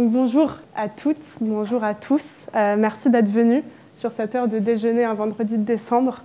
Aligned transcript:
Donc 0.00 0.12
bonjour 0.12 0.52
à 0.74 0.88
toutes, 0.88 1.20
bonjour 1.42 1.84
à 1.84 1.92
tous. 1.92 2.46
Euh, 2.56 2.76
merci 2.78 3.10
d'être 3.10 3.28
venus 3.28 3.62
sur 3.92 4.12
cette 4.12 4.34
heure 4.34 4.48
de 4.48 4.58
déjeuner 4.58 5.04
un 5.04 5.12
vendredi 5.12 5.58
de 5.58 5.62
décembre. 5.62 6.22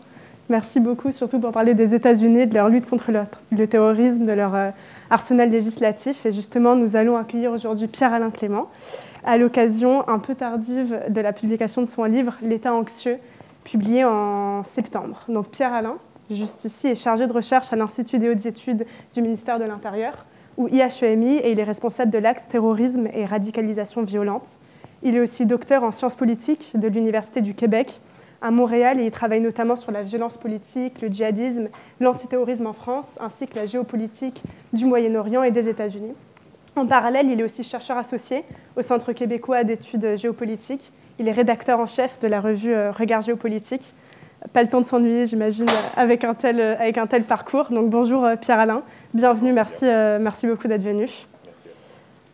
Merci 0.48 0.80
beaucoup 0.80 1.12
surtout 1.12 1.42
pour 1.42 1.52
parler 1.52 1.74
des 1.74 1.94
États-Unis, 1.94 2.48
de 2.48 2.54
leur 2.54 2.70
lutte 2.70 2.90
contre 2.90 3.12
le, 3.12 3.68
terrorisme, 3.68 4.26
de 4.26 4.32
leur 4.32 4.56
euh, 4.56 4.70
arsenal 5.10 5.50
législatif. 5.50 6.26
Et 6.26 6.32
justement, 6.32 6.78
nous 6.78 6.96
allons 6.96 7.18
accueillir 7.18 7.52
aujourd'hui 7.52 7.88
Pierre-Alain 7.88 8.30
Clément 8.30 8.70
à 9.26 9.38
l'occasion 9.38 10.08
un 10.08 10.20
peu 10.20 10.36
tardive 10.36 10.98
de 11.10 11.20
la 11.20 11.34
publication 11.34 11.82
de 11.82 11.88
son 11.88 12.06
livre 12.06 12.36
L'État 12.44 12.74
anxieux, 12.74 13.18
publié 13.66 14.06
en 14.06 14.64
septembre. 14.64 15.26
Donc 15.28 15.50
Pierre-Alain, 15.50 15.96
juste 16.32 16.64
ici, 16.64 16.88
est 16.88 16.96
chargé 16.96 17.28
de 17.28 17.34
recherche 17.34 17.74
à 17.74 17.76
l'Institut 17.76 18.20
des 18.20 18.30
hautes 18.30 18.46
études 18.46 18.86
du 19.14 19.22
ministère 19.22 19.60
de 19.60 19.66
l'Intérieur, 19.66 20.26
ou 20.58 20.68
IHEMI, 20.68 21.38
et 21.38 21.52
il 21.52 21.60
est 21.60 21.64
responsable 21.64 22.12
de 22.12 22.18
l'axe 22.18 22.48
terrorisme 22.48 23.08
et 23.14 23.26
radicalisation 23.26 24.04
violente. 24.04 24.48
Il 25.04 25.16
est 25.16 25.20
aussi 25.20 25.46
docteur 25.46 25.84
en 25.84 25.92
sciences 25.92 26.16
politiques 26.16 26.72
de 26.76 26.88
l'Université 26.88 27.42
du 27.42 27.54
Québec 27.54 28.00
à 28.42 28.52
Montréal 28.52 29.00
et 29.00 29.06
il 29.06 29.12
travaille 29.12 29.42
notamment 29.42 29.76
sur 29.76 29.92
la 29.92 30.04
violence 30.04 30.38
politique, 30.38 31.02
le 31.02 31.08
djihadisme, 31.08 31.70
l'antiterrorisme 32.00 32.68
en 32.68 32.74
France, 32.74 33.18
ainsi 33.20 33.48
que 33.48 33.56
la 33.56 33.66
géopolitique 33.66 34.42
du 34.74 34.86
Moyen-Orient 34.86 35.44
et 35.44 35.52
des 35.52 35.70
États-Unis. 35.70 36.14
En 36.76 36.86
parallèle, 36.86 37.28
il 37.30 37.40
est 37.40 37.44
aussi 37.44 37.64
chercheur 37.64 37.98
associé 37.98 38.44
au 38.76 38.82
Centre 38.82 39.14
québécois 39.14 39.64
d'études 39.64 40.18
géopolitiques. 40.18 40.92
Il 41.20 41.28
est 41.28 41.32
rédacteur 41.32 41.80
en 41.80 41.86
chef 41.86 42.20
de 42.20 42.28
la 42.28 42.42
revue 42.42 42.74
euh, 42.74 42.92
Regard 42.92 43.22
géopolitique. 43.22 43.94
Pas 44.54 44.62
le 44.62 44.70
temps 44.70 44.82
de 44.82 44.86
s'ennuyer, 44.86 45.26
j'imagine, 45.26 45.66
avec, 45.96 46.24
un 46.24 46.34
tel, 46.34 46.60
euh, 46.60 46.76
avec 46.78 46.98
un 46.98 47.08
tel 47.08 47.24
parcours. 47.24 47.70
Donc 47.72 47.90
bonjour 47.90 48.26
euh, 48.26 48.36
Pierre-Alain, 48.36 48.84
bienvenue, 49.14 49.54
merci, 49.54 49.86
merci 49.86 50.48
beaucoup 50.48 50.68
d'être 50.68 50.84
venu. 50.84 51.08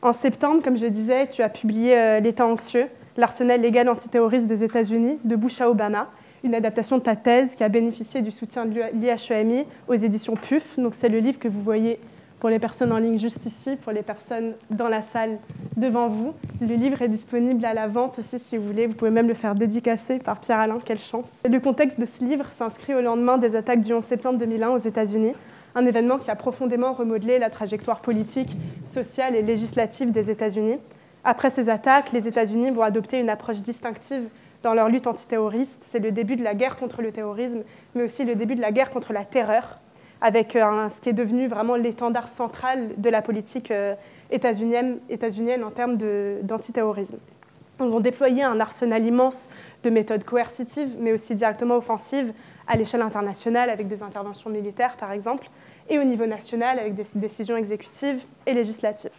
En 0.02 0.14
septembre, 0.14 0.62
comme 0.64 0.78
je 0.78 0.86
le 0.86 0.90
disais, 0.90 1.28
tu 1.28 1.44
as 1.44 1.50
publié 1.50 2.20
L'État 2.22 2.48
anxieux, 2.48 2.88
l'arsenal 3.18 3.62
légal 3.62 3.88
antiterroriste 3.88 4.48
des 4.48 4.64
États-Unis, 4.64 5.20
de 5.24 5.36
Bush 5.36 5.62
à 5.62 5.70
Obama, 5.70 6.08
une 6.44 6.56
adaptation 6.56 6.98
de 6.98 7.04
ta 7.04 7.16
thèse 7.16 7.56
qui 7.56 7.64
a 7.64 7.70
bénéficié 7.70 8.22
du 8.22 8.32
soutien 8.32 8.66
de 8.66 8.82
l'IHEMI 8.94 9.66
aux 9.88 9.94
éditions 9.94 10.34
PUF. 10.34 10.80
Donc 10.80 10.96
c'est 10.96 11.10
le 11.10 11.20
livre 11.20 11.38
que 11.38 11.48
vous 11.48 11.62
voyez 11.62 12.00
pour 12.42 12.50
les 12.50 12.58
personnes 12.58 12.92
en 12.92 12.98
ligne 12.98 13.20
juste 13.20 13.46
ici, 13.46 13.76
pour 13.76 13.92
les 13.92 14.02
personnes 14.02 14.56
dans 14.72 14.90
la 14.90 15.04
salle 15.04 15.38
devant 15.78 16.08
vous. 16.08 16.34
Le 16.60 16.74
livre 16.74 17.00
est 17.04 17.08
disponible 17.08 17.64
à 17.64 17.76
la 17.76 17.88
vente 17.88 18.18
aussi 18.18 18.40
si 18.40 18.58
vous 18.58 18.66
voulez. 18.66 18.88
Vous 18.88 18.96
pouvez 18.96 19.12
même 19.12 19.28
le 19.28 19.36
faire 19.36 19.54
dédicacer 19.54 20.18
par 20.18 20.40
Pierre-Alain, 20.40 20.80
quelle 20.84 20.98
chance. 20.98 21.44
Le 21.48 21.60
contexte 21.60 22.00
de 22.00 22.06
ce 22.08 22.24
livre 22.24 22.52
s'inscrit 22.52 22.96
au 22.96 23.02
lendemain 23.02 23.38
des 23.38 23.56
attaques 23.56 23.82
du 23.82 23.94
11 23.94 24.04
septembre 24.04 24.40
2001 24.40 24.70
aux 24.70 24.80
États-Unis, 24.80 25.34
un 25.76 25.86
événement 25.86 26.18
qui 26.18 26.32
a 26.32 26.36
profondément 26.36 26.94
remodelé 26.94 27.38
la 27.38 27.52
trajectoire 27.52 28.02
politique, 28.02 28.58
sociale 28.86 29.36
et 29.36 29.44
législative 29.44 30.12
des 30.12 30.32
États-Unis. 30.32 30.80
Après 31.24 31.52
ces 31.52 31.70
attaques, 31.70 32.12
les 32.12 32.28
États-Unis 32.28 32.72
vont 32.72 32.82
adopter 32.82 33.20
une 33.20 33.30
approche 33.30 33.62
distinctive 33.62 34.24
dans 34.64 34.74
leur 34.74 34.90
lutte 34.90 35.06
antiterroriste. 35.06 35.82
C'est 35.84 36.00
le 36.00 36.12
début 36.12 36.38
de 36.38 36.44
la 36.44 36.56
guerre 36.56 36.76
contre 36.76 37.04
le 37.04 37.12
terrorisme, 37.12 37.62
mais 37.94 38.02
aussi 38.02 38.26
le 38.26 38.34
début 38.34 38.56
de 38.56 38.62
la 38.62 38.72
guerre 38.72 38.90
contre 38.90 39.14
la 39.14 39.26
terreur 39.26 39.78
avec 40.22 40.56
euh, 40.56 40.88
ce 40.90 41.02
qui 41.02 41.10
est 41.10 41.14
devenu 41.14 41.48
vraiment 41.48 41.76
l'étendard 41.76 42.30
central 42.30 42.90
de 42.98 43.10
la 43.10 43.22
politique 43.22 43.72
euh, 43.72 43.96
états-unienne, 44.30 45.00
en 45.64 45.72
termes 45.72 45.98
d'antiterrorisme. 46.44 47.18
Ils 47.80 47.88
vont 47.88 48.00
déployer 48.00 48.44
un 48.44 48.60
arsenal 48.60 49.04
immense 49.04 49.50
de 49.84 49.90
méthodes 49.90 50.24
coercitives, 50.24 50.96
mais 51.00 51.12
aussi 51.12 51.34
directement 51.34 51.78
offensives 51.78 52.32
à 52.68 52.78
l'échelle 52.78 53.02
internationale, 53.02 53.72
avec 53.72 53.88
des 53.88 54.04
interventions 54.04 54.52
militaires 54.52 54.96
par 54.96 55.12
exemple, 55.12 55.50
et 55.90 55.98
au 55.98 56.04
niveau 56.04 56.28
national, 56.28 56.78
avec 56.78 56.94
des 56.94 57.06
décisions 57.16 57.58
exécutives 57.58 58.24
et 58.46 58.54
législatives. 58.54 59.12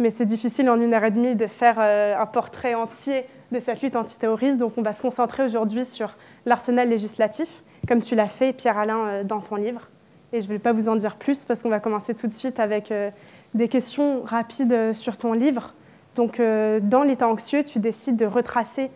Mais 0.00 0.10
c'est 0.10 0.26
difficile 0.26 0.68
en 0.68 0.80
une 0.80 0.92
heure 0.94 1.04
et 1.04 1.10
demie 1.12 1.36
de 1.36 1.46
faire 1.46 1.76
euh, 1.78 2.16
un 2.18 2.26
portrait 2.26 2.74
entier 2.74 3.24
de 3.52 3.60
cette 3.60 3.82
lutte 3.82 3.94
antiterroriste, 3.94 4.58
donc 4.58 4.72
on 4.76 4.82
va 4.82 4.92
se 4.92 5.00
concentrer 5.00 5.44
aujourd'hui 5.44 5.84
sur 5.84 6.16
l'arsenal 6.44 6.88
législatif, 6.88 7.62
comme 7.86 8.00
tu 8.00 8.16
l'as 8.16 8.28
fait, 8.28 8.52
Pierre-Alain, 8.52 9.22
dans 9.22 9.40
ton 9.40 9.54
livre. 9.54 9.88
Et 10.32 10.40
je 10.40 10.46
ne 10.46 10.52
vais 10.52 10.58
pas 10.58 10.72
vous 10.72 10.88
en 10.88 10.96
dire 10.96 11.16
plus 11.16 11.44
parce 11.44 11.62
qu'on 11.62 11.70
va 11.70 11.80
commencer 11.80 12.14
tout 12.14 12.26
de 12.26 12.32
suite 12.32 12.60
avec 12.60 12.92
euh, 12.92 13.10
des 13.54 13.68
questions 13.68 14.22
rapides 14.22 14.72
euh, 14.72 14.92
sur 14.92 15.16
ton 15.16 15.32
livre. 15.32 15.74
Donc, 16.16 16.38
euh, 16.38 16.80
dans 16.80 17.02
l'état 17.02 17.28
anxieux, 17.28 17.64
tu 17.64 17.78
décides 17.78 18.16
de 18.16 18.26
retracer 18.26 18.90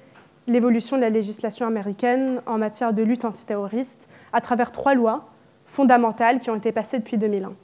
l'évolution 0.46 0.96
de 0.96 1.02
la 1.02 1.10
législation 1.10 1.66
américaine 1.66 2.42
en 2.46 2.58
matière 2.58 2.92
de 2.92 3.02
lutte 3.02 3.24
antiterroriste 3.24 4.08
à 4.32 4.40
travers 4.40 4.72
trois 4.72 4.94
lois 4.94 5.28
fondamentales 5.64 6.40
qui 6.40 6.50
ont 6.50 6.56
été 6.56 6.72
passées 6.72 6.98
depuis 6.98 7.16
2001. 7.16 7.54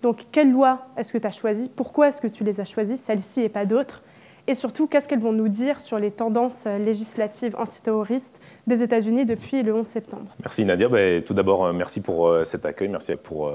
Donc, 0.00 0.26
quelles 0.32 0.50
lois 0.50 0.86
est-ce 0.96 1.12
que 1.12 1.18
tu 1.18 1.26
as 1.26 1.32
choisies? 1.32 1.68
Pourquoi 1.68 2.08
est-ce 2.08 2.22
que 2.22 2.28
tu 2.28 2.44
les 2.44 2.60
as 2.60 2.64
choisies, 2.64 2.96
celles-ci 2.96 3.42
et 3.42 3.48
pas 3.48 3.66
d'autres 3.66 4.02
Et 4.46 4.54
surtout, 4.54 4.86
qu'est-ce 4.86 5.08
qu'elles 5.08 5.18
vont 5.20 5.32
nous 5.32 5.48
dire 5.48 5.80
sur 5.80 5.98
les 5.98 6.12
tendances 6.12 6.66
législatives 6.66 7.56
antiterroristes 7.58 8.40
des 8.68 8.82
États-Unis 8.82 9.24
depuis 9.24 9.62
le 9.62 9.74
11 9.74 9.86
septembre. 9.86 10.26
Merci 10.40 10.64
Nadia. 10.64 10.88
Ben, 10.88 11.22
tout 11.22 11.34
d'abord, 11.34 11.64
euh, 11.64 11.72
merci 11.72 12.00
pour 12.00 12.28
euh, 12.28 12.44
cet 12.44 12.64
accueil. 12.66 12.88
Merci 12.88 13.16
pour, 13.16 13.48
euh, 13.48 13.54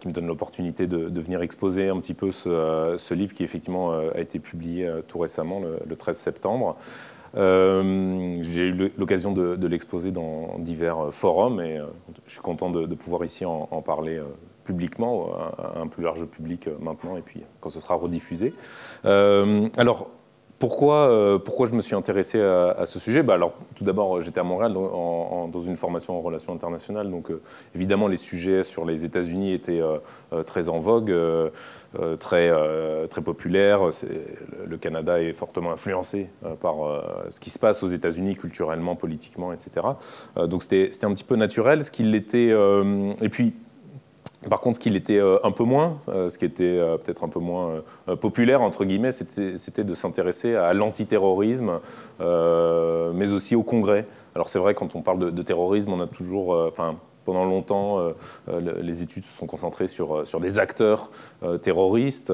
qui 0.00 0.08
me 0.08 0.12
donne 0.12 0.26
l'opportunité 0.26 0.86
de, 0.86 1.20
venir 1.20 1.40
exposer 1.42 1.88
un 1.88 1.98
petit 1.98 2.14
peu 2.14 2.30
ce, 2.30 3.14
livre 3.14 3.32
qui 3.32 3.44
effectivement 3.44 3.92
a 3.92 4.20
été 4.20 4.38
publié 4.38 4.88
tout 5.08 5.18
récemment, 5.18 5.60
le, 5.60 5.96
13 5.96 6.16
septembre. 6.16 6.76
J'ai 7.34 8.68
eu 8.68 8.92
l'occasion 8.96 9.32
de, 9.32 9.66
l'exposer 9.66 10.12
dans 10.12 10.58
divers 10.58 11.08
forums 11.10 11.60
et 11.60 11.80
je 12.26 12.32
suis 12.32 12.40
content 12.40 12.70
de, 12.70 12.94
pouvoir 12.94 13.24
ici 13.24 13.44
en, 13.44 13.66
parler 13.82 14.20
publiquement, 14.62 15.30
à 15.58 15.80
un 15.80 15.88
plus 15.88 16.04
large 16.04 16.24
public 16.26 16.68
maintenant, 16.80 17.16
et 17.16 17.22
puis 17.22 17.42
quand 17.60 17.70
ce 17.70 17.80
sera 17.80 17.96
rediffusé. 17.96 18.54
alors, 19.02 20.10
pourquoi, 20.58 21.08
euh, 21.08 21.38
pourquoi 21.38 21.68
je 21.68 21.74
me 21.74 21.80
suis 21.80 21.94
intéressé 21.94 22.40
à, 22.40 22.84
ce 22.84 22.98
sujet 22.98 23.22
bah 23.22 23.34
alors, 23.34 23.54
Tout 23.76 23.84
d'abord, 23.84 24.20
j'étais 24.20 24.40
à 24.40 24.44
Montréal 24.44 24.72
dans, 24.72 25.60
une 25.60 25.76
formation 25.76 26.16
en 26.16 26.20
relations 26.20 26.52
internationales, 26.52 27.10
donc 27.10 27.30
euh, 27.30 27.40
évidemment 27.74 28.08
les 28.08 28.16
sujets 28.16 28.62
sur 28.62 28.84
les 28.84 29.04
États-Unis 29.04 29.52
étaient 29.52 29.80
euh, 29.80 30.42
très 30.44 30.68
en 30.68 30.78
vogue, 30.78 31.14
très, 32.18 32.52
très 33.08 33.22
populaires. 33.22 33.80
Le 34.66 34.76
Canada 34.76 35.20
est 35.20 35.32
fortement 35.32 35.72
influencé 35.72 36.28
par 36.60 36.76
ce 37.28 37.40
qui 37.40 37.50
se 37.50 37.58
passe 37.58 37.82
aux 37.82 37.88
États-Unis 37.88 38.36
culturellement, 38.36 38.96
politiquement, 38.96 39.52
etc. 39.52 39.86
donc 40.46 40.62
c'était 40.62 40.90
un 41.04 41.12
petit 41.12 41.24
peu 41.24 41.36
naturel. 41.36 41.84
Ce 41.84 41.90
qu'il 41.90 42.14
était, 42.14 42.48
et 42.48 43.28
puis 43.28 43.54
par 44.48 44.60
contre, 44.60 44.76
ce 44.76 44.80
qu'il 44.80 44.94
était 44.94 45.18
euh, 45.18 45.38
un 45.42 45.50
peu 45.50 45.64
moins, 45.64 45.98
euh, 46.08 46.28
ce 46.28 46.38
qui 46.38 46.44
était 46.44 46.62
euh, 46.62 46.96
peut-être 46.96 47.24
un 47.24 47.28
peu 47.28 47.40
moins 47.40 47.82
populaire, 48.20 48.62
entre 48.62 48.84
guillemets, 48.84 49.12
c'était 49.12 49.84
de 49.84 49.94
s'intéresser 49.94 50.54
à 50.54 50.72
l'antiterrorisme, 50.74 51.80
mais 52.20 53.32
aussi 53.32 53.56
au 53.56 53.62
Congrès. 53.62 54.06
Alors 54.34 54.48
c'est 54.48 54.58
vrai, 54.58 54.74
quand 54.74 54.94
on 54.94 55.02
parle 55.02 55.32
de, 55.32 55.42
terrorisme, 55.42 55.92
on 55.92 56.00
a 56.00 56.06
toujours... 56.06 56.50
enfin, 56.68 56.96
pendant 57.24 57.44
longtemps, 57.44 58.12
les 58.48 59.02
études 59.02 59.24
se 59.24 59.36
sont 59.36 59.46
concentrées 59.46 59.88
sur, 59.88 60.26
sur 60.26 60.40
des 60.40 60.58
acteurs 60.58 61.10
terroristes. 61.62 62.32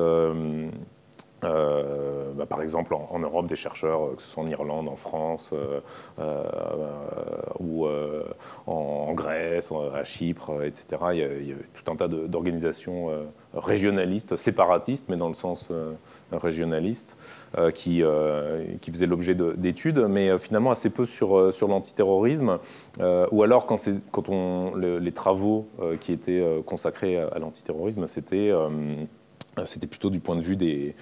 Euh, 1.45 2.33
bah, 2.35 2.47
par 2.47 2.63
exemple, 2.63 2.95
en, 2.95 3.19
Europe, 3.19 3.47
des 3.47 3.57
chercheurs, 3.57 4.05
euh, 4.05 4.15
que 4.15 4.23
ce 4.23 4.29
soit 4.29 4.43
en 4.43 4.47
Irlande, 4.47 4.89
en 4.89 4.97
France 4.97 5.53
euh, 6.19 6.51
ou 7.61 7.87
en, 8.67 9.13
Grèce, 9.15 9.73
à 9.95 10.03
Chypre, 10.05 10.63
etc. 10.65 11.03
Il 11.13 11.49
y 11.49 11.53
a, 11.53 11.57
tout 11.75 11.91
un 11.91 11.97
tas 11.97 12.09
d'organisations 12.09 13.11
régionalistes, 13.55 14.37
séparatistes, 14.37 15.07
mais 15.09 15.17
dans 15.17 15.29
le 15.29 15.35
sens 15.35 15.71
régionaliste, 16.33 17.17
qui, 17.75 18.03
qui 18.81 18.91
faisaient 18.91 19.07
l'objet 19.07 19.35
d'études, 19.35 20.01
mais 20.09 20.37
finalement 20.39 20.73
assez 20.73 20.91
peu 20.91 21.07
sur, 21.07 21.53
sur 21.53 21.69
l'antiterrorisme, 21.69 22.59
ou 23.01 23.43
alors 23.43 23.67
quand, 23.67 23.77
quand 24.11 24.29
on, 24.29 24.75
les 24.77 25.13
travaux 25.13 25.69
qui 26.01 26.13
étaient 26.13 26.45
consacrés 26.67 27.19
à, 27.19 27.29
à 27.29 27.39
l'antiterrorisme, 27.39 28.07
c'était 28.07 28.53
c'était 29.65 29.87
plutôt 29.87 30.11
du 30.11 30.19
point 30.21 30.37
de 30.37 30.41
vue 30.41 30.57
des, 30.57 30.97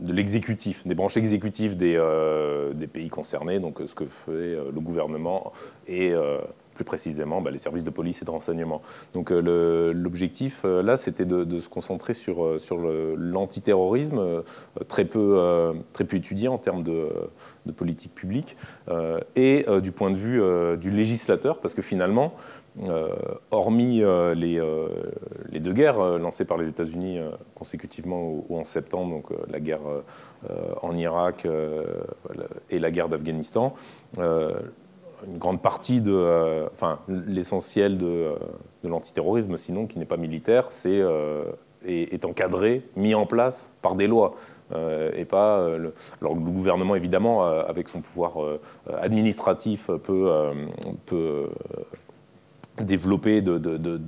de 0.00 0.12
l'exécutif, 0.12 0.86
des 0.86 0.94
branches 0.94 1.16
exécutives 1.16 1.76
des, 1.76 1.94
euh, 1.96 2.72
pays 2.92 3.08
concernés, 3.08 3.60
donc 3.60 3.80
ce 3.84 3.94
que 3.94 4.06
fait 4.06 4.30
euh, 4.30 4.70
le 4.72 4.80
gouvernement 4.80 5.52
et 5.86 6.12
plus 6.74 6.84
précisément 6.84 7.42
bah, 7.42 7.50
les 7.50 7.58
services 7.58 7.84
de 7.84 7.90
police 7.90 8.22
et 8.22 8.24
de 8.24 8.30
renseignement. 8.30 8.80
Donc 9.12 9.30
l'objectif 9.30 10.64
là, 10.64 10.96
c'était 10.96 11.26
de, 11.26 11.58
se 11.58 11.68
concentrer 11.68 12.14
sur, 12.14 12.46
l'antiterrorisme, 13.16 14.42
très, 14.88 15.04
peu, 15.04 15.74
étudié 15.98 16.48
en 16.48 16.58
termes 16.58 16.82
de, 16.82 17.10
politique 17.76 18.14
publique, 18.14 18.56
et 19.36 19.66
du 19.82 19.92
point 19.92 20.10
de 20.10 20.16
vue 20.16 20.40
du 20.78 20.90
législateur, 20.90 21.60
parce 21.60 21.74
que 21.74 21.82
finalement, 21.82 22.34
euh, 22.34 22.59
hormis 23.50 24.02
euh, 24.02 24.34
euh, 24.34 25.12
les, 25.50 25.60
deux 25.60 25.72
guerres 25.72 26.18
lancées 26.18 26.44
par 26.44 26.56
les 26.56 26.68
États-Unis 26.68 27.18
consécutivement 27.54 28.22
au, 28.22 28.46
11 28.50 28.66
septembre, 28.66 29.10
donc 29.10 29.26
la 29.50 29.60
guerre 29.60 29.80
en 30.82 30.96
Irak 30.96 31.46
et 32.70 32.78
la 32.78 32.90
guerre 32.90 33.08
d'Afghanistan, 33.08 33.74
une 34.18 35.38
grande 35.38 35.60
partie 35.60 36.00
de, 36.00 36.66
enfin 36.72 37.00
l'essentiel 37.08 37.98
de, 37.98 38.34
de 38.82 38.88
l'antiterrorisme, 38.88 39.56
sinon 39.56 39.86
qui 39.86 39.98
n'est 39.98 40.06
pas 40.06 40.16
militaire, 40.16 40.66
c'est 40.70 41.02
est, 41.86 42.24
encadré, 42.24 42.82
mis 42.96 43.14
en 43.14 43.26
place 43.26 43.76
par 43.82 43.94
des 43.94 44.06
lois. 44.06 44.34
et 45.14 45.24
pas. 45.24 45.76
Le, 45.76 45.92
alors, 46.20 46.34
le 46.34 46.40
gouvernement, 46.40 46.94
évidemment, 46.94 47.44
avec 47.44 47.88
son 47.88 48.00
pouvoir 48.00 48.38
administratif, 49.00 49.90
peut, 50.02 50.30
peut 51.06 51.48
développer, 52.78 53.42
de, 53.42 54.00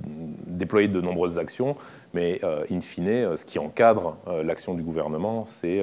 déployer 0.47 0.87
de 0.87 1.01
nombreuses 1.01 1.39
actions, 1.39 1.75
mais 2.13 2.41
in 2.71 2.81
fine, 2.81 3.35
ce 3.35 3.45
qui 3.45 3.59
encadre 3.59 4.17
l'action 4.43 4.73
du 4.73 4.83
gouvernement, 4.83 5.45
c'est, 5.45 5.81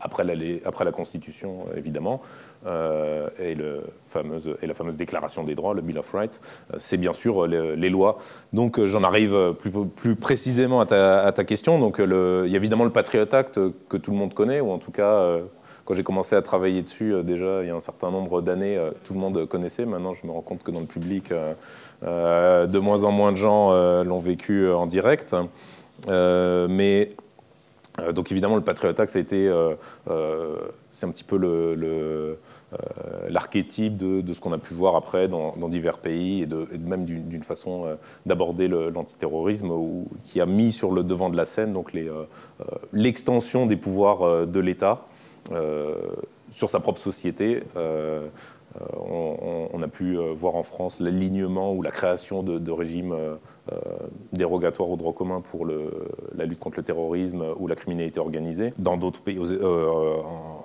après, 0.00 0.24
la, 0.24 0.34
après 0.64 0.84
la 0.84 0.92
Constitution, 0.92 1.66
évidemment, 1.76 2.20
euh, 2.66 3.28
et, 3.40 3.56
la 3.56 4.74
fameuse 4.74 4.96
déclaration 4.96 5.42
des 5.42 5.54
droits, 5.54 5.74
le 5.74 5.80
Bill 5.80 5.98
of 5.98 6.12
Rights, 6.12 6.40
euh, 6.72 6.76
c'est 6.78 6.96
bien 6.96 7.12
sûr 7.12 7.44
euh, 7.44 7.74
les, 7.76 7.90
lois. 7.90 8.18
Donc 8.52 8.82
j'en 8.84 9.02
arrive 9.02 9.54
plus, 9.54 10.14
précisément 10.14 10.80
à 10.80 11.32
ta, 11.32 11.44
question. 11.44 11.80
Donc 11.80 11.96
il 11.98 12.50
y 12.50 12.54
a 12.54 12.56
évidemment 12.56 12.84
le 12.84 12.90
Patriot 12.90 13.26
Act 13.32 13.60
que 13.88 13.96
tout 13.96 14.12
le 14.12 14.16
monde 14.16 14.34
connaît, 14.34 14.60
ou 14.60 14.70
en 14.70 14.78
tout 14.78 14.92
cas 14.92 15.38
quand 15.84 15.94
j'ai 15.94 16.02
commencé 16.02 16.36
à 16.36 16.42
travailler 16.42 16.82
dessus, 16.82 17.14
déjà 17.24 17.62
il 17.62 17.68
y 17.68 17.70
a 17.70 17.74
un 17.74 17.80
certain 17.80 18.10
nombre 18.10 18.40
d'années, 18.40 18.78
tout 19.04 19.14
le 19.14 19.20
monde 19.20 19.46
connaissait. 19.46 19.84
Maintenant, 19.84 20.14
je 20.14 20.26
me 20.26 20.32
rends 20.32 20.42
compte 20.42 20.62
que 20.62 20.70
dans 20.70 20.80
le 20.80 20.86
public, 20.86 21.32
de 22.02 22.78
moins 22.78 23.04
en 23.04 23.10
moins 23.10 23.32
de 23.32 23.36
gens 23.36 23.72
l'ont 24.02 24.18
vécu 24.18 24.70
en 24.70 24.86
direct. 24.86 25.34
mais 26.08 27.10
donc 28.14 28.32
évidemment, 28.32 28.56
le 28.56 28.62
Patriot 28.62 28.98
Act, 28.98 29.10
ça 29.10 29.18
a 29.18 29.22
été, 29.22 29.52
c'est 30.90 31.06
un 31.06 31.10
petit 31.10 31.24
peu 31.24 31.36
euh, 32.72 33.28
l'archétype 33.28 33.98
de, 33.98 34.32
ce 34.32 34.40
qu'on 34.40 34.52
a 34.52 34.58
pu 34.58 34.72
voir 34.72 34.96
après 34.96 35.28
dans, 35.28 35.52
divers 35.68 35.98
pays 35.98 36.42
et, 36.42 36.46
de, 36.46 36.66
même 36.78 37.04
d'une 37.04 37.42
façon 37.42 37.84
euh, 37.84 37.96
d'aborder 38.24 38.66
l'antiterrorisme 38.66 39.70
qui 40.22 40.40
a 40.40 40.46
mis 40.46 40.72
sur 40.72 40.90
le 40.90 41.02
devant 41.02 41.28
de 41.28 41.36
la 41.36 41.44
scène 41.44 41.74
donc 41.74 41.94
euh, 41.94 42.24
l'extension 42.94 43.66
des 43.66 43.76
pouvoirs 43.76 44.46
de 44.46 44.60
l'État 44.60 45.04
sur 46.50 46.70
sa 46.70 46.80
propre 46.80 46.98
société. 46.98 47.62
On, 48.96 49.82
a 49.82 49.88
pu 49.88 50.16
voir 50.34 50.54
en 50.54 50.62
France 50.62 51.00
l'alignement 51.00 51.74
ou 51.74 51.82
la 51.82 51.90
création 51.90 52.42
de, 52.42 52.70
régimes 52.70 53.14
dérogatoires 54.32 54.90
au 54.90 54.96
droit 54.96 55.12
commun 55.12 55.40
pour 55.40 55.66
la 55.66 56.44
lutte 56.44 56.60
contre 56.60 56.78
le 56.78 56.82
terrorisme 56.82 57.44
ou 57.58 57.66
la 57.66 57.74
criminalité 57.74 58.20
organisée. 58.20 58.72
Dans 58.78 58.96
d'autres 58.96 59.22
pays, 59.22 59.38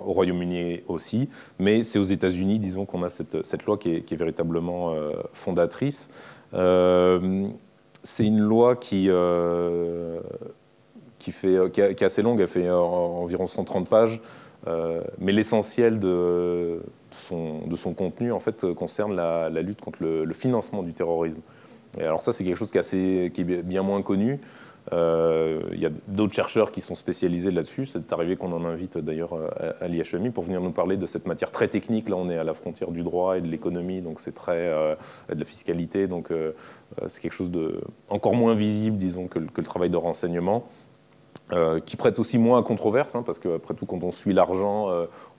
au 0.08 0.12
Royaume-Uni 0.12 0.80
aussi, 0.88 1.28
mais 1.58 1.84
c'est 1.84 1.98
aux 1.98 2.04
États-Unis, 2.04 2.58
disons, 2.58 2.86
qu'on 2.86 3.02
a 3.02 3.08
cette, 3.08 3.66
loi 3.66 3.76
qui 3.78 3.96
est, 3.96 4.14
véritablement 4.14 4.92
euh, 4.92 5.12
fondatrice. 5.32 6.10
Euh, 6.54 7.48
c'est 8.02 8.24
une 8.24 8.40
loi 8.40 8.76
qui, 8.76 9.06
euh, 9.08 10.20
qui, 11.18 11.32
fait, 11.32 11.70
qui, 11.72 11.80
est 11.80 12.02
assez 12.02 12.22
longue, 12.22 12.40
elle 12.40 12.48
fait 12.48 12.70
environ 12.70 13.46
130 13.46 13.88
pages, 13.88 14.22
mais 15.18 15.32
l'essentiel 15.32 15.98
de, 16.00 16.80
son, 17.12 17.94
contenu 17.96 18.32
en 18.32 18.40
fait, 18.40 18.72
concerne 18.74 19.14
la, 19.14 19.48
lutte 19.62 19.80
contre 19.80 20.02
le, 20.02 20.32
financement 20.32 20.82
du 20.82 20.94
terrorisme. 20.94 21.40
Et 21.98 22.02
alors 22.02 22.22
ça, 22.22 22.32
c'est 22.32 22.44
quelque 22.44 22.56
chose 22.56 22.70
qui 22.70 22.78
est, 22.78 22.80
assez, 22.80 23.32
bien 23.64 23.82
moins 23.82 24.02
connu. 24.02 24.40
Euh, 24.92 25.60
il 25.72 25.80
y 25.80 25.86
a 25.86 25.90
d'autres 26.06 26.32
chercheurs 26.32 26.72
qui 26.72 26.80
sont 26.80 26.94
spécialisés 26.94 27.50
là-dessus. 27.50 27.86
C'est 27.86 28.12
arrivé 28.12 28.36
qu'on 28.36 28.52
en 28.52 28.64
invite 28.64 28.98
d'ailleurs 28.98 29.34
à, 29.80 29.86
l'IHMI 29.88 30.30
pour 30.30 30.44
venir 30.44 30.60
nous 30.60 30.70
parler 30.70 30.96
de 30.96 31.06
cette 31.06 31.26
matière 31.26 31.50
très 31.50 31.68
technique. 31.68 32.08
Là, 32.08 32.16
on 32.16 32.30
est 32.30 32.38
à 32.38 32.44
la 32.44 32.54
frontière 32.54 32.90
du 32.90 33.02
droit 33.02 33.36
et 33.36 33.40
de 33.40 33.48
l'économie, 33.48 34.00
donc 34.00 34.20
c'est 34.20 34.34
très 34.34 34.66
euh, 34.66 34.94
de 35.32 35.38
la 35.38 35.44
fiscalité. 35.44 36.06
Donc 36.06 36.30
euh, 36.30 36.52
c'est 37.06 37.20
quelque 37.20 37.34
chose 37.34 37.50
de 37.50 37.80
encore 38.08 38.34
moins 38.34 38.54
visible, 38.54 38.96
disons, 38.96 39.26
que, 39.26 39.38
le 39.38 39.64
travail 39.64 39.90
de 39.90 39.96
renseignement. 39.96 40.68
Qui 41.86 41.96
prête 41.96 42.18
aussi 42.18 42.38
moins 42.38 42.60
à 42.60 42.62
controverse, 42.62 43.14
hein, 43.14 43.22
parce 43.24 43.38
qu'après 43.38 43.74
tout, 43.74 43.86
quand 43.86 44.04
on 44.04 44.12
suit 44.12 44.32
l'argent, 44.32 44.88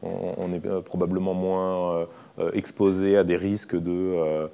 on, 0.01 0.53
est 0.53 0.81
probablement 0.81 1.33
moins 1.33 2.07
exposé 2.53 3.17
à 3.17 3.23
des 3.23 3.35
risques 3.35 3.75
de 3.75 4.49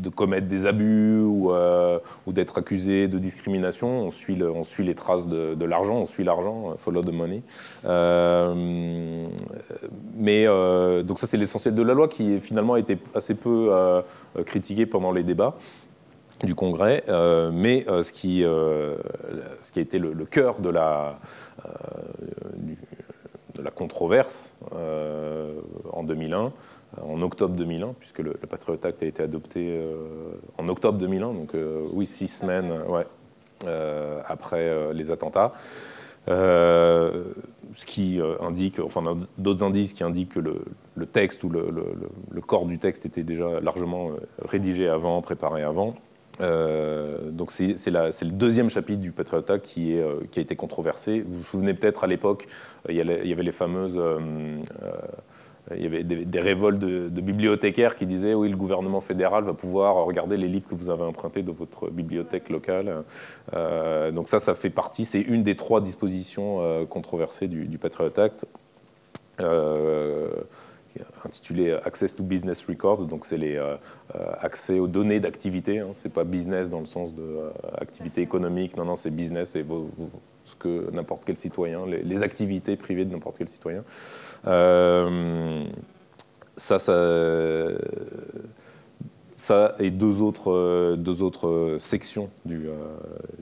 de 0.00 0.08
commettre 0.08 0.46
des 0.46 0.66
abus 0.66 1.20
ou, 1.20 1.52
euh, 1.52 1.98
d'être 2.26 2.58
accusé 2.58 3.08
de 3.08 3.18
discrimination. 3.18 3.88
On 3.88 4.10
suit, 4.10 4.36
les 4.84 4.94
traces 4.94 5.28
de, 5.28 5.64
l'argent, 5.64 5.96
on 5.96 6.06
suit 6.06 6.24
l'argent, 6.24 6.70
euh, 6.70 6.76
follow 6.76 7.02
the 7.02 7.12
money. 7.12 7.42
Euh, 7.84 9.26
mais 10.16 10.46
donc 11.04 11.18
ça 11.18 11.26
c'est 11.26 11.36
l'essentiel 11.36 11.74
de 11.74 11.82
la 11.82 11.94
loi 11.94 12.08
qui 12.08 12.40
finalement 12.40 12.74
a 12.74 12.78
été 12.78 12.98
assez 13.14 13.34
peu 13.34 13.70
critiquée 14.44 14.86
pendant 14.86 15.12
les 15.12 15.22
débats 15.22 15.56
du 16.44 16.54
Congrès, 16.54 17.04
mais 17.52 17.84
ce, 18.02 18.12
qui, 18.12 18.42
ce 18.42 19.72
qui 19.72 19.78
a 19.78 19.82
été 19.82 19.98
le, 19.98 20.24
cœur 20.24 20.60
de 20.60 20.70
la, 20.70 21.18
de 23.54 23.62
la 23.62 23.70
controverse 23.70 24.54
en 25.92 26.04
2001, 26.04 26.52
en 27.02 27.22
octobre 27.22 27.54
2001, 27.56 27.94
puisque 27.98 28.20
le, 28.20 28.32
Patriot 28.34 28.78
Act 28.82 29.02
a 29.02 29.06
été 29.06 29.22
adopté 29.22 29.68
euh, 29.68 30.34
en 30.56 30.68
octobre 30.68 30.98
2001, 30.98 31.34
donc 31.34 31.54
euh, 31.54 31.84
oui, 31.92 32.06
six 32.06 32.28
semaines 32.28 32.72
ouais, 32.86 33.06
euh, 33.66 34.20
après 34.26 34.92
les 34.94 35.10
attentats. 35.10 35.52
ce 36.26 37.86
qui 37.86 38.20
indique, 38.40 38.80
enfin 38.80 39.16
d'autres 39.36 39.62
indices 39.62 39.92
qui 39.92 40.04
indiquent 40.04 40.34
que 40.34 40.40
le, 40.40 41.06
texte 41.06 41.44
ou 41.44 41.48
le, 41.50 42.40
corps 42.40 42.66
du 42.66 42.78
texte 42.78 43.06
était 43.06 43.24
déjà 43.24 43.60
largement 43.60 44.10
rédigé 44.44 44.88
avant, 44.88 45.20
préparé 45.22 45.62
avant. 45.62 45.94
Donc 46.40 47.50
c'est 47.50 47.90
le 47.90 48.30
deuxième 48.30 48.70
chapitre 48.70 49.00
du 49.00 49.12
Patriot 49.12 49.44
Act 49.50 49.64
qui, 49.64 49.94
est, 49.94 50.30
qui 50.30 50.38
a 50.38 50.42
été 50.42 50.56
controversé. 50.56 51.24
Vous 51.26 51.38
vous 51.38 51.44
souvenez 51.44 51.74
peut-être 51.74 52.04
à 52.04 52.06
l'époque, 52.06 52.46
il, 52.88 52.96
y 52.96 53.00
avait 53.00 53.42
les 53.42 53.52
fameuses 53.52 54.00
il 55.76 55.82
y 55.82 55.86
avait 55.86 56.02
des, 56.02 56.40
révoltes 56.40 56.78
de, 56.78 57.20
bibliothécaires 57.20 57.96
qui 57.96 58.06
disaient 58.06 58.34
oui, 58.34 58.48
le 58.48 58.56
gouvernement 58.56 59.00
fédéral 59.00 59.44
va 59.44 59.54
pouvoir 59.54 59.96
regarder 60.04 60.36
les 60.36 60.48
livres 60.48 60.68
que 60.68 60.74
vous 60.74 60.90
avez 60.90 61.02
empruntés 61.02 61.42
de 61.42 61.52
votre 61.52 61.90
bibliothèque 61.90 62.48
locale. 62.48 63.04
Euh, 63.54 64.10
donc 64.10 64.28
ça, 64.28 64.38
ça 64.38 64.54
fait 64.54 64.70
partie, 64.70 65.04
c'est 65.04 65.20
une 65.20 65.42
des 65.42 65.56
trois 65.56 65.80
dispositions 65.80 66.60
euh, 66.60 66.84
controversées 66.86 67.48
du, 67.48 67.78
Patriot 67.78 68.18
Act. 68.18 68.46
Euh, 69.40 70.28
intitulé 71.24 71.72
Access 71.84 72.14
to 72.14 72.22
Business 72.22 72.64
Records, 72.66 73.06
donc 73.06 73.24
c'est 73.24 73.38
les 73.38 73.60
accès 74.40 74.78
aux 74.78 74.88
données 74.88 75.20
d'activité. 75.20 75.78
Hein. 75.78 75.88
c'est 75.92 76.12
pas 76.12 76.24
business 76.24 76.70
dans 76.70 76.80
le 76.80 76.86
sens 76.86 77.14
de 77.14 77.38
activité 77.78 78.22
économique, 78.22 78.76
non, 78.76 78.84
non, 78.84 78.94
c'est 78.94 79.10
business, 79.10 79.50
c'est 79.50 79.64
ce 80.44 80.56
que 80.56 80.90
n'importe 80.92 81.24
quel 81.24 81.36
citoyen, 81.36 81.86
les, 81.86 82.22
activités 82.22 82.76
privées 82.76 83.04
de 83.04 83.12
n'importe 83.12 83.38
quel 83.38 83.48
citoyen. 83.48 83.84
Euh, 84.46 85.64
ça, 86.56 86.78
ça, 86.78 86.94
ça 89.38 89.76
et 89.78 89.90
deux 89.90 90.20
autres, 90.20 90.96
deux 90.96 91.22
autres 91.22 91.76
sections 91.78 92.28
du, 92.44 92.66
euh, 92.66 92.74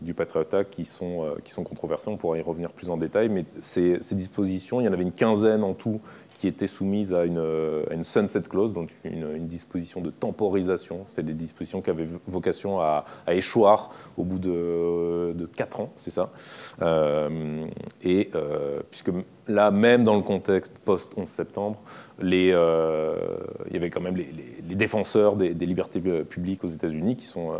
du 0.02 0.12
Patriot 0.12 0.44
Act 0.52 0.70
qui 0.70 0.84
sont, 0.84 1.24
euh, 1.24 1.36
qui 1.42 1.52
sont 1.52 1.64
controversées. 1.64 2.10
On 2.10 2.18
pourra 2.18 2.36
y 2.36 2.42
revenir 2.42 2.72
plus 2.72 2.90
en 2.90 2.98
détail, 2.98 3.30
mais 3.30 3.46
ces 3.60 3.98
dispositions, 4.12 4.80
il 4.80 4.84
y 4.84 4.88
en 4.88 4.92
avait 4.92 5.04
une 5.04 5.12
quinzaine 5.12 5.64
en 5.64 5.72
tout 5.72 6.00
qui 6.46 6.50
étaient 6.50 6.68
soumises 6.68 7.12
à 7.12 7.24
une, 7.24 8.02
sunset 8.02 8.42
clause, 8.42 8.72
donc 8.72 8.92
une, 9.02 9.48
disposition 9.48 10.00
de 10.00 10.10
temporisation. 10.10 11.02
C'était 11.06 11.24
des 11.24 11.34
dispositions 11.34 11.82
qui 11.82 11.90
avaient 11.90 12.06
vocation 12.26 12.80
à, 12.80 13.04
échoir 13.28 13.90
au 14.16 14.22
bout 14.22 14.38
de, 14.38 15.32
de 15.34 15.46
4 15.46 15.80
ans, 15.80 15.92
c'est 15.96 16.12
ça. 16.12 16.30
Euh, 16.82 17.66
et 18.02 18.30
euh, 18.36 18.80
puisque 18.90 19.10
là, 19.48 19.70
même 19.70 20.04
dans 20.04 20.16
le 20.16 20.22
contexte 20.22 20.78
post-11 20.84 21.26
septembre, 21.26 21.78
euh, 22.22 23.16
il 23.68 23.74
y 23.74 23.76
avait 23.76 23.90
quand 23.90 24.00
même 24.00 24.16
les, 24.16 24.74
défenseurs 24.74 25.36
des, 25.36 25.52
libertés 25.54 26.00
publiques 26.24 26.64
aux 26.64 26.68
États-Unis 26.68 27.16
qui 27.16 27.26
sont 27.26 27.52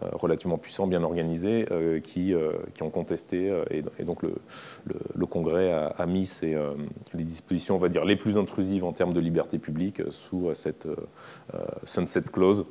relativement 0.00 0.58
puissants, 0.58 0.86
bien 0.86 1.02
organisés, 1.02 1.66
qui, 2.02 2.34
qui 2.74 2.82
ont 2.82 2.90
contesté. 2.90 3.52
Et, 3.70 4.04
donc 4.04 4.22
le, 4.22 5.26
Congrès 5.26 5.72
a, 5.72 6.06
mis 6.06 6.26
ces, 6.26 6.56
les 7.14 7.24
dispositions, 7.24 7.76
on 7.76 7.78
va 7.78 7.88
dire, 7.88 8.04
les 8.04 8.16
plus 8.16 8.36
intrusives 8.36 8.84
en 8.84 8.92
termes 8.92 9.14
de 9.14 9.20
liberté 9.20 9.58
publique 9.58 10.02
sous 10.10 10.50
cette 10.54 10.88
sunset 11.84 12.22
clause. 12.32 12.66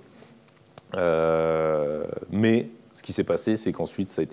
mais 2.31 2.69
ce 2.99 3.03
qui 3.03 3.13
s'est 3.13 3.23
passé, 3.23 3.55
c'est 3.55 3.71
qu'ensuite, 3.71 4.11
ces, 4.11 4.25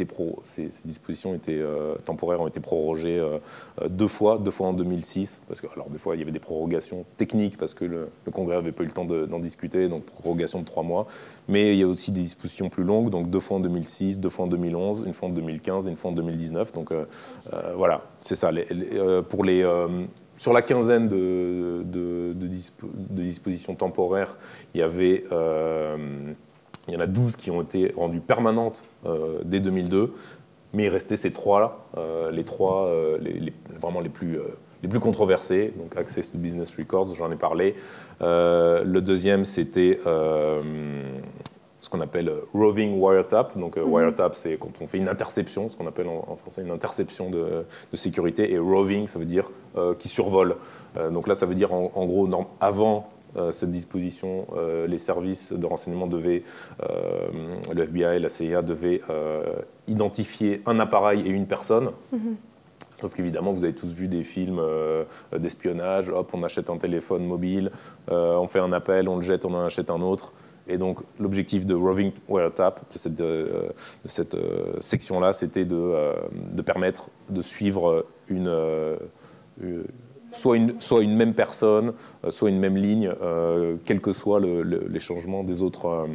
dispositions 0.84 1.34
étaient, 1.34 1.52
euh, 1.54 1.94
temporaires 2.04 2.40
ont 2.40 2.48
été 2.48 2.58
prorogées 2.58 3.16
euh, 3.16 3.38
euh, 3.80 3.88
deux 3.88 4.08
fois, 4.08 4.38
deux 4.38 4.50
fois 4.50 4.66
en 4.66 4.72
2006, 4.72 5.42
parce 5.46 5.60
que 5.60 5.68
alors 5.72 5.88
des 5.88 5.98
fois 5.98 6.16
il 6.16 6.18
y 6.18 6.22
avait 6.22 6.32
des 6.32 6.40
prorogations 6.40 7.04
techniques 7.16 7.58
parce 7.58 7.74
que 7.74 7.84
le, 7.84 8.08
Congrès 8.32 8.56
n'avait 8.56 8.72
pas 8.72 8.82
eu 8.82 8.86
le 8.86 8.92
temps 8.92 9.04
d'en 9.04 9.38
discuter, 9.38 9.88
donc 9.88 10.02
prorogation 10.02 10.58
de 10.58 10.64
trois 10.64 10.82
mois. 10.82 11.06
Mais 11.46 11.74
il 11.74 11.78
y 11.78 11.84
a 11.84 11.86
aussi 11.86 12.10
des 12.10 12.22
dispositions 12.22 12.68
plus 12.68 12.82
longues, 12.82 13.08
donc 13.08 13.30
deux 13.30 13.38
fois 13.38 13.58
en 13.58 13.60
2006, 13.60 14.18
deux 14.18 14.30
fois 14.30 14.46
en 14.46 14.48
2011, 14.48 15.04
une 15.06 15.12
fois 15.12 15.28
en 15.28 15.32
2015 15.32 15.86
et 15.86 15.90
une 15.90 15.96
fois 15.96 16.10
en 16.10 16.14
2019. 16.14 16.72
Donc 16.72 16.92
voilà, 17.76 18.02
c'est 18.18 18.34
ça. 18.34 18.50
pour 19.28 19.44
les 19.44 19.64
sur 20.36 20.52
la 20.52 20.62
quinzaine 20.62 21.08
de, 21.08 22.34
dispositions 23.10 23.76
temporaires, 23.76 24.36
il 24.74 24.80
y 24.80 24.82
avait 24.82 25.22
Il 26.88 26.94
y 26.94 26.96
en 26.96 27.00
a 27.00 27.06
12 27.06 27.36
qui 27.36 27.50
ont 27.50 27.62
été 27.62 27.92
rendues 27.96 28.20
permanentes 28.20 28.84
dès 29.44 29.60
2002, 29.60 30.14
mais 30.72 30.84
il 30.84 30.88
restait 30.88 31.16
ces 31.16 31.32
trois-là, 31.32 31.76
les 32.30 32.44
trois 32.44 32.90
les, 33.20 33.52
vraiment 33.80 34.00
les 34.00 34.08
plus 34.08 34.38
les 34.82 34.88
plus 34.88 35.00
controversés, 35.00 35.72
donc 35.78 35.96
Access 35.96 36.30
to 36.30 36.38
Business 36.38 36.76
Records, 36.76 37.14
j'en 37.14 37.32
ai 37.32 37.36
parlé. 37.36 37.74
le 38.20 39.00
deuxième, 39.00 39.44
c'était 39.44 39.98
ce 41.86 41.90
qu'on 41.90 42.00
appelle 42.00 42.28
euh, 42.28 42.40
roving 42.52 43.00
wiretap. 43.00 43.56
Donc, 43.56 43.76
euh, 43.76 43.84
mhm. 43.84 43.92
wiretap, 43.92 44.34
c'est 44.34 44.58
quand 44.58 44.72
on 44.80 44.86
fait 44.86 44.98
une 44.98 45.08
interception, 45.08 45.68
ce 45.68 45.76
qu'on 45.76 45.86
appelle 45.86 46.08
en, 46.08 46.36
français 46.36 46.62
une 46.62 46.72
interception 46.72 47.30
de, 47.30 47.64
sécurité. 47.94 48.52
Et 48.52 48.58
roving, 48.58 49.06
ça 49.06 49.18
veut 49.18 49.24
dire 49.24 49.50
euh, 49.76 49.94
qui 49.94 50.08
survole. 50.08 50.56
donc 51.12 51.28
là, 51.28 51.34
ça 51.34 51.46
veut 51.46 51.54
dire 51.54 51.72
en, 51.72 52.06
gros, 52.06 52.28
avant 52.60 53.08
cette 53.50 53.70
disposition, 53.70 54.46
les 54.86 54.98
services 54.98 55.52
de 55.52 55.66
renseignement 55.66 56.06
devaient, 56.06 56.42
le 56.80 57.82
FBI, 57.82 58.20
la 58.20 58.28
CIA 58.28 58.62
devaient 58.62 59.00
identifier 59.86 60.62
un 60.66 60.78
appareil 60.78 61.20
et 61.26 61.30
une 61.30 61.46
personne. 61.46 61.90
Mhm. 62.12 62.36
Sauf 63.00 63.14
qu'évidemment, 63.14 63.52
vous 63.52 63.64
avez 63.64 63.74
tous 63.74 63.92
vu 63.92 64.08
des 64.08 64.22
films 64.22 64.62
d'espionnage. 65.36 66.10
Hop, 66.10 66.30
on 66.32 66.42
achète 66.42 66.70
un 66.70 66.78
téléphone 66.78 67.26
mobile, 67.26 67.70
on 68.08 68.46
fait 68.46 68.60
un 68.60 68.72
appel, 68.72 69.08
on 69.08 69.16
le 69.16 69.22
jette, 69.22 69.44
on 69.44 69.54
en 69.54 69.64
achète 69.64 69.90
un 69.90 70.00
autre. 70.00 70.32
Et 70.68 70.78
donc 70.78 70.98
l'objectif 71.20 71.64
de 71.64 71.74
Roving 71.74 72.12
Wiretap, 72.28 72.80
de 72.92 72.98
cette, 72.98 73.20
euh, 73.20 73.68
de 74.04 74.08
cette 74.08 74.34
euh, 74.34 74.74
section-là, 74.80 75.32
c'était 75.32 75.64
de, 75.64 75.76
euh, 75.76 76.14
de, 76.52 76.62
permettre 76.62 77.10
de 77.30 77.40
suivre 77.40 78.04
une, 78.28 78.50
soit, 80.36 80.56
une, 80.56 81.16
même 81.16 81.34
personne, 81.34 81.92
soit 82.28 82.50
une 82.50 82.58
même 82.58 82.76
ligne, 82.76 83.12
quels 83.84 84.00
que 84.00 84.12
soient 84.12 84.40
les 84.40 85.00
changements 85.00 85.44
des 85.44 85.62
autres. 85.62 86.06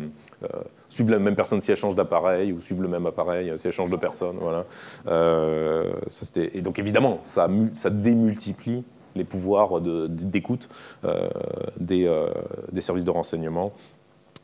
suivre 0.90 1.12
la 1.12 1.20
même 1.20 1.36
personne 1.36 1.62
si 1.62 1.72
elle 1.72 1.78
change 1.78 1.96
d'appareil 1.96 2.54
ou 2.54 2.60
suivre 2.60 2.82
le 2.82 2.88
même 2.88 3.06
appareil 3.06 3.52
si 3.58 3.68
elle 3.68 3.74
change 3.74 3.90
de 3.90 3.98
personne. 3.98 4.38
Voilà. 4.40 4.66
Et 6.36 6.62
donc 6.62 6.80
évidemment, 6.80 7.20
ça, 7.24 7.48
démultiplie 7.90 8.84
les 9.16 9.24
pouvoirs 9.26 9.82
d'écoute 9.82 10.70
des, 11.80 12.10
services 12.82 13.06
de 13.06 13.12
renseignement 13.12 13.74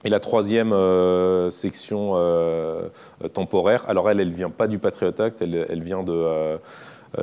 et 0.03 0.10
la 0.10 0.19
troisième 0.19 0.74
euh, 0.74 1.50
section 1.50 2.13
euh, 2.15 2.88
temporaire, 3.34 3.86
alors 3.89 4.10
elle, 4.10 4.19
elle 4.19 4.31
vient 4.31 4.50
pas 4.50 4.67
du 4.67 4.77
Patriot 4.77 5.19
Act, 5.19 5.41
elle, 5.41 5.81
vient 5.81 6.05
euh, 6.07 6.57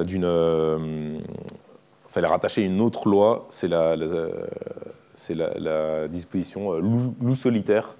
d'une... 0.04 1.23
rattachée 2.23 2.62
à 2.62 2.66
une 2.66 2.80
autre 2.80 3.09
loi, 3.09 3.47
c'est 3.49 3.68
la, 3.68 3.97
la, 3.97 6.09
disposition 6.09 6.78
loup, 6.78 7.35
solitaire. 7.35 7.97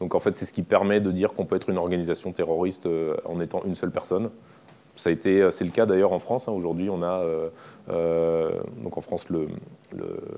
Donc 0.00 0.14
en 0.14 0.20
fait, 0.20 0.36
c'est 0.36 0.46
ce 0.46 0.52
qui 0.52 0.62
permet 0.62 1.00
de 1.00 1.10
dire 1.10 1.32
qu'on 1.32 1.44
peut 1.44 1.56
être 1.56 1.70
une 1.70 1.78
organisation 1.78 2.32
terroriste 2.32 2.88
en 3.24 3.40
étant 3.40 3.62
une 3.64 3.74
seule 3.74 3.90
personne. 3.90 4.30
Ça 4.96 5.10
a 5.10 5.12
été, 5.12 5.50
c'est 5.50 5.64
le 5.64 5.70
cas 5.70 5.86
d'ailleurs 5.86 6.12
en 6.12 6.18
France. 6.18 6.48
Hein. 6.48 6.52
Aujourd'hui, 6.52 6.90
on 6.90 7.02
a 7.02 7.22
donc 7.88 8.96
en 8.96 9.00
France 9.00 9.28
le, 9.28 9.48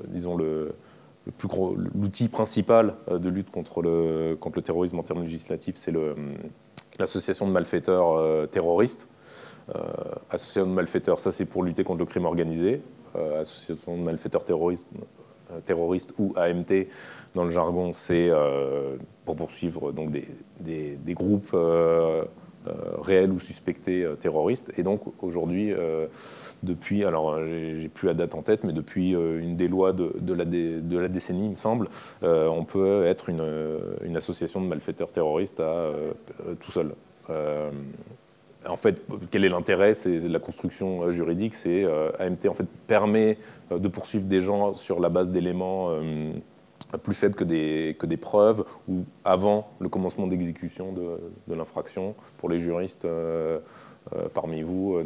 disons 0.09 0.37
le 0.37 0.73
l'outil 1.95 2.29
principal 2.29 2.95
euh, 3.11 3.19
de 3.19 3.29
lutte 3.29 3.51
contre 3.51 3.83
le, 3.83 4.37
contre 4.39 4.59
le 4.59 4.63
terrorisme 4.63 4.99
en 4.99 5.03
termes 5.03 5.23
législatifs, 5.23 5.77
c'est 5.77 5.93
l'association 6.99 7.47
de 7.47 7.53
malfaiteurs 7.53 8.17
euh, 8.17 8.47
terroristes. 8.47 9.09
Euh, 9.77 9.81
association 10.31 10.67
de 10.67 10.75
malfaiteurs, 10.75 11.21
ça 11.21 11.31
c'est 11.31 11.45
pour 11.45 11.63
lutter 11.63 11.85
contre 11.85 12.01
le 12.01 12.07
crime 12.07 12.25
organisé. 12.25 12.83
Association 13.15 13.97
de 13.97 14.03
malfaiteurs 14.03 14.45
terroristes, 14.45 14.89
terroristes 15.65 16.15
ou 16.19 16.33
AMT 16.37 16.87
dans 17.35 17.45
le 17.45 17.51
jargon, 17.51 17.93
c'est 17.93 18.31
pour 19.25 19.37
poursuivre 19.37 19.93
donc 19.93 20.11
des, 20.11 21.15
groupes 21.15 21.57
réels 23.01 23.33
ou 23.33 23.39
suspectés 23.39 24.07
terroristes. 24.21 24.73
Et 24.77 24.83
donc 24.83 25.03
aujourd'hui, 25.23 25.75
depuis, 26.63 27.05
alors 27.05 27.33
euh, 27.33 27.73
j'ai 27.75 27.89
plus 27.89 28.07
la 28.07 28.15
date 28.15 28.35
en 28.35 28.43
tête, 28.43 28.65
mais 28.65 28.73
depuis 28.73 29.15
euh, 29.15 29.41
une 29.41 29.57
des 29.57 29.69
lois 29.69 29.93
de, 29.93 30.33
la, 30.33 30.45
décennie, 31.09 31.47
il 31.47 31.51
me 31.51 31.57
semble, 31.57 31.89
euh, 32.23 32.47
on 32.49 32.65
peut 32.65 33.05
être 33.07 33.29
une, 33.29 34.17
association 34.17 34.61
de 34.61 34.67
malfaiteurs 34.67 35.11
terroristes 35.11 35.63
tout 36.61 36.71
seul. 36.71 36.95
En 38.69 38.77
fait, 38.77 39.03
quel 39.31 39.45
est 39.45 39.49
l'intérêt? 39.49 39.95
C'est 39.95 40.19
la 40.21 40.39
construction 40.39 41.11
juridique. 41.11 41.55
C'est 41.55 41.85
AMT 42.19 42.49
en 42.49 42.55
fait 42.55 42.67
permet 42.87 43.39
de 43.71 43.89
poursuivre 43.89 44.25
des 44.27 44.41
gens 44.41 44.75
sur 44.75 45.01
la 45.01 45.09
base 45.09 45.31
d'éléments 45.31 45.91
plus 47.03 47.15
faibles 47.15 47.35
que 47.35 47.45
des, 47.45 47.97
que 47.99 48.07
des 48.07 48.17
preuves 48.17 48.65
ou 48.89 49.05
avant 49.25 49.71
le 49.81 49.89
commencement 49.89 50.27
d'exécution 50.27 50.93
de, 50.93 51.55
l'infraction 51.55 52.15
pour 52.39 52.49
les 52.49 52.59
juristes 52.59 53.07
parmi 54.35 54.63
vous. 54.63 55.01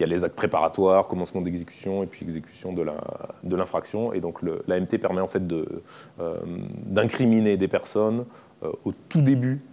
Il 0.00 0.04
y 0.04 0.04
a 0.04 0.06
les 0.06 0.24
actes 0.24 0.34
préparatoires, 0.34 1.08
commencement 1.08 1.42
d'exécution 1.42 2.02
et 2.02 2.06
puis 2.06 2.22
exécution 2.22 2.72
de 2.72 3.56
l'infraction. 3.56 4.14
et 4.14 4.20
donc 4.20 4.40
l'AMT 4.66 4.98
permet 4.98 5.20
en 5.20 5.26
fait 5.26 5.42
euh, 5.52 6.36
d'incriminer 6.86 7.58
des 7.58 7.68
personnes 7.68 8.24
euh, 8.62 8.72
au 8.86 8.92
tout 9.10 9.20
début 9.20 9.60
euh, 9.60 9.69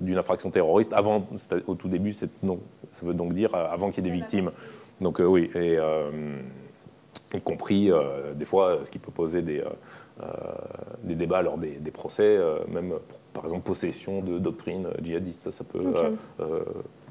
d'une 0.00 0.18
infraction 0.18 0.50
terroriste. 0.50 0.92
Avant, 0.92 1.26
au 1.66 1.74
tout 1.74 1.88
début, 1.88 2.14
non, 2.42 2.58
ça 2.90 3.06
veut 3.06 3.14
donc 3.14 3.32
dire 3.32 3.54
avant 3.54 3.90
qu'il 3.90 4.04
y 4.04 4.08
ait 4.08 4.10
des 4.10 4.16
victimes. 4.16 4.50
Donc 5.00 5.20
oui, 5.24 5.50
et, 5.54 5.78
y 7.34 7.40
compris 7.40 7.90
des 8.34 8.44
fois 8.44 8.80
ce 8.82 8.90
qui 8.90 8.98
peut 8.98 9.12
poser 9.12 9.42
des, 9.42 9.62
des 11.02 11.14
débats 11.14 11.42
lors 11.42 11.58
des, 11.58 11.72
des 11.72 11.90
procès, 11.90 12.38
même 12.68 12.94
par 13.32 13.44
exemple 13.44 13.64
possession 13.64 14.20
de 14.20 14.38
doctrine 14.38 14.88
djihadiste. 15.02 15.42
Ça, 15.42 15.50
ça 15.50 15.64
peut 15.64 15.82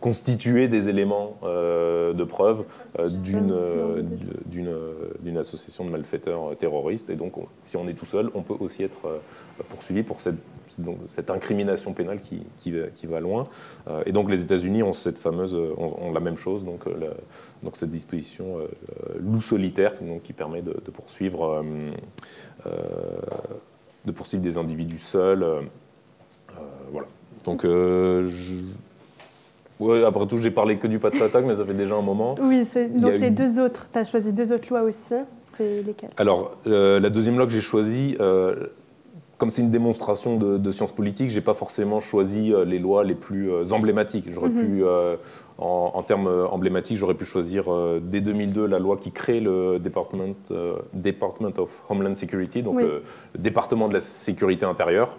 constituer 0.01 0.67
des 0.67 0.89
éléments 0.89 1.37
euh, 1.43 2.11
de 2.11 2.23
preuve 2.23 2.65
euh, 2.99 3.07
euh, 3.07 4.03
d'une 4.47 5.37
association 5.37 5.85
de 5.85 5.91
malfaiteurs 5.91 6.57
terroristes. 6.57 7.09
Et 7.11 7.15
donc, 7.15 7.33
si 7.61 7.77
on 7.77 7.87
est 7.87 7.93
tout 7.93 8.05
seul, 8.05 8.29
on 8.33 8.41
peut 8.41 8.55
aussi 8.59 8.83
être 8.83 9.21
poursuivi 9.69 10.03
pour 10.03 10.19
cette, 10.19 10.35
donc, 10.79 10.97
cette 11.07 11.29
incrimination 11.29 11.93
pénale 11.93 12.19
qui, 12.19 12.41
qui, 12.57 12.73
qui, 12.95 13.05
va 13.05 13.19
loin. 13.19 13.47
et 14.05 14.11
donc, 14.11 14.31
les 14.31 14.41
États-Unis 14.41 14.81
ont 14.81 14.93
cette 14.93 15.19
fameuse, 15.19 15.53
ont, 15.53 16.11
la 16.11 16.19
même 16.19 16.37
chose, 16.37 16.65
donc, 16.65 16.85
donc 17.61 17.77
cette 17.77 17.91
disposition 17.91 18.57
loup 19.19 19.41
solitaire, 19.41 19.93
donc, 20.01 20.23
qui 20.23 20.33
permet 20.33 20.61
de, 20.61 20.73
poursuivre, 20.91 21.63
de 22.65 24.11
poursuivre 24.11 24.43
des 24.43 24.57
individus 24.57 24.97
seuls. 24.97 25.45
Voilà. 26.91 27.07
Donc, 27.45 27.63
je, 27.63 28.61
après 30.05 30.27
tout, 30.27 30.37
j'ai 30.37 30.51
parlé 30.51 30.77
que 30.77 30.87
du 30.87 30.99
Patriot 30.99 31.25
Act, 31.25 31.45
mais 31.45 31.55
ça 31.55 31.65
fait 31.65 31.73
déjà 31.73 31.95
un 31.95 32.01
moment. 32.01 32.35
Oui, 32.41 32.67
donc 32.95 33.19
les 33.19 33.31
deux 33.31 33.59
autres, 33.59 33.87
tu 33.91 33.99
as 33.99 34.03
choisi 34.03 34.33
deux 34.33 34.51
autres 34.51 34.67
lois 34.69 34.81
aussi, 34.81 35.15
c'est 35.41 35.81
lesquelles? 35.83 36.11
Alors, 36.17 36.57
euh, 36.67 36.99
la 36.99 37.09
deuxième 37.09 37.37
loi 37.37 37.47
que 37.47 37.51
j'ai 37.51 37.61
choisie, 37.61 38.15
euh, 38.19 38.67
comme 39.37 39.49
c'est 39.49 39.63
une 39.63 39.71
démonstration 39.71 40.37
de, 40.37 40.71
sciences 40.71 40.91
politiques, 40.91 41.29
j'ai 41.29 41.41
pas 41.41 41.55
forcément 41.55 41.99
choisi 41.99 42.53
euh, 42.53 42.63
les 42.63 42.77
lois 42.77 43.03
les 43.03 43.15
plus 43.15 43.73
emblématiques. 43.73 44.25
J'aurais 44.29 44.49
mhm. 44.49 44.65
pu, 44.65 44.83
en, 45.57 46.03
termes 46.03 46.29
emblématiques, 46.51 46.97
j'aurais 46.97 47.15
pu 47.15 47.25
choisir 47.25 47.65
dès 48.01 48.21
2002 48.21 48.67
la 48.67 48.77
loi 48.77 48.97
qui 48.97 49.11
crée 49.11 49.39
le 49.39 49.79
Department, 49.79 50.35
Department 50.93 51.53
of 51.57 51.83
Homeland 51.89 52.15
Security, 52.15 52.61
donc 52.61 52.81
le 52.81 53.01
département 53.37 53.87
de 53.87 53.93
la 53.93 53.99
sécurité 53.99 54.65
intérieure, 54.65 55.17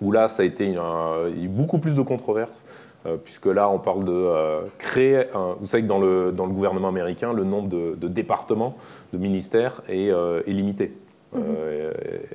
où 0.00 0.12
là, 0.12 0.28
ça 0.28 0.42
a 0.42 0.46
été 0.46 0.66
il 0.66 0.72
y 0.72 0.78
a 0.78 1.28
eu 1.28 1.48
beaucoup 1.48 1.78
plus 1.78 1.94
de 1.94 2.02
controverses 2.02 2.64
euh, 3.06 3.16
puisque 3.22 3.46
là, 3.46 3.68
on 3.68 3.78
parle 3.78 4.04
de 4.04 4.12
euh, 4.12 4.64
créer 4.78 5.24
un... 5.34 5.56
Vous 5.60 5.66
savez 5.66 5.82
que 5.82 5.88
dans 5.88 5.98
le, 5.98 6.32
dans 6.32 6.46
le 6.46 6.52
gouvernement 6.52 6.88
américain, 6.88 7.32
le 7.32 7.44
nombre 7.44 7.68
de, 7.68 8.08
départements, 8.08 8.76
de 9.12 9.18
ministères 9.18 9.82
est, 9.88 10.10
euh, 10.10 10.42
limité. 10.46 10.92
Mhm. 11.32 11.42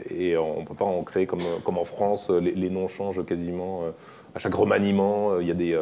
et 0.09 0.35
on 0.35 0.59
ne 0.59 0.65
peut 0.65 0.73
pas 0.73 0.83
en 0.83 1.03
créer 1.03 1.25
comme, 1.25 1.39
comme 1.63 1.77
en 1.77 1.85
France, 1.85 2.29
les, 2.29 2.69
noms 2.69 2.89
changent 2.89 3.25
quasiment 3.25 3.83
à 4.35 4.39
chaque 4.39 4.53
remaniement, 4.53 5.39
il 5.39 5.47
y 5.47 5.51
a 5.51 5.53
des, 5.53 5.79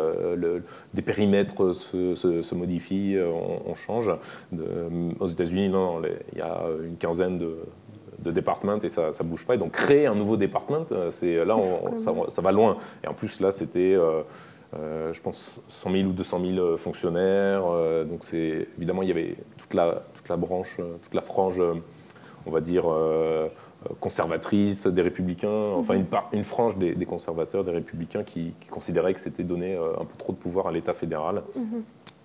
des 0.94 1.02
périmètres 1.02 1.74
se, 1.74 2.14
se, 2.14 2.54
modifient, 2.54 3.18
on, 3.66 3.74
change. 3.74 4.12
aux 5.20 5.26
États-Unis, 5.26 5.70
non, 5.70 6.04
il 6.34 6.38
y 6.38 6.42
a 6.42 6.62
une 6.86 6.98
quinzaine 6.98 7.40
de, 7.40 7.58
de 8.20 8.32
départements 8.32 8.80
et 8.80 8.90
ça 8.90 9.12
ne 9.12 9.30
bouge 9.30 9.46
pas. 9.46 9.56
Et 9.56 9.58
donc 9.58 9.72
créer 9.72 10.08
un 10.08 10.16
nouveau 10.16 10.38
département, 10.38 10.86
c'est 11.10 11.44
là 11.46 11.58
ça, 11.96 12.14
ça, 12.28 12.42
va 12.42 12.52
loin. 12.52 12.78
Et 13.04 13.08
en 13.08 13.14
plus 13.14 13.40
là 13.40 13.52
c'était 13.52 13.98
euh, 14.76 15.14
je 15.14 15.22
pense 15.22 15.60
100 15.70 15.92
000 15.92 16.04
ou 16.10 16.12
200 16.12 16.42
000 16.42 16.60
euh, 16.60 16.78
fonctionnaires. 16.78 17.64
Euh, 17.66 18.04
donc 18.04 18.20
c'est 18.24 18.68
évidemment 18.78 19.02
il 19.02 19.08
y 19.08 19.12
avait 19.12 19.36
toute 19.58 19.74
la, 19.74 20.04
toute 20.14 20.28
la 20.30 20.38
branche, 20.38 20.78
toute 21.02 21.14
la 21.14 21.22
frange, 21.22 21.62
on 22.46 22.52
va 22.52 22.62
dire 22.62 22.86
conservatrice 24.00 24.88
des 24.88 25.02
républicains, 25.02 25.72
enfin 25.76 25.94
une, 25.94 26.06
une 26.34 26.44
frange 26.44 26.78
des, 26.78 27.06
conservateurs, 27.06 27.64
des 27.64 27.72
républicains 27.72 28.24
qui, 28.24 28.54
considéraient 28.70 29.14
que 29.14 29.20
c'était 29.20 29.44
donner 29.44 29.76
un 29.76 30.04
peu 30.04 30.18
trop 30.18 30.34
de 30.34 30.38
pouvoir 30.38 30.68
à 30.68 30.72
l'État 30.72 30.94
fédéral. 30.94 31.44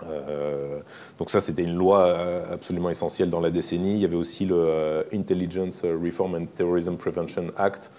Mhm. 0.02 0.82
donc 1.18 1.30
ça, 1.30 1.40
c'était 1.40 1.62
une 1.62 1.76
loi 1.76 2.16
absolument 2.50 2.90
essentielle 2.90 3.30
dans 3.30 3.40
la 3.40 3.50
décennie. 3.50 3.94
Il 3.94 4.00
y 4.00 4.04
avait 4.04 4.16
aussi 4.16 4.44
le 4.44 5.04
Intelligence 5.12 5.82
Reform 5.84 6.34
and 6.34 6.46
Terrorism 6.54 6.96
Prevention 6.96 7.46
Act, 7.56 7.90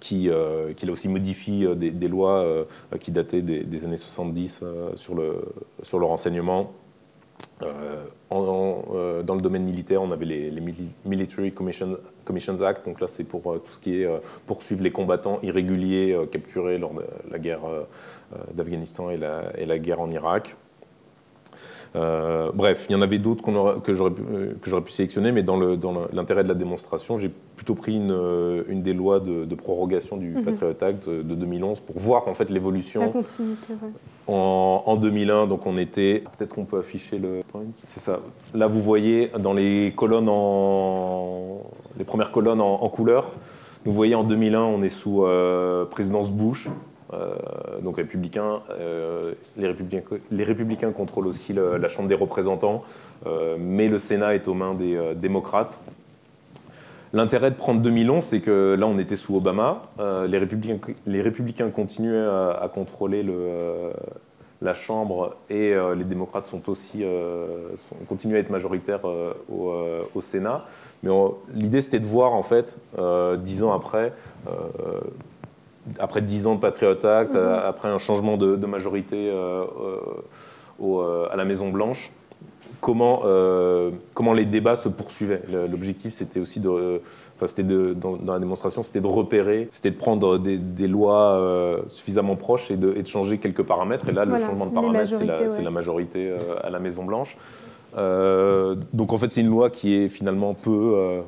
qui, 0.00 0.30
qui 0.76 0.90
aussi 0.90 1.08
modifie 1.08 1.66
des, 1.76 2.08
lois 2.08 2.66
qui 3.00 3.10
dataient 3.10 3.42
des, 3.42 3.84
années 3.84 3.96
70 3.96 4.64
sur, 4.94 5.14
le, 5.14 5.42
sur 5.82 5.98
le 5.98 6.06
renseignement. 6.06 6.72
En, 8.28 9.22
dans 9.24 9.34
le 9.34 9.40
domaine 9.40 9.64
militaire, 9.64 10.02
on 10.02 10.10
avait 10.10 10.26
les, 10.26 10.62
Military 11.04 11.52
Commission, 11.52 11.96
Commissions 12.24 12.60
Act, 12.60 12.84
donc 12.84 13.00
là 13.00 13.08
c'est 13.08 13.24
pour 13.24 13.42
tout 13.42 13.72
ce 13.72 13.78
qui 13.78 14.02
est 14.02 14.08
poursuivre 14.46 14.82
les 14.82 14.90
combattants 14.90 15.38
irréguliers 15.42 16.18
capturés 16.30 16.76
lors 16.76 16.92
de 16.92 17.02
la 17.30 17.38
guerre 17.38 17.60
d'Afghanistan 18.52 19.10
et 19.10 19.16
la 19.66 19.78
guerre 19.78 20.00
en 20.00 20.10
Irak. 20.10 20.56
Euh, 21.96 22.50
bref, 22.52 22.86
il 22.88 22.92
y 22.92 22.94
en 22.96 23.02
avait 23.02 23.18
d'autres 23.18 23.42
que 23.80 23.92
j'aurais 23.94 24.12
pu, 24.12 24.90
sélectionner, 24.90 25.32
mais 25.32 25.42
dans 25.42 25.56
l'intérêt 26.12 26.42
de 26.42 26.48
la 26.48 26.54
démonstration, 26.54 27.18
j'ai 27.18 27.30
plutôt 27.56 27.74
pris 27.74 27.96
une, 27.96 28.12
euh, 28.12 28.62
une, 28.68 28.82
des 28.82 28.92
lois 28.92 29.18
de, 29.20 29.54
prorogation 29.54 30.16
du 30.18 30.30
mhm. 30.30 30.44
Patriot 30.44 30.74
Act 30.82 31.08
de 31.08 31.34
2011 31.34 31.80
pour 31.80 31.98
voir 31.98 32.28
en 32.28 32.34
fait 32.34 32.50
l'évolution. 32.50 33.14
En, 34.28 34.82
en, 34.84 34.96
2001, 34.96 35.46
donc 35.46 35.66
on 35.66 35.76
était. 35.76 36.24
Peut-être 36.36 36.54
qu'on 36.54 36.64
peut 36.64 36.78
afficher 36.78 37.18
le 37.18 37.42
point. 37.48 37.62
C'est 37.86 38.00
ça. 38.00 38.20
Là, 38.54 38.66
vous 38.66 38.80
voyez 38.80 39.30
dans 39.38 39.52
les 39.52 39.92
colonnes 39.96 40.28
en. 40.28 41.62
les 41.96 42.04
premières 42.04 42.32
colonnes 42.32 42.60
en, 42.60 42.88
couleur. 42.88 43.30
Vous 43.84 43.92
voyez 43.92 44.16
en 44.16 44.24
2001, 44.24 44.60
on 44.60 44.82
est 44.82 44.88
sous 44.88 45.24
euh, 45.24 45.84
présidence 45.84 46.32
Bush. 46.32 46.68
Euh, 47.12 47.34
donc 47.82 47.98
euh, 47.98 49.34
les, 49.56 49.66
républicains, 49.68 50.02
les 50.30 50.44
républicains 50.44 50.92
contrôlent 50.92 51.26
aussi 51.26 51.52
la 51.52 51.88
Chambre 51.88 52.08
des 52.08 52.14
représentants, 52.14 52.82
euh, 53.26 53.56
mais 53.58 53.88
le 53.88 53.98
Sénat 53.98 54.34
est 54.34 54.48
aux 54.48 54.54
mains 54.54 54.74
des 54.74 54.98
démocrates. 55.16 55.78
L'intérêt 57.12 57.50
de 57.50 57.56
prendre 57.56 57.80
2011, 57.80 58.22
c'est 58.22 58.40
que 58.40 58.76
là, 58.78 58.86
on 58.86 58.98
était 58.98 59.16
sous 59.16 59.36
Obama. 59.36 59.82
les, 59.98 60.38
républicains, 60.38 61.70
continuaient 61.70 62.26
à, 62.26 62.68
contrôler 62.72 63.22
le, 63.22 63.92
la 64.60 64.74
Chambre 64.74 65.36
et 65.48 65.72
les 65.96 66.04
démocrates 66.04 66.44
sont 66.44 66.68
aussi, 66.68 67.04
continuent 68.08 68.34
à 68.34 68.40
être 68.40 68.50
majoritaires 68.50 69.04
au, 69.04 69.72
au, 70.14 70.20
Sénat. 70.20 70.64
Mais 71.04 71.10
l'idée, 71.54 71.80
c'était 71.80 72.00
de 72.00 72.04
voir, 72.04 72.34
en 72.34 72.42
fait, 72.42 72.78
dix 73.38 73.62
ans 73.62 73.72
après, 73.72 74.12
après 75.98 76.22
dix 76.22 76.46
ans 76.46 76.54
de 76.54 76.60
Patriot 76.60 77.04
Act, 77.04 77.34
mhm. 77.34 77.40
euh, 77.40 77.68
après 77.68 77.88
un 77.88 77.98
changement 77.98 78.36
de, 78.36 78.66
majorité 78.66 79.30
euh, 79.30 79.64
euh, 80.82 81.26
à 81.30 81.36
la 81.36 81.44
Maison 81.44 81.70
Blanche, 81.70 82.10
comment, 82.80 83.22
comment 84.14 84.32
les 84.32 84.44
débats 84.44 84.76
se 84.76 84.88
poursuivaient? 84.88 85.42
L'objectif, 85.70 86.12
c'était 86.12 86.40
aussi 86.40 86.60
de, 86.60 87.00
enfin, 87.34 87.46
c'était 87.46 87.62
de, 87.64 87.94
dans, 87.94 88.18
la 88.26 88.38
démonstration, 88.38 88.82
c'était 88.82 89.00
de 89.00 89.06
repérer, 89.06 89.68
c'était 89.72 89.90
de 89.90 89.96
prendre 89.96 90.38
des, 90.38 90.88
lois 90.88 91.80
suffisamment 91.88 92.36
proches 92.36 92.70
et 92.70 92.76
de, 92.76 92.92
et 92.94 93.02
de, 93.02 93.06
changer 93.08 93.38
quelques 93.38 93.62
paramètres. 93.62 94.08
Et 94.08 94.12
là, 94.12 94.24
le 94.24 94.38
changement 94.38 94.66
de 94.66 94.74
paramètres, 94.74 95.10
c'est 95.46 95.62
la, 95.62 95.70
majorité 95.70 96.32
à 96.62 96.70
la 96.70 96.78
Maison 96.78 97.04
Blanche. 97.04 97.36
donc 97.94 99.12
en 99.12 99.18
fait, 99.18 99.32
c'est 99.32 99.40
une 99.40 99.50
loi 99.50 99.70
qui 99.70 99.94
est 99.94 100.08
finalement 100.08 100.54
peu 100.54 101.22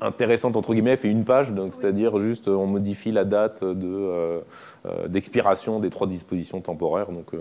intéressante 0.00 0.56
entre 0.56 0.72
guillemets, 0.72 0.92
elle 0.92 0.98
fait 0.98 1.10
une 1.10 1.24
page, 1.24 1.52
donc 1.52 1.74
c'est-à-dire 1.74 2.18
juste 2.18 2.48
on 2.48 2.66
modifie 2.66 3.12
la 3.12 3.24
date 3.24 3.64
de, 3.64 3.88
euh, 3.88 4.40
euh, 4.86 5.08
d'expiration 5.08 5.80
des 5.80 5.90
trois 5.90 6.06
dispositions 6.06 6.60
temporaires, 6.60 7.10
donc 7.10 7.34
euh, 7.34 7.38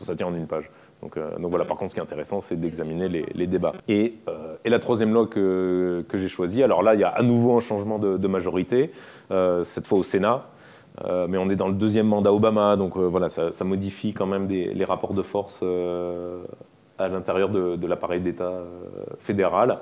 ça 0.00 0.14
tient 0.16 0.26
en 0.26 0.34
une 0.34 0.46
page. 0.46 0.70
Donc, 1.02 1.18
donc, 1.18 1.50
voilà, 1.50 1.66
par 1.66 1.76
contre, 1.76 1.90
ce 1.90 1.94
qui 1.94 2.00
est 2.00 2.02
intéressant, 2.02 2.40
c'est 2.40 2.56
d'examiner 2.56 3.08
les, 3.08 3.46
débats. 3.46 3.72
Et, 3.86 4.14
et, 4.64 4.70
la 4.70 4.78
troisième 4.78 5.12
loi 5.12 5.26
que, 5.26 6.04
que 6.08 6.16
j'ai 6.16 6.28
choisie, 6.28 6.62
alors 6.62 6.82
là, 6.82 6.94
il 6.94 7.00
y 7.00 7.04
a 7.04 7.08
à 7.08 7.22
nouveau 7.22 7.54
un 7.54 7.60
changement 7.60 7.98
de, 7.98 8.28
majorité, 8.28 8.90
cette 9.30 9.86
fois 9.86 9.98
au 9.98 10.02
Sénat. 10.02 10.46
mais 11.28 11.36
on 11.36 11.50
est 11.50 11.56
dans 11.56 11.68
le 11.68 11.74
deuxième 11.74 12.06
mandat 12.06 12.32
Obama, 12.32 12.76
donc 12.76 12.96
voilà, 12.96 13.28
ça, 13.28 13.64
modifie 13.64 14.14
quand 14.14 14.26
même 14.26 14.46
des, 14.46 14.72
les 14.72 14.84
rapports 14.86 15.12
de 15.12 15.20
force 15.20 15.62
à 16.98 17.08
l'intérieur 17.08 17.50
de, 17.50 17.76
de 17.76 17.86
l'appareil 17.86 18.22
d'État 18.22 18.54
fédéral. 19.18 19.78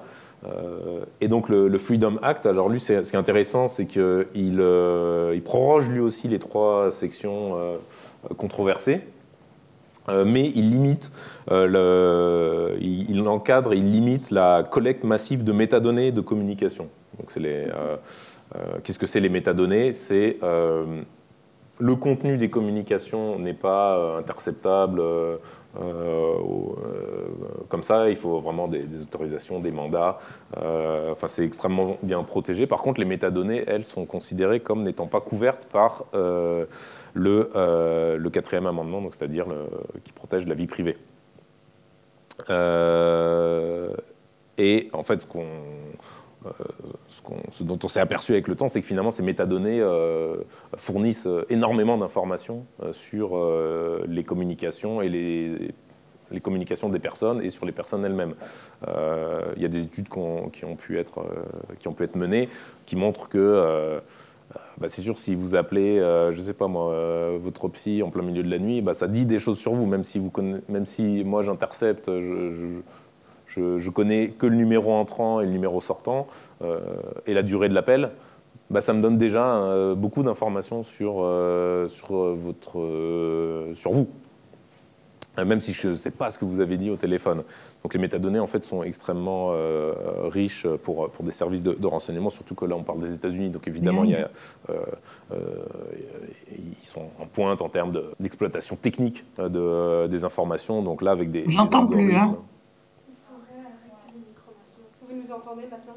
Euh, 0.47 1.05
et 1.21 1.29
donc 1.29 1.49
le, 1.49 1.77
Freedom 1.79 2.19
Act, 2.23 2.47
alors 2.47 2.69
lui, 2.69 2.81
ce 2.81 3.01
qui 3.01 3.17
est 3.17 3.19
intéressant, 3.19 3.69
c'est 3.69 3.87
qu'il 3.87 4.03
euh, 4.05 5.33
il 5.35 5.43
proroge 5.43 5.89
lui 5.89 6.01
aussi 6.01 6.29
les 6.29 6.39
trois 6.39 6.91
sections 6.91 7.57
euh, 7.57 7.77
controversées. 8.37 9.01
mais 10.09 10.51
il 10.55 10.71
limite, 10.71 11.11
il, 11.51 13.25
encadre, 13.27 13.75
il 13.75 13.91
limite 13.91 14.31
la 14.31 14.63
collecte 14.63 15.05
massive 15.05 15.45
de 15.45 15.53
métadonnées 15.53 16.13
de 16.13 16.21
communication. 16.21 16.89
Donc 17.19 17.33
qu'est-ce 18.83 18.99
que 18.99 19.07
c'est 19.07 19.21
les 19.21 19.31
métadonnées? 19.31 19.93
C'est 19.93 20.39
le 21.81 21.95
contenu 21.97 22.37
des 22.37 22.51
communications 22.51 23.39
n'est 23.39 23.55
pas 23.55 24.19
interceptable 24.19 25.01
comme 27.69 27.83
ça, 27.83 28.09
il 28.09 28.17
faut 28.17 28.39
vraiment 28.39 28.69
des, 28.69 29.03
autorisations, 29.03 29.61
des 29.61 29.73
mandats. 29.73 30.19
Euh, 30.57 31.13
enfin, 31.13 31.29
c'est 31.29 31.45
extrêmement 31.45 31.97
bien 32.03 32.23
protégé. 32.23 32.67
Par 32.67 32.83
contre, 32.83 33.01
les 33.01 33.07
métadonnées, 33.07 33.65
elles, 33.67 33.85
sont 33.85 34.07
considérées 34.07 34.61
comme 34.61 34.83
n'étant 34.83 35.07
pas 35.07 35.21
couvertes 35.21 35.67
par 35.67 36.05
le, 36.13 36.69
le, 37.15 38.29
quatrième 38.31 38.67
amendement, 38.67 39.03
donc 39.03 39.15
c'est-à-dire 39.15 39.47
qui 40.05 40.13
protège 40.13 40.47
la 40.47 40.55
vie 40.55 40.67
privée. 40.67 40.97
et 44.59 44.91
en 44.93 45.03
fait, 45.03 45.23
ce 45.23 45.27
qu'on 45.27 45.47
euh, 46.47 46.51
ce, 47.51 47.63
dont 47.63 47.79
on 47.83 47.89
s'est 47.89 48.01
aperçu 48.01 48.33
avec 48.33 48.49
le 48.49 48.55
temps, 48.55 48.69
c'est 48.69 48.81
que 48.81 48.87
finalement 48.87 49.11
ces 49.11 49.23
métadonnées 49.23 49.81
euh, 49.81 50.37
fournissent 50.77 51.29
énormément 51.49 51.97
d'informations 51.97 52.67
euh, 52.83 52.93
sur 52.93 53.39
les 54.07 54.25
communications 54.25 55.01
et 55.03 55.09
les, 55.09 56.41
communications 56.43 56.89
des 56.89 56.99
personnes 56.99 57.41
et 57.43 57.51
sur 57.51 57.65
les 57.65 57.73
personnes 57.73 58.05
elles-mêmes. 58.05 58.35
Il 58.87 59.63
y 59.63 59.65
a 59.65 59.69
des 59.69 59.85
études 59.85 60.09
qui, 60.09 60.65
ont 60.65 60.77
pu 60.77 60.99
être, 60.99 61.23
menées 62.17 62.49
qui 62.87 62.97
montrent 62.97 63.29
que 63.29 64.01
bah, 64.79 64.89
c'est 64.89 65.03
sûr, 65.03 65.19
si 65.19 65.35
vous 65.35 65.55
appelez, 65.55 65.99
je 65.99 66.37
ne 66.37 66.43
sais 66.45 66.55
pas 66.55 66.67
moi, 66.67 67.37
votre 67.39 67.69
psy 67.69 68.03
en 68.03 68.11
plein 68.11 68.23
milieu 68.23 68.43
de 68.43 68.51
la 68.51 68.59
nuit, 68.59 68.83
bah, 68.83 68.95
ça 68.95 69.07
dit 69.07 69.27
des 69.27 69.39
choses 69.39 69.59
sur 69.59 69.73
vous, 69.75 69.87
même 69.87 70.05
si, 70.05 71.25
moi 71.25 71.43
j'intercepte, 71.43 72.07
je, 72.09 72.51
je, 72.51 72.67
connais 73.95 74.29
que 74.29 74.47
le 74.47 74.57
numéro 74.57 74.93
entrant 74.93 75.41
et 75.41 75.45
le 75.45 75.51
numéro 75.51 75.81
sortant 75.81 76.27
euh, 76.63 76.81
et 77.27 77.35
la 77.35 77.43
durée 77.43 77.69
de 77.69 77.75
l'appel, 77.75 78.11
bah, 78.71 78.81
ça 78.81 78.93
me 78.93 79.01
donne 79.01 79.19
déjà 79.19 79.57
euh, 79.57 79.95
beaucoup 79.95 80.23
d'informations 80.23 80.83
sur, 80.83 81.17
euh, 81.19 81.89
sur, 81.89 82.13
votre, 82.35 83.73
sur 83.75 83.93
vous. 83.93 84.09
Même 85.37 85.61
si 85.61 85.73
je 85.73 85.89
ne 85.89 85.95
sais 85.95 86.13
pas 86.13 86.31
ce 86.31 86.39
que 86.39 86.45
vous 86.45 86.61
avez 86.61 86.77
dit 86.77 86.91
au 86.91 86.97
téléphone. 86.97 87.43
Donc 87.83 87.93
les 87.93 87.99
métadonnées 87.99 88.39
en 88.39 88.47
fait 88.47 88.63
sont 88.63 88.85
extrêmement 88.85 89.53
riches 90.29 90.69
pour, 90.85 91.11
pour 91.11 91.25
des 91.25 91.33
services 91.33 91.65
de, 91.65 91.87
renseignement, 91.89 92.31
surtout 92.31 92.55
que 92.55 92.65
là 92.65 92.77
on 92.77 92.85
parle 92.85 93.01
des 93.01 93.13
États-Unis, 93.13 93.51
donc 93.51 93.67
évidemment 93.67 94.05
il 94.05 94.17
ils 95.33 96.87
sont 96.87 97.09
en 97.19 97.27
pointe 97.27 97.63
en 97.63 97.69
termes 97.69 97.91
d'exploitation 98.21 98.77
technique 98.77 99.25
de, 99.37 100.07
des 100.07 100.23
informations. 100.23 100.83
Donc 100.83 101.03
là 101.03 101.11
avec 101.11 101.33
des, 101.33 101.47
J'entends 101.49 101.89
plus, 101.89 102.15
hein 102.15 102.37
entendez 105.35 105.67
maintenant? 105.71 105.97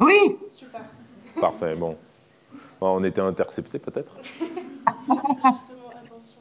Oui. 0.00 0.36
Super. 0.50 0.82
Parfait, 1.40 1.74
bon. 1.74 1.96
On 2.80 3.02
était 3.04 3.20
intercepté 3.20 3.78
peut-être 3.78 4.12
Justement, 4.24 5.90
attention. 5.90 6.40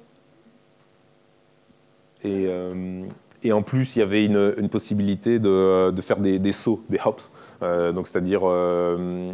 Et, 2.23 2.45
euh, 2.47 3.05
et, 3.43 3.51
en 3.51 3.61
plus, 3.61 3.95
il 3.95 3.99
y 3.99 4.01
avait 4.01 4.25
une, 4.25 4.53
une 4.57 4.69
possibilité 4.69 5.39
de, 5.39 5.91
de, 5.91 6.01
faire 6.01 6.19
des, 6.19 6.39
des, 6.39 6.51
sauts, 6.51 6.83
des 6.89 6.99
hops. 7.03 7.31
Euh, 7.61 7.91
donc, 7.91 8.07
c'est-à-dire, 8.07 8.41
euh, 8.43 9.31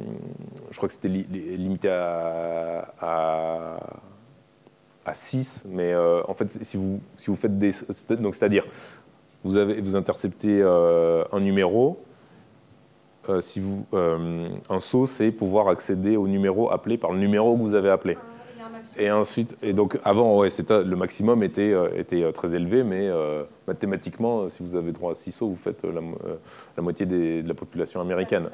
je 0.69 0.77
crois 0.77 0.87
que 0.87 0.93
c'était 0.93 1.09
limité 1.09 1.89
à, 1.89 2.93
à, 2.99 3.79
à 5.05 5.13
6, 5.13 5.63
mais 5.69 5.95
en 5.95 6.33
fait, 6.33 6.63
si 6.63 6.77
vous, 6.77 7.01
si 7.17 7.29
vous 7.29 7.35
faites 7.35 7.57
des. 7.57 7.71
Donc, 8.19 8.35
c'est-à-dire, 8.35 8.65
vous, 9.43 9.57
avez, 9.57 9.81
vous 9.81 9.95
interceptez 9.95 10.61
un 10.61 11.39
numéro, 11.39 11.99
si 13.39 13.59
vous, 13.59 13.85
euh, 13.93 14.49
un 14.69 14.79
saut, 14.79 15.05
c'est 15.05 15.31
pouvoir 15.31 15.67
accéder 15.67 16.17
au 16.17 16.27
numéro 16.27 16.71
appelé 16.71 16.97
par 16.97 17.11
le 17.11 17.19
numéro 17.19 17.55
que 17.55 17.61
vous 17.61 17.75
avez 17.75 17.89
appelé. 17.89 18.17
Et 18.97 19.11
ensuite, 19.11 19.57
et 19.61 19.73
donc 19.73 19.99
avant, 20.03 20.37
ouais, 20.37 20.49
le 20.49 20.95
maximum 20.95 21.43
était, 21.43 21.71
euh, 21.71 21.89
était 21.95 22.31
très 22.33 22.55
élevé, 22.55 22.83
mais 22.83 23.09
mathématiquement, 23.67 24.49
si 24.49 24.63
vous 24.63 24.75
avez 24.75 24.91
droit 24.91 25.11
à 25.11 25.13
6 25.13 25.31
sauts, 25.31 25.47
vous 25.47 25.55
faites 25.55 25.83
la, 25.83 26.81
moitié 26.81 27.05
de 27.05 27.47
la 27.47 27.53
population 27.53 28.01
américaine. 28.01 28.49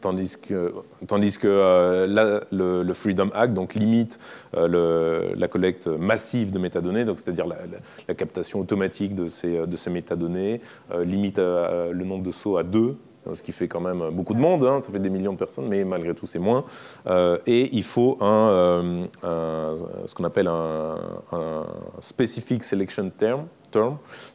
tandis 0.00 0.36
que, 0.36 0.74
tandis 1.06 1.38
que 1.38 2.06
le, 2.50 2.92
Freedom 2.92 3.30
Act 3.32 3.54
donc, 3.54 3.74
limite 3.74 4.18
la 4.52 5.48
collecte 5.48 5.86
massive 5.86 6.50
de 6.50 6.58
métadonnées, 6.58 7.06
c'est-à-dire 7.16 7.46
la, 7.46 8.14
captation 8.14 8.58
automatique 8.58 9.14
de 9.14 9.28
ces, 9.28 9.64
de 9.64 9.76
ces 9.76 9.90
métadonnées, 9.90 10.60
limite 11.04 11.38
le 11.38 12.04
nombre 12.04 12.24
de 12.24 12.32
sauts 12.32 12.56
à 12.56 12.64
deux 12.64 12.96
ce 13.32 13.42
qui 13.42 13.52
fait 13.52 13.68
quand 13.68 13.80
même 13.80 14.10
beaucoup 14.10 14.34
de 14.34 14.40
monde, 14.40 14.64
hein, 14.64 14.80
ça 14.82 14.92
fait 14.92 14.98
des 14.98 15.10
millions 15.10 15.32
de 15.32 15.38
personnes, 15.38 15.66
mais 15.68 15.84
malgré 15.84 16.14
tout 16.14 16.26
c'est 16.26 16.38
moins. 16.38 16.64
Euh, 17.06 17.38
et 17.46 17.70
il 17.72 17.82
faut 17.82 18.18
un, 18.20 19.06
euh, 19.24 19.76
ce 20.04 20.14
qu'on 20.14 20.24
appelle 20.24 20.48
un, 20.48 20.96
specific 22.00 22.62
selection 22.64 23.10
term, 23.10 23.46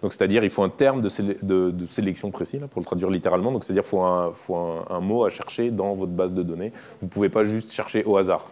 donc 0.02 0.14
c'est-à-dire 0.14 0.44
il 0.44 0.50
faut 0.50 0.64
un 0.64 0.70
terme 0.70 1.02
de, 1.02 1.86
sélection 1.88 2.32
précis, 2.32 2.60
pour 2.70 2.82
le 2.82 2.86
traduire 2.86 3.10
littéralement, 3.10 3.52
donc 3.52 3.64
c'est-à-dire 3.64 3.84
un, 4.02 4.32
faut 4.34 4.56
un, 4.56 5.00
mot 5.00 5.26
à 5.26 5.30
chercher 5.30 5.72
dans 5.72 5.94
votre 5.94 6.12
base 6.12 6.34
de 6.34 6.44
données. 6.44 6.72
Vous 7.00 7.08
ne 7.08 7.12
pouvez 7.12 7.30
pas 7.30 7.46
juste 7.46 7.72
chercher 7.72 8.04
au 8.04 8.18
hasard. 8.18 8.52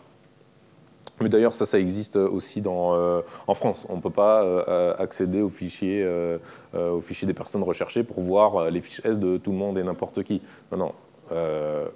Mais 1.22 1.30
d'ailleurs, 1.30 1.54
ça, 1.54 1.66
ça 1.66 1.80
existe 1.80 2.16
aussi 2.16 2.62
dans, 2.62 2.96
euh, 2.96 3.22
en 3.48 3.54
France. 3.54 3.86
On 3.90 3.98
ne 3.98 4.02
peut 4.02 4.12
pas 4.12 4.44
euh, 4.44 4.94
accéder 4.98 5.42
aux 5.42 5.50
fichiers, 5.50 6.04
euh, 6.04 6.38
aux 6.74 7.02
fichiers 7.02 7.28
des 7.28 7.34
personnes 7.34 7.64
recherchées 7.64 8.04
pour 8.04 8.22
voir 8.22 8.70
les 8.70 8.82
fiches 8.82 9.02
S 9.04 9.20
de 9.20 9.38
tout 9.38 9.52
le 9.52 9.58
monde 9.58 9.78
et 9.78 9.84
n'importe 9.84 10.24
qui. 10.24 10.42
Non, 10.72 10.78
non. 10.78 10.92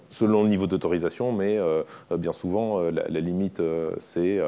selon 0.10 0.44
le 0.44 0.50
niveau 0.50 0.68
d'autorisation, 0.68 1.32
mais 1.32 1.60
bien 2.18 2.32
souvent, 2.32 2.82
la, 2.82 3.08
la 3.08 3.20
limite, 3.20 3.62
c'est 3.98 4.40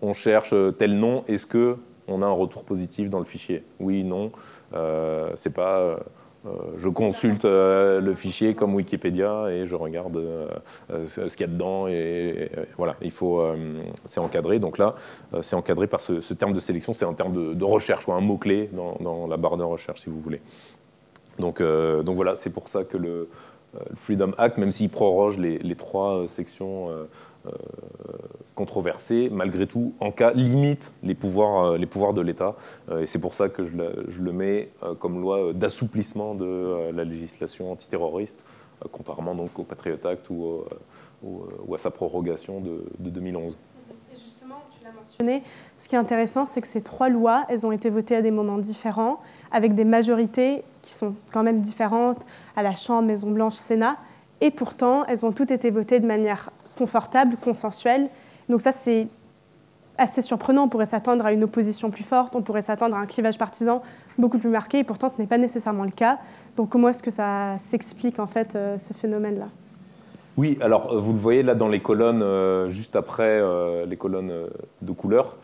on 0.00 0.12
cherche 0.12 0.54
tel 0.78 0.98
nom, 0.98 1.24
est-ce 1.26 1.46
que 1.46 1.76
on 2.06 2.22
a 2.22 2.26
un 2.26 2.32
retour 2.32 2.64
positif 2.64 3.10
dans 3.10 3.18
le 3.18 3.24
fichier? 3.24 3.64
Oui, 3.80 4.04
non. 4.04 4.32
c'est 5.34 5.54
pas 5.54 5.78
euh, 5.78 5.96
je 6.76 6.88
consulte 6.88 7.44
euh, 7.44 8.00
le 8.00 8.14
fichier 8.14 8.54
comme 8.54 8.74
Wikipédia 8.74 9.48
et 9.50 9.66
je 9.66 9.74
regarde 9.74 10.16
euh, 10.16 10.48
ce 11.04 11.36
qu'il 11.36 11.40
y 11.40 11.44
a 11.44 11.52
dedans. 11.52 11.88
Et, 11.88 12.50
voilà, 12.76 12.96
il 13.02 13.10
faut, 13.10 13.42
c'est 14.04 14.20
encadré. 14.20 14.58
Donc 14.58 14.78
là, 14.78 14.94
c'est 15.42 15.56
encadré 15.56 15.86
par 15.86 16.00
ce, 16.00 16.34
terme 16.34 16.52
de 16.52 16.60
sélection. 16.60 16.92
C'est 16.92 17.04
un 17.04 17.14
terme 17.14 17.54
de, 17.54 17.64
recherche 17.64 18.08
ou 18.08 18.12
un 18.12 18.20
mot 18.20 18.38
clé 18.38 18.70
dans, 18.72 19.26
la 19.26 19.36
barre 19.36 19.56
de 19.56 19.64
recherche, 19.64 20.00
si 20.00 20.10
vous 20.10 20.20
voulez. 20.20 20.40
Donc, 21.38 21.62
donc 21.62 22.16
voilà, 22.16 22.34
c'est 22.34 22.50
pour 22.50 22.68
ça 22.68 22.84
que 22.84 22.96
le, 22.96 23.28
Freedom 23.94 24.32
Act, 24.38 24.58
même 24.58 24.72
s'il 24.72 24.88
proroge 24.88 25.38
les, 25.38 25.76
trois 25.76 26.26
sections 26.26 26.90
euh, 26.90 27.04
controversé, 28.58 29.30
malgré 29.32 29.68
tout, 29.68 29.94
en 30.00 30.10
cas 30.10 30.32
limite 30.32 30.92
les 31.04 31.14
pouvoirs, 31.14 31.64
euh, 31.64 31.78
les 31.78 31.86
pouvoirs 31.86 32.12
de 32.12 32.20
l'État. 32.20 32.56
Euh, 32.90 33.02
et 33.02 33.06
c'est 33.06 33.20
pour 33.20 33.32
ça 33.32 33.48
que 33.48 33.62
je 33.62 33.70
le, 33.76 34.32
mets 34.32 34.70
comme 34.98 35.20
loi 35.20 35.52
d'assouplissement 35.52 36.34
de 36.34 36.90
la 36.92 37.04
législation 37.04 37.70
antiterroriste, 37.70 38.44
contrairement 38.90 39.34
donc 39.36 39.56
au 39.58 39.62
Patriot 39.62 40.04
Act 40.04 40.28
ou, 40.30 40.64
ou, 41.22 41.74
à 41.74 41.78
sa 41.78 41.90
prorogation 41.90 42.60
de, 42.60 42.84
2011. 42.98 43.56
Et 44.12 44.16
justement, 44.16 44.56
tu 44.76 44.84
l'as 44.84 44.92
mentionné, 44.92 45.42
ce 45.78 45.88
qui 45.88 45.94
est 45.94 45.98
intéressant, 45.98 46.44
c'est 46.44 46.60
que 46.60 46.68
ces 46.68 46.82
trois 46.82 47.08
lois, 47.08 47.44
elles 47.48 47.64
ont 47.64 47.72
été 47.72 47.90
votées 47.90 48.16
à 48.16 48.22
des 48.22 48.30
moments 48.30 48.58
différents, 48.58 49.20
avec 49.52 49.74
des 49.74 49.84
majorités 49.84 50.62
qui 50.82 50.92
sont 50.92 51.14
quand 51.32 51.42
même 51.42 51.60
différentes 51.60 52.20
à 52.56 52.62
la 52.62 52.74
Chambre, 52.74 53.06
Maison-Blanche, 53.06 53.54
Sénat, 53.54 53.96
et 54.40 54.50
pourtant, 54.50 55.04
elles 55.06 55.24
ont 55.26 55.32
toutes 55.32 55.50
été 55.50 55.70
votées 55.70 56.00
de 56.00 56.06
manière 56.06 56.50
confortable, 56.78 57.36
consensuel. 57.36 58.08
Donc 58.48 58.60
ça, 58.62 58.72
c'est 58.72 59.08
assez 59.98 60.22
surprenant. 60.22 60.64
On 60.64 60.68
pourrait 60.68 60.86
s'attendre 60.86 61.26
à 61.26 61.32
une 61.32 61.44
opposition 61.44 61.90
plus 61.90 62.04
forte, 62.04 62.36
on 62.36 62.42
pourrait 62.42 62.62
s'attendre 62.62 62.96
à 62.96 63.00
un 63.00 63.06
clivage 63.06 63.36
partisan 63.36 63.82
beaucoup 64.16 64.38
plus 64.38 64.48
marqué, 64.48 64.78
et 64.78 64.84
pourtant 64.84 65.08
ce 65.08 65.18
n'est 65.18 65.26
pas 65.26 65.38
nécessairement 65.38 65.84
le 65.84 65.90
cas. 65.90 66.18
Donc 66.56 66.70
comment 66.70 66.88
est-ce 66.88 67.02
que 67.02 67.10
ça 67.10 67.56
s'explique 67.58 68.18
en 68.18 68.26
fait 68.26 68.54
euh, 68.54 68.78
ce 68.78 68.94
phénomène-là? 68.94 69.48
Oui, 70.36 70.56
alors 70.60 70.92
euh, 70.92 70.98
vous 70.98 71.12
le 71.12 71.18
voyez 71.18 71.42
là 71.42 71.54
dans 71.54 71.68
les 71.68 71.80
colonnes, 71.80 72.22
euh, 72.22 72.70
juste 72.70 72.96
après 72.96 73.42
les 73.86 73.96
colonnes 73.96 74.32
de 74.82 74.92
couleur, 74.92 75.36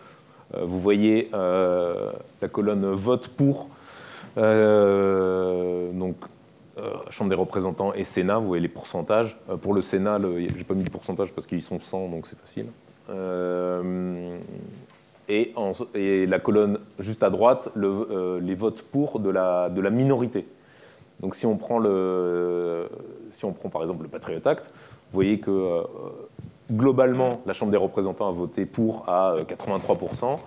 vous 0.56 0.78
voyez 0.78 1.30
la 1.32 2.48
colonne 2.50 2.92
vote 2.92 3.28
pour. 3.28 3.68
donc 4.36 6.16
Chambre 7.08 7.30
des 7.30 7.36
représentants 7.36 7.92
et 7.94 8.02
Sénat, 8.02 8.38
vous 8.38 8.46
voyez 8.46 8.62
les 8.62 8.68
pourcentages. 8.68 9.38
Euh, 9.48 9.56
pour 9.56 9.74
le 9.74 9.80
Sénat, 9.80 10.18
je 10.18 10.26
n'ai 10.26 10.64
pas 10.64 10.74
mis 10.74 10.82
de 10.82 10.90
pourcentage 10.90 11.32
parce 11.32 11.46
qu'ils 11.46 11.62
sont 11.62 11.78
100, 11.78 12.08
donc 12.08 12.26
c'est 12.26 12.38
facile. 12.38 12.66
Euh, 13.10 14.36
et, 15.28 15.52
la 16.26 16.38
colonne 16.40 16.80
juste 16.98 17.22
à 17.22 17.30
droite, 17.30 17.70
les 17.76 18.54
votes 18.54 18.82
pour 18.82 19.20
de 19.20 19.30
la, 19.30 19.70
minorité. 19.90 20.46
Donc 21.20 21.36
si 21.36 21.46
on, 21.46 21.56
prend 21.56 21.78
le, 21.78 22.88
si 23.30 23.44
on 23.44 23.52
prend 23.52 23.68
par 23.68 23.82
exemple 23.82 24.02
le 24.02 24.08
Patriot 24.08 24.40
Act, 24.44 24.66
vous 24.74 25.14
voyez 25.14 25.38
que 25.38 25.82
globalement, 26.72 27.40
la 27.46 27.52
Chambre 27.52 27.70
des 27.70 27.78
représentants 27.78 28.28
a 28.28 28.32
voté 28.32 28.66
pour 28.66 29.08
à 29.08 29.36
83%, 29.48 30.38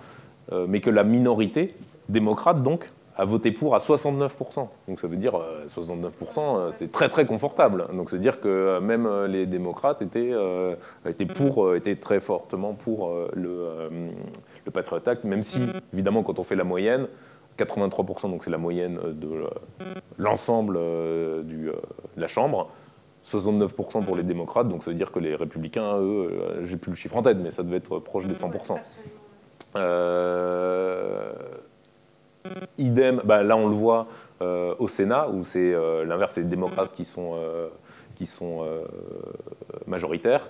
mais 0.68 0.80
que 0.80 0.90
la 0.90 1.04
minorité, 1.04 1.74
démocrate 2.08 2.62
donc, 2.62 2.90
a 3.18 3.24
voté 3.24 3.50
pour 3.50 3.74
à 3.74 3.78
69%. 3.78 4.68
Donc 4.86 5.00
ça 5.00 5.08
veut 5.08 5.16
dire 5.16 5.34
69%, 5.66 5.98
euh, 5.98 6.08
euh, 6.38 6.70
c'est 6.70 6.90
très 6.90 7.08
très 7.08 7.26
confortable. 7.26 7.86
Donc 7.92 8.10
c'est 8.10 8.18
dire 8.18 8.40
que 8.40 8.48
euh, 8.48 8.80
même 8.80 9.08
les 9.24 9.44
démocrates 9.44 10.00
étaient, 10.02 10.32
étaient, 11.04 11.26
pour, 11.26 11.74
étaient 11.74 11.96
très 11.96 12.20
fortement 12.20 12.74
pour 12.74 13.12
le, 13.34 13.88
le 14.64 14.70
Patriot 14.70 15.02
Act, 15.04 15.24
même 15.24 15.42
si 15.42 15.60
évidemment 15.92 16.22
quand 16.22 16.38
on 16.38 16.44
fait 16.44 16.56
la 16.56 16.64
moyenne, 16.64 17.08
83%, 17.58 18.30
donc 18.30 18.44
c'est 18.44 18.50
la 18.50 18.58
moyenne 18.58 19.00
de 19.12 19.28
l'ensemble 20.16 20.76
de 20.76 21.74
la 22.16 22.26
Chambre. 22.28 22.70
69% 23.26 24.04
pour 24.04 24.16
les 24.16 24.22
démocrates, 24.22 24.68
donc 24.68 24.82
ça 24.82 24.90
veut 24.90 24.96
dire 24.96 25.12
que 25.12 25.18
les 25.18 25.34
républicains, 25.34 25.98
eux, 25.98 26.62
j'ai 26.62 26.78
plus 26.78 26.92
le 26.92 26.96
chiffre 26.96 27.16
en 27.18 27.22
tête, 27.22 27.36
mais 27.42 27.50
ça 27.50 27.62
devait 27.62 27.76
être 27.76 27.98
proche 27.98 28.26
des 28.26 28.34
100%. 28.34 28.78
Euh, 29.76 31.32
Idem, 32.78 33.22
bah, 33.24 33.42
là 33.42 33.56
on 33.56 33.68
le 33.68 33.74
voit 33.74 34.06
euh, 34.40 34.74
au 34.78 34.86
Sénat, 34.86 35.28
où 35.30 35.44
c'est 35.44 35.74
euh, 35.74 36.04
l'inverse, 36.04 36.34
c'est 36.34 36.42
les 36.42 36.46
démocrates 36.46 36.92
qui 36.92 37.04
sont, 37.04 37.32
euh, 37.34 37.68
qui 38.14 38.26
sont 38.26 38.64
majoritaires. 39.86 40.48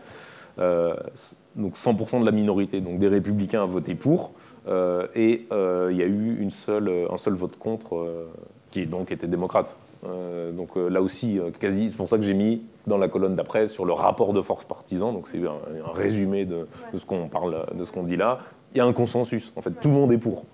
donc 0.59 1.75
100% 1.75 2.21
de 2.21 2.27
la 2.27 2.33
minorité, 2.33 2.81
donc 2.81 2.99
des 2.99 3.09
républicains 3.09 3.63
a 3.63 3.67
voté 3.67 3.95
pour, 3.95 4.33
et 4.67 5.47
il 5.51 5.97
y 5.97 6.03
a 6.03 6.07
eu 6.07 6.39
une 6.41 6.51
seule, 6.51 6.91
un 7.11 7.17
seul 7.17 7.35
vote 7.35 7.57
contre, 7.57 8.27
qui 8.71 8.87
donc 8.87 9.13
était 9.13 9.27
démocrate. 9.27 9.77
donc 10.03 10.77
là 10.77 11.03
aussi, 11.03 11.41
quasi, 11.61 11.91
c'est 11.91 11.97
pour 11.97 12.09
ça 12.09 12.17
que 12.17 12.25
j'ai 12.25 12.35
mis 12.35 12.63
dans 12.87 12.99
la 12.99 13.09
colonne 13.09 13.37
d'après 13.37 13.69
sur 13.69 13.85
le 13.85 13.93
rapport 13.93 14.33
de 14.33 14.41
force 14.41 14.65
partisan, 14.65 15.13
donc 15.13 15.29
c'est 15.29 15.39
un, 15.39 15.93
résumé 15.95 16.47
de, 16.47 16.67
de 16.93 16.99
ce 16.99 17.05
qu'on 17.05 17.29
parle, 17.29 17.65
de 17.75 17.85
ce 17.85 17.93
qu'on 17.93 18.03
dit 18.03 18.17
là. 18.17 18.39
Il 18.75 18.79
y 18.79 18.81
a 18.81 18.85
un 18.85 18.93
consensus, 18.93 19.53
en 19.57 19.61
fait, 19.61 19.73
tout 19.81 19.89
le 19.89 19.95
monde 19.95 20.13
est 20.13 20.19
pour. 20.19 20.45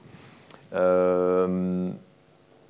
Euh, 0.75 1.91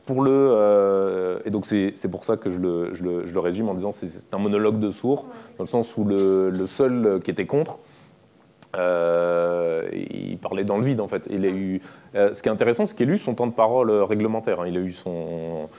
pour 0.06 0.22
le, 0.22 0.30
euh, 0.32 1.38
et 1.46 1.50
donc 1.50 1.64
c'est 1.64 2.10
pour 2.10 2.24
ça 2.24 2.36
que 2.36 2.50
je 2.50 2.58
le, 2.58 2.92
je 2.92 3.02
le, 3.04 3.26
je 3.26 3.32
le 3.32 3.40
résume 3.40 3.70
en 3.70 3.74
disant 3.74 3.90
c'est 3.90 4.34
un 4.34 4.38
monologue 4.38 4.78
de 4.78 4.90
sourd, 4.90 5.28
dans 5.56 5.64
le 5.64 5.68
sens 5.68 5.96
où 5.96 6.04
le, 6.04 6.66
seul 6.66 7.20
qui 7.24 7.30
était 7.30 7.46
contre, 7.46 7.78
euh, 8.76 9.88
il 9.92 10.36
parlait 10.36 10.64
dans 10.64 10.76
le 10.76 10.84
vide 10.84 11.00
en 11.00 11.08
fait. 11.08 11.26
Il 11.30 11.46
a 11.46 11.48
eu, 11.48 11.80
ce 12.14 12.42
qui 12.42 12.48
est 12.50 12.52
intéressant, 12.52 12.84
c'est 12.84 12.94
qu'il 12.94 13.08
a 13.08 13.14
eu 13.14 13.18
son 13.18 13.34
temps 13.34 13.46
de 13.46 13.52
parole 13.52 13.90
réglementaire. 13.90 14.60
Hein. 14.60 14.66
Il 14.68 14.76
a 14.76 14.80
eu 14.80 14.92
son, 14.92 15.70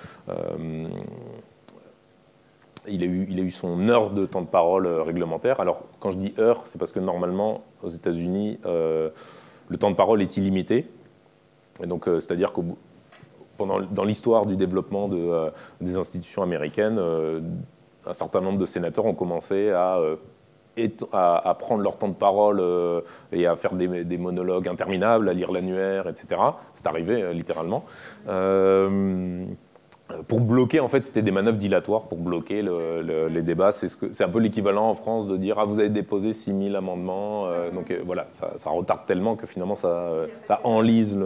il 2.87 3.03
a 3.03 3.05
eu, 3.05 3.27
il 3.29 3.39
a 3.39 3.43
eu 3.43 3.51
son 3.51 3.89
heure 3.89 4.09
de 4.09 4.25
temps 4.25 4.41
de 4.41 4.47
parole 4.47 4.87
réglementaire. 4.87 5.59
Alors 5.59 5.83
quand 5.99 6.09
je 6.09 6.17
dis 6.17 6.33
heure, 6.39 6.63
c'est 6.65 6.79
parce 6.79 6.91
que 6.91 6.99
normalement 6.99 7.63
aux 7.83 7.89
États-Unis, 7.89 8.57
le 8.63 9.77
temps 9.77 9.91
de 9.91 9.95
parole 9.95 10.23
est 10.23 10.35
illimité. 10.35 10.87
Donc, 11.83 12.07
euh, 12.07 12.19
c'est-à-dire 12.19 12.53
que 12.53 12.61
pendant, 13.57 13.81
dans 13.81 14.03
l'histoire 14.03 14.45
du 14.45 14.55
développement 14.55 15.09
euh, 15.11 15.49
des 15.81 15.97
institutions 15.97 16.43
américaines, 16.43 16.97
euh, 16.99 17.41
un 18.05 18.13
certain 18.13 18.41
nombre 18.41 18.57
de 18.57 18.65
sénateurs 18.65 19.05
ont 19.05 19.13
commencé 19.13 19.71
à, 19.71 19.99
à, 21.11 21.55
prendre 21.57 21.81
leur 21.81 21.97
temps 21.97 22.09
de 22.09 22.13
parole 22.13 22.61
et 23.31 23.47
à 23.47 23.55
faire 23.55 23.73
des, 23.73 24.17
monologues 24.17 24.67
interminables, 24.67 25.27
à 25.27 25.33
lire 25.33 25.51
l'annuaire, 25.51 26.07
etc. 26.07 26.39
C'est 26.75 26.85
arrivé 26.85 27.33
littéralement. 27.33 27.83
Pour 30.27 30.39
bloquer, 30.39 30.79
en 30.79 30.87
fait, 30.87 31.03
c'était 31.03 31.23
des 31.23 31.31
manœuvres 31.31 31.57
dilatoires 31.57 32.03
pour 32.07 32.19
bloquer 32.19 32.61
les 32.61 33.41
débats. 33.41 33.71
C'est 33.71 33.89
ce 33.89 34.23
un 34.23 34.29
peu 34.29 34.39
l'équivalent 34.39 34.89
en 34.89 34.93
France 34.93 35.27
de 35.27 35.35
dire 35.35 35.57
ah 35.57 35.65
vous 35.65 35.79
avez 35.79 35.89
déposé 35.89 36.31
6000 36.31 36.75
amendements, 36.75 37.47
euh, 37.47 37.71
donc 37.71 37.89
euh, 37.89 38.01
voilà, 38.05 38.27
ça, 38.29 38.69
retarde 38.69 39.05
tellement 39.05 39.35
que 39.35 39.47
finalement 39.47 39.75
ça, 39.75 40.11
ça 40.45 40.59
enlise 40.63 41.17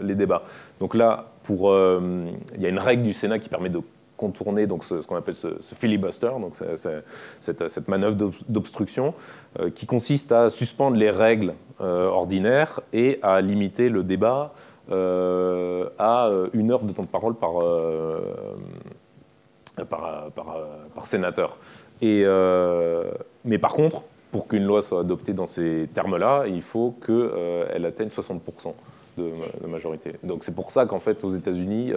les 0.00 0.14
débats. 0.14 0.42
Donc 0.78 0.94
là, 0.94 1.26
pour, 1.42 1.74
il 1.74 2.62
y 2.62 2.66
a 2.66 2.68
une 2.68 2.78
règle 2.78 3.02
du 3.02 3.14
Sénat 3.14 3.38
qui 3.38 3.48
permet 3.48 3.70
de 3.70 3.80
contourner 4.16 4.66
donc 4.66 4.84
ce, 4.84 5.06
qu'on 5.06 5.16
appelle 5.16 5.34
ce, 5.34 5.48
filibuster, 5.60 6.30
donc 6.40 6.54
cette, 6.54 7.88
manœuvre 7.88 8.16
d'obstruction, 8.48 9.14
qui 9.74 9.86
consiste 9.86 10.32
à 10.32 10.50
suspendre 10.50 10.96
les 10.96 11.10
règles 11.10 11.54
ordinaires 11.80 12.80
et 12.92 13.18
à 13.22 13.40
limiter 13.40 13.88
le 13.88 14.02
débat 14.02 14.52
euh, 14.52 14.67
à 14.90 16.28
euh, 16.28 16.48
une 16.52 16.70
heure 16.70 16.82
de 16.82 16.92
temps 16.92 17.02
de 17.02 17.08
parole 17.08 17.34
par, 17.34 17.62
euh, 17.62 18.20
par, 19.88 20.30
par, 20.94 21.06
sénateur. 21.06 21.58
Et, 22.00 22.24
mais 23.44 23.58
par 23.58 23.72
contre, 23.72 24.02
pour 24.30 24.46
qu'une 24.46 24.64
loi 24.64 24.82
soit 24.82 25.00
adoptée 25.00 25.32
dans 25.32 25.46
ces 25.46 25.88
termes-là, 25.92 26.44
il 26.46 26.62
faut 26.62 26.94
qu'elle 27.04 27.84
atteigne 27.84 28.08
60% 28.08 28.40
de, 29.16 29.66
majorité. 29.66 30.14
Donc 30.22 30.44
c'est 30.44 30.54
pour 30.54 30.70
ça 30.70 30.86
qu'en 30.86 30.98
fait, 31.00 31.24
aux 31.24 31.30
États-Unis, 31.30 31.92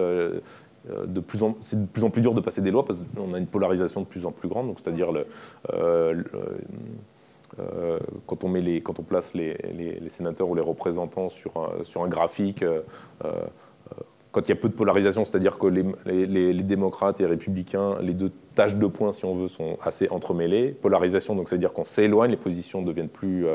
c'est 0.86 1.14
de 1.14 1.20
plus 1.20 2.04
en 2.04 2.10
plus 2.10 2.22
dur 2.22 2.34
de 2.34 2.42
passer 2.42 2.62
des 2.62 2.72
lois 2.72 2.86
parce 2.86 3.00
qu'on 3.16 3.34
a 3.34 3.38
une 3.38 3.48
polarisation 3.48 4.02
de 4.02 4.06
plus 4.06 4.26
en 4.26 4.32
plus 4.32 4.50
grande. 4.50 4.68
Donc 4.68 4.80
c'est-à-dire 4.80 5.10
euh, 5.74 6.24
quand, 8.26 8.44
on 8.44 8.50
met 8.50 8.62
les, 8.62 8.82
quand 8.82 9.00
on 9.00 9.04
place 9.04 9.34
les, 9.34 9.58
les, 9.74 10.10
sénateurs 10.10 10.50
ou 10.50 10.56
les 10.56 10.62
représentants 10.62 11.30
sur 11.30 11.58
un, 11.58 11.84
sur 11.84 12.04
un 12.04 12.08
graphique, 12.08 12.64
euh, 12.64 12.82
euh, 13.26 13.32
quand 14.32 14.48
il 14.48 14.50
y 14.50 14.52
a 14.54 14.56
peu 14.56 14.70
de 14.70 14.74
polarisation, 14.74 15.26
c'est-à-dire 15.26 15.58
que 15.58 15.68
les, 15.68 16.64
démocrates 16.64 17.20
et 17.20 17.24
les 17.24 17.30
républicains, 17.30 17.98
les 18.02 18.14
deux 18.14 18.32
tâches 18.56 18.76
de 18.76 18.88
points, 18.88 19.12
si 19.12 19.26
on 19.26 19.36
veut, 19.36 19.50
sont 19.50 19.78
assez 19.82 20.08
entremêlées. 20.10 20.70
Polarisation, 20.72 21.36
donc 21.36 21.50
c'est-à-dire 21.50 21.74
qu'on 21.74 21.84
s'éloigne, 21.84 22.32
les 22.32 22.38
positions 22.38 22.82
deviennent 22.82 23.10
plus 23.10 23.46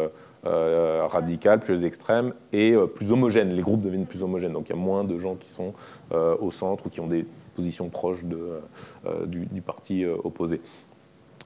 radicales, 0.45 1.61
plus 1.61 1.87
extrêmes 1.87 2.35
et 2.53 2.75
plus 2.95 3.11
homogènes. 3.11 3.55
Les 3.55 3.63
groupes 3.63 3.81
deviennent 3.81 4.05
plus 4.05 4.23
homogènes. 4.23 4.53
Donc 4.53 4.69
il 4.69 4.73
y 4.73 4.79
a 4.79 4.79
moins 4.79 5.03
de 5.05 5.17
gens 5.17 5.37
qui 5.37 5.49
sont 5.49 5.73
au 6.11 6.51
centre 6.51 6.89
ou 6.89 6.91
qui 6.91 7.01
ont 7.01 7.07
des 7.07 7.25
positions 7.55 7.89
proches 7.89 8.25
de, 8.25 8.61
du, 9.25 9.63
parti 9.63 10.05
opposé. 10.05 10.61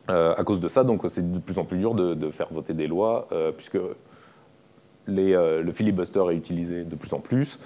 Euh, 0.09 0.35
à 0.37 0.45
cause 0.45 0.61
de 0.61 0.69
ça, 0.69 0.85
donc 0.85 1.03
c'est 1.09 1.31
de 1.31 1.39
plus 1.39 1.59
en 1.59 1.65
plus 1.65 1.79
dur 1.79 1.95
de, 1.95 2.31
faire 2.31 2.49
voter 2.51 2.75
des 2.75 2.87
lois, 2.87 3.29
euh, 3.33 3.53
puisque 3.53 3.77
euh, 3.77 5.63
le 5.63 5.73
filibuster 5.73 6.25
est 6.31 6.37
utilisé 6.37 6.85
de 6.85 6.97
plus 6.97 7.13
en 7.13 7.21
plus, 7.21 7.61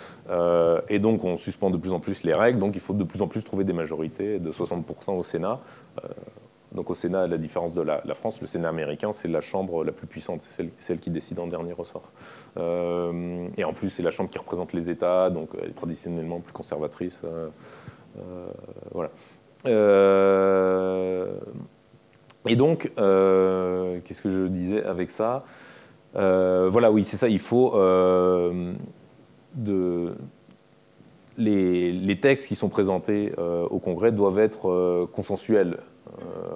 et 0.88 0.99
donc 0.99 1.25
on 1.25 1.37
suspend 1.37 1.70
de 1.70 1.77
plus 1.77 1.92
en 1.92 2.01
plus 2.01 2.25
les 2.25 2.35
règles, 2.35 2.59
donc 2.59 2.73
il 2.75 2.81
faut 2.81 2.94
de 2.94 3.05
plus 3.05 3.23
en 3.23 3.29
plus 3.29 3.44
trouver 3.44 3.64
des 3.64 3.73
majorités 3.73 4.38
de 4.38 4.51
60% 4.51 5.12
au 5.12 5.23
Sénat. 5.23 5.61
donc 6.73 6.90
au 6.90 6.94
Sénat, 6.94 7.23
à 7.23 7.27
la 7.27 7.38
différence 7.38 7.73
de 7.73 7.83
la, 7.83 8.03
France, 8.14 8.40
le 8.40 8.47
Sénat 8.47 8.68
américain, 8.68 9.12
c'est 9.12 9.29
la 9.29 9.40
chambre 9.40 9.85
la 9.85 9.92
plus 9.92 10.07
puissante, 10.07 10.42
c'est 10.42 10.51
celle, 10.51 10.70
celle, 10.79 11.01
qui 11.01 11.11
décide 11.11 11.38
en 11.38 11.47
dernier 11.47 11.73
ressort. 11.73 12.11
et 12.57 13.64
en 13.64 13.73
plus, 13.75 13.90
c'est 13.90 14.03
la 14.03 14.11
chambre 14.11 14.31
qui 14.31 14.38
représente 14.38 14.73
les 14.73 14.90
États, 14.90 15.31
donc 15.31 15.51
elle 15.62 15.70
est 15.70 15.75
traditionnellement 15.75 16.40
plus 16.40 16.53
conservatrice. 16.53 17.23
voilà. 18.92 19.11
Et 22.46 22.57
donc, 22.57 22.90
euh, 22.98 24.00
qu'est-ce 24.04 24.22
que 24.22 24.30
je 24.30 24.46
disais 24.46 24.83
avec 24.85 25.11
ça? 25.11 25.44
Euh, 26.16 26.68
Voilà, 26.70 26.90
oui, 26.90 27.04
c'est 27.04 27.16
ça, 27.16 27.28
il 27.28 27.38
faut 27.38 27.74
euh, 27.74 28.72
les, 31.38 32.18
textes 32.20 32.48
qui 32.48 32.54
sont 32.54 32.68
présentés 32.68 33.33
au 33.70 33.78
Congrès 33.78 34.12
doivent 34.12 34.38
être 34.38 35.07
consensuels, 35.12 35.78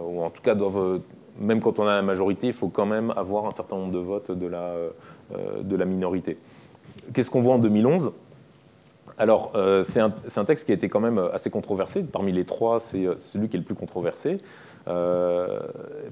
ou 0.07 0.23
en 0.23 0.31
tout 0.31 0.43
cas 0.43 0.55
doivent, 0.55 1.01
même 1.41 1.61
quand 1.61 1.79
on 1.79 1.87
a 1.87 1.95
la 1.95 2.03
majorité, 2.03 2.49
il 2.49 2.53
faut 2.53 2.69
quand 2.69 2.87
même 2.87 3.13
avoir 3.17 3.47
un 3.47 3.51
certain 3.51 3.77
nombre 3.77 3.93
de 3.93 3.99
votes 3.99 4.31
de 4.31 4.47
la, 4.47 4.75
de 5.63 5.77
la 5.77 5.85
minorité. 5.85 6.39
Qu'est-ce 7.15 7.31
qu'on 7.31 7.41
voit 7.41 7.55
en 7.55 7.59
2011 7.59 8.13
alors, 9.21 9.51
c'est 9.83 9.99
un, 9.99 10.45
texte 10.45 10.65
qui 10.65 10.71
a 10.71 10.77
été 10.77 10.89
quand 10.89 11.01
même 11.01 11.19
assez 11.33 11.51
controversé. 11.51 12.05
Parmi 12.05 12.31
les 12.31 12.45
trois, 12.45 12.79
c'est 12.79 13.05
celui 13.17 13.49
qui 13.49 13.57
est 13.57 13.59
le 13.59 13.65
plus 13.65 13.75
controversé. 13.75 14.39
Euh, 14.89 15.59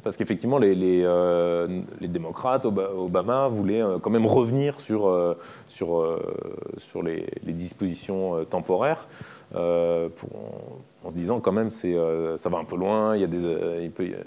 parce 0.03 0.17
qu'effectivement, 0.17 0.59
les, 0.59 1.03
euh, 1.05 1.81
démocrates, 2.01 2.67
Obama, 2.67 3.49
voulait 3.49 3.83
euh, 3.83 3.99
quand 3.99 4.11
même 4.11 4.27
revenir 4.27 4.81
sur, 4.81 5.37
sur, 5.69 6.21
sur 6.77 7.03
les, 7.03 7.27
dispositions 7.45 8.45
temporaires, 8.45 9.09
en 9.55 11.09
se 11.09 11.15
disant 11.15 11.41
quand 11.41 11.53
même 11.53 11.71
c'est 11.71 11.97
ça 12.37 12.49
va 12.49 12.59
un 12.59 12.65
peu 12.65 12.77
loin, 12.77 13.17
il 13.17 13.23
y 13.23 13.25
a 13.25 13.29
des, 13.29 13.45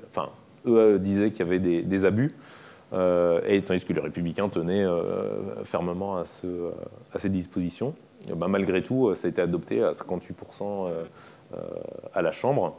enfin, 0.07 0.29
eux 0.65 0.99
disaient 0.99 1.31
qu'il 1.31 1.45
y 1.45 1.49
avait 1.49 1.59
des, 1.59 1.81
des 1.83 2.05
abus. 2.05 2.35
et 2.93 3.61
tandis 3.61 3.85
que 3.85 3.93
les 3.93 4.01
républicains 4.01 4.49
tenaient 4.49 4.85
fermement 5.63 6.17
à, 6.17 6.25
ce, 6.25 6.47
à, 7.13 7.19
ces 7.19 7.29
dispositions. 7.29 7.93
Ben, 8.35 8.47
malgré 8.47 8.81
tout, 8.83 9.13
ça 9.15 9.27
a 9.27 9.29
été 9.29 9.41
adopté 9.41 9.83
à 9.83 9.91
58% 9.91 10.89
à 12.13 12.21
la 12.21 12.31
Chambre. 12.31 12.75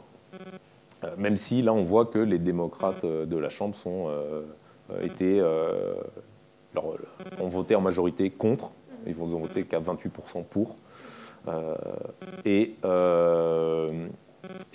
Euh, 1.03 1.15
même 1.17 1.37
si 1.37 1.61
là 1.61 1.73
on 1.73 1.83
voit 1.83 2.05
que 2.05 2.19
les 2.19 2.39
démocrates 2.39 3.03
euh, 3.03 3.25
de 3.25 3.37
la 3.37 3.49
Chambre 3.49 3.75
euh, 4.07 4.43
ont 7.39 7.47
voté 7.47 7.75
en 7.75 7.81
majorité 7.81 8.29
contre, 8.29 8.71
ils 9.07 9.15
vont 9.15 9.25
voter 9.25 9.63
qu'à 9.63 9.79
28% 9.79 10.43
pour. 10.43 10.75
et, 12.45 12.75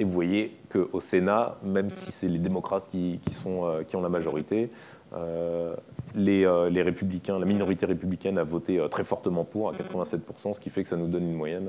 vous 0.00 0.12
voyez 0.12 0.56
qu'au 0.70 1.00
Sénat, 1.00 1.50
même 1.62 1.90
si 1.90 2.12
c'est 2.12 2.28
les 2.28 2.38
démocrates 2.38 2.88
qui, 2.88 3.20
ont 3.44 4.00
la 4.00 4.08
majorité, 4.08 4.70
les, 6.14 6.82
républicains, 6.82 7.38
la 7.38 7.46
minorité 7.46 7.86
républicaine 7.86 8.38
a 8.38 8.44
voté 8.44 8.84
très 8.90 9.04
fortement 9.04 9.44
pour, 9.44 9.68
à 9.70 9.72
87%, 9.72 10.54
ce 10.54 10.60
qui 10.60 10.70
fait 10.70 10.82
que 10.82 10.88
ça 10.88 10.96
nous 10.96 11.08
donne 11.08 11.24
une 11.24 11.36
moyenne 11.36 11.68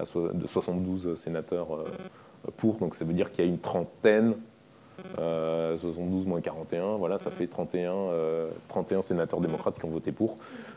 de 0.00 0.46
72 0.46 1.14
sénateurs 1.14 1.84
pour, 2.56 2.76
donc 2.76 2.94
ça 2.94 3.04
veut 3.04 3.12
dire 3.12 3.32
qu'il 3.32 3.44
y 3.44 3.48
a 3.48 3.50
une 3.50 3.58
trentaine, 3.58 4.34
72 5.16 6.24
euh, 6.24 6.28
moins 6.28 6.40
41, 6.40 6.96
voilà, 6.96 7.18
ça 7.18 7.30
fait 7.30 7.46
31, 7.46 7.92
31 8.68 8.98
euh, 8.98 9.00
sénateurs 9.00 9.40
démocrates 9.40 9.78
qui 9.78 9.84
ont 9.84 9.90
voté 9.90 10.12
pour, 10.12 10.36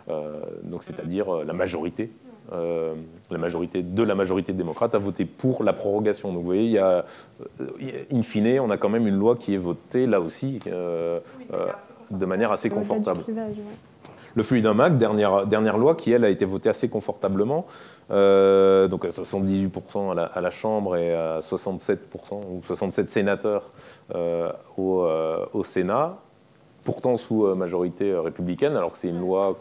euh, 0.09 0.39
donc 0.63 0.83
c'est-à-dire 0.83 1.31
la 1.45 1.53
majorité. 1.53 2.11
la 2.51 3.37
majorité 3.37 3.83
de 3.83 4.03
la 4.03 4.15
majorité 4.15 4.53
démocrate 4.53 4.95
a 4.95 4.97
voté 4.97 5.25
pour 5.25 5.63
la 5.63 5.73
prorogation. 5.73 6.29
Donc 6.29 6.39
vous 6.39 6.45
voyez, 6.45 6.63
il 6.63 6.71
y 6.71 6.79
a, 6.79 7.05
in 8.11 8.21
fine, 8.21 8.59
on 8.59 8.69
a 8.69 8.77
quand 8.77 8.89
même 8.89 9.05
une 9.05 9.17
loi 9.17 9.35
qui 9.35 9.53
est 9.53 9.57
votée 9.57 10.07
là 10.07 10.21
aussi 10.21 10.59
de 12.09 12.25
manière 12.25 12.51
assez 12.51 12.69
confortable 12.69 13.21
le 14.37 14.43
Freedom 14.43 14.77
Act, 14.77 14.97
dernière, 14.97 15.47
dernière 15.47 15.77
loi 15.79 15.95
qui, 15.95 16.11
elle, 16.11 16.23
a 16.23 16.29
été 16.29 16.45
votée 16.45 16.69
assez 16.69 16.89
confortablement, 16.89 17.65
euh, 18.09 18.87
donc 18.87 19.05
à 19.05 19.09
78% 19.09 20.17
à 20.17 20.41
la, 20.41 20.49
Chambre 20.49 20.95
et 20.95 21.13
à 21.13 21.39
67% 21.39 22.41
ou 22.51 22.61
67 22.63 23.09
sénateurs 23.09 23.69
euh, 24.15 24.51
euh, 24.79 25.45
au, 25.53 25.63
Sénat, 25.63 26.17
pourtant 26.83 27.17
sous 27.17 27.53
majorité 27.55 28.13
républicaine, 28.13 28.77
alors 28.77 28.93
que 28.93 28.97
c'est 28.97 29.09
une 29.09 29.19
loi 29.19 29.57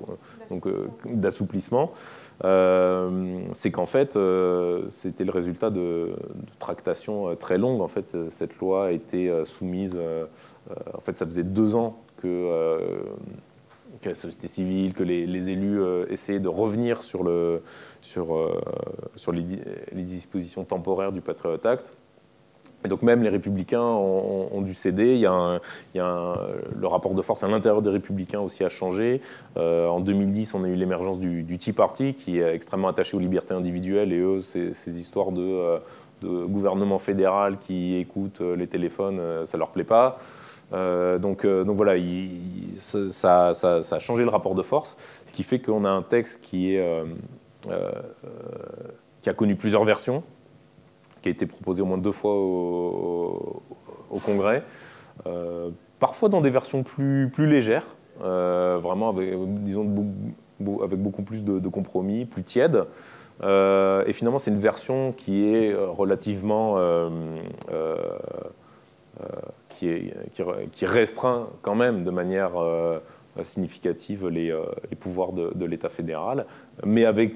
d'assouplissement. 1.06 1.90
c'est 2.42 3.70
qu'en 3.72 3.86
fait, 3.86 4.16
c'était 4.88 5.24
le 5.24 5.32
résultat 5.32 5.70
de, 5.70 6.12
tractations 6.60 7.34
très 7.34 7.58
longues. 7.58 7.80
En 7.80 7.88
fait, 7.88 8.16
cette 8.30 8.58
loi 8.58 8.86
a 8.86 8.90
été 8.92 9.44
soumise. 9.44 9.98
en 10.94 11.00
fait, 11.00 11.18
ça 11.18 11.26
faisait 11.26 11.42
deux 11.42 11.74
ans 11.74 11.96
que 12.22 13.00
que 14.00 14.08
la 14.08 14.14
société 14.14 14.48
civile, 14.48 14.94
que 14.94 15.02
les, 15.02 15.50
élus 15.50 15.80
euh, 15.80 16.06
essayaient 16.08 16.40
de 16.40 16.48
revenir 16.48 17.02
sur, 17.02 17.28
euh, 17.28 17.62
les, 19.32 20.02
dispositions 20.02 20.64
temporaires 20.64 21.12
du 21.12 21.20
Patriot 21.20 21.64
Act. 21.64 21.92
Et 22.84 22.88
donc 22.88 23.02
même 23.02 23.22
les 23.22 23.30
républicains 23.30 23.82
ont, 23.82 24.60
dû 24.60 24.74
céder. 24.74 25.14
Il 25.14 25.20
y 25.20 25.26
a, 25.26 25.60
le 25.94 26.86
rapport 26.86 27.14
de 27.14 27.22
force 27.22 27.42
à 27.42 27.48
l'intérieur 27.48 27.82
des 27.82 27.90
républicains 27.90 28.40
aussi 28.40 28.64
a 28.64 28.68
changé. 28.68 29.20
Euh, 29.56 29.88
en 29.88 30.00
2010, 30.00 30.54
on 30.54 30.62
a 30.62 30.68
eu 30.68 30.76
l'émergence 30.76 31.18
du, 31.18 31.58
Tea 31.58 31.72
Party, 31.72 32.14
qui 32.14 32.38
est 32.38 32.54
extrêmement 32.54 32.88
attaché 32.88 33.16
aux 33.16 33.20
libertés 33.20 33.54
individuelles. 33.54 34.12
Et 34.12 34.20
eux, 34.20 34.40
ces, 34.40 34.72
ces 34.72 35.00
histoires 35.00 35.32
de, 35.32 35.78
de, 36.22 36.44
gouvernement 36.44 36.98
fédéral 36.98 37.58
qui 37.58 37.96
écoute 37.96 38.40
les 38.40 38.68
téléphones, 38.68 39.44
ça 39.44 39.58
leur 39.58 39.70
plaît 39.70 39.84
pas. 39.84 40.18
Euh, 40.72 41.18
donc, 41.18 41.44
euh, 41.44 41.64
donc, 41.64 41.76
voilà, 41.76 41.94
ça, 42.78 43.50
a 43.50 43.98
changé 43.98 44.24
le 44.24 44.30
rapport 44.30 44.54
de 44.54 44.62
force, 44.62 44.96
ce 45.26 45.32
qui 45.32 45.42
fait 45.42 45.58
qu'on 45.58 45.84
a 45.84 45.90
un 45.90 46.02
texte 46.02 46.40
qui, 46.42 46.76
euh, 46.76 47.04
a 49.26 49.34
connu 49.34 49.56
plusieurs 49.56 49.84
versions, 49.84 50.22
qui 51.22 51.28
a 51.28 51.32
été 51.32 51.46
proposé 51.46 51.82
au 51.82 51.86
moins 51.86 51.98
deux 51.98 52.12
fois 52.12 52.34
au, 52.34 53.62
Congrès, 54.24 54.62
parfois 55.98 56.28
dans 56.28 56.40
des 56.40 56.50
versions 56.50 56.82
plus, 56.82 57.30
légères, 57.38 57.86
vraiment 58.20 59.08
avec, 59.08 59.34
disons, 59.62 59.92
avec 60.82 61.00
beaucoup 61.00 61.22
plus 61.22 61.44
de, 61.44 61.68
compromis, 61.68 62.24
plus 62.24 62.42
tièdes. 62.44 62.84
et 63.42 64.12
finalement, 64.12 64.38
c'est 64.38 64.50
une 64.50 64.60
version 64.60 65.12
qui 65.12 65.44
est 65.54 65.74
relativement 65.74 66.78
qui, 69.68 69.88
est, 69.88 70.12
qui, 70.70 70.86
restreint 70.86 71.48
quand 71.62 71.74
même 71.74 72.04
de 72.04 72.10
manière 72.10 72.52
euh, 73.38 73.44
significative 73.44 74.28
les, 74.28 74.50
euh, 74.50 74.64
les 74.90 74.96
pouvoirs 74.96 75.32
de, 75.32 75.64
l'État 75.66 75.90
fédéral, 75.90 76.46
mais 76.84 77.04
avec 77.04 77.34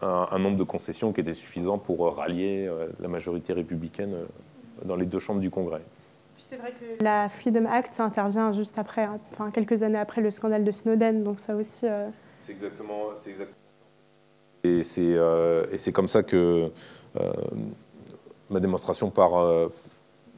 un, 0.00 0.38
nombre 0.38 0.56
de 0.56 0.64
concessions 0.64 1.12
qui 1.12 1.20
était 1.20 1.34
suffisant 1.34 1.78
pour 1.78 2.16
rallier 2.16 2.66
euh, 2.66 2.88
la 3.00 3.08
majorité 3.08 3.52
républicaine 3.52 4.16
dans 4.84 4.96
les 4.96 5.04
deux 5.04 5.18
chambres 5.18 5.40
du 5.40 5.50
Congrès. 5.50 5.82
C'est 6.38 6.56
vrai 6.56 6.72
que 6.72 7.04
la 7.04 7.28
Freedom 7.28 7.66
Act, 7.66 7.92
ça 7.92 8.04
intervient 8.04 8.52
juste 8.52 8.78
après, 8.78 9.04
hein, 9.04 9.18
enfin, 9.32 9.50
quelques 9.50 9.82
années 9.82 9.98
après 9.98 10.22
le 10.22 10.30
scandale 10.30 10.64
de 10.64 10.70
Snowden, 10.70 11.22
donc 11.22 11.38
ça 11.38 11.54
aussi... 11.54 11.86
C'est 12.40 12.52
exactement, 12.52 13.10
exactement... 13.14 13.56
Et 14.64 14.82
c'est 14.82 15.92
comme 15.92 16.08
ça 16.08 16.22
que 16.22 16.70
ma 18.48 18.60
démonstration 18.60 19.10
par 19.10 19.68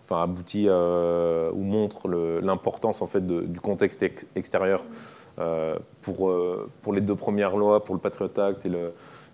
enfin, 0.05 0.23
aboutit 0.23 0.69
ou 0.69 1.63
montre 1.63 2.09
l'importance 2.43 3.03
en 3.03 3.07
fait 3.07 3.27
du 3.27 3.61
contexte 3.61 4.05
extérieur 4.35 4.85
pour, 6.03 6.33
pour 6.83 6.93
les 6.93 7.01
deux 7.01 7.17
premières 7.17 7.57
lois, 7.57 7.85
pour 7.85 7.95
le 7.95 8.01
Patriot 8.01 8.39
Act 8.39 8.69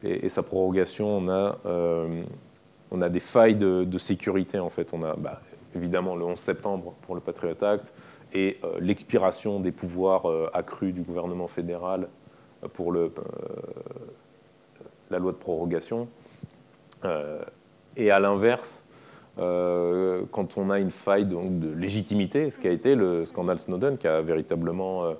et, 0.03 0.29
sa 0.29 0.43
prorogation. 0.43 1.19
On 1.19 1.29
a, 1.29 1.57
on 2.91 3.03
a 3.03 3.09
des 3.09 3.21
failles 3.21 3.57
de, 3.57 3.99
sécurité 3.99 4.59
en 4.59 4.71
fait. 4.71 4.93
On 4.93 5.03
a 5.03 5.15
bah, 5.17 5.41
évidemment 5.75 6.17
le 6.17 6.25
11 6.25 6.39
septembre 6.39 6.95
pour 7.03 7.15
le 7.15 7.21
Patriot 7.21 7.63
Act 7.63 7.93
et 8.33 8.61
l'expiration 8.79 9.61
des 9.61 9.73
pouvoirs 9.73 10.23
accrus 10.53 10.95
du 10.95 11.03
gouvernement 11.03 11.49
fédéral 11.49 12.09
pour 12.73 12.93
le, 12.93 13.13
la 15.11 15.19
loi 15.19 15.33
de 15.33 15.37
prorogation. 15.37 16.09
Euh, 17.05 17.43
et 17.97 18.11
à 18.11 18.21
l'inverse, 18.21 18.85
euh, 19.39 20.23
quand 20.31 20.59
on 20.59 20.71
a 20.71 20.79
une 20.79 20.91
faille 20.91 21.27
de 21.27 21.73
légitimité, 21.73 22.51
ce 22.51 22.59
qui 22.59 22.69
a 22.69 22.71
été 22.71 22.95
le 22.95 23.25
scandale 23.25 23.59
Snowden, 23.59 23.99
qui 23.99 24.09
a 24.09 24.21
véritablement 24.21 25.05
euh, 25.05 25.15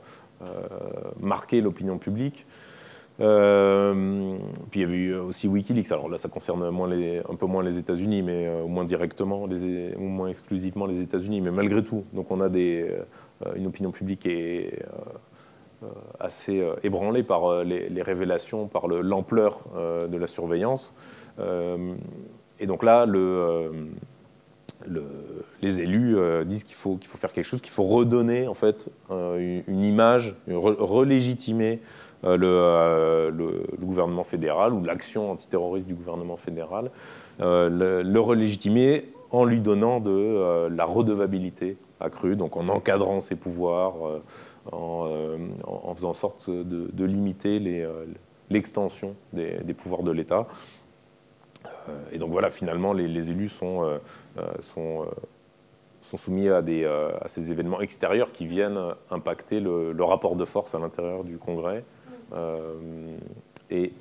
marqué 1.21 1.61
l'opinion 1.61 1.99
publique. 1.99 2.47
puis 3.19 3.27
il 3.27 4.81
y 4.81 4.85
avait 4.85 4.97
eu 4.97 5.15
aussi 5.15 5.49
Wikileaks. 5.49 5.93
Alors 5.93 6.09
là, 6.09 6.19
ça 6.19 6.29
concerne 6.29 6.63
un 6.63 7.35
peu 7.37 7.47
moins 7.47 7.63
les 7.63 7.79
États-Unis, 7.79 8.23
mais 8.23 8.49
au 8.63 8.69
moins 8.69 8.85
directement, 8.85 9.45
ou 9.45 10.03
moins 10.03 10.29
exclusivement 10.29 10.87
les 10.87 11.01
États-Unis. 11.01 11.41
Mais 11.41 11.51
malgré 11.51 11.83
tout, 11.83 12.05
donc 12.13 12.31
on 12.31 12.41
a 12.41 12.49
une 12.49 13.67
opinion 13.67 13.91
publique 13.91 14.27
euh, 15.83 15.87
assez 16.19 16.61
euh, 16.61 16.75
ébranlé 16.83 17.23
par 17.23 17.47
euh, 17.47 17.65
les, 17.65 18.03
révélations, 18.03 18.67
par 18.67 18.87
l'ampleur 18.87 19.65
de 19.75 20.17
la 20.17 20.27
surveillance. 20.27 20.95
Et 22.61 22.67
donc 22.67 22.83
là, 22.83 23.07
le, 23.07 23.89
les 25.63 25.81
élus 25.81 26.17
disent 26.45 26.65
qu'il 26.65 26.77
faut, 26.77 26.99
faut 27.03 27.19
faire 27.19 27.33
quelque 27.33 27.45
chose, 27.45 27.61
qu'il 27.61 27.73
faut 27.73 27.85
redonner 27.85 28.47
en 28.49 28.55
fait 28.55 28.91
une, 29.11 29.85
image, 29.85 30.37
relégitimer 30.49 31.81
le, 32.23 33.31
gouvernement 33.81 34.25
fédéral 34.25 34.73
ou 34.73 34.85
l'action 34.85 35.33
antiterroriste 35.33 35.87
du 35.87 35.95
gouvernement 35.95 36.37
fédéral, 36.37 36.91
le, 37.41 38.19
relégitimer 38.19 39.05
en 39.31 39.45
lui 39.45 39.61
donnant 39.61 40.01
de 40.01 40.69
la 40.69 40.85
redevabilité 40.85 41.77
accrue, 42.01 42.37
donc 42.37 42.57
en 42.57 42.69
encadrant 42.69 43.21
ses 43.21 43.37
pouvoirs, 43.37 43.95
euh, 44.73 45.39
en, 45.65 45.95
faisant 45.95 46.11
en 46.11 46.15
sorte 46.15 46.51
de, 46.51 47.05
limiter 47.05 47.61
euh, 47.83 48.05
l'extension 48.51 49.15
des, 49.33 49.75
pouvoirs 49.75 50.03
de 50.03 50.11
l'État. 50.11 50.47
Euh, 51.89 51.93
et 52.13 52.19
donc 52.19 52.31
voilà, 52.31 52.51
finalement, 52.51 52.93
les, 52.93 53.31
élus 53.31 53.49
sont, 53.49 53.99
sont, 54.61 55.07
sont 56.01 56.17
soumis 56.17 56.49
à, 56.49 56.63
des, 56.63 56.85
à, 56.85 57.27
ces 57.29 57.53
événements 57.53 57.81
extérieurs 57.81 58.33
qui 58.33 58.47
viennent 58.47 58.79
impacter 59.11 59.61
le, 59.61 59.95
rapport 60.03 60.37
de 60.37 60.45
force 60.45 60.75
à 60.75 60.79
l'intérieur 60.79 61.25
du 61.25 61.39
Congrès. 61.39 61.85
et 63.71 63.93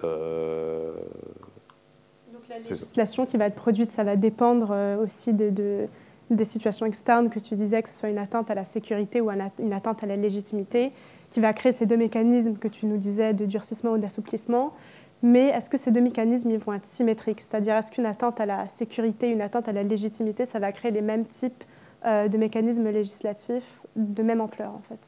donc 2.31 2.47
la 2.49 2.59
législation 2.59 3.25
qui 3.25 3.37
va 3.37 3.45
être 3.45 3.55
produite, 3.55 3.91
ça 3.91 4.03
va 4.03 4.15
dépendre 4.15 4.75
aussi 5.03 5.33
de, 5.33 5.87
des 6.29 6.45
situations 6.45 6.85
externes 6.85 7.29
que 7.29 7.39
tu 7.39 7.55
disais, 7.55 7.81
que 7.81 7.89
ce 7.89 7.95
soit 7.95 8.09
une 8.09 8.17
atteinte 8.17 8.51
à 8.51 8.55
la 8.55 8.65
sécurité 8.65 9.21
ou 9.21 9.29
une 9.31 9.73
atteinte 9.73 10.03
à 10.03 10.07
la 10.07 10.15
légitimité, 10.15 10.91
qui 11.29 11.39
va 11.39 11.53
créer 11.53 11.71
ces 11.71 11.85
deux 11.85 11.97
mécanismes 11.97 12.55
que 12.55 12.67
tu 12.67 12.85
nous 12.85 12.97
disais 12.97 13.33
de 13.33 13.45
durcissement 13.45 13.91
ou 13.91 13.97
d'assouplissement. 13.97 14.73
Mais 15.21 15.47
est-ce 15.47 15.69
que 15.69 15.77
ces 15.77 15.91
deux 15.91 16.01
mécanismes 16.01 16.55
vont 16.58 16.73
être 16.73 16.86
symétriques? 16.86 17.41
C'est-à-dire, 17.41 17.75
est-ce 17.75 17.91
qu'une 17.91 18.05
atteinte 18.05 18.39
à 18.39 18.45
la 18.45 18.69
sécurité, 18.69 19.27
une 19.27 19.41
atteinte 19.41 19.67
à 19.67 19.73
la 19.73 19.84
légitimité, 19.84 20.45
ça 20.45 20.60
va 20.60 20.71
créer 20.71 20.91
les 20.91 21.01
mêmes 21.01 21.25
types 21.25 21.63
euh, 22.05 22.29
de 22.29 22.38
mécanismes 22.38 22.89
législatifs 22.89 23.82
de 23.97 24.23
même 24.23 24.39
ampleur, 24.39 24.71
en 24.71 24.82
fait? 24.88 24.99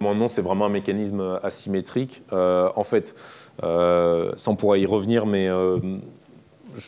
Non, 0.00 0.28
c'est 0.28 0.40
vraiment 0.42 0.66
un 0.66 0.70
mécanisme 0.70 1.40
asymétrique. 1.42 2.22
Euh, 2.32 2.70
en 2.76 2.84
fait, 2.84 3.14
euh, 3.62 4.32
ça 4.36 4.50
on 4.50 4.56
pourra 4.56 4.78
y 4.78 4.86
revenir, 4.86 5.26
mais 5.26 5.48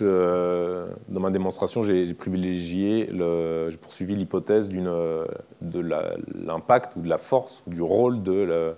dans 0.00 1.20
ma 1.20 1.30
démonstration, 1.30 1.82
j'ai 1.82 2.14
privilégié, 2.14 3.10
j'ai 3.10 3.76
poursuivi 3.76 4.14
l'hypothèse 4.14 4.70
de 4.70 5.80
l'impact 5.80 6.96
ou 6.96 7.00
de 7.02 7.08
la 7.08 7.18
force 7.18 7.64
ou 7.66 7.70
du 7.70 7.82
rôle 7.82 8.22
de 8.22 8.74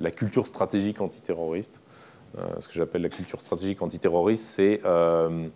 la, 0.00 0.10
culture 0.10 0.46
stratégique 0.46 1.00
antiterroriste. 1.00 1.80
Euh, 2.38 2.42
ce 2.58 2.68
que 2.68 2.74
j'appelle 2.74 3.02
la 3.02 3.08
culture 3.08 3.40
stratégique 3.40 3.82
antiterroriste, 3.82 4.44
c'est 4.44 4.80
euh, 4.84 5.48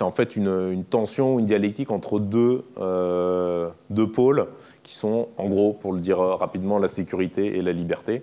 en 0.00 0.10
fait 0.10 0.36
une, 0.36 0.84
tension, 0.84 1.38
une 1.38 1.46
dialectique 1.46 1.90
entre 1.90 2.18
deux, 2.18 2.64
euh, 2.78 3.70
deux 3.90 4.10
pôles 4.10 4.46
qui 4.82 4.94
sont, 4.94 5.28
en 5.36 5.48
gros, 5.48 5.72
pour 5.72 5.92
le 5.92 6.00
dire 6.00 6.18
rapidement, 6.18 6.78
la 6.78 6.88
sécurité 6.88 7.58
et 7.58 7.62
la 7.62 7.72
liberté. 7.72 8.22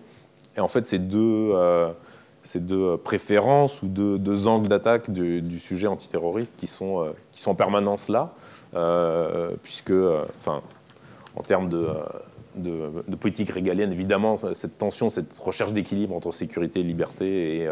Et 0.56 0.60
en 0.60 0.68
fait, 0.68 0.88
ces 0.88 1.00
deux 1.00 1.54
ces 2.48 2.60
deux 2.62 2.98
préférences 2.98 3.84
ou 3.84 3.88
deux, 3.88 4.48
angles 4.48 4.68
d'attaque 4.68 5.12
du, 5.12 5.60
sujet 5.60 5.88
antiterroriste 5.88 6.56
qui 6.56 6.68
sont, 6.68 7.04
euh, 7.04 7.10
qui 7.32 7.42
sont 7.42 7.52
en 7.52 7.56
permanence 7.56 8.08
là, 8.08 8.34
euh, 8.74 9.52
puisque, 9.62 9.92
euh, 9.92 10.24
enfin, 10.40 10.62
en 11.36 11.44
termes 11.44 11.70
de, 11.70 11.88
de, 12.58 13.16
politique 13.16 13.50
régalienne, 13.50 13.92
évidemment, 13.92 14.36
cette 14.54 14.78
tension, 14.78 15.10
cette 15.10 15.38
recherche 15.38 15.74
d'équilibre 15.74 16.16
entre 16.16 16.32
sécurité 16.32 16.80
et 16.80 16.84
liberté, 16.84 17.62
et 17.62 17.70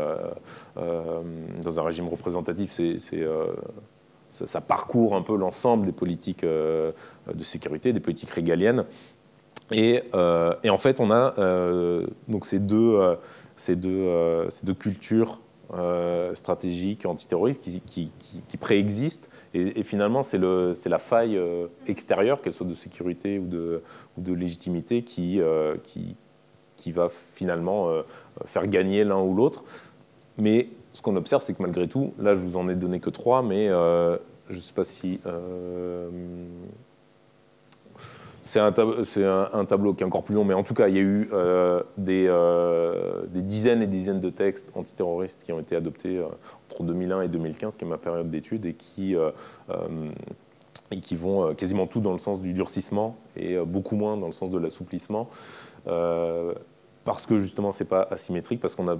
dans 0.75 1.79
un 1.79 1.83
régime 1.83 2.07
représentatif, 2.07 2.71
c'est 2.71 3.25
ça, 4.29 4.61
parcourt 4.61 5.15
un 5.15 5.21
peu 5.21 5.35
l'ensemble 5.35 5.85
des 5.85 5.91
politiques 5.91 6.45
de 6.45 6.93
sécurité, 7.43 7.93
des 7.93 7.99
politiques 7.99 8.31
régaliennes. 8.31 8.85
Et, 9.71 10.03
et 10.63 10.69
en 10.69 10.77
fait, 10.77 10.99
on 10.99 11.11
a 11.11 11.33
donc 12.27 12.45
ces 12.45 12.59
deux, 12.59 13.17
ces 13.55 13.75
deux, 13.75 13.89
euh, 13.89 14.49
ces 14.49 14.65
deux 14.65 14.73
cultures 14.73 15.39
euh, 15.73 16.33
stratégiques 16.35 17.05
antiterroristes 17.05 17.61
qui, 17.61 18.11
qui, 18.47 18.57
préexistent. 18.57 19.29
Et, 19.53 19.83
finalement, 19.83 20.23
c'est 20.23 20.37
la 20.37 20.97
faille 20.99 21.37
euh, 21.37 21.67
extérieure, 21.87 22.41
qu'elle 22.41 22.53
soit 22.53 22.67
de 22.67 22.73
sécurité 22.73 23.39
ou 23.39 23.47
de, 23.47 23.81
ou 24.17 24.21
de 24.21 24.33
légitimité, 24.33 25.03
qui, 25.03 25.39
qui, 25.83 26.15
qui 26.75 26.91
va 26.91 27.09
finalement 27.09 27.89
faire 28.45 28.67
gagner 28.67 29.03
l'un 29.03 29.21
ou 29.21 29.33
l'autre. 29.33 29.63
Mais 30.37 30.69
ce 30.93 31.01
qu'on 31.01 31.15
observe, 31.15 31.41
c'est 31.41 31.53
que 31.53 31.61
malgré 31.61 31.87
tout, 31.87 32.13
là, 32.19 32.35
je 32.35 32.39
vous 32.39 32.57
en 32.57 32.69
ai 32.69 32.75
donné 32.75 32.99
que 32.99 33.09
trois, 33.09 33.41
mais 33.41 33.67
je 33.67 34.19
ne 34.55 34.59
sais 34.59 34.73
pas 34.73 34.83
si 34.83 35.19
c'est 38.45 38.59
un, 38.59 38.71
tableau 38.71 39.95
qui 39.95 40.03
est 40.03 40.05
encore 40.05 40.23
plus 40.23 40.35
long, 40.35 40.45
mais 40.45 40.53
en 40.53 40.61
tout 40.61 40.75
cas, 40.75 40.87
il 40.87 40.95
y 40.95 40.99
a 40.99 41.01
eu 41.01 41.27
euh, 41.33 41.81
euh, 42.07 43.23
des, 43.27 43.41
dizaines 43.41 43.81
et 43.81 43.87
dizaines 43.87 44.21
de 44.21 44.29
textes 44.29 44.71
antiterroristes 44.75 45.43
qui 45.43 45.51
ont 45.51 45.59
été 45.59 45.75
adoptés 45.75 46.19
euh, 46.19 46.27
entre 46.69 46.83
2001 46.83 47.23
et 47.23 47.27
2015, 47.27 47.75
qui 47.75 47.85
est 47.85 47.87
ma 47.87 47.97
période 47.97 48.29
d'étude, 48.29 48.67
et 48.67 48.75
qui, 48.75 49.15
vont 51.15 51.55
quasiment 51.55 51.87
tout 51.87 52.01
dans 52.01 52.11
le 52.11 52.19
sens 52.19 52.39
du 52.39 52.53
durcissement 52.53 53.17
et 53.35 53.57
beaucoup 53.57 53.95
moins 53.95 54.15
dans 54.15 54.27
le 54.27 54.31
sens 54.31 54.51
de 54.51 54.59
l'assouplissement, 54.59 55.27
parce 57.03 57.25
que 57.25 57.39
justement, 57.39 57.71
ce 57.71 57.83
n'est 57.83 57.89
pas 57.89 58.07
asymétrique, 58.11 58.59
parce 58.59 58.75
qu'on 58.75 58.89
a 58.89 58.97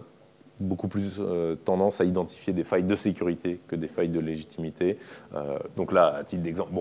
beaucoup 0.60 0.88
plus 0.88 1.22
tendance 1.66 2.02
à 2.02 2.06
identifier 2.06 2.52
des 2.52 2.64
failles 2.64 2.84
de 2.84 2.96
sécurité 2.96 3.60
que 3.68 3.76
des 3.76 3.88
failles 3.88 4.10
de 4.10 4.20
légitimité. 4.20 4.98
donc 5.78 5.92
là, 5.92 6.16
à 6.16 6.24
titre 6.24 6.42
d'exemple, 6.42 6.74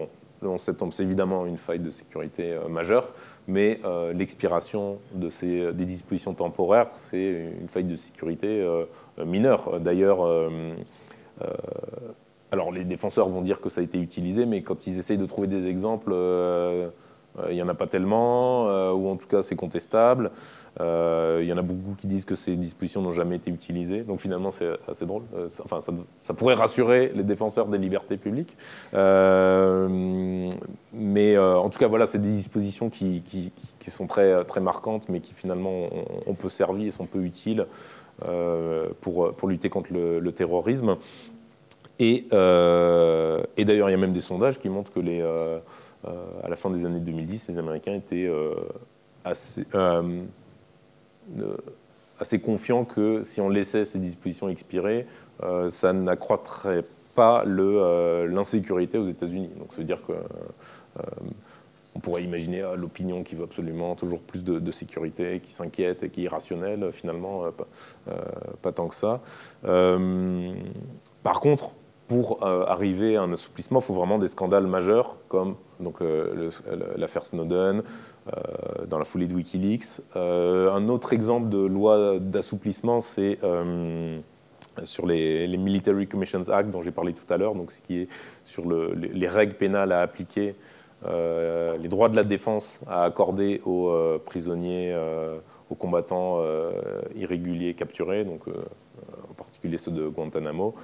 le 0.45 0.51
11 0.51 0.61
septembre, 0.61 0.93
c'est 0.93 1.03
évidemment 1.03 1.47
une 1.47 1.59
faille 1.59 1.81
de 1.81 1.91
sécurité 1.91 2.53
euh, 2.53 2.69
majeure, 2.69 3.09
mais 3.49 3.81
euh, 3.85 4.13
l'expiration 4.13 4.99
de 5.13 5.29
ces, 5.29 5.73
des 5.73 5.85
dispositions 5.85 6.35
temporaires, 6.35 6.89
c'est 6.95 7.51
une 7.61 7.69
faille 7.69 7.85
de 7.85 7.97
sécurité 7.97 8.61
euh, 8.61 8.85
mineure. 9.25 9.81
D'ailleurs, 9.81 10.21
alors 12.55 12.71
les 12.71 12.85
défenseurs 12.85 13.29
vont 13.29 13.43
dire 13.43 13.61
que 13.61 13.69
ça 13.69 13.81
a 13.81 13.85
été 13.85 13.99
utilisé, 13.99 14.47
mais 14.47 14.63
quand 14.63 14.87
ils 14.87 14.99
essayent 14.99 15.19
de 15.19 15.27
trouver 15.27 15.49
des 15.49 15.67
exemples, 15.67 16.13
euh, 16.13 16.89
il 17.49 17.55
n'y 17.55 17.63
en 17.63 17.69
a 17.69 17.75
pas 17.75 17.87
tellement, 17.87 18.69
euh, 18.69 18.93
ou 18.93 19.09
en 19.09 19.17
tout 19.17 19.27
cas 19.27 19.43
c'est 19.43 19.57
contestable. 19.57 20.31
Euh, 20.81 21.41
il 21.43 21.49
y 21.49 21.53
en 21.53 21.59
a 21.59 21.63
beaucoup 21.63 21.95
qui 21.97 22.07
disent 22.07 22.25
que 22.25 22.37
ces 22.37 22.57
dispositions 22.57 23.03
n'ont 23.03 23.11
jamais 23.11 23.37
été 23.37 23.51
utilisées. 23.51 24.03
Donc 24.03 24.21
finalement 24.21 24.51
c'est 24.51 24.69
assez 24.89 25.05
drôle. 25.07 25.23
enfin, 25.65 25.81
ça, 25.81 26.35
pourrait 26.35 26.55
rassurer 26.55 27.13
les 27.15 27.25
défenseurs 27.25 27.67
des 27.67 27.79
libertés 27.79 28.17
publiques. 28.17 28.57
mais 28.93 28.99
en 31.39 31.69
tout 31.71 31.79
cas 31.79 31.89
voilà, 31.89 32.07
c'est 32.07 32.21
des 32.21 32.31
dispositions 32.31 32.89
qui, 32.91 33.23
sont 33.81 34.07
très, 34.07 34.45
très 34.45 34.61
marquantes, 34.61 35.09
mais 35.09 35.21
qui 35.21 35.35
finalement 35.35 35.89
ont, 36.27 36.35
peu 36.35 36.49
servi 36.49 36.87
et 36.87 36.91
sont 36.91 37.07
peu 37.07 37.23
utiles 37.23 37.67
pour, 39.01 39.33
pour 39.35 39.49
lutter 39.49 39.69
contre 39.69 39.93
le, 39.93 40.33
terrorisme. 40.33 40.97
Et, 41.99 42.27
d'ailleurs, 42.31 43.89
il 43.89 43.93
y 43.93 43.95
a 43.95 43.99
même 43.99 44.13
des 44.13 44.21
sondages 44.21 44.59
qui 44.59 44.69
montrent 44.69 44.93
que 44.93 45.01
les, 45.01 45.21
euh, 45.21 45.59
à 46.43 46.49
la 46.49 46.57
fin 46.57 46.71
des 46.71 46.85
années 46.85 47.01
2010, 47.01 47.49
les 47.49 47.59
Américains 47.59 47.95
étaient 47.95 48.27
euh, 48.27 48.55
assez, 49.25 49.65
euh, 49.75 50.25
assez 52.19 52.41
confiants 52.41 52.85
que 52.85 53.23
si 53.25 53.41
on 53.41 53.49
laissait 53.49 53.85
ces 53.85 53.99
dispositions 53.99 54.49
expirer, 54.49 55.07
ça 55.69 55.93
n'accroîtrait 55.93 56.85
pas 57.15 57.45
l'insécurité 57.45 58.99
aux 58.99 59.07
États-Unis. 59.07 59.51
Donc, 59.59 59.73
cest 59.75 59.87
dire 59.87 60.03
que 60.05 60.13
on 61.97 62.01
pourrait 62.01 62.25
imaginer 62.25 62.65
l'opinion 62.77 63.23
qui 63.23 63.37
veut 63.37 63.45
absolument 63.45 63.95
toujours 63.95 64.23
plus 64.23 64.43
de, 64.43 64.71
sécurité, 64.71 65.41
qui 65.41 65.53
s'inquiète 65.53 66.03
et 66.03 66.11
qui 66.11 66.23
est 66.23 66.25
irrationnelle. 66.25 66.91
Finalement, 66.93 67.45
pas, 68.63 68.73
tant 68.73 68.89
que 68.89 68.95
ça. 68.95 69.21
par 71.23 71.41
contre, 71.41 71.73
pour 72.09 72.45
arriver 72.45 73.17
à 73.17 73.23
un 73.23 73.33
assouplissement, 73.33 73.81
il 73.81 73.83
faut 73.83 73.95
vraiment 73.95 74.19
des 74.19 74.29
scandales 74.29 74.67
majeurs 74.67 75.17
comme 75.29 75.57
l'affaire 76.97 77.27
Snowden, 77.27 77.83
euh, 78.27 78.87
dans 78.87 78.99
la 78.99 79.05
foulée 79.05 79.27
de 79.27 79.35
Wikileaks. 79.35 80.01
Euh, 80.17 80.73
un 80.73 80.89
autre 80.89 81.13
exemple 81.13 81.49
de 81.49 81.59
loi 81.59 82.19
d'assouplissement, 82.19 83.01
c'est 83.01 83.39
euh, 83.45 84.19
sur 84.83 85.07
les, 85.07 85.47
Military 85.57 86.07
Commissions 86.07 86.49
Act 86.49 86.71
dont 86.71 86.81
j'ai 86.81 86.91
parlé 86.91 87.13
tout 87.13 87.33
à 87.33 87.37
l'heure, 87.37 87.55
ce 87.69 87.81
qui 87.81 88.01
est 88.01 88.09
sur 88.45 88.65
les, 88.69 89.29
règles 89.29 89.55
pénales 89.55 89.93
à 89.93 90.01
appliquer, 90.01 90.55
les 91.07 91.89
droits 91.89 92.09
de 92.09 92.17
la 92.17 92.25
défense 92.25 92.81
à 92.89 93.05
accorder 93.05 93.61
aux 93.67 93.93
prisonniers, 94.25 94.97
aux 95.71 95.75
combattants 95.75 96.43
irréguliers 97.15 97.75
capturés, 97.75 98.25
donc 98.25 98.49
en 98.49 99.35
particulier 99.35 99.77
ceux 99.77 99.93
de 99.93 100.09
Guantanamo. 100.09 100.75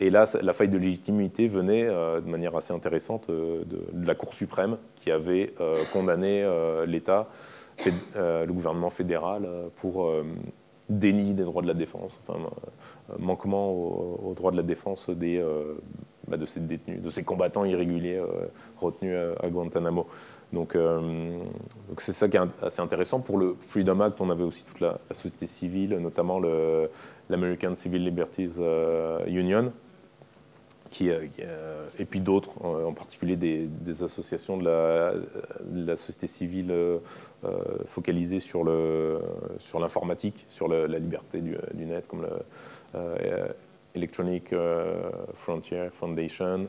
Et 0.00 0.08
là, 0.08 0.24
la 0.40 0.52
faille 0.54 0.70
de 0.70 0.78
légitimité 0.78 1.46
venait 1.46 1.84
de 1.84 2.28
manière 2.28 2.56
assez 2.56 2.72
intéressante 2.72 3.30
de, 3.30 3.64
de, 3.92 4.06
la 4.06 4.14
Cour 4.14 4.32
suprême, 4.32 4.78
qui 5.00 5.10
avait 5.10 5.54
euh, 5.60 5.76
condamné 5.92 6.42
euh, 6.42 6.86
l'État, 6.86 7.28
euh, 8.16 8.46
le 8.46 8.52
gouvernement 8.52 8.90
fédéral, 8.90 9.48
pour 9.76 10.12
déni 10.88 11.34
des 11.34 11.44
droits 11.44 11.62
de 11.62 11.68
la 11.68 11.74
défense, 11.74 12.20
enfin, 12.26 12.38
manquement 13.18 13.70
aux, 13.70 14.34
droits 14.34 14.50
de 14.50 14.56
la 14.56 14.62
défense 14.62 15.08
des, 15.08 15.42
bah, 16.26 16.36
de 16.36 16.44
ces 16.44 16.60
détenus, 16.60 17.00
de 17.00 17.10
ces 17.10 17.22
combattants 17.22 17.64
irréguliers 17.64 18.20
retenus 18.76 19.16
à, 19.40 19.48
Guantanamo. 19.48 20.06
Donc 20.52 20.76
c'est 21.98 22.12
ça 22.12 22.28
qui 22.28 22.36
est 22.36 22.40
assez 22.62 22.82
intéressant. 22.82 23.20
Pour 23.20 23.38
le 23.38 23.56
Freedom 23.60 24.00
Act, 24.00 24.20
on 24.20 24.30
avait 24.30 24.42
aussi 24.42 24.64
toute 24.64 24.80
la 24.80 24.98
société 25.12 25.46
civile, 25.46 25.96
notamment 25.98 26.40
l'American 27.28 27.74
Civil 27.76 28.04
Liberties 28.04 28.56
Union, 29.28 29.72
euh, 31.02 31.26
euh, 31.40 31.86
et 31.98 32.04
puis 32.04 32.20
d'autres, 32.20 32.62
en 32.64 32.92
particulier 32.92 33.36
des, 33.36 34.02
associations 34.02 34.56
de 34.56 34.64
la, 34.64 35.96
société 35.96 36.26
civile 36.26 36.70
euh, 36.70 36.98
focalisées 37.86 38.40
sur 38.40 38.64
l'informatique, 38.64 40.44
sur, 40.48 40.68
la, 40.68 40.86
liberté 40.98 41.40
du, 41.40 41.86
net, 41.86 42.06
comme 42.08 42.22
le 42.22 42.30
Electronic 43.94 44.54
Frontier 45.34 45.88
Foundation, 45.90 46.68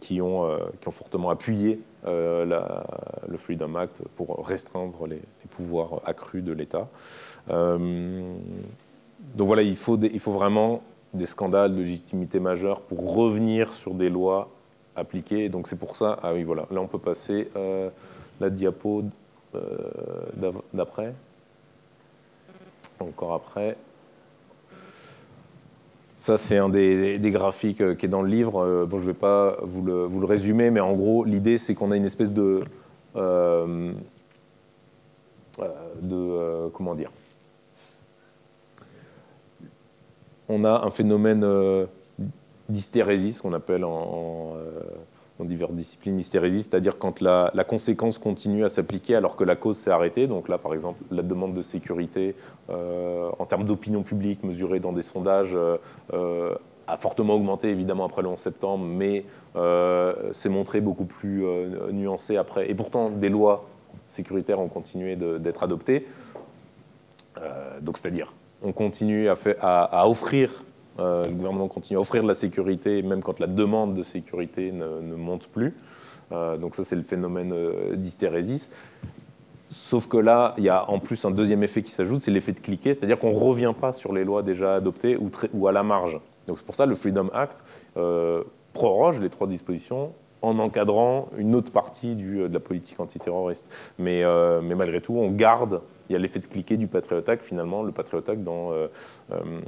qui, 0.00 0.20
ont, 0.20 0.58
fortement 0.90 1.30
appuyé 1.30 1.80
le 2.04 3.36
Freedom 3.36 3.76
Act 3.76 4.02
pour 4.16 4.46
restreindre 4.46 5.06
les, 5.06 5.22
pouvoirs 5.50 6.00
accrus 6.04 6.42
de 6.44 6.52
l'État. 6.52 6.88
donc 7.48 8.38
voilà, 9.36 9.62
il 9.62 9.76
faut 9.76 9.98
vraiment 10.32 10.82
des 11.14 11.26
scandales 11.26 11.74
de 11.74 11.80
légitimité 11.80 12.40
majeure 12.40 12.80
pour 12.82 13.14
revenir 13.14 13.72
sur 13.72 13.94
des 13.94 14.10
lois 14.10 14.48
appliquées. 14.96 15.48
donc 15.48 15.66
c'est 15.68 15.78
pour 15.78 15.96
ça, 15.96 16.18
ah 16.22 16.32
oui 16.34 16.42
voilà, 16.42 16.66
là 16.70 16.80
on 16.80 16.86
peut 16.86 16.98
passer 16.98 17.48
euh, 17.56 17.90
la 18.40 18.50
diapo 18.50 19.04
euh, 19.54 19.58
d'après. 20.72 21.14
Encore 23.00 23.32
après. 23.32 23.76
Ça, 26.18 26.36
c'est 26.36 26.58
un 26.58 26.68
des, 26.68 27.18
graphiques 27.32 27.80
euh, 27.80 27.94
qui 27.94 28.04
est 28.04 28.10
dans 28.10 28.20
le 28.20 28.28
livre. 28.28 28.84
Bon, 28.84 28.98
je 28.98 29.04
ne 29.04 29.06
vais 29.06 29.18
pas 29.18 29.56
vous 29.62 29.82
le, 29.82 30.04
vous 30.04 30.20
le, 30.20 30.26
résumer, 30.26 30.70
mais 30.70 30.80
en 30.80 30.92
gros, 30.92 31.24
l'idée, 31.24 31.56
c'est 31.56 31.74
qu'on 31.74 31.92
a 31.92 31.96
une 31.96 32.04
espèce 32.04 32.32
de... 32.32 32.62
de 36.02 36.68
comment 36.74 36.94
dire 36.94 37.10
on 40.50 40.64
a 40.64 40.84
un 40.84 40.90
phénomène 40.90 41.44
euh, 41.44 41.86
d'hystérésie, 42.68 43.32
ce 43.32 43.42
qu'on 43.42 43.52
appelle 43.52 43.84
en, 43.84 44.54
euh, 44.56 45.44
diverses 45.44 45.72
disciplines 45.72 46.18
hystérésie, 46.18 46.62
c'est-à-dire 46.64 46.98
quand 46.98 47.22
la, 47.22 47.50
conséquence 47.66 48.18
continue 48.18 48.62
à 48.62 48.68
s'appliquer 48.68 49.14
alors 49.14 49.36
que 49.36 49.44
la 49.44 49.56
cause 49.56 49.78
s'est 49.78 49.90
arrêtée. 49.90 50.26
Donc 50.26 50.50
là, 50.50 50.58
par 50.58 50.74
exemple, 50.74 51.02
la 51.10 51.22
demande 51.22 51.54
de 51.54 51.62
sécurité 51.62 52.34
euh, 52.68 53.30
en 53.38 53.46
termes 53.46 53.64
d'opinion 53.64 54.02
publique 54.02 54.44
mesurée 54.44 54.80
dans 54.80 54.92
des 54.92 55.00
sondages 55.00 55.56
a 56.12 56.96
fortement 56.98 57.36
augmenté 57.36 57.70
évidemment 57.70 58.04
après 58.04 58.20
le 58.20 58.28
11 58.28 58.38
septembre, 58.38 58.84
mais 58.84 59.24
s'est 60.32 60.50
montré 60.50 60.82
beaucoup 60.82 61.06
plus 61.06 61.42
nuancé 61.90 62.36
après. 62.36 62.68
Et 62.70 62.74
pourtant, 62.74 63.08
des 63.08 63.30
lois 63.30 63.64
sécuritaires 64.08 64.60
ont 64.60 64.68
continué 64.68 65.16
d'être 65.16 65.62
adoptées. 65.62 66.06
donc 67.80 67.96
c'est-à-dire 67.96 68.34
on 68.62 68.72
continue 68.72 69.28
à, 69.28 70.08
offrir, 70.08 70.50
euh, 70.98 71.26
le 71.26 71.32
gouvernement 71.32 71.68
continue 71.68 71.96
à 71.96 72.00
offrir 72.00 72.22
de 72.22 72.28
la 72.28 72.34
sécurité, 72.34 73.02
même 73.02 73.22
quand 73.22 73.40
la 73.40 73.46
demande 73.46 73.94
de 73.94 74.02
sécurité 74.02 74.72
ne, 74.72 75.16
monte 75.16 75.48
plus. 75.48 75.74
Euh, 76.32 76.56
donc 76.56 76.74
ça, 76.74 76.84
c'est 76.84 76.96
le 76.96 77.02
phénomène 77.02 77.52
euh, 77.52 77.96
d'hystérésis. 77.96 78.70
Sauf 79.66 80.08
que 80.08 80.16
là, 80.16 80.54
il 80.58 80.64
y 80.64 80.68
a 80.68 80.88
en 80.90 80.98
plus 80.98 81.24
un 81.24 81.30
deuxième 81.30 81.62
effet 81.62 81.82
qui 81.82 81.92
s'ajoute, 81.92 82.20
c'est 82.20 82.30
l'effet 82.30 82.52
de 82.52 82.60
cliquer, 82.60 82.92
c'est-à-dire 82.92 83.18
qu'on 83.18 83.30
ne 83.30 83.38
revient 83.38 83.72
pas 83.78 83.92
sur 83.92 84.12
les 84.12 84.24
lois 84.24 84.42
déjà 84.42 84.76
adoptées 84.76 85.16
ou, 85.52 85.68
à 85.68 85.72
la 85.72 85.82
marge. 85.82 86.20
Donc 86.46 86.58
c'est 86.58 86.66
pour 86.66 86.74
ça 86.74 86.84
que 86.84 86.90
le 86.90 86.96
Freedom 86.96 87.28
Act 87.32 87.64
proroge 88.72 89.20
les 89.20 89.30
trois 89.30 89.46
dispositions 89.46 90.12
en 90.42 90.58
encadrant 90.58 91.28
une 91.36 91.54
autre 91.54 91.72
partie 91.72 92.16
de 92.16 92.52
la 92.52 92.60
politique 92.60 93.00
antiterroriste. 93.00 93.92
Mais, 93.98 94.22
mais 94.62 94.74
malgré 94.74 95.00
tout, 95.00 95.14
on 95.14 95.30
garde 95.30 95.82
il 96.10 96.14
y 96.14 96.16
a 96.16 96.18
l'effet 96.18 96.40
de 96.40 96.46
cliquer 96.46 96.76
du 96.76 96.88
Patriot 96.88 97.22
Act, 97.24 97.44
finalement. 97.44 97.84
Le 97.84 97.92
Patriot 97.92 98.28
Act, 98.28 98.40
euh, 98.40 98.88
euh, 99.30 99.60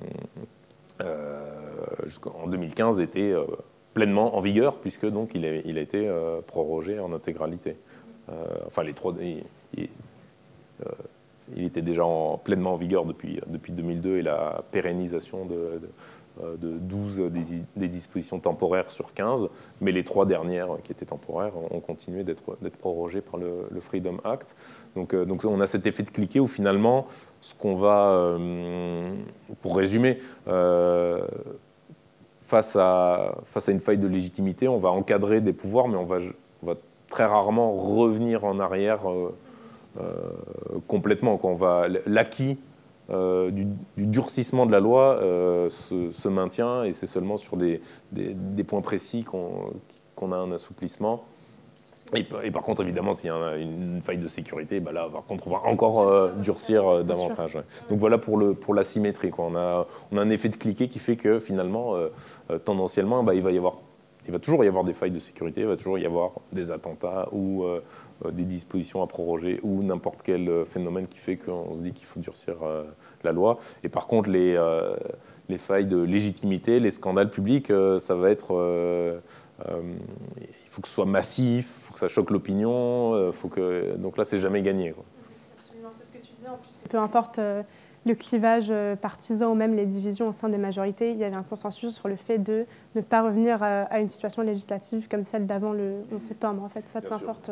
euh, 1.01 1.41
en 2.43 2.49
2015, 2.49 2.99
était 2.99 3.33
pleinement 3.95 4.37
en 4.37 4.41
vigueur, 4.41 4.81
puisque 4.81 5.07
donc 5.07 5.31
il 5.37 5.47
a, 5.47 5.81
été 5.81 6.13
prorogé 6.49 6.99
en 6.99 7.13
intégralité. 7.13 7.77
enfin, 8.67 8.83
les 8.83 8.93
trois. 8.93 9.15
Il, 11.55 11.65
était 11.65 11.83
déjà 11.83 12.05
en, 12.05 12.39
pleinement 12.39 12.73
en 12.73 12.77
vigueur 12.77 13.05
depuis, 13.05 13.39
depuis 13.47 13.73
2002 13.73 14.17
et 14.19 14.23
la 14.23 14.65
pérennisation 14.73 15.45
de 15.45 15.55
euh, 15.55 15.79
de 16.41 16.79
12 16.79 17.31
des, 17.77 17.89
dispositions 17.89 18.39
temporaires 18.39 18.91
sur 18.91 19.13
15, 19.13 19.49
mais 19.81 19.93
les 19.93 20.03
trois 20.03 20.25
dernières 20.25 20.79
qui 20.83 20.93
étaient 20.93 21.05
temporaires 21.05 21.53
ont 21.71 21.81
continué 21.81 22.25
d'être 22.25 22.43
prorogées 22.79 23.21
par 23.21 23.39
le, 23.39 23.81
Freedom 23.81 24.17
Act. 24.25 24.57
Donc, 24.97 25.13
euh, 25.13 25.25
donc, 25.25 25.45
on 25.45 25.61
a 25.61 25.67
cet 25.67 25.87
effet 25.87 26.03
de 26.03 26.11
cliquer 26.11 26.41
où 26.41 26.47
finalement, 26.47 27.07
ce 27.41 27.55
qu'on 27.55 27.75
va, 27.75 28.13
euh, 28.13 29.15
pour 29.61 29.77
résumer, 29.77 30.19
face, 32.41 32.77
à, 32.77 33.35
face 33.45 33.69
à 33.69 33.73
une 33.73 33.81
faille 33.81 33.99
de 33.99 34.09
légitimité, 34.09 34.69
on 34.69 34.79
va 34.79 34.91
encadrer 34.91 35.41
des 35.41 35.53
pouvoirs, 35.53 35.89
mais 35.89 35.97
on 35.97 36.05
va, 36.05 36.19
va 36.63 36.75
très 37.09 37.25
rarement 37.27 37.73
revenir 37.73 38.45
en 38.45 38.59
arrière 38.59 39.01
complètement. 40.87 41.37
Quand 41.37 41.49
on 41.49 41.55
va 41.55 41.89
l'acquis 42.07 42.59
euh, 43.11 43.51
du, 43.51 43.67
durcissement 43.97 44.65
de 44.65 44.73
la 44.73 44.81
loi 44.81 45.19
euh, 45.21 45.69
se, 45.69 46.29
maintient 46.29 46.85
et 46.85 46.93
c'est 46.93 47.07
seulement 47.07 47.37
sur 47.37 47.57
des, 47.57 47.81
points 48.67 48.81
précis 48.81 49.25
qu'on 49.25 50.33
a 50.33 50.37
un 50.37 50.53
assouplissement. 50.53 51.25
Et, 52.15 52.51
par 52.51 52.63
contre, 52.63 52.83
évidemment, 52.83 53.15
s'il 53.15 53.29
y 53.29 53.31
a 53.31 53.57
une 53.57 54.03
faille 54.03 54.19
de 54.19 54.29
sécurité, 54.29 54.81
bah 54.81 54.93
là, 54.93 55.09
par 55.11 55.25
contre, 55.25 55.49
on 55.49 55.51
va 55.51 55.63
encore 55.65 56.01
euh, 56.01 56.31
durcir 56.37 57.05
davantage. 57.05 57.59
Donc 57.89 57.99
voilà 57.99 58.19
pour, 58.19 58.37
le, 58.37 58.53
pour 58.55 58.75
la 58.75 58.85
symétrie. 58.85 59.31
On, 59.39 59.55
a, 59.57 59.87
on 60.13 60.19
a 60.19 60.21
un 60.21 60.31
effet 60.31 60.51
de 60.51 60.57
cliquet 60.57 60.89
qui 60.89 60.99
fait 60.99 61.17
que 61.17 61.39
finalement, 61.39 61.97
tendanciellement, 62.65 63.23
bah, 63.23 63.35
il, 63.35 63.43
va 63.43 63.51
y 63.51 63.57
avoir, 63.57 63.79
il 64.27 64.33
va 64.33 64.39
toujours 64.39 64.65
y 64.65 64.69
avoir 64.69 64.85
des 64.85 64.93
failles 64.93 65.11
de 65.11 65.19
sécurité, 65.19 65.63
il 65.63 65.67
va 65.67 65.77
toujours 65.77 65.99
y 65.99 66.07
avoir 66.07 66.33
des 66.53 66.71
attentats 66.71 67.29
ou 67.33 67.65
euh, 67.65 67.83
des 68.31 68.45
dispositions 68.45 69.03
à 69.03 69.07
proroger 69.07 69.59
ou 69.63 69.83
n'importe 69.83 70.23
quel 70.23 70.49
euh, 70.49 70.65
phénomène 70.65 71.07
qui 71.07 71.19
fait 71.19 71.37
qu'on 71.37 71.75
se 71.75 71.83
dit 71.83 71.93
qu'il 71.93 72.07
faut 72.07 72.21
durcir 72.21 72.57
euh, 72.63 72.85
la 73.25 73.33
loi. 73.33 73.59
Et 73.83 73.89
par 73.89 74.07
contre, 74.07 74.31
les, 74.31 74.59
les 75.49 75.59
failles 75.59 75.87
de 75.87 76.01
légitimité, 76.01 76.79
les 76.79 76.91
scandales 76.91 77.31
publics, 77.31 77.73
ça 77.99 78.15
va 78.15 78.31
être... 78.31 79.21
il 79.67 80.69
faut 80.69 80.83
que 80.83 80.89
ce 80.89 80.95
soit 80.95 81.07
massif, 81.07 81.67
il 81.67 81.87
faut 81.87 81.93
que 81.95 81.99
ça 81.99 82.09
choque 82.09 82.31
l'opinion, 82.31 83.31
faut 83.33 83.49
que... 83.49 83.97
donc 83.97 84.17
là, 84.19 84.25
c'est 84.25 84.39
jamais 84.39 84.63
gagné. 84.63 84.95
Absolument, 85.59 85.91
c'est 85.93 86.07
ce 86.07 86.13
que 86.13 86.25
tu 86.25 86.33
disais 86.35 86.49
en 86.49 86.57
plus. 86.57 86.81
Peu 86.89 86.99
importe 86.99 87.39
le 87.39 88.15
clivage 88.15 88.73
partisan 89.01 89.53
ou 89.53 89.55
même 89.55 89.75
les 89.75 89.87
divisions 89.87 90.29
au 90.29 90.33
sein 90.33 90.49
des 90.49 90.59
majorités, 90.59 91.13
il 91.13 91.19
y 91.19 91.25
avait 91.25 91.37
un 91.37 91.45
consensus 91.45 91.95
sur 91.95 92.09
le 92.09 92.17
fait 92.17 92.39
de 92.39 92.67
ne 92.97 93.01
pas 93.01 93.23
revenir 93.23 93.63
à 93.63 94.01
une 94.01 94.09
situation 94.09 94.43
législative 94.43 95.09
comme 95.09 95.25
celle 95.25 95.47
d'avant 95.47 95.73
le 95.73 96.03
11 96.13 96.21
septembre. 96.21 96.63
En 96.65 96.69
fait, 96.69 96.89
ça, 96.89 97.01
peu 97.01 97.13
importe 97.13 97.51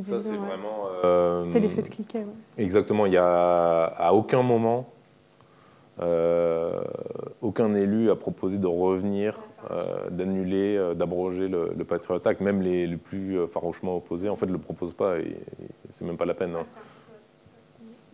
ça, 0.00 0.20
c'est 0.20 0.36
vraiment. 0.36 0.86
Euh, 1.04 1.44
c'est 1.44 1.60
l'effet 1.60 1.82
de 1.82 1.88
cliquet. 1.88 2.24
Exactement. 2.58 3.06
Il 3.06 3.10
n'y 3.10 3.16
a 3.16 3.84
à 3.84 4.12
aucun 4.12 4.42
moment 4.42 4.88
aucun 7.42 7.74
élu 7.74 8.10
a 8.10 8.16
proposé 8.16 8.58
de 8.58 8.66
revenir, 8.66 9.38
d'annuler, 10.10 10.94
d'abroger 10.96 11.46
le, 11.46 11.72
le, 11.76 11.84
Patriot 11.84 12.20
Act. 12.26 12.40
Même 12.40 12.60
les, 12.60 12.88
plus 12.96 13.46
farouchement 13.46 13.98
opposés, 13.98 14.28
en 14.28 14.34
fait, 14.34 14.46
ne 14.46 14.52
le 14.52 14.58
proposent 14.58 14.94
pas. 14.94 15.18
Et, 15.18 15.36
c'est 15.90 16.04
même 16.04 16.16
pas 16.16 16.24
la 16.24 16.34
peine. 16.34 16.56
Hein. 16.56 16.64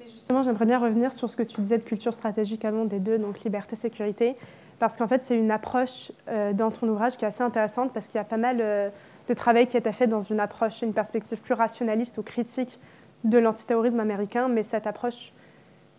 justement, 0.03 0.43
j'aimerais 0.43 0.67
bien 0.67 0.79
revenir 0.79 1.15
sur 1.15 1.31
ce 1.31 1.37
que 1.37 1.43
tu 1.43 1.63
disais 1.63 1.79
de 1.79 1.85
culture 1.85 2.13
stratégique 2.13 2.67
avant 2.67 2.85
des 2.85 2.99
deux, 2.99 3.19
donc 3.19 3.41
liberté, 3.41 3.75
sécurité 3.75 4.37
parce 4.79 4.97
qu'en 4.97 5.09
fait, 5.09 5.25
c'est 5.25 5.37
une 5.37 5.51
approche 5.51 6.13
euh, 6.29 6.53
dans 6.53 6.71
ton 6.71 6.89
ouvrage 6.89 7.17
qui 7.17 7.25
est 7.25 7.29
assez 7.29 7.43
intéressante 7.43 7.93
parce 7.93 8.07
qu'il 8.07 8.17
y 8.17 8.21
a 8.21 8.25
pas 8.25 8.37
mal 8.37 8.59
euh, 8.61 8.91
de 9.29 9.35
travail 9.35 9.67
qui 9.67 9.77
été 9.77 9.93
fait 9.93 10.07
dans 10.07 10.21
une 10.21 10.41
approche, 10.41 10.83
une 10.83 10.95
perspective 10.95 11.41
plus 11.41 11.55
rationaliste 11.55 12.19
ou 12.19 12.23
critique 12.23 12.81
de 13.25 13.39
l'antiterrorisme 13.39 14.01
américain, 14.01 14.49
mais 14.49 14.63
cette 14.63 14.87
approche 14.87 15.33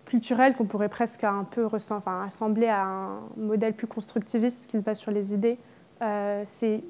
culturelle 0.05 0.55
qu'on 0.55 0.65
pourrait 0.65 0.89
presque 0.89 1.23
un 1.23 1.43
peu 1.43 1.65
enfin, 1.65 2.23
assembler 2.25 2.67
à 2.67 2.83
un 2.83 3.19
modèle 3.37 3.73
plus 3.73 3.87
constructiviste 3.87 4.65
qui 4.67 4.79
se 4.79 4.83
base 4.83 4.97
sur 4.97 5.11
les 5.11 5.33
idées, 5.33 5.59
euh, 6.01 6.41
c'est 6.45 6.83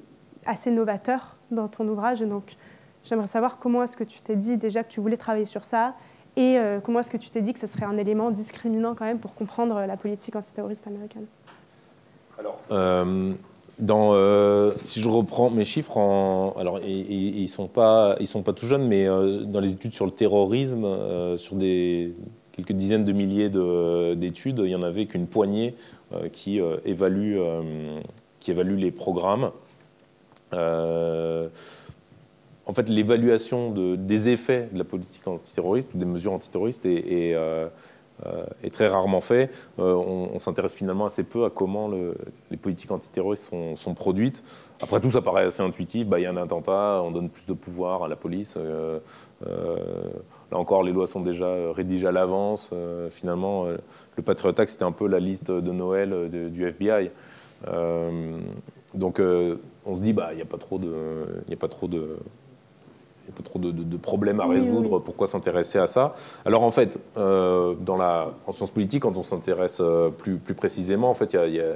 assez 0.46 0.70
novateur 0.70 1.36
dans 1.50 1.68
ton 1.68 1.86
ouvrage. 1.86 2.20
donc, 2.20 2.56
j'aimerais 3.04 3.26
savoir 3.26 3.58
comment 3.58 3.82
est-ce 3.82 3.96
que 3.96 4.04
tu 4.04 4.20
t'es 4.22 4.36
dit 4.36 4.56
déjà 4.56 4.82
que 4.82 4.88
tu 4.90 5.00
voulais 5.00 5.18
travailler 5.18 5.46
sur 5.46 5.64
ça 5.64 5.94
et 6.36 6.58
comment 6.84 7.00
est-ce 7.00 7.10
que 7.10 7.16
tu 7.16 7.28
t'es 7.30 7.42
dit 7.42 7.52
que 7.52 7.58
ce 7.58 7.66
serait 7.66 7.84
un 7.84 7.96
élément 7.96 8.30
discriminant 8.30 8.94
quand 8.94 9.04
même 9.04 9.18
pour 9.18 9.34
comprendre 9.34 9.84
la 9.84 9.96
politique 9.96 10.36
antiterroriste 10.36 10.86
américaine? 10.86 11.26
Euh, 12.70 13.34
dans, 13.80 14.10
euh, 14.12 14.72
si 14.82 15.00
je 15.00 15.08
reprends 15.08 15.50
mes 15.50 15.64
chiffres, 15.64 15.98
alors 16.56 16.80
ils 16.80 17.42
ne 17.42 17.48
sont, 17.48 17.68
pas, 17.68 18.16
ils 18.20 18.26
sont 18.26 18.42
pas 18.42 18.52
tout 18.52 18.66
jeunes, 18.66 18.86
mais 18.86 19.06
euh, 19.06 19.44
dans 19.44 19.60
les 19.60 19.72
études 19.72 19.94
sur 19.94 20.04
le 20.04 20.10
terrorisme, 20.10 20.86
sur 21.36 21.56
des, 21.56 22.12
quelques 22.52 22.72
dizaines 22.72 23.04
de 23.04 23.12
milliers 23.12 23.50
d'études, 24.16 24.58
il 24.58 24.68
n'y 24.68 24.74
en 24.74 24.82
avait 24.82 25.06
qu'une 25.06 25.26
poignée 25.26 25.74
qui, 26.32 26.60
évalue, 26.84 27.38
qui 28.40 28.50
évalue 28.50 28.76
les 28.76 28.90
programmes. 28.90 29.52
en 30.52 31.48
fait, 32.72 32.88
l'évaluation 32.88 33.70
de, 33.70 33.96
des 33.96 34.28
effets 34.28 34.68
de 34.72 34.78
la 34.78 34.84
politique 34.84 35.26
antiterroriste 35.26 35.94
ou 35.94 35.98
des 35.98 36.04
mesures 36.04 36.32
antiterroristes 36.32 36.86
est, 36.86 37.34
euh, 37.34 37.68
est 38.62 38.72
très 38.72 38.88
rarement 38.88 39.20
fait. 39.20 39.50
Euh, 39.78 39.94
on, 39.94 40.38
s'intéresse 40.38 40.74
finalement 40.74 41.06
assez 41.06 41.24
peu 41.24 41.44
à 41.44 41.50
comment 41.50 41.90
les 42.50 42.56
politiques 42.56 42.90
antiterroristes 42.90 43.52
sont, 43.74 43.94
produites. 43.94 44.42
Après 44.80 45.00
tout, 45.00 45.10
ça 45.10 45.22
paraît 45.22 45.44
assez 45.44 45.62
intuitif. 45.62 46.06
Bah, 46.06 46.18
il 46.18 46.22
y 46.22 46.26
a 46.26 46.30
un 46.30 46.36
attentat, 46.36 47.02
on 47.04 47.10
donne 47.10 47.30
plus 47.30 47.46
de 47.46 47.52
pouvoir 47.52 48.04
à 48.04 48.08
la 48.08 48.16
police. 48.16 48.54
Euh, 48.56 48.98
là 49.44 50.58
encore, 50.58 50.82
les 50.82 50.92
lois 50.92 51.06
sont 51.06 51.20
déjà 51.20 51.72
rédigées 51.72 52.06
à 52.06 52.12
l'avance. 52.12 52.70
finalement, 53.10 53.66
le 53.66 54.22
Patriot 54.22 54.58
Act, 54.58 54.68
c'était 54.68 54.84
un 54.84 54.92
peu 54.92 55.06
la 55.06 55.20
liste 55.20 55.50
de 55.50 55.72
Noël 55.72 56.30
du 56.30 56.66
FBI. 56.66 57.10
donc, 58.94 59.20
on 59.86 59.96
se 59.96 60.00
dit, 60.00 60.12
bah, 60.12 60.28
il 60.32 60.36
n'y 60.36 60.42
a 60.42 60.46
pas 60.46 60.58
trop 60.58 60.78
de, 60.78 61.42
il 61.48 61.54
a 61.54 61.56
pas 61.56 61.68
trop 61.68 61.88
de 61.88 62.18
a 63.30 63.36
pas 63.36 63.42
trop 63.42 63.58
de, 63.58 63.96
problèmes 63.96 64.40
à 64.40 64.46
résoudre, 64.46 64.98
pourquoi 64.98 65.26
s'intéresser 65.26 65.78
à 65.78 65.86
ça? 65.86 66.14
Alors 66.44 66.62
en 66.62 66.70
fait, 66.70 66.98
euh, 67.16 67.74
dans 67.80 67.96
la, 67.96 68.32
en 68.46 68.52
sciences 68.52 68.70
politiques, 68.70 69.02
quand 69.02 69.16
on 69.16 69.22
s'intéresse 69.22 69.78
euh, 69.80 70.10
plus, 70.10 70.36
plus 70.36 70.54
précisément, 70.54 71.10
en 71.10 71.14
fait, 71.14 71.34
il 71.34 71.54
y, 71.54 71.60
a 71.60 71.74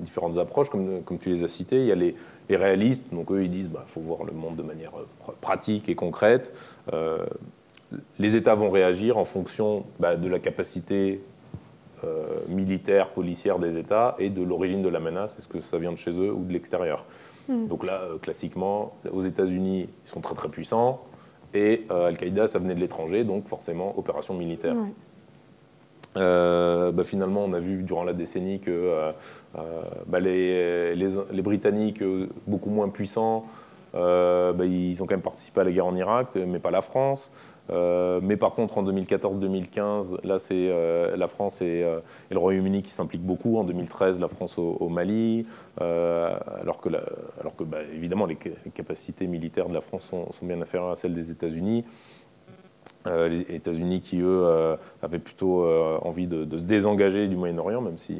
différentes 0.00 0.38
approches, 0.38 0.70
comme, 0.70 1.02
comme 1.02 1.18
tu 1.18 1.30
les 1.30 1.44
as 1.44 1.48
citées. 1.48 1.80
Il 1.80 1.86
y 1.86 1.92
a 1.92 1.96
les, 1.96 2.14
réalistes, 2.50 3.14
donc 3.14 3.32
eux, 3.32 3.44
ils 3.44 3.50
disent 3.50 3.68
qu'il 3.68 3.72
bah, 3.72 3.84
faut 3.86 4.02
voir 4.02 4.24
le 4.24 4.32
monde 4.32 4.56
de 4.56 4.62
manière 4.62 4.92
euh, 4.98 5.32
pratique 5.40 5.88
et 5.88 5.94
concrète. 5.94 6.52
les 8.18 8.36
États 8.36 8.54
vont 8.54 8.68
réagir 8.68 9.16
en 9.16 9.24
fonction 9.24 9.84
bah, 9.98 10.16
de 10.16 10.28
la 10.28 10.38
capacité 10.38 11.22
militaire, 12.48 13.10
policière 13.10 13.60
des 13.60 13.78
États 13.78 14.16
et 14.18 14.28
de 14.28 14.42
l'origine 14.42 14.82
de 14.82 14.88
la 14.88 14.98
menace, 14.98 15.38
est-ce 15.38 15.46
que 15.46 15.60
ça 15.60 15.78
vient 15.78 15.92
de 15.92 15.96
chez 15.96 16.10
eux 16.10 16.32
ou 16.32 16.44
de 16.44 16.52
l'extérieur? 16.52 17.06
Hmm. 17.48 17.66
Donc 17.66 17.84
là, 17.84 18.02
euh, 18.02 18.18
classiquement, 18.18 18.92
aux 19.10 19.22
États-Unis, 19.22 19.88
ils 20.04 20.08
sont 20.08 20.20
très 20.20 20.34
très 20.34 20.48
puissants, 20.48 21.02
et 21.54 21.86
euh, 21.90 22.08
Al-Qaïda, 22.08 22.46
ça 22.46 22.58
venait 22.58 22.74
de 22.74 22.80
l'étranger, 22.80 23.24
donc 23.24 23.46
forcément, 23.46 23.98
opération 23.98 24.34
militaire. 24.34 24.76
Euh, 26.16 26.92
bah, 26.92 27.04
finalement, 27.04 27.44
on 27.44 27.52
a 27.52 27.58
vu 27.58 27.82
durant 27.82 28.04
la 28.04 28.12
décennie 28.12 28.60
que 28.60 29.12
bah, 30.06 30.20
les, 30.20 30.94
les, 30.94 31.42
Britanniques, 31.42 32.02
beaucoup 32.46 32.70
moins 32.70 32.88
puissants, 32.88 33.44
bah, 33.92 34.52
ils 34.60 35.02
ont 35.02 35.06
quand 35.06 35.14
même 35.14 35.22
participé 35.22 35.60
à 35.60 35.64
la 35.64 35.72
guerre 35.72 35.86
en 35.86 35.96
Irak, 35.96 36.36
mais 36.36 36.58
pas 36.58 36.70
la 36.70 36.82
France. 36.82 37.32
Euh, 37.70 38.20
mais 38.22 38.36
par 38.36 38.54
contre, 38.54 38.78
en 38.78 38.84
2014-2015, 38.84 40.16
là, 40.24 40.38
c'est 40.38 40.68
euh, 40.68 41.16
la 41.16 41.26
France 41.26 41.60
euh, 41.62 42.00
et, 42.30 42.34
le 42.34 42.38
Royaume-Uni 42.38 42.82
qui 42.82 42.92
s'impliquent 42.92 43.24
beaucoup. 43.24 43.58
En 43.58 43.64
2013, 43.64 44.20
la 44.20 44.28
France 44.28 44.58
au, 44.58 44.88
Mali, 44.88 45.46
alors 45.78 46.80
que, 46.80 46.88
alors 47.40 47.56
que 47.56 47.64
bah, 47.64 47.78
évidemment, 47.94 48.26
les, 48.26 48.36
capacités 48.36 49.26
militaires 49.26 49.68
de 49.68 49.74
la 49.74 49.80
France 49.80 50.04
sont, 50.04 50.30
sont 50.32 50.46
bien 50.46 50.60
inférieures 50.60 50.90
à 50.90 50.96
celles 50.96 51.12
des 51.12 51.30
États-Unis. 51.30 51.84
Euh, 53.06 53.28
les 53.28 53.40
États-Unis 53.56 54.00
qui, 54.00 54.20
eux, 54.20 54.44
euh, 54.44 54.76
avaient 55.02 55.18
plutôt 55.18 55.64
euh, 55.64 55.98
envie 56.02 56.28
de, 56.28 56.46
se 56.56 56.62
désengager 56.62 57.26
du 57.26 57.36
Moyen-Orient, 57.36 57.80
même 57.80 57.98
si 57.98 58.18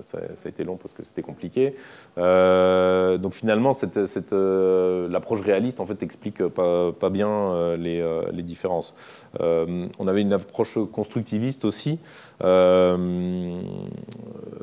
ça, 0.00 0.18
a 0.18 0.48
été 0.48 0.64
long 0.64 0.76
parce 0.76 0.92
que 0.92 1.02
c'était 1.04 1.22
compliqué. 1.22 1.74
donc 2.16 3.32
finalement, 3.32 3.72
cette, 3.72 4.04
cette 4.06 4.32
l'approche 4.32 5.40
réaliste 5.40 5.80
en 5.80 5.86
fait 5.86 6.02
explique 6.02 6.46
pas, 6.46 7.10
bien 7.10 7.76
les, 7.76 8.04
les, 8.32 8.42
différences. 8.42 8.94
on 9.40 10.08
avait 10.08 10.22
une 10.22 10.32
approche 10.32 10.78
constructiviste 10.92 11.64
aussi, 11.64 11.98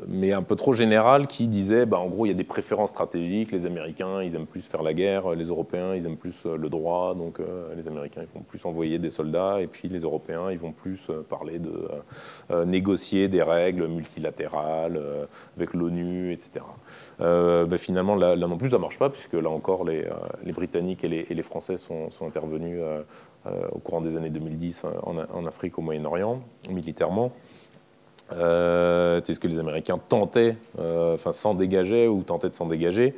mais 0.08 0.32
un 0.32 0.42
peu 0.42 0.56
trop 0.56 0.72
générale, 0.72 1.26
qui 1.26 1.48
disait, 1.48 1.86
bah, 1.86 1.98
en 1.98 2.08
gros, 2.08 2.26
il 2.26 2.28
y 2.28 2.32
a 2.32 2.34
des 2.34 2.44
préférences 2.44 2.90
stratégiques. 2.90 3.50
Les 3.52 3.66
Américains, 3.66 4.22
ils 4.22 4.34
aiment 4.34 4.46
plus 4.46 4.66
faire 4.66 4.82
la 4.82 4.92
guerre. 4.94 5.30
Les 5.34 5.46
Européens, 5.46 5.94
ils 5.94 6.06
aiment 6.06 6.16
plus 6.16 6.44
le 6.44 6.68
droit. 6.68 7.14
Donc 7.14 7.38
les 7.76 7.88
Américains, 7.88 8.22
ils 8.22 8.28
vont 8.34 8.44
plus 8.44 8.64
envoyer 8.64 8.98
des 8.98 9.10
soldats 9.10 9.39
et 9.60 9.66
puis 9.66 9.88
les 9.88 10.00
Européens, 10.00 10.48
ils 10.50 10.58
vont 10.58 10.72
plus 10.72 11.08
euh, 11.10 11.22
parler 11.28 11.58
de 11.58 11.70
euh, 11.70 12.00
euh, 12.50 12.64
négocier 12.64 13.28
des 13.28 13.42
règles 13.42 13.86
multilatérales 13.86 15.00
avec 15.56 15.74
l'ONU, 15.74 16.32
etc. 16.32 16.64
Ben, 17.18 17.78
finalement, 17.78 18.14
là, 18.14 18.36
non 18.36 18.56
plus, 18.56 18.70
ça 18.70 18.76
ne 18.76 18.82
marche 18.82 18.98
pas, 18.98 19.10
puisque 19.10 19.34
là 19.34 19.50
encore, 19.50 19.84
les, 19.84 20.04
Britanniques 20.52 21.04
et 21.04 21.08
les, 21.08 21.42
Français 21.42 21.76
sont, 21.76 22.08
intervenus 22.22 22.80
au 23.72 23.78
courant 23.78 24.00
des 24.00 24.16
années 24.16 24.30
2010 24.30 24.84
en, 25.02 25.16
en 25.18 25.46
Afrique, 25.46 25.78
au 25.78 25.82
Moyen-Orient, 25.82 26.40
militairement. 26.70 27.32
Est-ce 28.30 29.40
que 29.40 29.48
les 29.48 29.58
Américains 29.58 29.98
tentaient, 29.98 30.56
enfin 30.78 31.32
s'en 31.32 31.54
dégageaient 31.54 32.08
ou 32.08 32.22
tentaient 32.22 32.48
de 32.48 32.54
s'en 32.54 32.66
dégager 32.66 33.14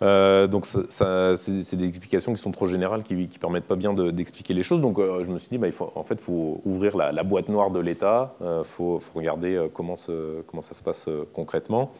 euh, 0.00 0.46
donc 0.46 0.66
c'est 0.66 1.76
des 1.76 1.88
explications 1.88 2.32
qui 2.32 2.40
sont 2.40 2.52
trop 2.52 2.66
générales, 2.66 3.02
qui 3.02 3.14
ne 3.14 3.26
permettent 3.26 3.66
pas 3.66 3.76
bien 3.76 3.92
d'expliquer 3.94 4.54
les 4.54 4.62
choses. 4.62 4.80
Donc 4.80 4.98
euh, 4.98 5.24
je 5.24 5.30
me 5.30 5.38
suis 5.38 5.48
dit, 5.48 5.58
bah, 5.58 5.68
en 5.94 6.02
fait, 6.02 6.14
il 6.14 6.20
faut 6.20 6.60
ouvrir 6.64 6.96
la, 6.96 7.22
boîte 7.22 7.48
noire 7.48 7.70
de 7.70 7.80
l'État, 7.80 8.34
il 8.40 8.46
euh, 8.46 8.64
faut, 8.64 9.00
regarder 9.14 9.68
comment, 9.72 9.96
ça 9.96 10.12
se 10.74 10.82
passe 10.82 11.08
concrètement. 11.32 11.92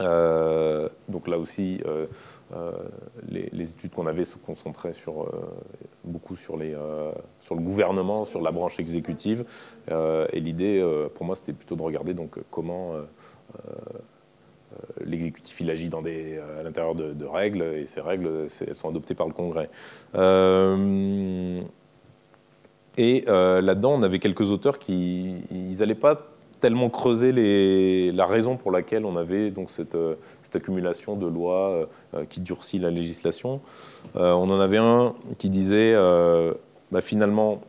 donc 0.00 1.28
là 1.28 1.38
aussi, 1.38 1.80
les, 3.28 3.70
études 3.70 3.92
qu'on 3.92 4.06
avait 4.06 4.24
se 4.24 4.36
concentraient 4.36 4.92
beaucoup 6.04 6.34
sur, 6.34 6.58
sur 7.40 7.54
le 7.54 7.60
gouvernement, 7.60 8.24
sur 8.24 8.40
la 8.40 8.50
branche 8.50 8.80
exécutive. 8.80 9.44
et 9.88 10.40
l'idée, 10.40 10.84
pour 11.14 11.26
moi, 11.26 11.36
c'était 11.36 11.52
plutôt 11.52 11.76
de 11.76 11.82
regarder 11.82 12.14
donc, 12.14 12.38
comment 12.50 12.94
l'exécutif 15.04 15.60
il 15.60 15.70
agit 15.70 15.90
euh, 15.92 16.60
à 16.60 16.62
l'intérieur 16.62 16.94
de, 16.94 17.24
règles 17.24 17.62
et 17.62 17.86
ces 17.86 18.00
règles 18.00 18.46
elles 18.66 18.74
sont 18.74 18.88
adoptées 18.88 19.14
par 19.14 19.26
le 19.26 19.32
Congrès. 19.32 19.68
Euh, 20.14 21.60
et 22.98 23.24
là-dedans, 23.26 23.94
on 23.94 24.02
avait 24.02 24.18
quelques 24.18 24.50
auteurs 24.50 24.78
qui 24.78 25.34
n'allaient 25.50 25.94
pas 25.94 26.28
tellement 26.60 26.90
creuser 26.90 28.12
la 28.12 28.26
raison 28.26 28.56
pour 28.56 28.70
laquelle 28.70 29.06
on 29.06 29.16
avait 29.16 29.50
donc 29.50 29.70
cette, 29.70 29.96
cette 30.42 30.56
accumulation 30.56 31.16
de 31.16 31.26
lois 31.26 31.88
qui 32.28 32.40
durcit 32.40 32.78
la 32.78 32.90
législation. 32.90 33.60
on 34.14 34.50
en 34.50 34.60
avait 34.60 34.76
un 34.76 35.14
qui 35.38 35.48
disait 35.48 35.94
bah, 36.90 37.00
finalement 37.00 37.62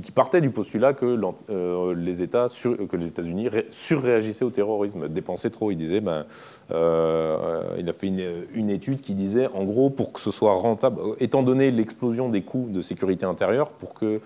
qui, 0.00 0.12
partait 0.12 0.40
du 0.40 0.50
postulat 0.50 0.94
que 0.94 1.18
euh, 1.50 1.94
les 1.94 2.22
États, 2.22 2.46
que 2.46 2.96
les 2.96 3.08
États-Unis 3.08 3.48
surréagissaient 3.70 4.44
au 4.44 4.50
terrorisme, 4.50 5.08
dépensaient 5.08 5.50
trop. 5.50 5.70
Il 5.70 5.76
disait, 5.76 6.00
ben, 6.00 6.24
euh, 6.70 7.76
il 7.78 7.88
a 7.88 7.92
fait 7.92 8.08
une, 8.08 8.70
étude 8.70 9.00
qui 9.00 9.14
disait, 9.14 9.48
en 9.54 9.64
gros, 9.64 9.90
pour 9.90 10.12
que 10.12 10.20
ce 10.20 10.30
soit 10.30 10.54
rentable, 10.54 11.00
étant 11.20 11.42
donné 11.42 11.70
l'explosion 11.70 12.28
des 12.28 12.42
coûts 12.42 12.68
de 12.70 12.80
sécurité 12.80 13.26
intérieure, 13.26 13.72
pour 13.72 13.94
que 13.94 14.20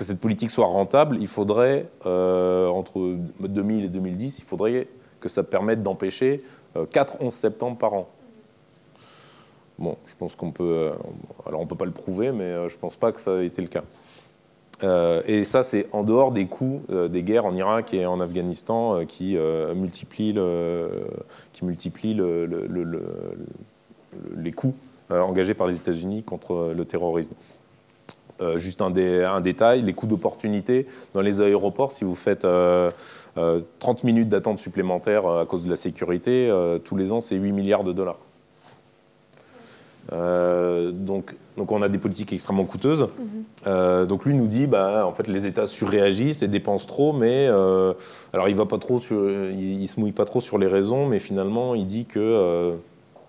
cette 0.00 0.20
politique 0.20 0.50
soit 0.50 0.66
rentable, 0.66 1.16
il 1.20 1.28
faudrait, 1.28 1.86
euh, 2.06 2.68
entre 2.68 3.16
2000 3.40 3.84
et 3.84 3.88
2010, 3.88 4.38
il 4.38 4.44
faudrait 4.44 4.88
que 5.20 5.28
ça 5.28 5.42
permette 5.42 5.82
d'empêcher 5.82 6.42
4 6.92 7.18
11 7.20 7.32
septembre 7.32 7.76
par 7.76 7.94
an. 7.94 8.08
Bon, 9.78 9.96
je 10.06 10.14
pense 10.18 10.36
qu'on 10.36 10.50
peut. 10.50 10.90
alors, 11.46 11.60
on 11.60 11.64
ne 11.64 11.68
peut 11.68 11.76
pas 11.76 11.86
le 11.86 11.90
prouver, 11.90 12.32
mais 12.32 12.68
je 12.68 12.74
ne 12.74 12.80
pense 12.80 12.96
pas 12.96 13.12
que 13.12 13.20
ça 13.20 13.42
ait 13.42 13.46
été 13.46 13.62
le 13.62 13.68
cas. 13.68 13.82
Et 14.82 15.44
ça, 15.44 15.62
c'est 15.62 15.86
en 15.92 16.02
dehors 16.04 16.32
des 16.32 16.46
coûts 16.46 16.82
des 16.88 17.22
guerres 17.22 17.44
en 17.44 17.54
Irak 17.54 17.92
et 17.92 18.06
en 18.06 18.18
Afghanistan 18.20 19.04
qui 19.06 19.36
multiplient, 19.74 20.38
qui 21.52 21.64
multiplient 21.64 22.20
les 24.36 24.52
coûts 24.52 24.74
engagés 25.10 25.54
par 25.54 25.66
les 25.66 25.76
États-Unis 25.76 26.22
contre 26.22 26.72
le 26.74 26.84
terrorisme. 26.84 27.34
Euh, 28.40 28.56
juste 28.56 28.80
un, 28.80 28.90
détail, 29.40 29.82
les 29.82 29.92
coûts 29.92 30.06
d'opportunité 30.06 30.86
dans 31.12 31.20
les 31.20 31.42
aéroports, 31.42 31.92
si 31.92 32.04
vous 32.04 32.14
faites 32.14 32.40
30 32.40 32.48
euh, 32.48 32.90
euh, 33.36 33.94
minutes 34.02 34.30
d'attente 34.30 34.58
supplémentaire 34.58 35.28
à 35.28 35.44
cause 35.44 35.64
de 35.64 35.70
la 35.70 35.76
sécurité, 35.76 36.50
tous 36.84 36.96
les 36.96 37.12
ans, 37.12 37.20
c'est 37.20 37.36
8 37.36 37.52
milliards 37.52 37.84
de 37.84 37.92
dollars. 37.92 38.18
Donc, 40.10 41.36
donc 41.56 41.72
on 41.72 41.82
a 41.82 41.88
des 41.88 41.98
politiques 41.98 42.32
extrêmement 42.32 42.64
coûteuses. 42.64 43.08
Mhm. 43.66 44.06
donc 44.06 44.24
lui 44.24 44.34
nous 44.34 44.46
dit, 44.46 44.66
bah, 44.66 45.06
en 45.06 45.12
fait, 45.12 45.28
les 45.28 45.46
États 45.46 45.66
surréagissent 45.66 46.42
et 46.42 46.48
dépensent 46.48 46.86
trop, 46.86 47.12
mais 47.12 47.46
alors 47.46 48.48
il 48.48 48.54
va 48.54 48.66
pas 48.66 48.78
trop, 48.78 48.98
il, 48.98 49.80
il, 49.80 49.88
se 49.88 50.00
mouille 50.00 50.12
pas 50.12 50.24
trop 50.24 50.40
sur 50.40 50.58
les 50.58 50.66
raisons, 50.66 51.06
mais 51.06 51.18
finalement 51.18 51.74
il 51.74 51.86
dit 51.86 52.06
que 52.06 52.78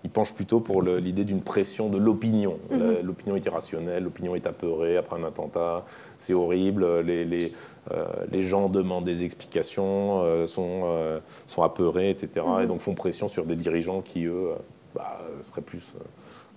il 0.04 0.10
penche 0.10 0.34
plutôt 0.34 0.60
pour 0.60 0.82
l'idée 0.82 1.24
d'une 1.24 1.42
pression 1.42 1.88
de 1.88 1.98
l'opinion. 1.98 2.58
Mhm. 2.70 2.98
L'opinion 3.02 3.36
est 3.36 3.46
irrationnelle, 3.46 4.02
l'opinion 4.02 4.34
est 4.34 4.46
apeurée 4.46 4.96
après 4.96 5.16
un 5.16 5.24
attentat, 5.24 5.84
c'est 6.18 6.34
horrible, 6.34 7.00
les, 7.00 7.24
les, 7.24 7.52
euh, 7.92 8.04
les, 8.30 8.42
gens 8.42 8.68
demandent 8.68 9.04
des 9.04 9.24
explications, 9.24 10.22
euh, 10.22 10.46
sont, 10.46 10.82
euh, 10.84 11.20
sont 11.46 11.62
apeurés, 11.62 12.10
etc. 12.10 12.30
Et 12.36 12.62
mhm. 12.62 12.66
donc 12.66 12.80
font 12.80 12.94
pression 12.94 13.28
sur 13.28 13.44
des 13.44 13.56
dirigeants 13.56 14.00
qui, 14.00 14.24
eux, 14.24 14.50
bah, 14.94 15.18
seraient 15.40 15.62
plus 15.62 15.94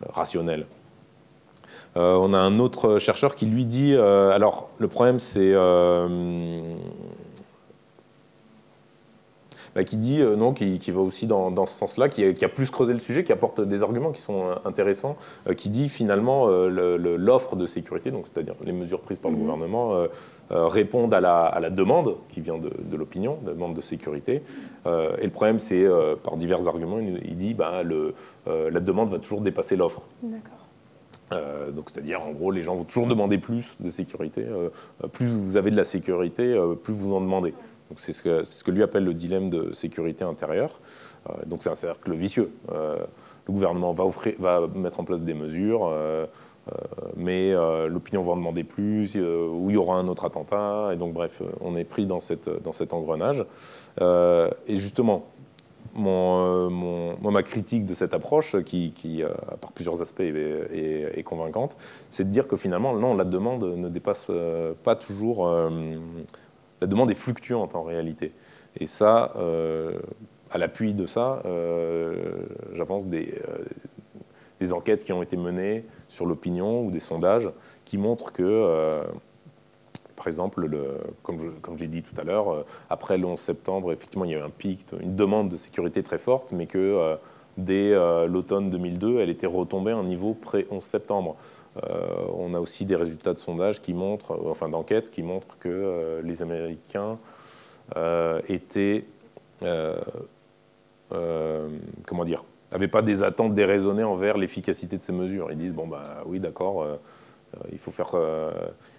rationnels. 0.10 0.66
on 1.96 2.34
a 2.34 2.38
un 2.38 2.60
autre 2.60 3.00
chercheur 3.00 3.36
qui 3.36 3.46
lui 3.46 3.66
dit, 3.66 3.96
alors 3.96 4.70
le 4.80 4.88
problème 4.88 5.20
c'est 5.20 5.54
bah, 9.76 9.84
qui 9.84 9.98
dit 9.98 10.22
euh, 10.22 10.38
non, 10.38 10.54
qui, 10.54 10.80
va 10.92 11.02
aussi 11.02 11.28
dans, 11.28 11.66
ce 11.66 11.78
sens-là, 11.78 12.08
qui, 12.08 12.24
a 12.24 12.50
plus 12.50 12.72
creusé 12.72 12.94
le 12.94 13.00
sujet, 13.00 13.26
qui 13.26 13.34
apporte 13.34 13.60
des 13.60 13.84
arguments 13.84 14.12
qui 14.14 14.22
sont 14.22 14.46
euh, 14.46 14.56
intéressants, 14.64 15.18
euh, 15.48 15.54
qui 15.54 15.70
dit 15.70 15.90
finalement 15.90 16.48
l'offre 16.48 17.58
de 17.58 17.66
sécurité, 17.66 18.10
donc 18.10 18.26
c'est-à-dire 18.26 18.56
les 18.64 18.72
mesures 18.72 19.02
prises 19.02 19.20
par 19.20 19.32
le 19.32 19.38
mhm. 19.38 19.44
gouvernement, 19.44 20.08
répondent 20.50 21.14
à 21.14 21.20
la, 21.20 21.70
demande 21.70 22.16
qui 22.30 22.40
vient 22.40 22.58
de, 22.58 22.96
l'opinion, 22.96 23.40
la 23.46 23.54
demande 23.54 23.74
de 23.74 23.82
sécurité. 23.82 24.44
et 24.86 25.26
le 25.26 25.32
problème, 25.32 25.60
c'est 25.60 25.86
par 26.24 26.38
divers 26.38 26.68
arguments, 26.68 27.00
il, 27.00 27.36
dit 27.36 27.54
bah, 27.54 27.84
le, 27.84 28.14
la 28.46 28.80
demande 28.80 29.10
va 29.10 29.20
toujours 29.20 29.42
dépasser 29.42 29.76
l'offre. 29.76 30.08
donc, 31.32 31.90
c'est-à-dire, 31.90 32.22
en 32.22 32.32
gros, 32.32 32.52
les 32.52 32.62
gens 32.62 32.76
vont 32.76 32.84
toujours 32.84 33.08
demander 33.08 33.38
plus 33.38 33.76
de 33.80 33.90
sécurité. 33.90 34.46
plus 35.12 35.28
vous 35.28 35.58
avez 35.58 35.72
de 35.72 35.78
la 35.78 35.84
sécurité, 35.84 36.56
plus 36.84 36.94
vous 36.94 37.14
en 37.14 37.22
demandez. 37.22 37.54
C'est 37.96 38.14
ce, 38.14 38.64
que, 38.64 38.72
lui 38.72 38.84
appelle 38.84 39.04
le 39.04 39.14
dilemme 39.14 39.50
de 39.50 39.72
sécurité 39.74 40.24
intérieure. 40.24 40.80
Euh, 41.30 41.34
donc 41.46 41.64
c'est 41.64 41.70
un 41.70 41.76
cercle 41.76 42.14
vicieux. 42.14 42.52
Euh, 42.72 42.98
le 43.48 43.54
gouvernement 43.54 43.94
va, 43.94 44.68
mettre 44.74 45.00
en 45.00 45.04
place 45.04 45.22
des 45.22 45.36
mesures, 45.36 45.88
euh, 45.92 46.26
mais 47.16 47.54
l'opinion 47.88 48.24
va 48.24 48.32
en 48.32 48.38
demander 48.38 48.64
plus, 48.64 49.16
ou 49.16 49.70
il 49.70 49.74
y 49.74 49.78
aura 49.78 49.98
un 49.98 50.08
autre 50.08 50.26
attentat. 50.26 50.90
Et 50.94 50.96
donc 50.96 51.14
bref, 51.14 51.44
on 51.62 51.76
est 51.76 51.84
pris 51.84 52.08
dans, 52.08 52.20
cet 52.20 52.48
engrenage. 52.92 53.46
et 54.02 54.78
justement, 54.80 55.28
ma 55.96 57.44
critique 57.44 57.86
de 57.86 57.94
cette 57.94 58.16
approche, 58.16 58.60
qui, 58.64 59.24
par 59.62 59.74
plusieurs 59.74 60.02
aspects 60.02 60.22
est 60.22 61.24
convaincante, 61.24 61.78
c'est 62.10 62.24
de 62.24 62.32
dire 62.32 62.48
que 62.48 62.56
finalement, 62.56 62.96
non, 62.96 63.16
la 63.16 63.26
demande 63.26 63.64
ne 63.64 63.88
dépasse 63.88 64.32
pas 64.84 64.96
toujours 64.96 65.48
la 66.82 66.88
demande 66.88 67.12
est 67.12 67.16
fluctuante 67.16 67.76
en 67.76 67.84
réalité. 67.84 68.34
Et 68.78 68.86
ça, 68.86 69.32
euh, 69.38 69.98
à 70.52 70.58
l'appui 70.58 70.94
de 70.94 71.06
ça, 71.06 71.42
euh, 71.46 72.44
j'avance 72.74 73.08
des, 73.08 73.34
euh, 73.50 73.64
des, 74.60 74.74
enquêtes 74.74 75.04
qui 75.04 75.14
ont 75.14 75.24
été 75.24 75.38
menées 75.38 75.86
sur 76.08 76.26
l'opinion 76.26 76.86
ou 76.86 76.92
des 76.92 77.00
sondages 77.00 77.50
qui 77.86 77.98
montrent 77.98 78.32
que, 78.32 79.02
par 80.16 80.28
exemple, 80.28 80.66
le, 80.66 80.98
comme, 81.24 81.60
comme 81.62 81.78
j'ai 81.78 81.88
dit 81.88 82.04
tout 82.04 82.20
à 82.20 82.24
l'heure, 82.24 82.66
après 82.90 83.18
le 83.18 83.26
11 83.26 83.40
septembre, 83.40 83.92
effectivement, 83.92 84.26
il 84.26 84.32
y 84.32 84.36
a 84.36 84.40
eu 84.40 84.42
un 84.42 84.50
pic, 84.50 84.86
une 85.02 85.16
demande 85.16 85.50
de 85.50 85.58
sécurité 85.58 86.04
très 86.04 86.18
forte, 86.18 86.52
mais 86.52 86.68
que 86.68 87.18
dès 87.58 87.94
l'automne 88.28 88.70
2002, 88.70 89.20
elle 89.20 89.30
était 89.30 89.48
retombée 89.48 89.92
à 89.92 89.98
un 89.98 90.04
niveau 90.04 90.34
pré-11 90.34 90.82
septembre. 90.82 91.36
Euh, 91.84 92.26
on 92.38 92.54
a 92.54 92.60
aussi 92.60 92.86
des 92.86 92.96
résultats 92.96 93.34
de 93.34 93.40
sondages 93.40 93.82
qui 93.82 93.94
montrent, 93.94 94.32
euh, 94.32 94.50
enfin 94.50 94.70
d'enquêtes 94.70 95.12
qui 95.12 95.24
montrent 95.24 95.58
que 95.60 95.70
euh, 95.70 96.22
les 96.22 96.42
Américains 96.42 97.20
étaient, 98.48 99.06
comment 101.10 102.26
dire, 102.26 102.44
n'avaient 102.72 102.88
pas 102.88 103.04
des 103.04 103.22
attentes 103.22 103.54
déraisonnées 103.54 104.04
envers 104.04 104.38
l'efficacité 104.38 104.98
de 104.98 105.02
ces 105.04 105.14
mesures. 105.14 105.52
Ils 105.52 105.58
disent 105.58 105.76
bon 105.76 105.88
bah 105.88 106.24
oui 106.26 106.40
d'accord, 106.40 106.88
il 107.72 107.78
faut 107.78 107.92
faire, 107.92 108.16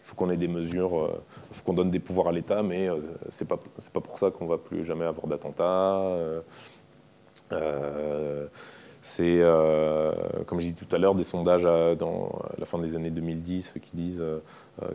faut 0.04 0.14
qu'on 0.14 0.30
ait 0.30 0.36
des 0.36 0.46
mesures, 0.46 1.10
il 1.50 1.56
faut 1.56 1.64
qu'on 1.64 1.72
donne 1.72 1.90
des 1.90 1.98
pouvoirs 1.98 2.28
à 2.28 2.32
l'État, 2.32 2.62
mais 2.62 2.88
c'est 3.30 3.48
pas 3.48 3.58
pas 3.92 4.00
pour 4.00 4.20
ça 4.20 4.30
qu'on 4.30 4.46
va 4.46 4.56
plus 4.56 4.84
jamais 4.84 5.04
avoir 5.04 5.26
d'attentats. 5.26 6.16
C'est, 9.06 9.38
euh, 9.38 10.10
comme 10.46 10.58
je 10.58 10.66
dit 10.66 10.74
tout 10.74 10.92
à 10.92 10.98
l'heure, 10.98 11.14
des 11.14 11.22
sondages 11.22 11.64
à, 11.64 11.94
dans 11.94 12.42
la 12.58 12.64
fin 12.64 12.76
des 12.80 12.96
années 12.96 13.10
2010 13.10 13.74
qui 13.80 13.92
disent 13.94 14.20
euh, 14.20 14.40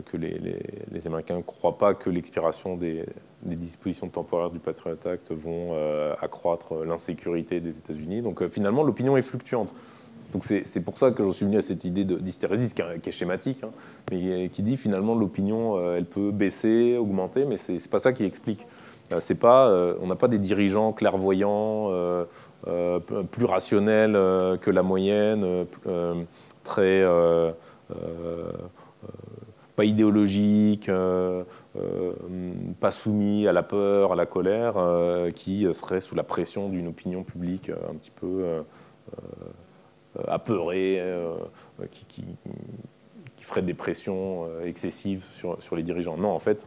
que 0.04 0.18
les, 0.18 1.06
Américains 1.06 1.38
ne 1.38 1.40
croient 1.40 1.78
pas 1.78 1.94
que 1.94 2.10
l'expiration 2.10 2.76
des, 2.76 3.06
dispositions 3.42 4.10
temporaires 4.10 4.50
du 4.50 4.58
Patriot 4.58 4.98
Act 5.06 5.32
vont 5.32 5.70
euh, 5.72 6.12
accroître 6.20 6.84
l'insécurité 6.84 7.60
des 7.60 7.78
États-Unis. 7.78 8.20
Donc 8.20 8.46
finalement, 8.48 8.82
l'opinion 8.82 9.16
est 9.16 9.22
fluctuante. 9.22 9.72
Donc 10.34 10.44
c'est 10.44 10.84
pour 10.84 10.98
ça 10.98 11.10
que 11.10 11.22
j'en 11.22 11.32
suis 11.32 11.46
venu 11.46 11.56
à 11.56 11.62
cette 11.62 11.84
idée 11.84 12.04
d'hystérésie, 12.04 12.74
qui, 12.74 12.82
qui, 13.00 13.08
est 13.08 13.12
schématique, 13.12 13.64
hein, 13.64 13.70
mais 14.10 14.50
qui 14.50 14.62
dit 14.62 14.76
finalement 14.76 15.14
l'opinion, 15.14 15.94
elle 15.94 16.06
peut 16.06 16.32
baisser, 16.32 16.98
augmenter, 16.98 17.46
mais 17.46 17.56
c'est 17.56 17.90
pas 17.90 17.98
ça 17.98 18.12
qui 18.12 18.24
explique. 18.24 18.66
C'est 19.20 19.38
pas, 19.38 19.70
on 20.00 20.06
n'a 20.06 20.16
pas 20.16 20.28
des 20.28 20.38
dirigeants 20.38 20.92
clairvoyants 20.92 21.90
euh, 22.68 23.00
plus 23.00 23.44
rationnel 23.44 24.14
euh, 24.14 24.56
que 24.56 24.70
la 24.70 24.84
moyenne, 24.84 25.66
euh, 25.86 26.14
très 26.62 27.04
pas 29.74 29.84
idéologique, 29.84 30.90
pas 32.80 32.90
soumis 32.90 33.48
à 33.48 33.52
la 33.52 33.62
peur, 33.62 34.12
à 34.12 34.16
la 34.16 34.26
colère, 34.26 34.74
qui 35.34 35.66
serait 35.72 36.00
sous 36.00 36.14
la 36.14 36.22
pression 36.22 36.68
d'une 36.68 36.88
opinion 36.88 37.24
publique 37.24 37.70
un 37.70 37.94
petit 37.94 38.10
peu 38.10 38.62
apeurée, 40.28 41.02
qui, 41.90 42.04
qui, 42.06 42.24
ferait 43.44 43.62
des 43.62 43.74
pressions 43.74 44.46
excessives 44.64 45.24
sur, 45.32 45.60
sur, 45.60 45.74
les 45.74 45.82
dirigeants. 45.82 46.16
Non, 46.16 46.30
en 46.30 46.38
fait, 46.38 46.66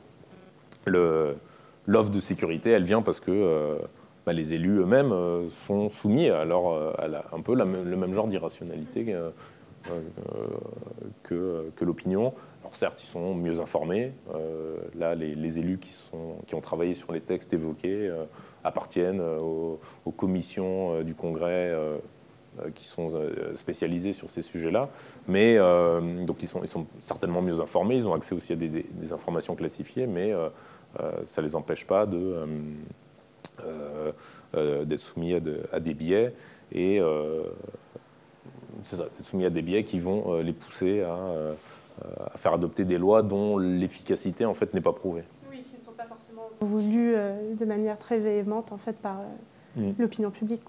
l'offre 1.85 2.11
de 2.11 2.19
sécurité, 2.19 2.71
elle 2.71 2.83
vient 2.83 3.01
parce 3.01 3.19
que 3.19 3.79
bah, 4.25 4.33
les 4.33 4.55
élus 4.55 4.79
eux-mêmes 4.79 5.11
euh, 5.11 5.47
sont 5.49 5.89
soumis 5.89 6.29
à, 6.29 6.41
euh, 6.41 6.93
un 7.31 7.41
peu 7.41 7.53
le 7.53 7.65
même 7.65 8.13
genre 8.13 8.27
d'irrationalité 8.27 9.13
euh, 9.13 9.29
que, 11.21 11.85
l'opinion. 11.85 12.33
Alors 12.61 12.75
certes, 12.75 13.03
ils 13.03 13.07
sont 13.07 13.35
mieux 13.35 13.59
informés. 13.59 14.13
là, 14.97 15.13
les, 15.13 15.59
élus 15.59 15.77
qui, 15.77 15.93
ont 16.55 16.61
travaillé 16.61 16.95
sur 16.95 17.13
les 17.13 17.21
textes 17.21 17.53
évoqués 17.53 18.11
appartiennent 18.63 19.21
aux, 19.21 19.79
commissions 20.17 21.03
du 21.03 21.13
Congrès 21.13 21.71
qui 22.73 22.87
sont 22.87 23.11
spécialisées 23.53 24.13
sur 24.13 24.31
ces 24.31 24.41
sujets-là. 24.41 24.89
Mais 25.27 25.59
donc 26.25 26.41
ils 26.41 26.47
sont, 26.47 26.87
certainement 26.99 27.43
mieux 27.43 27.61
informés, 27.61 27.97
ils 27.97 28.07
ont 28.07 28.15
accès 28.15 28.33
aussi 28.33 28.53
à 28.53 28.55
des, 28.55 28.69
des 28.69 29.13
informations 29.13 29.53
classifiées, 29.53 30.07
mais 30.07 30.33
ça 31.23 31.41
ne 31.41 31.47
les 31.47 31.55
empêche 31.55 31.85
pas 31.85 32.05
de 32.05 32.45
euh, 33.63 34.11
euh, 34.55 34.85
d'être 34.85 34.99
soumis 34.99 35.33
à, 35.33 35.79
des 35.79 35.93
biais 35.93 36.33
et 36.71 36.99
euh, 36.99 37.43
soumis 39.21 39.45
à 39.45 39.49
des 39.49 39.61
biais 39.61 39.83
qui 39.83 39.99
vont 39.99 40.39
les 40.39 40.53
pousser 40.53 41.01
à, 41.01 41.17
faire 42.35 42.53
adopter 42.53 42.85
des 42.85 42.97
lois 42.97 43.21
dont 43.21 43.57
l'efficacité 43.57 44.45
en 44.45 44.53
fait 44.53 44.73
n'est 44.73 44.81
pas 44.81 44.93
prouvée. 44.93 45.23
Oui, 45.49 45.63
qui 45.63 45.77
ne 45.77 45.81
sont 45.81 45.91
pas 45.91 46.05
forcément 46.05 46.49
voulues 46.61 47.15
de 47.57 47.65
manière 47.65 47.97
très 47.97 48.19
véhémente 48.19 48.71
en 48.71 48.77
fait 48.77 48.95
par 48.97 49.21
mm. 49.75 49.91
l'opinion 49.99 50.31
publique. 50.31 50.61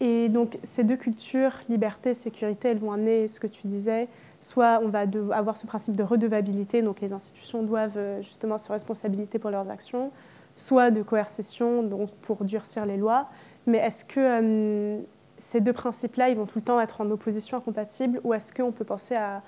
Et 0.00 0.28
donc 0.28 0.58
ces 0.64 0.84
deux 0.84 0.96
cultures, 0.96 1.52
liberté, 1.68 2.14
sécurité, 2.14 2.68
elles 2.68 2.78
vont 2.78 2.92
amener 2.92 3.28
ce 3.28 3.40
que 3.40 3.46
tu 3.46 3.66
disais, 3.66 4.08
soit 4.42 4.80
on 4.82 4.88
va 4.88 5.04
avoir 5.32 5.56
ce 5.56 5.66
principe 5.66 5.96
de 5.96 6.02
redevabilité, 6.02 6.82
donc 6.82 7.00
les 7.00 7.14
institutions 7.14 7.62
doivent 7.62 7.98
justement 8.20 8.58
se 8.58 8.70
responsabiliser 8.70 9.38
pour 9.38 9.50
leurs 9.50 9.70
actions, 9.70 10.10
soit 10.56 10.90
de 10.90 11.02
coercition, 11.02 11.82
donc 11.82 12.10
pour 12.22 12.44
durcir 12.44 12.84
les 12.84 12.98
lois. 12.98 13.28
Mais 13.66 13.78
est-ce 13.78 14.04
que 14.04 14.20
euh, 14.20 15.00
ces 15.38 15.60
deux 15.60 15.72
principes-là, 15.72 16.28
ils 16.28 16.36
vont 16.36 16.46
tout 16.46 16.58
le 16.58 16.64
temps 16.64 16.80
être 16.80 17.00
en 17.00 17.10
opposition 17.10 17.56
incompatible 17.56 18.20
ou 18.24 18.34
est-ce 18.34 18.52
qu'on 18.52 18.72
peut 18.72 18.84
penser 18.84 19.14
à 19.14 19.42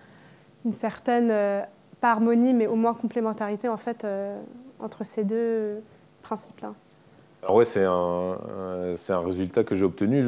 une 0.65 0.73
certaine, 0.73 1.31
euh, 1.31 1.63
pas 2.01 2.13
harmonie, 2.13 2.55
mais 2.55 2.69
au 2.69 2.77
moins 2.77 2.95
complémentarité 2.95 3.69
en 3.69 3.77
fait 3.77 4.07
entre 4.79 5.05
ces 5.05 5.25
deux 5.25 5.83
principes-là? 6.23 6.73
Alors 7.45 7.57
ouais, 7.57 7.67
c'est 7.67 7.85
un, 7.85 9.21
résultat 9.21 9.65
que 9.65 9.75
j'ai 9.75 9.85
obtenu. 9.85 10.25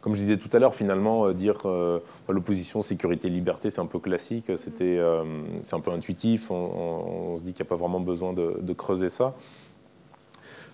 Comme 0.00 0.14
je 0.14 0.20
disais 0.20 0.36
tout 0.36 0.48
à 0.52 0.60
l'heure, 0.60 0.72
finalement, 0.72 1.26
euh, 1.26 1.34
dire 1.34 1.58
euh, 1.64 1.98
l'opposition 2.28 2.80
sécurité-liberté, 2.80 3.70
c'est 3.70 3.80
un 3.80 3.86
peu 3.86 3.98
classique, 3.98 4.52
c'était, 4.56 4.98
euh, 4.98 5.24
c'est 5.64 5.74
un 5.74 5.80
peu 5.80 5.90
intuitif, 5.90 6.52
on, 6.52 7.34
se 7.36 7.42
dit 7.42 7.54
qu'il 7.54 7.64
n'y 7.64 7.68
a 7.68 7.70
pas 7.70 7.76
vraiment 7.76 7.98
besoin 7.98 8.32
de, 8.32 8.72
creuser 8.72 9.08
ça. 9.08 9.34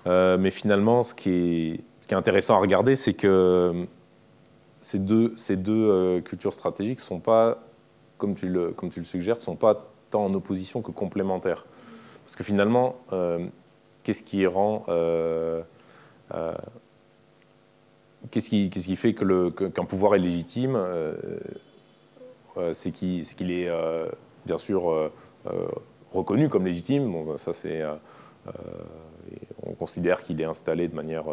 mais 0.05 0.51
finalement, 0.51 1.03
ce 1.03 1.15
qui, 1.15 1.81
est, 2.11 2.13
intéressant 2.13 2.55
à 2.57 2.59
regarder, 2.59 2.95
c'est 2.95 3.15
que 3.15 3.87
ces 4.83 4.99
deux, 4.99 6.21
cultures 6.27 6.53
stratégiques 6.53 7.01
sont 7.01 7.21
pas, 7.21 7.63
comme 8.19 8.35
tu 8.35 8.51
le, 8.51 8.73
comme 8.73 8.91
tu 8.91 9.01
le 9.01 9.07
suggères, 9.07 9.41
sont 9.41 9.57
pas 9.57 9.89
tant 10.11 10.27
en 10.27 10.35
opposition 10.35 10.83
que 10.83 10.91
complémentaires. 10.91 11.65
Parce 12.27 12.37
que 12.37 12.45
finalement, 12.45 12.97
qu'est-ce 14.09 14.23
qui 14.23 14.47
rend. 14.47 14.85
Euh, 14.89 15.61
euh, 16.33 16.55
qu'est-ce 18.31 18.49
qui, 18.49 18.71
qui, 18.71 18.97
fait 18.97 19.13
qu'un 19.13 19.85
pouvoir 19.85 20.15
est 20.15 20.19
légitime 20.19 20.77
euh, 20.77 21.15
C'est 22.73 22.91
qu'il 22.91 23.51
est, 23.51 23.71
bien 24.47 24.57
sûr 24.57 25.11
reconnu 26.11 26.49
comme 26.49 26.65
légitime. 26.65 27.13
Bon, 27.13 27.25
ben, 27.25 27.37
ça, 27.37 27.53
c'est. 27.53 27.83
on 29.63 29.75
considère 29.75 30.23
qu'il 30.23 30.41
est 30.41 30.47
installé 30.47 30.89
de 30.89 30.95
manière 30.95 31.27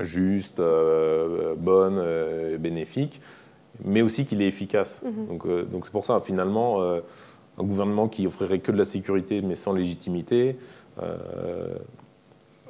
juste, 0.00 0.56
bonne, 1.58 2.56
bénéfique, 2.56 3.20
mais 3.84 4.00
aussi 4.00 4.24
qu'il 4.24 4.40
est 4.40 4.48
efficace. 4.48 5.04
Mm-hmm. 5.04 5.68
Donc 5.68 5.84
c'est 5.84 5.92
pour 5.92 6.06
ça, 6.06 6.18
finalement, 6.20 6.80
un 7.58 7.64
gouvernement 7.64 8.08
qui 8.08 8.26
offrirait 8.26 8.58
que 8.58 8.72
de 8.72 8.76
la 8.76 8.84
sécurité 8.84 9.42
mais 9.42 9.54
sans 9.54 9.72
légitimité 9.72 10.56
euh, 11.02 11.76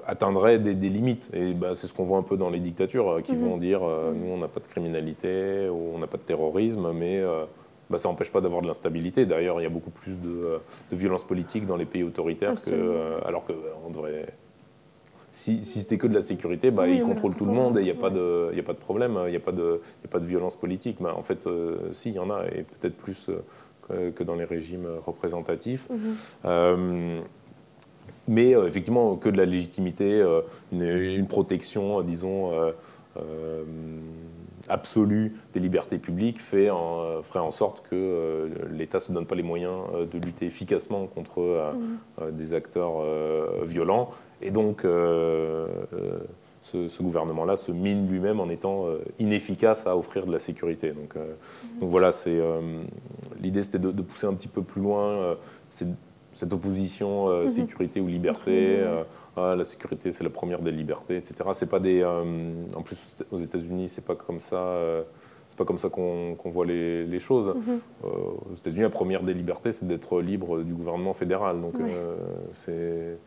atteindrait 0.09 0.61
des, 0.61 0.74
limites. 0.89 1.30
Et 1.34 1.53
bah, 1.53 1.74
c'est 1.74 1.89
ce 1.89 1.95
qu'on 1.95 2.05
voit 2.05 2.18
un 2.18 2.22
peu 2.22 2.37
dans 2.37 2.49
les 2.49 2.61
dictatures 2.61 3.11
euh, 3.11 3.20
qui 3.22 3.32
mhm. 3.32 3.41
vont 3.41 3.57
dire 3.57 3.82
euh, 3.82 4.12
nous 4.12 4.30
on 4.30 4.39
n'a 4.39 4.47
pas 4.47 4.61
de 4.61 4.68
criminalité 4.68 5.68
ou 5.68 5.95
on 5.95 5.99
n'a 5.99 6.07
pas 6.07 6.18
de 6.18 6.22
terrorisme, 6.22 6.93
mais 6.93 7.24
bah, 7.91 7.99
ça 7.99 8.09
n'empêche 8.09 8.30
pas 8.30 8.41
d'avoir 8.41 8.62
de 8.62 8.68
l'instabilité. 8.68 9.26
D'ailleurs, 9.26 9.61
il 9.61 9.64
y 9.64 9.66
a 9.66 9.70
beaucoup 9.70 9.91
plus 9.91 10.20
de, 10.20 10.61
violence 10.93 11.24
politique 11.24 11.66
dans 11.66 11.76
les 11.76 11.87
pays 11.87 12.05
autoritaires 12.05 12.55
que, 12.55 13.24
alors 13.24 13.45
qu'on 13.47 13.91
devrait. 13.91 14.26
Si, 15.28 15.64
c'était 15.64 15.99
que 15.99 16.07
de 16.07 16.14
la 16.14 16.20
sécurité, 16.22 16.70
bah, 16.70 16.89
ils 16.89 17.03
contrôlent 17.03 17.34
tout 17.34 17.45
le 17.45 17.53
monde 17.53 17.76
et 17.76 17.80
il 17.80 17.84
n'y 17.84 17.91
a, 17.91 17.95
pas 17.95 18.11
de, 18.11 18.53
a 18.57 18.62
pas 18.62 18.72
de 18.72 18.78
problème, 18.78 19.18
il 19.26 19.30
n'y 19.30 19.37
a, 19.37 19.41
pas 19.41 19.53
de, 19.53 19.82
a 20.05 20.09
pas 20.09 20.20
de 20.20 20.24
violence 20.24 20.57
politique. 20.57 20.99
En 21.01 21.22
fait, 21.22 21.47
si, 21.91 22.11
il 22.11 22.14
y 22.14 22.18
en 22.20 22.30
a, 22.30 22.45
et 22.47 22.62
peut-être 22.62 22.97
plus 22.97 23.28
que 23.89 24.24
dans 24.24 24.34
les 24.34 24.45
régimes 24.45 24.87
représentatifs. 25.05 25.89
Mhm. 25.91 25.99
Euh, 26.45 27.20
mais 28.28 28.55
euh, 28.55 28.66
effectivement, 28.66 29.16
que 29.16 29.28
de 29.28 29.37
la 29.37 29.45
légitimité, 29.45 30.20
euh, 30.20 30.41
une, 30.72 31.26
protection, 31.26 32.03
disons, 32.03 32.53
absolue 34.68 35.37
des 35.55 35.61
libertés 35.61 35.99
publiques 35.99 36.41
fait 36.41 36.70
en, 36.70 37.22
ferait 37.22 37.39
en 37.39 37.53
sorte 37.53 37.87
que 37.89 38.51
l'État 38.70 38.99
ne 38.99 39.03
se 39.03 39.12
donne 39.12 39.26
pas 39.26 39.37
les 39.37 39.45
moyens 39.45 39.78
de 40.11 40.18
lutter 40.18 40.47
efficacement 40.47 41.07
contre 41.07 41.72
mhm. 42.20 42.30
des 42.32 42.55
acteurs 42.55 43.03
violents. 43.64 44.11
Et 44.43 44.51
donc, 44.51 44.84
ce, 46.73 47.03
gouvernement-là 47.03 47.57
se 47.57 47.73
mine 47.73 48.09
lui-même 48.09 48.41
en 48.41 48.49
étant 48.49 48.87
euh, 48.87 48.99
inefficace 49.19 49.87
à 49.87 49.97
offrir 49.97 50.27
de 50.27 50.33
la 50.33 50.39
sécurité. 50.39 50.91
Donc, 50.91 51.17
euh, 51.17 51.35
donc 51.81 51.91
voilà, 51.91 52.12
c'est 52.12 52.39
euh, 52.39 52.83
l'idée 53.41 53.62
c'était 53.62 53.79
de, 53.79 54.03
pousser 54.03 54.27
un 54.27 54.35
petit 54.35 54.49
peu 54.49 54.62
plus 54.62 54.83
loin 54.83 55.37
cette 55.69 56.53
opposition 56.53 57.29
mhm. 57.29 57.49
sécurité 57.49 58.01
ou 58.01 58.09
liberté. 58.09 58.85
Ah, 59.39 59.55
la 59.55 59.64
sécurité, 59.64 60.12
c'est 60.12 60.25
la 60.25 60.31
première 60.31 60.61
des 60.61 60.71
libertés, 60.71 61.17
etc. 61.17 61.51
C'est 61.53 61.69
pas 61.71 61.79
des. 61.79 62.05
en 62.05 62.83
plus, 62.83 63.19
aux 63.31 63.39
États-Unis, 63.39 63.89
c'est 63.89 64.05
pas 64.05 64.14
comme 64.14 64.41
ça. 64.41 64.79
c'est 65.49 65.59
pas 65.59 65.64
comme 65.64 65.79
ça 65.79 65.89
qu'on 65.89 66.37
voit 66.45 66.64
les, 66.64 67.19
choses. 67.19 67.55
Aux 68.03 68.55
États-Unis, 68.55 68.83
la 68.83 68.91
première 68.91 69.23
des 69.23 69.35
libertés, 69.35 69.73
c'est 69.73 69.87
d'être 69.87 70.21
libre 70.21 70.62
du 70.62 70.75
gouvernement 70.75 71.12
fédéral. 71.12 71.61
Donc, 71.61 71.75
c'est 72.53 73.19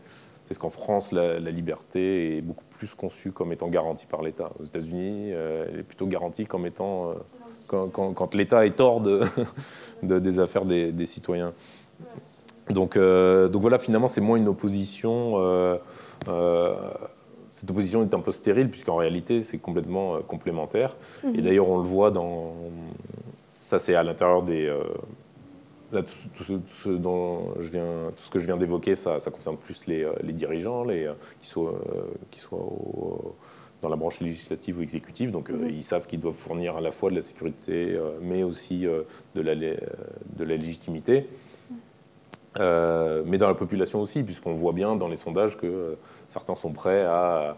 parce 0.49 0.57
qu'en 0.57 0.71
France, 0.71 1.11
la, 1.11 1.39
liberté 1.39 2.37
est 2.37 2.41
beaucoup 2.41 2.63
plus 2.79 2.95
conçue 2.95 3.33
comme 3.33 3.51
étant 3.51 3.67
garantie 3.67 4.05
par 4.05 4.21
l'État. 4.21 4.51
Aux 4.57 4.63
États-Unis, 4.63 5.31
euh, 5.33 5.65
elle 5.67 5.79
est 5.81 5.83
plutôt 5.83 6.07
garantie 6.07 6.45
comme 6.45 6.65
étant 6.65 7.09
euh, 7.09 7.87
quand, 7.91 8.35
l'État 8.35 8.65
est 8.65 8.79
hors 8.79 9.01
de, 9.01 9.21
des 10.01 10.39
affaires 10.39 10.63
des, 10.63 11.05
citoyens. 11.05 11.51
Donc, 12.69 12.95
euh, 12.95 13.49
donc 13.49 13.61
voilà, 13.61 13.79
finalement, 13.79 14.07
c'est 14.07 14.21
moins 14.21 14.37
une 14.37 14.47
opposition. 14.47 15.35
cette 17.51 17.69
opposition 17.69 18.01
est 18.03 18.13
un 18.13 18.21
peu 18.21 18.31
stérile, 18.31 18.69
puisqu'en 18.69 18.95
réalité, 18.95 19.43
c'est 19.43 19.57
complètement 19.57 20.21
complémentaire. 20.21 20.95
Et 21.25 21.27
mhm. 21.27 21.41
d'ailleurs, 21.41 21.69
on 21.69 21.79
le 21.79 21.83
voit 21.87 22.11
dans. 22.11 22.53
Ça, 23.57 23.77
c'est 23.77 23.93
à 23.93 24.03
l'intérieur 24.03 24.41
des 24.41 24.73
tout, 25.91 26.61
ce, 26.67 26.89
dont 26.89 27.53
je 27.59 27.69
viens, 27.69 28.11
tout 28.15 28.23
ce 28.23 28.29
que 28.29 28.39
je 28.39 28.45
viens 28.45 28.57
d'évoquer, 28.57 28.95
ça, 28.95 29.17
concerne 29.31 29.57
plus 29.57 29.87
les, 29.87 30.03
euh, 30.03 30.13
dirigeants, 30.23 30.83
les, 30.83 31.05
euh, 31.05 31.13
qui 31.41 31.47
soient, 31.47 31.81
euh, 31.95 32.03
qui 32.31 32.39
soient 32.39 32.59
dans 33.81 33.89
la 33.89 33.95
branche 33.95 34.19
législative 34.19 34.79
ou 34.79 34.81
exécutive. 34.81 35.31
Donc, 35.31 35.49
mhm. 35.49 35.69
ils 35.69 35.83
savent 35.83 36.05
qu'ils 36.07 36.19
doivent 36.19 36.35
fournir 36.35 36.77
à 36.77 36.81
la 36.81 36.91
fois 36.91 37.09
de 37.09 37.15
la 37.15 37.21
sécurité, 37.21 37.99
mais 38.21 38.43
aussi 38.43 38.81
de, 38.81 39.41
la, 39.41 39.55
de 39.55 40.43
la 40.43 40.57
légitimité. 40.57 41.27
mais 42.57 43.37
dans 43.37 43.47
la 43.47 43.55
population 43.55 44.01
aussi, 44.01 44.23
puisqu'on 44.23 44.53
voit 44.53 44.73
bien 44.73 44.95
dans 44.95 45.07
les 45.07 45.15
sondages 45.15 45.57
que 45.57 45.97
certains 46.27 46.55
sont 46.55 46.71
prêts 46.71 47.03
à, 47.05 47.57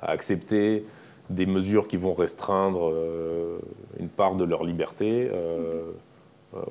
accepter 0.00 0.84
des 1.28 1.44
mesures 1.44 1.88
qui 1.88 1.98
vont 1.98 2.14
restreindre 2.14 2.90
une 3.98 4.08
part 4.08 4.34
de 4.34 4.44
leur 4.44 4.64
liberté. 4.64 5.30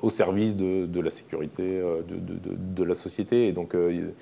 Au 0.02 0.10
service 0.10 0.56
de, 0.56 1.00
la 1.00 1.10
sécurité 1.10 1.62
euh, 1.62 2.02
de, 2.06 2.84
la 2.84 2.94
société. 2.94 3.48
Et 3.48 3.52
donc, 3.52 3.74
euh, 3.74 3.92
il, 3.92 4.12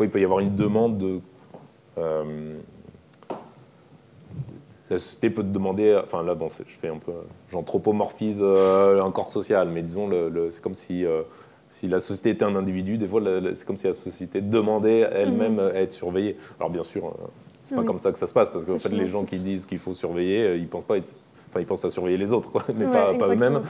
il 0.00 0.10
peut 0.10 0.20
y 0.20 0.24
avoir 0.24 0.40
une 0.40 0.54
demande 0.54 0.98
de. 0.98 1.20
la 4.90 4.98
société 4.98 5.30
peut 5.30 5.42
te 5.42 5.48
demander, 5.48 5.98
enfin 6.02 6.22
là, 6.22 6.34
bon, 6.34 6.48
je 6.48 6.72
fais 6.72 6.88
un 6.88 6.98
peu, 6.98 7.12
j'anthropomorphise 7.50 8.42
un 8.42 9.10
corps 9.10 9.30
social, 9.30 9.68
mais 9.68 9.82
disons, 9.82 10.06
le, 10.06 10.50
c'est 10.50 10.62
comme 10.62 10.74
si, 10.74 11.04
si 11.68 11.88
la 11.88 11.98
société 11.98 12.30
était 12.30 12.44
un 12.44 12.54
individu, 12.54 12.98
des 12.98 13.08
fois, 13.08 13.22
c'est 13.54 13.66
comme 13.66 13.78
si 13.78 13.86
la 13.86 13.94
société 13.94 14.42
demandait 14.42 15.00
elle-même 15.00 15.56
mmh. 15.56 15.60
à 15.60 15.80
être 15.80 15.92
surveillée. 15.92 16.36
Alors 16.60 16.70
bien 16.70 16.84
sûr, 16.84 17.16
c'est 17.62 17.74
pas 17.74 17.84
comme 17.84 17.98
ça 17.98 18.12
que 18.12 18.18
ça 18.18 18.26
se 18.26 18.34
passe, 18.34 18.50
parce 18.50 18.64
qu'en 18.64 18.78
fait, 18.78 18.90
les 18.90 19.06
gens 19.06 19.24
qui 19.24 19.38
disent 19.38 19.64
qu'il 19.64 19.78
faut 19.78 19.94
surveiller, 19.94 20.56
ils 20.56 20.68
pensent 20.68 20.84
pas 20.84 20.98
être 20.98 21.14
Enfin, 21.48 21.60
ils 21.60 21.66
pensent 21.66 21.84
à 21.84 21.90
surveiller 21.90 22.16
les 22.16 22.32
autres, 22.32 22.50
quoi, 22.50 22.62
mais 22.74 22.86
pas, 22.86 23.12
eux-mêmes. 23.12 23.60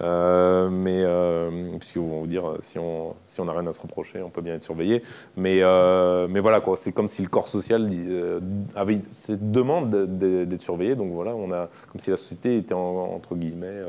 Euh, 0.00 0.68
mais 0.70 1.02
euh, 1.04 1.68
puisqu'ils 1.78 2.00
vont 2.00 2.20
vous 2.20 2.26
dire, 2.26 2.56
si 2.60 2.78
on 2.78 3.14
si 3.26 3.40
on 3.40 3.46
n'a 3.46 3.52
rien 3.52 3.66
à 3.66 3.72
se 3.72 3.80
reprocher, 3.80 4.22
on 4.22 4.30
peut 4.30 4.42
bien 4.42 4.54
être 4.54 4.62
surveillé. 4.62 5.02
Mais 5.36 5.58
euh, 5.62 6.28
mais 6.28 6.40
voilà, 6.40 6.60
quoi. 6.60 6.76
C'est 6.76 6.92
comme 6.92 7.08
si 7.08 7.22
le 7.22 7.28
corps 7.28 7.48
social 7.48 7.88
euh, 7.92 8.40
avait 8.76 9.00
cette 9.10 9.50
demande 9.50 9.90
d'être 10.18 10.60
surveillé. 10.60 10.94
Donc 10.94 11.12
voilà, 11.12 11.34
on 11.34 11.50
a 11.52 11.68
comme 11.90 12.00
si 12.00 12.10
la 12.10 12.16
société 12.16 12.56
était 12.56 12.74
entre 12.74 13.34
guillemets 13.34 13.82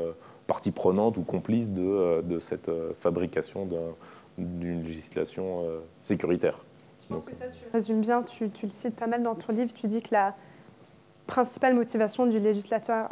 partie 0.46 0.70
prenante 0.70 1.16
ou 1.16 1.22
complice 1.22 1.72
de, 1.72 2.22
de 2.22 2.38
cette 2.38 2.70
fabrication 2.94 3.68
d'une 4.38 4.82
législation 4.82 5.64
sécuritaire. 6.00 6.56
Je 7.08 7.14
pense 7.14 7.24
que 7.24 7.34
ça, 7.34 7.46
tu 7.46 7.58
résumes 7.72 8.00
bien, 8.00 8.22
tu, 8.22 8.50
tu, 8.50 8.66
le 8.66 8.72
cites 8.72 8.96
pas 8.96 9.06
mal 9.06 9.22
dans 9.22 9.36
ton 9.36 9.52
livre, 9.52 9.72
tu 9.72 9.86
dis 9.86 10.02
que 10.02 10.08
la, 10.12 10.34
principale 11.26 11.74
motivation 11.74 12.26
du 12.26 12.38
législateur, 12.38 13.10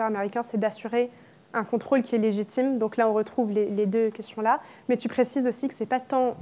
américain, 0.00 0.42
c'est 0.42 0.58
d'assurer 0.58 1.10
un 1.52 1.64
contrôle 1.64 2.02
qui 2.02 2.14
est 2.14 2.18
légitime. 2.18 2.78
Donc 2.78 2.96
là, 2.96 3.08
on 3.08 3.14
retrouve 3.14 3.52
les, 3.52 3.86
deux 3.86 4.10
questions-là. 4.10 4.60
Mais 4.88 4.96
tu 4.96 5.08
précises 5.08 5.46
aussi 5.46 5.68
que 5.68 5.74
ce 5.74 5.80
n'est 5.80 5.88
pas 5.88 6.00
tant 6.00 6.36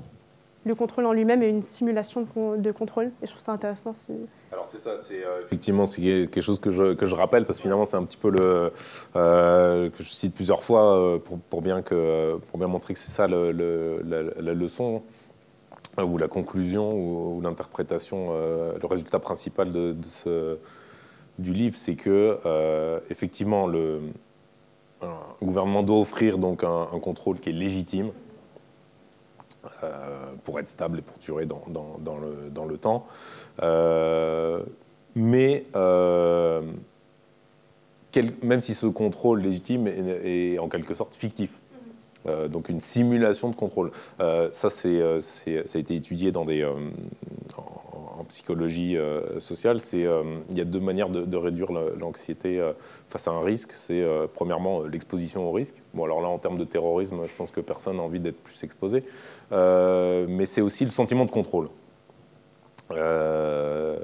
le 0.65 0.75
contrôle 0.75 1.07
en 1.07 1.13
lui-même, 1.13 1.41
mais 1.41 1.49
une 1.49 1.63
simulation 1.63 2.27
de, 2.57 2.71
contrôle. 2.71 3.07
Et 3.23 3.27
je 3.27 3.33
trouve 3.33 3.43
ça 3.43 3.53
intéressant. 3.53 3.95
Alors 4.53 4.67
c'est 4.69 4.79
ça, 4.79 4.97
c'est 4.97 5.25
euh, 5.25 5.43
effectivement 5.45 5.87
c'est 5.87 6.03
quelque 6.03 6.41
chose 6.41 6.61
que 6.61 6.71
je, 6.71 6.95
que 6.95 7.05
je, 7.05 7.15
rappelle, 7.15 7.47
parce 7.47 7.59
que 7.59 7.63
finalement 7.63 7.85
c'est 7.85 7.97
un 7.97 8.05
petit 8.05 8.17
peu 8.17 8.31
le... 8.31 8.73
Euh, 9.17 9.91
que 9.91 10.05
je 10.05 10.09
cite 10.09 10.35
plusieurs 10.35 10.63
fois 10.63 10.97
euh, 10.97 11.19
pour, 11.19 11.39
pour, 11.39 11.63
bien, 11.63 11.83
que, 11.83 12.37
pour 12.49 12.59
bien 12.59 12.69
montrer 12.69 12.95
que 12.95 13.01
c'est 13.01 13.11
ça 13.11 13.27
le, 13.27 13.51
la, 14.05 14.55
leçon 14.55 15.03
ou 15.99 16.17
la 16.17 16.29
conclusion 16.29 16.95
ou, 16.95 17.41
l'interprétation, 17.41 18.33
le 18.33 18.87
résultat 18.87 19.19
principal 19.19 19.73
de, 19.73 19.93
de 19.93 20.05
ce 20.05 20.59
du 21.39 21.53
livre, 21.53 21.77
c'est 21.77 21.95
que 21.95 22.39
euh, 22.47 23.01
effectivement 23.11 23.67
le, 23.67 24.01
gouvernement 25.43 25.83
doit 25.83 25.99
offrir 25.99 26.39
donc 26.39 26.63
un, 26.63 26.87
contrôle 27.01 27.41
qui 27.41 27.49
est 27.51 27.53
légitime 27.53 28.13
euh, 29.83 30.33
pour 30.45 30.61
être 30.61 30.69
stable 30.69 31.01
et 31.01 31.03
pour 31.03 31.19
durer 31.19 31.47
dans, 31.47 31.63
le, 31.67 32.49
dans 32.51 32.65
le, 32.65 32.79
temps. 32.79 33.07
Euh, 33.63 34.63
mais 35.17 35.65
même 38.43 38.61
si 38.61 38.75
ce 38.75 38.87
contrôle 38.87 39.41
légitime 39.41 39.89
est, 39.89 40.59
en 40.59 40.69
quelque 40.69 40.95
sorte 40.95 41.15
fictif, 41.17 41.59
donc 42.51 42.69
une 42.69 42.81
simulation 42.81 43.49
de 43.51 43.57
contrôle. 43.57 43.91
ça, 44.19 44.71
c'est, 44.71 45.21
ça 45.21 45.51
a 45.51 45.79
été 45.79 45.97
étudié 45.97 46.31
dans 46.31 46.45
des, 46.45 46.65
en, 48.19 48.25
psychologie 48.25 48.97
sociale. 49.39 49.81
C'est, 49.81 50.07
il 50.51 50.59
y 50.59 50.61
a 50.61 50.65
deux 50.65 50.81
manières 50.81 51.09
de, 51.09 51.37
réduire 51.37 51.73
l'anxiété 51.73 52.63
face 53.09 53.29
à 53.29 53.33
un 53.33 53.41
risque. 53.41 53.73
C'est 53.73 54.05
premièrement 54.35 54.83
l'exposition 54.85 55.49
au 55.49 55.53
risque. 55.53 55.83
Bon, 55.95 56.05
alors 56.05 56.21
là, 56.21 56.29
en 56.29 56.39
termes 56.39 56.59
de 56.59 56.65
terrorisme, 56.65 57.27
je 57.27 57.35
pense 57.35 57.51
que 57.51 57.61
personne 57.61 57.97
n'a 57.97 58.03
envie 58.03 58.21
d'être 58.21 58.43
plus 58.43 58.63
exposé. 58.65 59.05
mais 59.51 60.47
c'est 60.47 60.63
aussi 60.63 60.85
le 60.85 60.91
sentiment 60.91 61.25
de 61.25 61.31
contrôle. 61.31 61.69
Euh, 62.97 63.99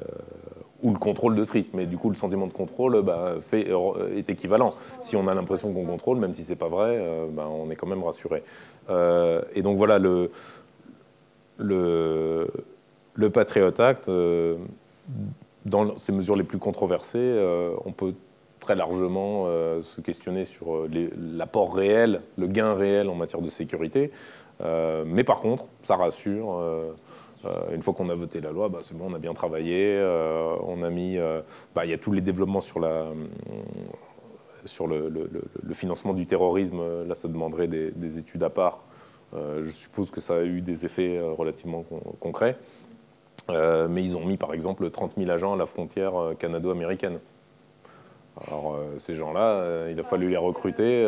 ou 0.81 0.93
le 0.93 0.99
contrôle 0.99 1.35
de 1.35 1.43
ce 1.43 1.53
risque. 1.53 1.73
Mais 1.75 1.87
du 1.87 1.99
coup, 1.99 2.09
le 2.09 2.15
sentiment 2.15 2.47
de 2.47 2.53
contrôle 2.53 3.03
bah, 3.03 3.35
est 3.53 4.31
équivalent. 4.31 4.73
Si 5.01 5.17
on 5.17 5.27
a 5.27 5.35
l'impression 5.35 5.73
qu'on 5.75 5.85
contrôle, 5.85 6.19
même 6.19 6.35
si 6.35 6.45
c'est 6.45 6.57
pas 6.57 6.69
vrai, 6.69 6.99
euh, 7.01 7.27
bah, 7.29 7.49
on 7.51 7.69
est 7.71 7.75
quand 7.75 7.89
même 7.89 8.05
rassuré. 8.05 8.45
Euh, 8.89 9.43
et 9.57 9.63
donc 9.63 9.77
voilà, 9.77 9.99
le, 9.99 10.31
le, 11.57 12.49
le 13.19 13.31
Patriot 13.31 13.81
Act, 13.81 14.11
dans 15.67 15.97
ces 15.97 16.13
mesures 16.13 16.37
les 16.37 16.45
plus 16.45 16.59
controversées, 16.59 17.37
on 17.85 17.93
peut 17.93 18.15
très 18.61 18.77
largement 18.77 19.47
se 19.83 20.01
questionner 20.01 20.45
sur 20.45 20.87
l'apport 21.17 21.75
réel, 21.75 22.23
le 22.37 22.47
gain 22.47 22.75
réel 22.75 23.09
en 23.09 23.17
matière 23.17 23.43
de 23.43 23.49
sécurité. 23.49 24.13
mais 24.61 25.25
par 25.25 25.41
contre, 25.41 25.65
ça 25.83 25.97
rassure. 25.97 26.95
Euh, 27.45 27.75
une 27.75 27.83
fois 27.83 27.95
qu'on 27.95 28.09
a 28.09 28.15
voté 28.15 28.41
la 28.41 28.51
loi, 28.51 28.69
bah, 28.69 28.79
c'est 28.83 28.97
bon, 28.97 29.11
on 29.11 29.15
a 29.15 29.19
bien 29.19 29.35
travaillé. 29.35 29.97
Euh, 29.97 30.57
on 30.63 30.83
a 30.83 30.91
mis, 30.91 31.19
euh, 31.19 31.41
bah, 31.75 31.85
il 31.85 31.91
y 31.91 31.95
a 31.95 31.99
tous 31.99 32.13
les 32.13 32.21
développements 32.21 32.61
sur 32.61 32.81
le, 32.81 33.15
financement 35.73 36.15
du 36.15 36.27
terrorisme, 36.27 37.05
là 37.07 37.15
ça 37.15 37.29
demanderait 37.29 37.69
des, 37.69 38.19
études 38.19 38.43
à 38.43 38.51
part. 38.51 38.85
je 39.33 39.71
suppose 39.71 40.11
que 40.11 40.21
ça 40.21 40.37
a 40.37 40.43
eu 40.43 40.61
des 40.61 40.85
effets 40.85 41.21
relativement 41.21 41.85
concrets. 42.19 42.57
Mais 43.49 44.03
ils 44.03 44.17
ont 44.17 44.25
mis 44.25 44.37
par 44.37 44.53
exemple 44.53 44.91
30 44.91 45.15
000 45.17 45.31
agents 45.31 45.55
à 45.55 45.57
la 45.57 45.67
frontière 45.67 46.13
canado-américaine. 46.39 47.19
Alors 48.47 48.79
ces 48.99 49.15
gens-là, 49.15 49.89
il 49.91 49.99
a 49.99 50.03
fallu 50.03 50.29
les 50.29 50.37
recruter. 50.37 51.05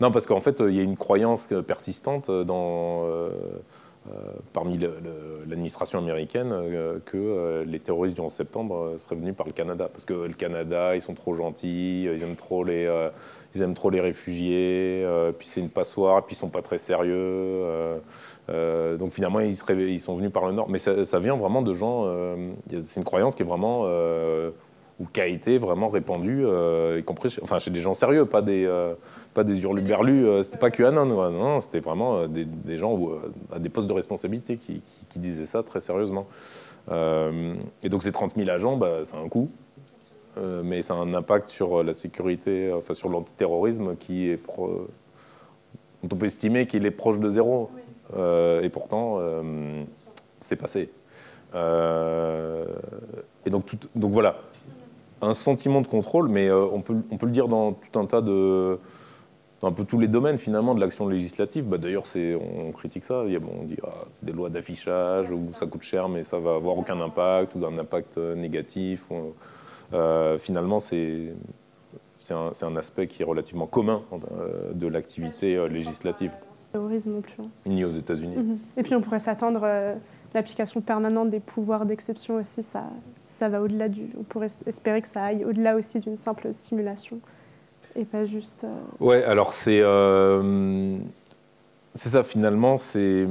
non, 0.00 0.10
parce 0.10 0.26
qu'en 0.26 0.40
fait, 0.40 0.60
il 0.60 0.74
y 0.74 0.80
a 0.80 0.82
une 0.82 0.96
croyance 0.96 1.48
persistante 1.66 2.30
euh, 4.08 4.32
parmi 4.54 4.78
l'administration 5.46 5.98
américaine 5.98 6.52
euh, 6.54 6.98
que 7.04 7.18
euh, 7.18 7.64
les 7.64 7.78
terroristes 7.78 8.14
du 8.14 8.20
11 8.22 8.32
septembre 8.32 8.94
seraient 8.96 9.16
venus 9.16 9.34
par 9.34 9.46
le 9.46 9.52
Canada. 9.52 9.88
Parce 9.92 10.04
que 10.04 10.14
le 10.14 10.32
Canada, 10.32 10.94
ils 10.94 11.00
sont 11.00 11.14
trop 11.14 11.34
gentils, 11.34 12.04
ils 12.04 12.22
aiment 12.22 12.36
trop 12.36 12.64
les, 12.64 12.88
ils 13.54 13.62
aiment 13.62 13.74
trop 13.74 13.90
les 13.90 14.00
réfugiés, 14.00 15.06
puis 15.38 15.46
c'est 15.46 15.60
une 15.60 15.68
passoire, 15.68 16.24
puis 16.24 16.36
ils 16.36 16.38
sont 16.38 16.48
pas 16.48 16.62
très 16.62 16.78
sérieux. 16.78 17.64
Donc 18.48 19.12
finalement, 19.12 19.40
ils, 19.40 19.56
sont 19.56 20.14
venus 20.14 20.32
par 20.32 20.46
le 20.46 20.52
Nord. 20.52 20.68
Mais 20.70 20.78
ça, 20.78 21.04
ça 21.04 21.18
vient 21.18 21.36
vraiment 21.36 21.62
de 21.62 21.74
gens. 21.74 22.06
c'est 22.80 23.00
une 23.00 23.04
croyance 23.04 23.34
qui 23.34 23.42
est 23.42 23.46
vraiment 23.46 23.86
ou 25.00 25.06
qui 25.06 25.20
a 25.20 25.26
été 25.26 25.58
vraiment 25.58 25.88
répandu, 25.88 26.44
euh, 26.44 26.98
y 26.98 27.04
compris 27.04 27.30
chez, 27.30 27.42
enfin, 27.42 27.58
chez 27.58 27.70
des 27.70 27.80
gens 27.80 27.94
sérieux, 27.94 28.26
pas 28.26 28.42
des, 28.42 28.64
euh, 28.66 28.94
pas 29.32 29.44
des 29.44 29.62
hurluberlus, 29.62 30.26
euh, 30.26 30.42
c'était 30.42 30.58
pas 30.58 30.70
QAnon, 30.70 31.06
non, 31.06 31.30
non 31.30 31.60
c'était 31.60 31.80
vraiment 31.80 32.26
des, 32.26 32.76
gens 32.76 32.98
à 33.52 33.60
des 33.60 33.68
postes 33.68 33.86
de 33.86 33.92
responsabilité 33.92 34.56
qui, 34.56 34.82
disaient 35.16 35.46
ça 35.46 35.62
très 35.62 35.80
sérieusement. 35.80 36.26
et 36.90 37.88
donc 37.88 38.02
ces 38.02 38.12
30 38.12 38.34
000 38.36 38.48
agents, 38.50 38.76
bah, 38.76 39.04
c'est 39.04 39.16
un 39.16 39.28
coût, 39.28 39.50
mais 40.64 40.82
ça 40.82 40.94
a 40.94 40.96
un 40.96 41.14
impact 41.14 41.48
sur 41.48 41.82
la 41.82 41.92
sécurité, 41.92 42.72
enfin 42.72 42.94
sur 42.94 43.08
l'antiterrorisme 43.08 43.96
qui 43.96 44.30
est 44.30 44.36
pro, 44.36 44.88
on 46.02 46.08
peut 46.08 46.26
estimer 46.26 46.66
qu'il 46.66 46.86
est 46.86 46.92
proche 46.92 47.18
de 47.20 47.28
zéro, 47.28 47.70
et 48.16 48.68
pourtant 48.70 49.20
c'est 50.40 50.56
passé. 50.56 50.90
et 51.54 53.50
donc, 53.50 53.66
tout, 53.66 53.78
donc 53.94 54.10
voilà, 54.12 54.36
un 55.22 55.32
sentiment 55.32 55.80
de 55.80 55.86
contrôle, 55.86 56.28
mais 56.28 56.48
euh, 56.48 56.66
on, 56.70 56.80
peut, 56.80 56.96
on 57.10 57.16
peut 57.16 57.26
le 57.26 57.32
dire 57.32 57.48
dans 57.48 57.72
tout 57.72 57.98
un 57.98 58.06
tas 58.06 58.20
de. 58.20 58.78
dans 59.60 59.68
un 59.68 59.72
peu 59.72 59.84
tous 59.84 59.98
les 59.98 60.08
domaines 60.08 60.38
finalement 60.38 60.74
de 60.74 60.80
l'action 60.80 61.08
législative. 61.08 61.68
Bah, 61.68 61.78
D'ailleurs, 61.78 62.04
on, 62.40 62.72
critique 62.72 63.04
ça. 63.04 63.24
Il 63.26 63.32
y 63.32 63.36
a, 63.36 63.40
bon, 63.40 63.52
on 63.60 63.64
dit 63.64 63.78
ah, 63.84 64.04
c'est 64.08 64.24
des 64.24 64.32
lois 64.32 64.50
d'affichage 64.50 65.30
où 65.30 65.52
ça 65.54 65.66
coûte 65.66 65.82
cher, 65.82 66.08
mais 66.08 66.22
ça 66.22 66.38
va 66.38 66.54
avoir 66.54 66.78
aucun 66.78 67.00
impact 67.00 67.54
ou 67.54 67.64
un 67.64 67.78
impact 67.78 68.18
euh, 68.18 68.34
négatif. 68.34 69.06
Euh, 69.92 70.38
finalement, 70.38 70.78
c'est 70.78 71.32
un, 72.30 72.76
aspect 72.76 73.06
qui 73.06 73.22
est 73.22 73.26
relativement 73.26 73.66
commun 73.66 74.02
de 74.74 74.86
l'activité 74.86 75.66
législative. 75.68 76.32
Terrorisme 76.72 77.12
non 77.12 77.20
plus. 77.20 77.34
Hein. 77.40 77.48
Ni 77.66 77.84
aux 77.84 77.90
États-Unis. 77.90 78.58
Et 78.76 78.82
puis 78.82 78.94
on 78.94 79.00
pourrait 79.00 79.18
s'attendre 79.18 79.66
l'application 80.34 80.80
permanente 80.80 81.30
des 81.30 81.40
pouvoirs 81.40 81.86
d'exception 81.86 82.36
aussi, 82.36 82.62
ça, 82.62 82.84
ça 83.24 83.48
va 83.48 83.62
au-delà 83.62 83.88
du. 83.88 84.10
On 84.18 84.22
pourrait 84.22 84.50
espérer 84.66 85.02
que 85.02 85.08
ça 85.08 85.24
aille 85.24 85.44
au-delà 85.44 85.76
aussi 85.76 86.00
d'une 86.00 86.18
simple 86.18 86.48
simulation 86.52 87.20
et 87.96 88.04
pas 88.04 88.24
juste. 88.24 88.64
Euh, 88.64 89.04
ouais, 89.04 89.24
alors 89.24 89.52
c'est 89.52 89.80
euh, 89.80 90.96
c'est 91.94 92.10
ça 92.10 92.22
finalement, 92.22 92.76
c'est 92.76 93.26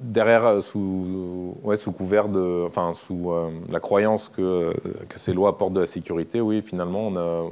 derrière 0.00 0.46
euh, 0.46 0.60
sous 0.60 1.56
ouais, 1.62 1.76
sous 1.76 1.92
couvert 1.92 2.28
de, 2.28 2.64
enfin 2.66 2.92
sous 2.92 3.32
la 3.70 3.80
croyance 3.80 4.28
que, 4.28 4.74
que 5.08 5.18
ces 5.18 5.32
lois 5.32 5.50
apportent 5.50 5.74
de 5.74 5.80
la 5.80 5.86
sécurité. 5.86 6.40
Oui, 6.40 6.62
finalement, 6.62 7.06
on 7.08 7.16
a, 7.16 7.50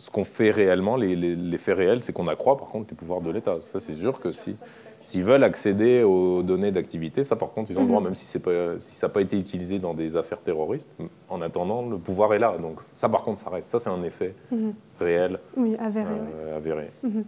ce 0.00 0.10
qu'on 0.10 0.24
fait 0.24 0.50
réellement, 0.50 0.96
les, 0.96 1.14
les, 1.14 1.36
les 1.36 1.58
faits 1.58 1.76
réels, 1.76 2.00
c'est 2.00 2.14
qu'on 2.14 2.26
accroît 2.26 2.56
par 2.56 2.68
contre 2.68 2.88
les 2.90 2.96
pouvoirs 2.96 3.20
de 3.20 3.30
l'État. 3.30 3.56
Ça, 3.56 3.78
c'est 3.78 3.92
sûr 3.92 4.20
que 4.20 4.32
si. 4.32 4.56
S'ils 5.02 5.22
veulent 5.22 5.44
accéder 5.44 6.02
aux 6.02 6.42
données 6.42 6.72
d'activité, 6.72 7.22
ça 7.22 7.34
par 7.34 7.52
contre, 7.52 7.70
ils 7.70 7.78
ont 7.78 7.82
le 7.82 7.88
droit, 7.88 8.00
mhm. 8.00 8.08
même 8.08 8.14
si, 8.14 8.38
pas, 8.38 8.78
si 8.78 8.96
ça 8.96 9.06
n'a 9.06 9.12
pas 9.14 9.22
été 9.22 9.38
utilisé 9.38 9.78
dans 9.78 9.94
des 9.94 10.14
affaires 10.14 10.42
terroristes. 10.42 10.94
En 11.30 11.40
attendant, 11.40 11.88
le 11.88 11.96
pouvoir 11.96 12.34
est 12.34 12.38
là. 12.38 12.58
Donc 12.58 12.82
ça 12.82 13.08
par 13.08 13.22
contre, 13.22 13.40
ça 13.40 13.48
reste. 13.48 13.70
Ça, 13.70 13.78
c'est 13.78 13.88
un 13.88 14.02
effet 14.02 14.34
mhm. 14.50 14.74
réel. 14.98 15.38
Oui, 15.56 15.74
avéré. 15.78 16.12
Euh, 16.12 16.56
avéré. 16.56 16.90
Mhm. 17.02 17.24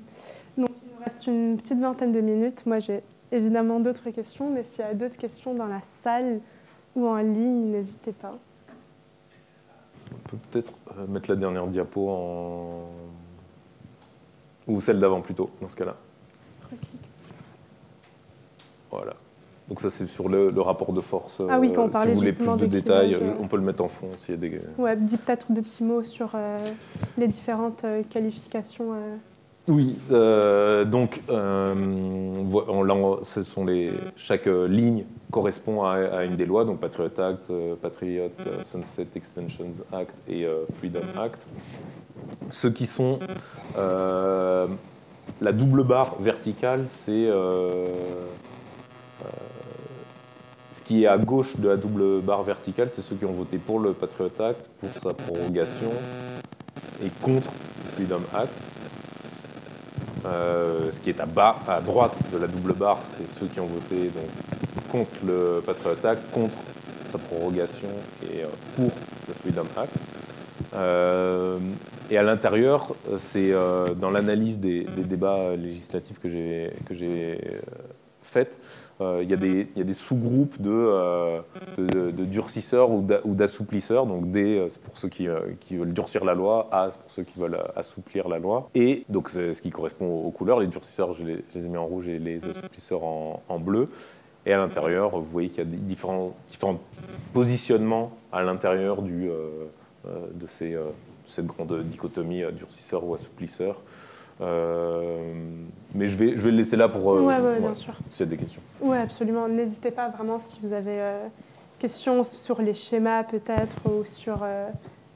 Donc 0.58 0.70
il 0.82 0.90
nous 0.90 1.02
reste 1.02 1.26
une 1.26 1.56
petite 1.56 1.80
vingtaine 1.80 2.12
de 2.12 2.20
minutes. 2.20 2.66
Moi, 2.66 2.78
j'ai 2.78 3.00
évidemment 3.30 3.80
d'autres 3.80 4.10
questions, 4.10 4.50
mais 4.50 4.64
s'il 4.64 4.84
y 4.84 4.88
a 4.88 4.92
d'autres 4.92 5.16
questions 5.16 5.54
dans 5.54 5.66
la 5.66 5.80
salle 5.80 6.40
ou 6.94 7.06
en 7.06 7.16
ligne, 7.16 7.70
n'hésitez 7.70 8.12
pas. 8.12 8.36
Peut-être 10.50 10.72
euh, 10.98 11.06
mettre 11.06 11.30
la 11.30 11.36
dernière 11.36 11.66
diapo 11.66 12.08
en... 12.08 12.90
Ou 14.68 14.80
celle 14.80 15.00
d'avant 15.00 15.20
plutôt, 15.20 15.50
dans 15.60 15.68
ce 15.68 15.76
cas-là. 15.76 15.96
Voilà. 18.90 19.14
Donc 19.68 19.80
ça, 19.80 19.90
c'est 19.90 20.06
sur 20.06 20.28
le, 20.28 20.52
rapport 20.60 20.92
de 20.92 21.00
force. 21.00 21.40
Ah 21.48 21.58
oui, 21.58 21.72
quand 21.72 21.84
on 21.84 21.88
parlait 21.88 22.10
si 22.10 22.14
vous 22.14 22.20
voulez 22.20 22.32
plus 22.32 22.56
de 22.58 22.66
détails, 22.66 23.16
on 23.40 23.48
peut 23.48 23.56
le 23.56 23.62
mettre 23.62 23.82
en 23.82 23.88
fond 23.88 24.08
s'il 24.18 24.34
y 24.34 24.38
a 24.38 24.40
des... 24.40 24.60
Ouais, 24.76 24.96
dis 24.96 25.16
peut-être 25.16 25.50
deux 25.50 25.62
petits 25.62 25.84
mots 25.84 26.02
sur 26.02 26.32
euh, 26.34 26.58
les 27.16 27.28
différentes 27.28 27.84
euh, 27.84 28.02
qualifications. 28.02 28.92
Euh. 28.92 29.16
Oui, 29.68 29.96
donc 30.08 31.20
ce 33.22 33.42
sont 33.42 33.64
les, 33.64 33.90
chaque 34.16 34.46
ligne 34.46 35.04
correspond 35.30 35.84
à, 35.84 36.24
une 36.24 36.36
des 36.36 36.46
lois, 36.46 36.64
donc 36.64 36.80
Patriot 36.80 37.20
Act, 37.20 37.52
Patriot 37.80 38.30
Sunset 38.62 39.06
Extensions 39.14 39.70
Act 39.92 40.20
et 40.28 40.46
Freedom 40.74 41.00
Act. 41.16 41.46
Ceux 42.50 42.70
qui 42.70 42.86
sont 42.86 43.20
la 45.40 45.52
double 45.52 45.84
barre 45.84 46.16
verticale, 46.20 46.84
c'est 46.86 47.26
euh, 47.26 47.86
ce 50.70 50.82
qui 50.82 51.04
est 51.04 51.06
à 51.06 51.18
gauche 51.18 51.56
de 51.56 51.68
la 51.68 51.76
double 51.76 52.20
barre 52.20 52.42
verticale, 52.42 52.90
c'est 52.90 53.02
ceux 53.02 53.16
qui 53.16 53.24
ont 53.24 53.32
voté 53.32 53.58
pour 53.58 53.80
le 53.80 53.92
Patriot 53.92 54.30
Act, 54.38 54.70
pour 54.78 54.90
sa 54.92 55.14
prorogation, 55.14 55.90
et 57.04 57.10
contre 57.20 57.50
le 57.50 57.90
Freedom 57.90 58.22
Act. 58.34 58.52
Euh, 60.24 60.90
ce 60.92 61.00
qui 61.00 61.10
est 61.10 61.20
à, 61.20 61.26
bas, 61.26 61.56
à 61.66 61.80
droite 61.80 62.18
de 62.32 62.38
la 62.38 62.46
double 62.46 62.74
barre, 62.74 63.00
c'est 63.04 63.28
ceux 63.28 63.46
qui 63.46 63.60
ont 63.60 63.66
voté 63.66 64.10
donc, 64.10 64.88
contre 64.90 65.10
le 65.26 65.60
Patriot 65.64 65.96
Act, 66.04 66.30
contre 66.30 66.56
sa 67.10 67.18
prorogation 67.18 67.88
et 68.22 68.42
euh, 68.42 68.46
pour 68.76 68.90
le 69.28 69.34
Freedom 69.34 69.66
Act. 69.76 69.92
et 72.10 72.18
à 72.18 72.22
l'intérieur, 72.22 72.94
c'est 73.18 73.52
dans 74.00 74.10
l'analyse 74.10 74.60
des, 74.60 74.84
des, 74.84 75.04
débats 75.04 75.56
législatifs 75.56 76.18
que 76.20 76.28
j'ai 76.28 76.70
euh, 76.92 78.44
il 79.01 79.28
y, 79.28 79.34
a 79.34 79.84
des 79.84 79.93
sous-groupes 79.93 80.57
euh, 80.64 81.40
de, 81.76 82.11
de, 82.11 82.24
durcisseurs 82.24 82.90
ou 82.90 83.34
d'assouplisseurs. 83.34 84.07
Donc 84.07 84.30
D, 84.30 84.59
euh, 84.59 84.68
c'est 84.68 84.82
pour 84.82 84.97
ceux 84.99 85.09
qui, 85.09 85.26
veulent 85.26 85.93
durcir 85.93 86.24
la 86.24 86.34
loi, 86.34 86.68
A, 86.70 86.88
c'est 86.90 87.01
pour 87.01 87.11
ceux 87.11 87.22
qui 87.22 87.38
veulent 87.38 87.59
assouplir 87.74 88.28
la 88.28 88.38
loi. 88.38 88.68
Et 88.74 89.05
donc 89.09 89.28
c'est 89.28 89.53
ce 89.53 89.62
qui 89.62 89.70
correspond 89.70 90.24
aux 90.24 90.30
couleurs. 90.30 90.61
Les 90.61 90.66
durcisseurs, 90.66 91.12
je 91.12 91.24
les, 91.24 91.66
ai 91.66 91.68
mis 91.68 91.76
en 91.76 91.86
rouge 91.86 92.09
et 92.09 92.18
les 92.18 92.45
assouplisseurs 92.49 93.05
en, 93.05 93.59
bleu. 93.59 93.88
Et 94.45 94.53
à 94.53 94.59
l'intérieur, 94.59 95.11
vous 95.11 95.22
voyez 95.22 95.49
qu'il 95.49 95.59
y 95.59 95.62
a 95.62 95.64
différents, 95.64 96.34
positionnements 97.32 98.12
à 98.32 98.43
l'intérieur 98.43 99.03
de 99.03 100.47
cette 100.47 101.47
grande 101.47 101.82
dichotomie 101.84 102.43
durcisseur 102.53 103.05
ou 103.05 103.14
assouplisseur. 103.14 103.82
Mais 105.95 106.09
je 106.09 106.16
vais, 106.16 106.36
je 106.36 106.43
vais 106.43 106.51
le 106.51 106.57
laisser 106.57 106.76
là 106.76 106.88
pour 106.88 107.05
ouais, 107.05 107.38
ouais, 107.38 107.61
bien 107.61 107.74
sûr. 107.74 107.95
s'il 108.11 108.26
y 108.26 108.28
a 108.28 108.30
des 108.30 108.36
questions. 108.36 108.62
Oui, 108.80 108.97
absolument. 108.97 109.49
N'hésitez 109.49 109.90
pas 109.90 110.09
vraiment 110.09 110.38
si 110.38 110.59
vous 110.62 110.72
avez 110.72 111.01
questions 111.78 112.24
sur 112.24 112.62
les 112.62 112.74
schémas 112.74 113.24
peut-être 113.24 113.76
ou 113.86 114.05
sur 114.05 114.45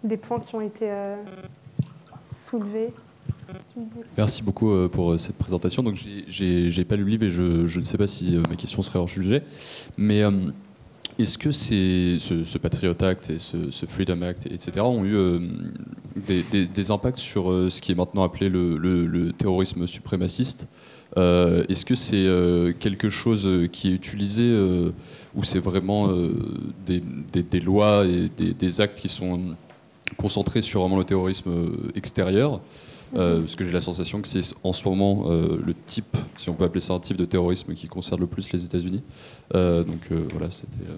des 0.05 0.17
points 0.17 0.41
qui 0.41 0.55
ont 0.55 0.61
été 0.61 0.91
soulevés. 2.29 2.93
Merci 4.17 4.43
beaucoup 4.43 4.71
euh, 4.71 4.89
pour 4.89 5.13
euh, 5.13 5.19
cette 5.19 5.37
présentation. 5.37 5.83
Donc, 5.83 5.97
j'ai 6.27 6.85
pas 6.85 6.97
lu 6.97 7.05
le 7.05 7.11
livre 7.11 7.25
et 7.25 7.31
je, 7.31 7.67
je 7.67 7.79
ne 7.79 7.85
sais 7.85 7.99
pas 7.99 8.07
si 8.07 8.37
euh, 8.37 8.43
mes 8.51 8.57
questions 8.57 8.83
seraient 8.83 8.99
hors 8.99 9.09
sujet. 9.09 9.43
Mais 9.97 10.23
est-ce 11.19 11.39
que 11.39 11.53
ce, 11.53 12.45
ce, 12.45 12.59
Patriot 12.59 13.03
Act 13.03 13.31
et 13.31 13.39
ce, 13.39 13.87
Freedom 13.87 14.23
Act, 14.23 14.47
etc., 14.47 14.81
ont 14.81 15.05
eu 15.05 15.17
des, 16.17 16.67
des, 16.67 16.91
impacts 16.91 17.19
sur 17.19 17.47
ce 17.71 17.81
qui 17.81 17.93
est 17.93 17.95
maintenant 17.95 18.23
appelé 18.23 18.49
le, 18.49 19.33
terrorisme 19.37 19.87
suprémaciste? 19.87 20.67
Est-ce 21.17 21.85
que 21.85 21.95
c'est 21.95 22.75
quelque 22.79 23.09
chose 23.11 23.49
qui 23.73 23.89
est 23.89 23.95
utilisé 23.95 24.55
ou 25.35 25.43
c'est 25.43 25.59
vraiment 25.59 26.09
des, 26.87 27.03
des, 27.33 27.61
lois 27.61 28.05
et 28.07 28.29
des, 28.29 28.81
actes 28.81 28.99
qui 28.99 29.09
sont 29.09 29.41
concentrés 30.17 30.63
sur 30.63 30.83
vraiment 30.83 30.99
le 30.99 31.05
terrorisme 31.05 31.51
extérieur? 31.95 32.61
Euh, 33.15 33.41
parce 33.41 33.55
que 33.55 33.65
j'ai 33.65 33.73
la 33.73 33.81
sensation 33.81 34.21
que 34.21 34.29
c'est 34.29 34.43
en 34.65 34.73
ce 34.73 34.87
moment 34.89 35.25
euh, 35.27 35.59
le 35.65 35.75
type, 35.75 36.17
si 36.39 36.51
on 36.51 36.55
peut 36.55 36.65
appeler 36.65 36.81
ça 36.81 36.95
un 36.95 37.01
type 37.01 37.17
de 37.17 37.25
terrorisme 37.25 37.75
qui 37.75 37.87
concerne 37.87 38.21
le 38.21 38.27
plus 38.27 38.53
les 38.53 38.65
États-Unis. 38.65 39.03
Euh, 39.55 39.85
donc 39.85 40.11
voilà, 40.33 40.51
c'était 40.51 40.91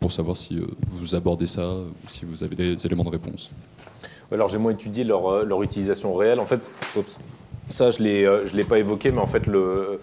pour 0.00 0.12
savoir 0.12 0.36
si 0.36 0.58
vous 0.92 1.14
abordez 1.14 1.46
ça 1.46 1.76
si 2.10 2.24
vous 2.24 2.42
avez 2.42 2.56
des 2.56 2.86
éléments 2.86 3.04
de 3.04 3.10
réponse. 3.10 3.50
Alors 4.32 4.48
j'ai 4.48 4.58
moins 4.58 4.72
étudié 4.72 5.04
leur, 5.04 5.44
leur, 5.44 5.62
utilisation 5.62 6.14
réelle. 6.14 6.40
En 6.40 6.46
fait, 6.46 6.70
ça 7.70 7.90
je 7.90 8.02
ne 8.02 8.56
l'ai 8.56 8.64
pas 8.64 8.78
évoqué, 8.78 9.12
mais 9.12 9.20
en 9.20 9.26
fait 9.26 9.46
le, 9.46 10.00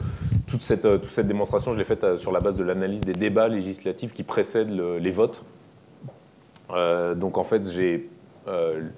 toute, 0.48 0.62
cette, 0.62 0.84
toute 0.84 1.06
cette 1.06 1.28
démonstration, 1.28 1.74
je 1.74 1.78
l'ai 1.78 1.84
faite 1.84 2.18
sur 2.18 2.32
la 2.32 2.40
base 2.40 2.56
de 2.56 2.64
l'analyse 2.64 3.02
des 3.02 3.14
débats 3.14 3.48
législatifs 3.48 4.14
qui 4.14 4.24
précèdent 4.24 4.72
les 4.72 5.12
votes. 5.12 5.44
donc 6.70 7.38
en 7.38 7.44
fait, 7.44 7.70
j'ai 7.70 8.10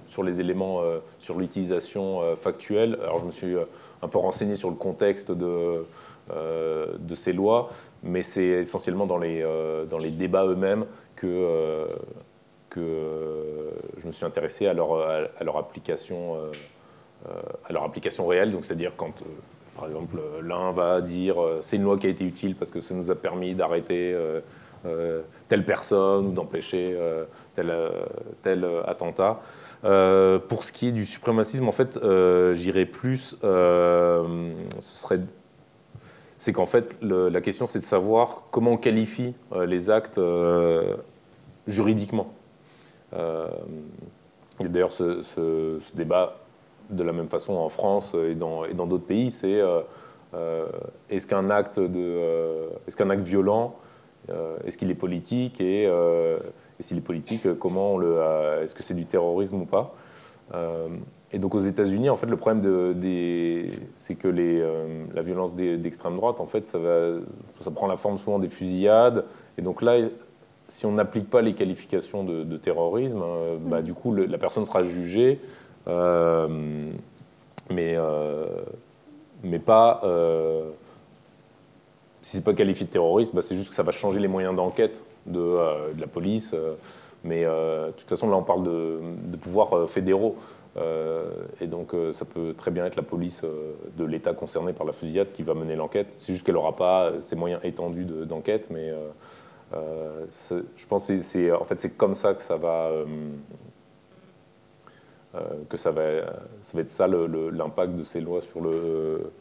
sur 0.06 0.24
les 0.24 0.40
éléments, 0.40 0.82
euh, 0.82 1.00
sur 1.20 1.38
l'utilisation 1.38 2.22
euh, 2.22 2.36
factuelle. 2.36 2.98
Alors 3.02 3.20
je 3.20 3.26
me 3.26 3.32
suis 3.32 3.56
un 4.02 4.08
peu 4.08 4.18
renseigné 4.18 4.56
sur 4.56 4.70
le 4.70 4.76
contexte 4.76 5.32
de, 5.32 5.86
de 6.32 7.16
ces 7.16 7.34
lois, 7.34 7.70
mais 8.04 8.22
c'est 8.22 8.46
essentiellement 8.46 9.06
dans 9.06 9.18
les, 9.18 9.44
dans 9.90 9.98
les 9.98 10.12
débats 10.12 10.46
eux-mêmes 10.46 10.86
que, 11.16 11.88
que 12.70 13.70
je 13.98 14.08
me 14.08 14.12
suis 14.12 14.26
intéressé 14.26 14.68
à 14.68 14.74
leur, 14.74 15.00
à 15.00 15.44
leur 15.44 15.58
application, 15.58 16.38
à 17.64 17.74
leur 17.74 17.84
application 17.84 18.26
réelle. 18.28 18.52
Donc 18.52 18.66
c'est-à-dire 18.66 18.94
quand 18.98 19.24
par 19.76 19.86
exemple, 19.86 20.18
l'un 20.42 20.72
va 20.72 21.02
dire 21.02 21.36
c'est 21.60 21.76
une 21.76 21.84
loi 21.84 21.98
qui 21.98 22.08
a 22.08 22.10
été 22.10 22.24
utile 22.24 22.56
parce 22.56 22.72
que 22.72 22.80
ça 22.80 22.94
nous 22.96 23.12
a 23.12 23.16
permis 23.16 23.56
d'arrêter 23.56 24.14
euh, 24.14 24.40
telle 25.48 25.66
personne 25.66 26.28
ou 26.28 26.32
d'empêcher 26.32 26.96
euh, 26.98 27.26
tel, 27.54 27.70
euh, 27.70 28.06
tel, 28.42 28.66
attentat. 28.86 29.40
pour 29.82 30.64
ce 30.64 30.72
qui 30.72 30.88
est 30.88 30.92
du 30.92 31.06
suprémacisme, 31.06 31.68
en 31.68 31.72
fait, 31.72 32.00
j'irais 32.54 32.86
plus. 32.86 33.38
ce 33.42 34.26
serait 34.80 35.20
c'est 36.38 36.52
qu'en 36.52 36.66
fait, 36.66 36.98
la 37.02 37.42
question, 37.42 37.66
c'est 37.66 37.80
de 37.80 37.86
savoir 37.86 38.44
comment 38.52 38.72
on 38.72 38.78
qualifie 38.78 39.34
les 39.66 39.90
actes 39.90 40.20
juridiquement. 41.68 42.32
d'ailleurs 44.60 44.92
ce, 44.92 45.80
débat 45.96 46.38
de 46.90 47.04
la 47.04 47.14
même 47.14 47.30
façon 47.30 47.54
en 47.54 47.70
France 47.70 48.14
et 48.14 48.36
dans 48.36 48.88
d'autres 48.88 49.06
pays, 49.06 49.32
c'est 49.32 49.62
est-ce 51.10 51.26
qu'un 51.26 51.50
acte, 51.50 51.80
de, 51.80 52.70
est 52.88 52.96
qu'un 52.96 53.10
acte 53.10 53.24
violent 53.24 53.76
euh, 53.76 53.85
est-ce 54.66 54.78
qu'il 54.78 54.92
est 54.92 54.96
politique 54.96 55.62
et, 55.62 55.86
euh, 55.88 56.38
s'il 56.80 56.98
est 56.98 57.02
politique, 57.02 57.58
comment 57.60 57.98
le, 57.98 58.18
euh, 58.18 58.64
est-ce 58.64 58.76
que 58.76 58.84
c'est 58.84 58.94
du 58.94 59.06
terrorisme 59.06 59.62
ou 59.62 59.66
pas? 59.66 59.94
Et 61.34 61.40
donc 61.40 61.56
aux 61.56 61.60
États-Unis, 61.60 62.10
en 62.10 62.16
fait, 62.16 62.28
le 62.28 62.38
problème 62.38 62.62
de, 62.62 62.96
c'est 63.96 64.16
que 64.16 64.28
les, 64.28 64.64
la 65.14 65.22
violence 65.22 65.56
d'extrême 65.56 66.16
droite, 66.16 66.40
en 66.40 66.46
fait, 66.46 66.68
ça, 66.68 66.78
va, 66.78 67.18
ça 67.60 67.72
prend 67.72 67.88
la 67.88 67.98
forme 67.98 68.18
souvent 68.18 68.40
des 68.40 68.48
fusillades. 68.48 69.26
Et 69.58 69.62
donc 69.62 69.82
là, 69.82 69.98
si 70.68 70.86
on 70.86 70.94
n'applique 70.94 71.30
pas 71.30 71.42
les 71.42 71.54
qualifications 71.54 72.24
de, 72.24 72.58
terrorisme, 72.58 73.24
bah, 73.66 73.82
du 73.82 73.94
coup, 73.94 74.14
la 74.14 74.38
personne 74.38 74.66
sera 74.66 74.84
jugée, 74.84 75.42
mais, 75.88 77.98
mais 79.44 79.60
pas 79.60 80.02
si 82.26 82.38
c'est 82.38 82.44
pas 82.44 82.56
qualifié 82.56 82.88
de 82.88 82.92
terrorisme, 82.92 83.36
bah, 83.36 83.44
c'est 83.44 83.56
juste 83.56 83.70
que 83.70 83.76
ça 83.76 83.84
va 83.84 83.92
changer 83.92 84.20
les 84.20 84.28
moyens 84.28 84.56
d'enquête 84.56 85.04
de, 85.28 85.40
euh, 85.40 85.94
la 85.96 86.08
police. 86.08 86.54
Euh, 86.56 86.74
mais 87.24 87.46
euh, 87.46 87.88
de 87.88 87.92
toute 87.92 88.10
façon, 88.10 88.28
là, 88.32 88.36
on 88.36 88.42
parle 88.42 88.64
de, 88.64 89.00
pouvoirs 89.40 89.88
fédéraux. 89.88 90.36
et 91.62 91.68
donc, 91.68 91.96
ça 92.14 92.26
peut 92.26 92.56
très 92.58 92.72
bien 92.72 92.84
être 92.86 92.96
la 92.96 93.04
police 93.04 93.44
de 93.98 94.04
l'État 94.04 94.34
concerné 94.34 94.74
par 94.74 94.88
la 94.88 94.94
fusillade 94.94 95.32
qui 95.32 95.44
va 95.44 95.54
mener 95.54 95.76
l'enquête. 95.76 96.16
C'est 96.18 96.34
juste 96.34 96.44
qu'elle 96.46 96.56
n'aura 96.56 96.76
pas 96.76 97.14
ces 97.20 97.36
moyens 97.36 97.62
étendus 97.64 98.06
d'enquête, 98.06 98.70
mais 98.72 98.92
je 99.72 100.88
pense 100.88 101.08
que 101.08 101.22
c'est 101.22 101.52
en 101.52 101.64
fait, 101.64 101.96
comme 101.96 102.16
ça 102.16 102.34
que 102.34 102.42
ça 102.42 102.58
va. 102.58 102.92
que 105.70 105.78
ça 105.78 105.92
va, 105.92 106.04
ça 106.60 106.78
va 106.78 106.82
être 106.82 106.90
ça 106.90 107.08
l'impact 107.08 107.96
de 107.96 108.04
ces 108.04 108.22
lois 108.22 108.42
sur 108.42 108.62
le, 108.62 109.32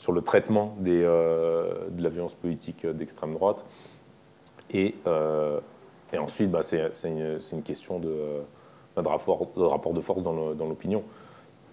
sur 0.00 0.12
le 0.12 0.22
traitement 0.22 0.74
des, 0.78 1.02
euh, 1.04 1.90
de 1.90 2.02
la 2.02 2.08
violence 2.08 2.32
politique 2.32 2.86
d'extrême 2.86 3.34
droite. 3.34 3.66
Et, 4.70 4.94
euh, 5.06 5.60
et 6.14 6.18
ensuite, 6.18 6.50
bah, 6.50 6.62
c'est 6.62 6.90
une, 7.04 7.38
une, 7.52 7.62
question 7.62 7.98
de, 7.98 8.40
de, 8.96 9.06
rapport, 9.06 9.48
de, 9.54 9.62
rapport, 9.62 9.92
de 9.92 10.00
force 10.00 10.22
dans 10.22 10.32
l'opinion. 10.66 11.04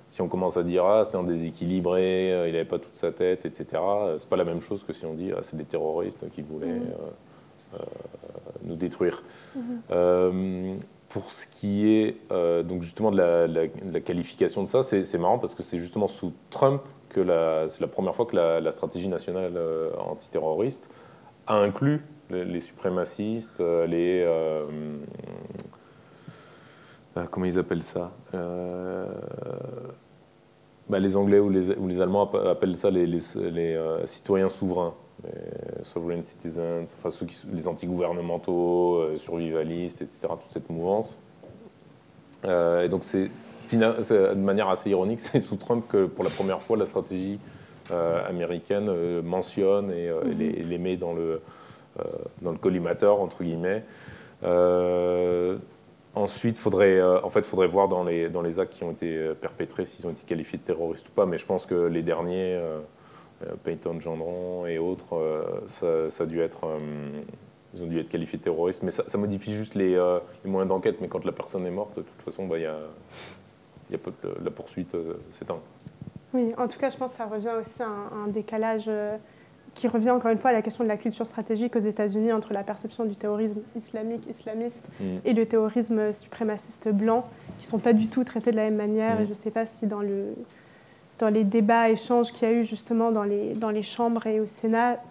Si 0.09 0.21
on 0.21 0.27
commence 0.27 0.57
à 0.57 0.63
dire 0.63 0.85
ah 0.85 1.03
c'est 1.05 1.15
un 1.15 1.23
déséquilibré, 1.23 2.33
euh, 2.33 2.47
il 2.49 2.51
n'avait 2.51 2.65
pas 2.65 2.79
toute 2.79 2.97
sa 2.97 3.13
tête, 3.13 3.45
etc. 3.45 3.81
C'est 4.17 4.27
pas 4.27 4.35
la 4.35 4.45
même 4.45 4.61
chose 4.61 4.83
que 4.83 4.91
si 4.91 5.05
on 5.05 5.13
dit 5.13 5.31
ah 5.31 5.39
c'est 5.41 5.55
des 5.55 5.65
terroristes 5.65 6.29
qui 6.29 6.41
voulaient 6.41 6.79
mmh. 6.79 7.77
nous 8.63 8.75
détruire. 8.75 9.23
Mmh. 9.55 10.79
pour 11.07 11.31
ce 11.31 11.47
qui 11.47 11.93
est 11.93 12.17
donc 12.63 12.81
justement 12.81 13.11
de 13.11 13.17
la, 13.17 13.47
de 13.47 13.69
la, 13.93 13.99
qualification 14.01 14.63
de 14.63 14.67
ça, 14.67 14.83
c'est 14.83 15.17
marrant 15.17 15.39
parce 15.39 15.55
que 15.55 15.63
c'est 15.63 15.77
justement 15.77 16.07
sous 16.07 16.33
Trump 16.49 16.81
c'est 17.13 17.81
la 17.81 17.87
première 17.87 18.15
fois 18.15 18.25
que 18.25 18.35
la, 18.35 18.71
stratégie 18.71 19.07
nationale 19.07 19.53
euh, 19.55 19.91
antiterroriste 19.97 20.93
a 21.47 21.55
inclus 21.55 22.01
les, 22.29 22.59
suprémacistes, 22.59 23.61
euh, 23.61 23.87
les. 23.87 24.23
Euh, 24.25 24.65
comment 27.31 27.45
ils 27.45 27.57
appellent 27.57 27.83
ça 27.83 28.11
bah, 30.89 30.99
Les 30.99 31.15
Anglais 31.15 31.39
ou 31.39 31.49
les, 31.49 31.75
les, 31.75 32.01
Allemands 32.01 32.29
appellent 32.31 32.75
ça 32.75 32.91
les, 32.91 33.07
les 33.07 33.79
citoyens 34.05 34.49
souverains. 34.49 34.93
Les 35.23 35.83
sovereign 35.83 36.21
citizens, 36.21 36.93
enfin 36.95 37.09
ceux 37.09 37.25
qui, 37.25 37.47
les 37.51 37.67
antigouvernementaux, 37.67 39.15
survivalistes, 39.15 40.03
etc., 40.03 40.27
toute 40.39 40.51
cette 40.51 40.69
mouvance. 40.69 41.19
et 42.43 42.87
donc 42.87 43.03
c'est 43.03 43.31
de 43.75 44.33
manière 44.35 44.69
assez 44.69 44.89
ironique, 44.89 45.19
c'est 45.21 45.39
sous 45.39 45.57
Trump 45.57 45.85
que 45.87 46.05
pour 46.05 46.23
la 46.23 46.29
première 46.29 46.61
fois 46.61 46.77
la 46.77 46.85
stratégie 46.85 47.39
euh, 47.91 48.27
américaine 48.27 48.87
euh, 48.89 49.21
mentionne 49.21 49.91
et, 49.91 50.09
euh, 50.09 50.21
mhm. 50.25 50.37
les, 50.37 50.77
met 50.77 50.97
dans 50.97 51.13
le, 51.13 51.41
dans 52.41 52.51
le 52.51 52.57
collimateur, 52.57 53.21
entre 53.21 53.43
guillemets. 53.43 53.83
Ensuite, 56.15 56.57
faudrait, 56.57 56.99
en 57.01 57.29
fait, 57.29 57.45
faudrait 57.45 57.67
voir 57.67 57.87
dans 57.87 58.03
les, 58.03 58.27
dans 58.29 58.41
les 58.41 58.59
actes 58.59 58.73
qui 58.73 58.83
ont 58.83 58.91
été 58.91 59.33
perpétrés 59.39 59.85
s'ils 59.85 60.07
ont 60.07 60.09
été 60.09 60.23
qualifiés 60.25 60.57
de 60.57 60.63
terroristes 60.63 61.07
ou 61.09 61.11
pas. 61.11 61.27
Mais 61.27 61.37
je 61.37 61.45
pense 61.45 61.67
que 61.67 61.75
les 61.75 62.01
derniers, 62.01 62.59
Peyton 63.63 63.99
Gendron 63.99 64.65
et 64.65 64.79
autres, 64.79 65.15
ça, 65.67 66.07
a 66.19 66.25
dû 66.25 66.41
être, 66.41 66.65
ils 67.75 67.83
ont 67.83 67.87
dû 67.87 67.99
être 67.99 68.09
qualifiés 68.09 68.39
de 68.39 68.43
terroristes. 68.43 68.81
Mais 68.81 68.89
ça, 68.89 69.17
modifie 69.19 69.53
juste 69.53 69.75
les, 69.75 69.91
les 70.43 70.49
moyens 70.49 70.69
d'enquête. 70.69 70.97
Mais 71.01 71.07
quand 71.07 71.23
la 71.23 71.31
personne 71.31 71.67
est 71.67 71.71
morte, 71.71 71.97
de 71.97 72.01
toute 72.01 72.21
façon, 72.23 72.47
bah, 72.47 72.57
il 72.57 72.63
y 72.63 72.65
a 72.65 72.79
il 73.89 73.93
y 73.93 73.95
a 73.95 73.99
peu 73.99 74.11
la 74.43 74.51
poursuite 74.51 74.95
euh, 74.95 75.13
s'éteint. 75.29 75.59
Oui, 76.33 76.53
en 76.57 76.67
tout 76.67 76.77
cas, 76.77 76.89
je 76.89 76.97
pense 76.97 77.11
que 77.11 77.17
ça 77.17 77.25
revient 77.25 77.53
aussi 77.59 77.81
à 77.81 77.87
un, 77.87 78.27
décalage 78.27 78.85
euh, 78.87 79.15
qui 79.75 79.87
revient 79.87 80.11
encore 80.11 80.31
une 80.31 80.37
fois 80.37 80.49
à 80.49 80.53
la 80.53 80.61
question 80.61 80.83
de 80.83 80.89
la 80.89 80.97
culture 80.97 81.25
stratégique 81.25 81.75
aux 81.75 81.81
États-Unis 81.81 82.33
entre 82.33 82.53
la 82.53 82.63
perception 82.63 83.05
du 83.05 83.15
terrorisme 83.15 83.61
islamique, 83.75 84.27
islamiste 84.29 84.89
mm. 84.99 85.17
et 85.23 85.33
le 85.33 85.45
terrorisme 85.45 86.11
suprémaciste 86.11 86.89
blanc, 86.89 87.25
qui 87.59 87.65
ne 87.65 87.69
sont 87.71 87.79
pas 87.79 87.93
du 87.93 88.09
tout 88.09 88.23
traités 88.23 88.51
de 88.51 88.57
la 88.57 88.63
même 88.63 88.75
manière. 88.75 89.19
Et 89.19 89.23
mm. 89.23 89.25
je 89.25 89.29
ne 89.29 89.35
sais 89.35 89.51
pas 89.51 89.65
si 89.65 89.87
dans, 89.87 90.01
le, 90.01 90.33
dans 91.19 91.29
les 91.29 91.45
débats, 91.45 91.89
échanges 91.89 92.33
qu'il 92.33 92.47
y 92.47 92.51
a 92.51 92.53
eu 92.53 92.65
justement 92.65 93.11
dans 93.11 93.23
les, 93.23 93.53
dans 93.53 93.69
les 93.69 93.83
chambres 93.83 94.27
et 94.27 94.41
au 94.41 94.47
Sénat, 94.47 95.01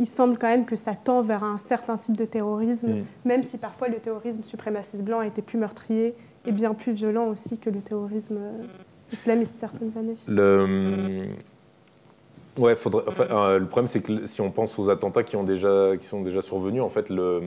il 0.00 0.06
semble 0.06 0.38
quand 0.38 0.48
même 0.48 0.64
que 0.64 0.76
ça 0.76 0.94
tend 0.94 1.22
vers 1.22 1.44
un 1.44 1.58
certain 1.58 1.96
type 1.96 2.16
de 2.16 2.24
terrorisme, 2.24 2.90
mm. 2.90 3.04
même 3.24 3.42
si 3.44 3.58
parfois 3.58 3.86
le 3.86 3.98
terrorisme 3.98 4.42
suprémaciste 4.42 5.04
blanc 5.04 5.20
a 5.20 5.26
été 5.26 5.40
plus 5.40 5.58
meurtrier 5.58 6.16
et 6.48 6.52
bien 6.52 6.74
plus 6.74 6.92
violent 6.92 7.28
aussi 7.28 7.58
que 7.58 7.70
le 7.70 7.80
terrorisme 7.80 8.38
islamiste 9.12 9.60
certaines 9.60 9.96
années. 9.96 10.16
Le, 10.26 11.26
ouais, 12.58 12.74
faudrait, 12.74 13.04
le 13.58 13.66
problème, 13.66 13.86
c'est 13.86 14.00
que 14.00 14.26
si 14.26 14.40
on 14.40 14.50
pense 14.50 14.78
aux 14.78 14.90
attentats 14.90 15.22
qui, 15.22 15.36
ont 15.36 15.44
déjà, 15.44 15.92
qui 15.98 16.06
sont 16.06 16.22
déjà 16.22 16.40
survenus, 16.40 16.82
en 16.82 16.88
fait, 16.88 17.10
le, 17.10 17.42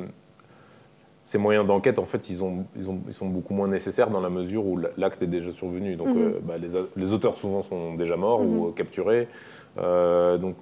ces 1.24 1.38
moyens 1.38 1.66
d'enquête, 1.66 1.99
en 1.99 2.06
fait, 2.06 2.30
ils, 2.30 2.43
ont, 2.43 2.66
ils, 2.76 2.89
ont, 2.89 3.02
ils, 3.08 3.14
sont 3.14 3.28
beaucoup 3.28 3.54
moins 3.54 3.68
nécessaires 3.68 4.10
dans 4.10 4.22
la 4.22 4.30
mesure 4.30 4.66
où 4.66 4.80
l'acte 4.97 5.22
est 5.24 5.28
déjà 5.28 5.52
survenu. 5.52 5.95
Donc, 5.95 6.16
mhm. 6.16 6.34
bah, 6.43 6.58
les, 6.58 6.70
les, 6.95 7.14
auteurs 7.14 7.38
souvent 7.38 7.62
sont 7.62 7.95
déjà 7.95 8.18
morts 8.18 8.41
ou 8.41 8.68
mhm. 8.68 8.74
capturés. 8.74 9.28
donc, 9.78 10.56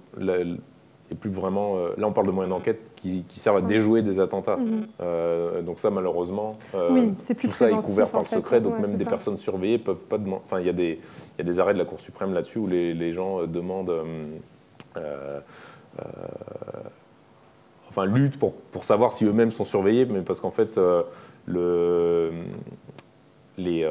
et 1.12 1.16
plus 1.16 1.30
vraiment. 1.30 1.78
Euh, 1.78 1.90
là, 1.98 2.08
on 2.08 2.12
parle 2.12 2.28
de 2.28 2.32
moyens 2.32 2.56
d'enquête 2.56 2.92
qui, 2.96 3.24
servent 3.30 3.58
à 3.58 3.62
déjouer 3.62 4.02
des 4.02 4.20
attentats. 4.20 4.58
Mhm. 4.58 4.88
Euh, 5.02 5.62
donc 5.62 5.80
ça, 5.80 5.90
malheureusement, 5.90 6.58
euh, 6.76 7.12
tout 7.40 7.52
ça 7.52 7.70
est 7.70 7.82
couvert 7.82 8.10
par 8.10 8.22
le 8.22 8.28
secret. 8.28 8.62
Donc 8.62 8.80
même 8.80 8.96
des 8.96 9.06
personnes 9.06 9.38
surveillées 9.38 9.80
peuvent 9.80 10.06
pas 10.06 10.18
demander. 10.18 10.42
Enfin, 10.44 10.60
il 10.60 10.66
y, 10.66 10.70
a 10.70 10.74
des, 10.74 11.00
y 11.38 11.42
a 11.42 11.44
des 11.44 11.60
arrêts 11.60 11.74
de 11.74 11.80
la 11.80 11.86
Cour 11.86 12.00
suprême 12.00 12.34
là-dessus 12.34 12.60
où 12.60 12.68
les, 12.68 12.94
les, 12.94 13.12
gens 13.12 13.46
demandent. 13.48 13.94
enfin, 17.90 18.06
luttent 18.06 18.38
pour, 18.38 18.54
pour 18.54 18.84
savoir 18.84 19.14
si 19.14 19.26
eux-mêmes 19.26 19.52
sont 19.52 19.64
surveillés, 19.64 20.06
mais 20.06 20.22
parce 20.22 20.40
qu'en 20.40 20.52
fait, 20.52 20.80
le, 21.48 22.32
les, 23.58 23.88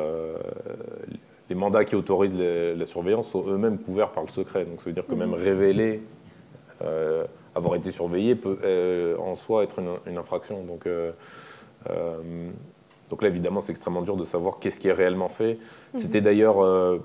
les 1.48 1.54
mandats 1.56 1.84
qui 1.84 1.96
autorisent 1.96 2.38
la 2.38 2.84
surveillance 2.84 3.28
sont 3.28 3.44
eux-mêmes 3.48 3.78
couverts 3.78 4.12
par 4.12 4.22
le 4.22 4.28
secret. 4.28 4.64
Donc 4.64 4.80
ça 4.80 4.86
veut 4.90 4.94
dire 4.94 5.06
que 5.06 5.14
même 5.14 5.30
mhm. 5.30 5.34
révéler 5.34 6.02
avoir 7.58 7.74
été 7.74 7.90
surveillé 7.90 8.34
peut 8.34 8.58
euh, 8.64 9.16
en 9.18 9.34
soi 9.34 9.64
être 9.64 9.80
une, 10.06 10.16
infraction. 10.16 10.64
Donc, 10.64 10.86
euh, 10.86 11.12
donc 13.10 13.22
là, 13.22 13.28
évidemment, 13.28 13.60
c'est 13.60 13.72
extrêmement 13.72 14.02
dur 14.02 14.16
de 14.16 14.24
savoir 14.24 14.58
qu'est-ce 14.58 14.80
qui 14.80 14.88
est 14.88 14.92
réellement 14.92 15.28
fait. 15.28 15.58
Mhm. 15.94 16.00
C'était 16.00 16.20
d'ailleurs 16.20 17.00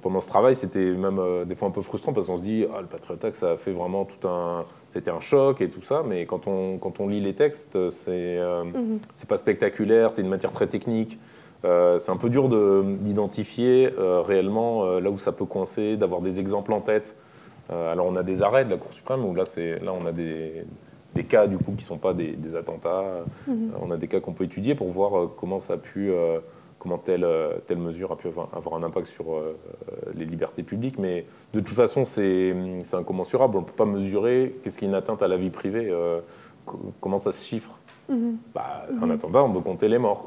pendant 0.00 0.20
ce 0.20 0.28
travail, 0.28 0.54
c'était 0.54 0.92
même 0.92 1.20
des 1.46 1.54
fois 1.54 1.68
un 1.68 1.72
peu 1.72 1.80
frustrant 1.80 2.12
parce 2.12 2.26
qu'on 2.26 2.36
se 2.36 2.42
dit, 2.42 2.66
ah, 2.74 2.80
le 2.80 2.86
Patriot 2.86 3.18
Act, 3.22 3.34
ça 3.34 3.52
a 3.52 3.56
fait 3.56 3.72
vraiment 3.72 4.04
tout 4.04 4.28
un. 4.28 4.64
C'était 4.88 5.10
un 5.10 5.20
choc 5.20 5.60
et 5.60 5.70
tout 5.70 5.80
ça, 5.80 6.02
mais 6.06 6.26
quand 6.26 6.46
on, 6.46 6.76
quand 6.78 7.00
on 7.00 7.08
lit 7.08 7.20
les 7.20 7.34
textes, 7.34 7.88
c'est 7.90 8.38
mhm. 8.38 8.98
c'est 9.14 9.28
pas 9.28 9.36
spectaculaire, 9.36 10.10
c'est 10.10 10.22
une 10.22 10.28
matière 10.28 10.52
très 10.52 10.66
technique. 10.66 11.18
c'est 11.62 12.10
un 12.10 12.16
peu 12.16 12.28
dur 12.28 12.48
d'identifier 12.48 13.90
réellement 13.98 14.98
là 15.00 15.10
où 15.10 15.18
ça 15.18 15.32
peut 15.32 15.46
coincer, 15.46 15.96
d'avoir 15.96 16.20
des 16.20 16.38
exemples 16.38 16.72
en 16.72 16.80
tête. 16.80 17.16
Euh, 17.72 17.92
alors 17.92 18.06
on 18.06 18.16
a 18.16 18.22
des 18.22 18.42
arrêts 18.42 18.64
de 18.64 18.70
la 18.70 18.76
Cour 18.76 18.92
suprême 18.92 19.24
où 19.24 19.34
là, 19.34 19.44
là 19.82 19.92
on 19.92 20.06
a 20.06 20.12
des, 20.12 20.64
cas 21.28 21.46
du 21.46 21.58
coup 21.58 21.72
qui 21.72 21.84
ne 21.84 21.88
sont 21.88 21.98
pas 21.98 22.14
des, 22.14 22.56
attentats. 22.56 23.24
Mhm. 23.46 23.70
Euh, 23.74 23.78
on 23.80 23.90
a 23.90 23.96
des 23.96 24.08
cas 24.08 24.20
qu'on 24.20 24.32
peut 24.32 24.44
étudier 24.44 24.74
pour 24.74 24.88
voir 24.88 25.18
euh, 25.18 25.26
comment 25.36 25.58
ça 25.58 25.74
a 25.74 25.78
pu, 25.78 26.12
comment 26.78 26.98
telle, 26.98 27.26
telle 27.66 27.78
mesure 27.78 28.12
a 28.12 28.16
pu 28.16 28.28
avoir, 28.28 28.74
un 28.74 28.82
impact 28.82 29.06
sur 29.06 29.40
les 30.14 30.24
libertés 30.24 30.62
publiques. 30.62 30.98
Mais 30.98 31.26
de 31.54 31.60
toute 31.60 31.76
façon, 31.76 32.04
c'est 32.04 32.54
incommensurable. 32.92 33.56
On 33.56 33.60
ne 33.60 33.66
peut 33.66 33.72
pas 33.72 33.86
mesurer 33.86 34.56
qu'est-ce 34.62 34.78
qui 34.78 34.84
est 34.84 34.88
une 34.88 34.94
atteinte 34.94 35.22
à 35.22 35.28
la 35.28 35.36
vie 35.36 35.50
privée, 35.50 35.94
comment 37.00 37.18
ça 37.18 37.32
se 37.32 37.44
chiffre. 37.44 37.78
Mhm. 38.08 38.38
Bah, 38.52 38.86
en 39.00 39.06
mhm. 39.06 39.12
attendant, 39.12 39.48
on 39.48 39.52
peut 39.52 39.60
compter 39.60 39.88
les 39.88 39.98
morts. 39.98 40.26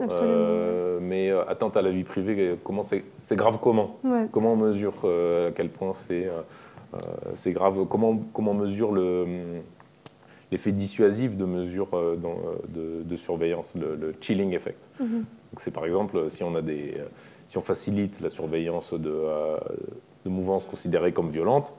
mais 1.02 1.30
atteinte 1.48 1.76
à 1.76 1.82
la 1.82 1.92
vie 1.92 2.06
privée, 2.06 2.58
comment 2.64 2.84
c'est 2.84 3.36
grave 3.36 3.60
comment? 3.62 3.98
Comment 4.32 4.54
on 4.54 4.58
mesure 4.58 4.94
à 5.04 5.52
quel 5.52 5.70
point 5.70 5.94
c'est 5.94 6.30
c'est 7.34 7.52
grave. 7.52 7.86
Comment, 7.90 8.18
comment 8.34 8.54
mesure 8.54 8.94
l'effet 10.52 10.72
dissuasif 10.72 11.38
de 11.38 11.46
mesures 11.46 11.90
euh, 11.94 12.18
euh, 12.76 13.04
de, 13.04 13.16
surveillance, 13.16 13.74
le, 13.76 14.14
chilling 14.20 14.54
effect? 14.54 14.90
Mhm. 15.00 15.26
c'est 15.58 15.74
par 15.74 15.86
exemple 15.86 16.30
si 16.30 16.44
on, 16.44 16.56
a 16.56 16.62
des, 16.62 16.96
si 17.48 17.58
on 17.58 17.62
facilite 17.62 18.20
la 18.22 18.30
surveillance 18.30 18.94
de, 18.94 19.26
de 20.26 20.30
mouvances 20.30 20.66
considérées 20.66 21.14
comme 21.14 21.30
violentes, 21.30 21.74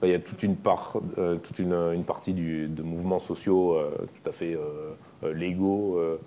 bah, 0.00 0.08
il 0.08 0.10
y 0.10 0.14
a 0.14 0.18
toute 0.18 0.42
une, 0.42 0.56
part, 0.56 0.96
toute 1.42 1.58
une, 1.58 1.74
une 1.74 2.04
partie 2.04 2.32
du, 2.32 2.68
de 2.68 2.82
mouvements 2.82 3.20
sociaux 3.20 3.78
tout 4.14 4.28
à 4.28 4.32
fait 4.32 4.56
légaux 5.30 5.98
euh, 5.98 6.18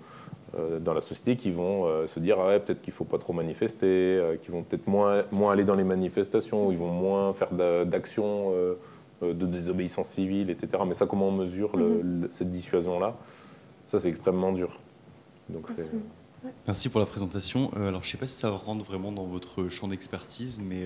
dans 0.80 0.94
la 0.94 1.00
société 1.00 1.36
qui 1.36 1.50
vont 1.50 1.86
euh, 1.86 2.06
se 2.06 2.20
dire 2.20 2.38
ah 2.40 2.58
peut-être 2.58 2.82
qu'il 2.82 2.92
ne 2.92 2.96
faut 2.96 3.04
pas 3.04 3.18
trop 3.18 3.32
manifester, 3.32 3.86
euh, 3.86 4.36
qui 4.36 4.50
vont 4.50 4.62
peut-être 4.62 4.86
moins, 4.86 5.24
moins 5.32 5.52
aller 5.52 5.64
dans 5.64 5.74
les 5.74 5.84
manifestations, 5.84 6.70
ils 6.70 6.78
vont 6.78 6.90
moins 6.90 7.32
faire 7.32 7.52
d'actions 7.52 8.52
de 9.22 9.46
désobéissance 9.46 10.08
civile, 10.08 10.50
etc. 10.50 10.82
Mais 10.86 10.94
ça, 10.94 11.06
comment 11.06 11.28
on 11.28 11.32
mesure 11.32 11.76
mhm. 11.76 12.28
cette 12.30 12.50
dissuasion-là? 12.50 13.16
Ça, 13.86 13.98
c'est 13.98 14.08
extrêmement 14.08 14.52
dur. 14.52 14.78
Donc, 15.48 15.70
Merci 16.66 16.90
pour 16.90 17.00
la 17.00 17.06
présentation. 17.06 17.72
alors, 17.74 18.02
je 18.02 18.08
ne 18.08 18.12
sais 18.12 18.18
pas 18.18 18.26
si 18.26 18.38
ça 18.38 18.50
rentre 18.50 18.84
vraiment 18.84 19.10
dans 19.10 19.24
votre 19.24 19.68
champ 19.68 19.88
d'expertise, 19.88 20.60
mais 20.62 20.84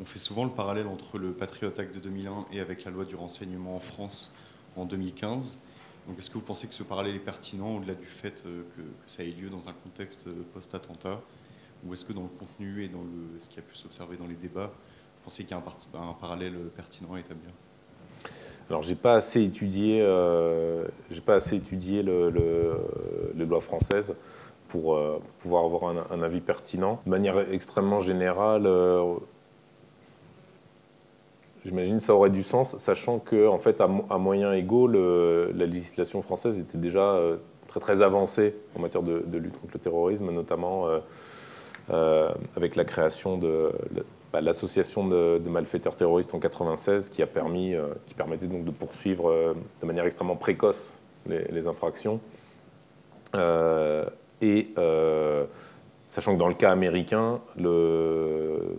on 0.00 0.04
fait 0.04 0.18
souvent 0.18 0.44
le 0.44 0.50
parallèle 0.50 0.86
entre 0.86 1.18
le 1.18 1.32
Patriot 1.32 1.72
Act 1.78 1.94
de 1.94 2.00
2001 2.00 2.46
et 2.52 2.60
avec 2.60 2.84
la 2.84 2.90
loi 2.90 3.04
du 3.04 3.14
renseignement 3.14 3.76
en 3.76 3.80
France 3.80 4.32
en 4.76 4.84
2015. 4.84 5.62
Donc 6.06 6.18
est-ce 6.18 6.30
que 6.30 6.34
vous 6.34 6.44
pensez 6.44 6.66
que 6.66 6.74
ce 6.74 6.82
parallèle 6.82 7.14
est 7.14 7.20
pertinent 7.20 7.76
au-delà 7.76 7.94
du 7.94 8.06
fait 8.06 8.44
euh, 8.46 8.62
que, 8.76 8.82
ça 9.06 9.22
ait 9.22 9.28
lieu 9.28 9.50
dans 9.50 9.68
un 9.68 9.72
contexte 9.72 10.26
euh, 10.26 10.44
post-attentat? 10.52 11.20
Ou 11.84 11.94
est-ce 11.94 12.04
que 12.04 12.12
dans 12.12 12.22
le 12.22 12.28
contenu 12.28 12.84
et 12.84 12.88
dans 12.88 13.02
le, 13.02 13.40
ce 13.40 13.48
qui 13.48 13.58
a 13.58 13.62
pu 13.62 13.74
s'observer 13.74 14.16
dans 14.16 14.26
les 14.26 14.34
débats, 14.34 14.66
vous 14.66 15.24
pensez 15.24 15.44
qu'il 15.44 15.52
y 15.52 15.54
a 15.54 15.62
un, 16.00 16.12
parallèle 16.14 16.54
pertinent 16.76 17.14
à 17.14 17.20
établir? 17.20 17.50
Alors, 18.70 18.82
j'ai 18.82 18.94
pas 18.94 19.14
assez 19.14 19.42
étudié, 19.42 20.00
euh, 20.00 20.86
pas 21.26 21.34
assez 21.34 21.56
étudié 21.56 22.02
le, 22.02 22.30
les 23.34 23.44
lois 23.44 23.60
françaises 23.60 24.16
pour, 24.68 24.98
pouvoir 25.40 25.64
avoir 25.64 26.12
un, 26.12 26.22
avis 26.22 26.40
pertinent. 26.40 27.00
De 27.04 27.10
manière 27.10 27.38
extrêmement 27.52 27.98
générale, 27.98 28.66
J'imagine 31.64 31.98
que 31.98 32.02
ça 32.02 32.14
aurait 32.14 32.30
du 32.30 32.42
sens, 32.42 32.76
sachant 32.76 33.20
que 33.20 33.46
en 33.46 33.58
fait, 33.58 33.80
à, 33.80 33.86
moyens 33.86 34.56
égaux, 34.56 34.88
la 34.88 35.66
législation 35.66 36.20
française 36.20 36.58
était 36.58 36.78
déjà 36.78 37.12
euh, 37.12 37.36
très 37.68 37.78
très 37.78 38.02
avancée 38.02 38.56
en 38.74 38.80
matière 38.80 39.02
de, 39.02 39.38
lutte 39.38 39.60
contre 39.60 39.74
le 39.74 39.78
terrorisme, 39.78 40.30
notamment 40.32 40.88
euh, 40.88 40.98
euh, 41.90 42.32
avec 42.56 42.74
la 42.74 42.84
création 42.84 43.38
de 43.38 43.70
bah, 44.32 44.40
l'association 44.40 45.06
de, 45.06 45.40
malfaiteurs 45.48 45.94
terroristes 45.94 46.34
en 46.34 46.40
96, 46.40 47.10
qui 47.10 47.22
a 47.22 47.28
permis, 47.28 47.76
qui 48.06 48.14
permettait 48.14 48.48
donc 48.48 48.64
de 48.64 48.72
poursuivre 48.72 49.54
de 49.80 49.86
manière 49.86 50.04
extrêmement 50.04 50.36
précoce 50.36 51.00
les, 51.28 51.68
infractions. 51.68 52.18
et 54.40 54.74
sachant 56.02 56.34
que 56.34 56.38
dans 56.40 56.48
le 56.48 56.54
cas 56.54 56.72
américain, 56.72 57.40
le 57.56 58.76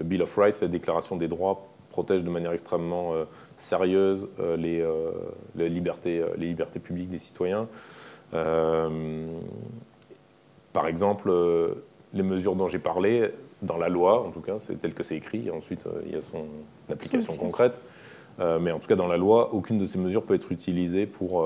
Bill 0.00 0.22
of 0.22 0.34
Rights, 0.38 0.62
la 0.62 0.68
Déclaration 0.68 1.16
des 1.16 1.28
droits 1.28 1.68
protège 1.88 2.24
de 2.24 2.30
manière 2.30 2.52
extrêmement 2.52 3.14
euh, 3.14 3.24
sérieuse 3.56 4.28
euh, 4.40 4.56
les, 4.56 4.80
euh, 4.80 5.10
les, 5.56 5.68
libertés, 5.68 6.24
les 6.36 6.46
libertés 6.46 6.80
publiques 6.80 7.08
des 7.08 7.18
citoyens. 7.18 7.68
par 10.72 10.86
exemple, 10.86 11.32
les 12.12 12.22
mesures 12.22 12.54
dont 12.54 12.68
j'ai 12.68 12.78
parlé, 12.78 13.32
dans 13.62 13.76
la 13.76 13.88
loi, 13.88 14.24
en 14.24 14.30
tout 14.30 14.40
cas, 14.40 14.58
c'est 14.58 14.76
tel 14.80 14.94
que 14.94 15.02
c'est 15.02 15.16
écrit, 15.16 15.48
et 15.48 15.50
ensuite 15.50 15.86
il 16.06 16.12
y 16.12 16.16
a 16.16 16.22
son 16.22 16.46
application 16.90 17.34
concrète. 17.34 17.80
mais 18.38 18.70
en 18.70 18.78
tout 18.78 18.86
cas, 18.86 18.94
dans 18.94 19.08
la 19.08 19.16
loi, 19.16 19.52
aucune 19.54 19.78
de 19.78 19.86
ces 19.86 19.98
mesures 19.98 20.24
peut 20.24 20.34
être 20.34 20.52
utilisée 20.52 21.06
pour, 21.06 21.44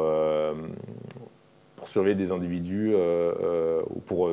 pour 1.76 1.88
surveiller 1.88 2.16
des 2.16 2.32
individus 2.32 2.94
ou 2.94 4.00
pour, 4.00 4.28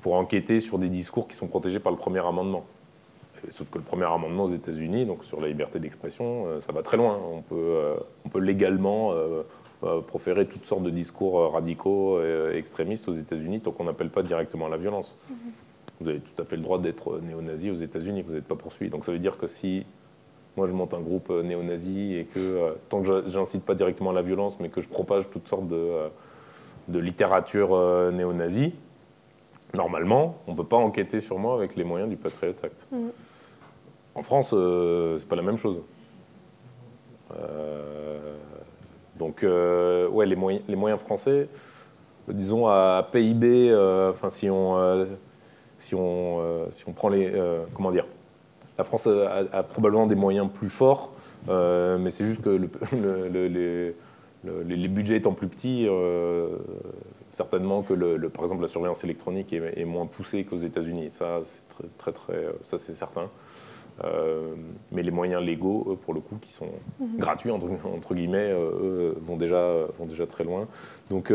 pour 0.00 0.14
enquêter 0.14 0.60
sur 0.60 0.78
des 0.78 0.88
discours 0.88 1.28
qui 1.28 1.36
sont 1.36 1.46
protégés 1.46 1.78
par 1.78 1.92
le 1.92 1.98
premier 1.98 2.26
amendement. 2.26 2.64
Sauf 3.48 3.70
que 3.70 3.78
le 3.78 3.84
premier 3.84 4.04
amendement 4.04 4.44
aux 4.44 4.52
États-Unis, 4.52 5.04
donc 5.04 5.24
sur 5.24 5.40
la 5.40 5.48
liberté 5.48 5.80
d'expression, 5.80 6.46
euh, 6.46 6.60
ça 6.60 6.72
va 6.72 6.82
très 6.82 6.96
loin. 6.96 7.18
On 7.32 7.42
peut, 7.42 7.56
euh, 7.56 7.96
on 8.24 8.28
peut 8.28 8.38
légalement 8.38 9.12
euh, 9.12 9.42
proférer 10.06 10.46
toutes 10.46 10.64
sortes 10.64 10.84
de 10.84 10.90
discours 10.90 11.52
radicaux 11.52 12.22
et 12.22 12.56
extrémistes 12.56 13.08
aux 13.08 13.12
États-Unis 13.12 13.60
tant 13.60 13.72
qu'on 13.72 13.84
n'appelle 13.84 14.10
pas 14.10 14.22
directement 14.22 14.66
à 14.66 14.68
la 14.68 14.76
violence. 14.76 15.16
Mhm. 15.28 15.36
Vous 16.00 16.08
avez 16.08 16.20
tout 16.20 16.40
à 16.40 16.44
fait 16.44 16.56
le 16.56 16.62
droit 16.62 16.78
d'être 16.78 17.20
néo-nazi 17.20 17.70
aux 17.70 17.76
États-Unis, 17.76 18.22
vous 18.22 18.34
n'êtes 18.34 18.46
pas 18.46 18.54
poursuivi. 18.54 18.90
Donc 18.90 19.04
ça 19.04 19.10
veut 19.10 19.18
dire 19.18 19.38
que 19.38 19.48
si 19.48 19.84
moi 20.56 20.68
je 20.68 20.72
monte 20.72 20.94
un 20.94 21.00
groupe 21.00 21.30
néo-nazi 21.30 22.14
et 22.14 22.24
que 22.26 22.76
tant 22.88 23.02
que 23.02 23.28
j'incite 23.28 23.64
pas 23.64 23.74
directement 23.74 24.10
à 24.10 24.12
la 24.12 24.22
violence, 24.22 24.60
mais 24.60 24.68
que 24.68 24.80
je 24.80 24.88
propage 24.88 25.30
toutes 25.30 25.48
sortes 25.48 25.66
de, 25.66 26.08
de 26.86 26.98
littérature 27.00 27.70
néo-nazie, 28.12 28.74
normalement, 29.74 30.38
on 30.46 30.52
ne 30.52 30.56
peut 30.56 30.64
pas 30.64 30.76
enquêter 30.76 31.20
sur 31.20 31.38
moi 31.38 31.54
avec 31.54 31.74
les 31.74 31.84
moyens 31.84 32.08
du 32.08 32.16
Patriot 32.16 32.54
Act. 32.62 32.86
Mhm. 32.92 33.10
En 34.14 34.22
France, 34.22 34.52
euh, 34.54 35.16
c'est 35.16 35.28
pas 35.28 35.36
la 35.36 35.42
même 35.42 35.56
chose. 35.56 35.80
Euh, 37.34 38.36
donc, 39.18 39.42
euh, 39.42 40.08
ouais, 40.08 40.26
les 40.26 40.36
moyens, 40.36 41.00
français, 41.00 41.48
disons 42.28 42.66
à 42.66 43.08
PIB, 43.10 43.74
enfin 44.10 44.28
si 44.28 44.50
on 44.50 45.06
si 45.78 45.94
on 45.94 46.66
si 46.70 46.84
on 46.88 46.92
prend 46.92 47.08
les 47.08 47.32
comment 47.74 47.90
dire, 47.90 48.06
la 48.78 48.84
France 48.84 49.06
a, 49.06 49.62
probablement 49.62 50.06
des 50.06 50.14
moyens 50.14 50.48
plus 50.52 50.68
forts, 50.68 51.12
mais 51.48 52.10
c'est 52.10 52.24
juste 52.24 52.42
que 52.42 52.50
le, 52.50 53.94
les, 54.64 54.88
budgets 54.88 55.16
étant 55.16 55.32
plus 55.32 55.48
petits, 55.48 55.88
certainement 57.30 57.82
que, 57.82 57.94
par 58.28 58.44
exemple, 58.44 58.62
la 58.62 58.68
surveillance 58.68 59.04
électronique 59.04 59.52
est, 59.52 59.84
moins 59.84 60.06
poussée 60.06 60.44
qu'aux 60.44 60.58
États-Unis. 60.58 61.10
Ça, 61.10 61.40
c'est 61.44 61.64
très, 61.96 62.12
très, 62.12 62.46
ça 62.62 62.76
c'est 62.76 62.92
certain. 62.92 63.30
Mais 64.92 65.02
les 65.02 65.10
moyens 65.10 65.42
légaux, 65.42 65.98
pour 66.04 66.14
le 66.14 66.20
coup, 66.20 66.36
qui 66.40 66.52
sont 66.52 66.68
mhm. 67.00 67.18
gratuits, 67.18 67.50
entre, 67.50 68.14
guillemets, 68.14 68.54
vont, 69.20 69.36
déjà, 69.36 69.86
vont 69.98 70.06
déjà 70.06 70.26
très 70.26 70.44
loin. 70.44 70.66
Donc, 71.10 71.30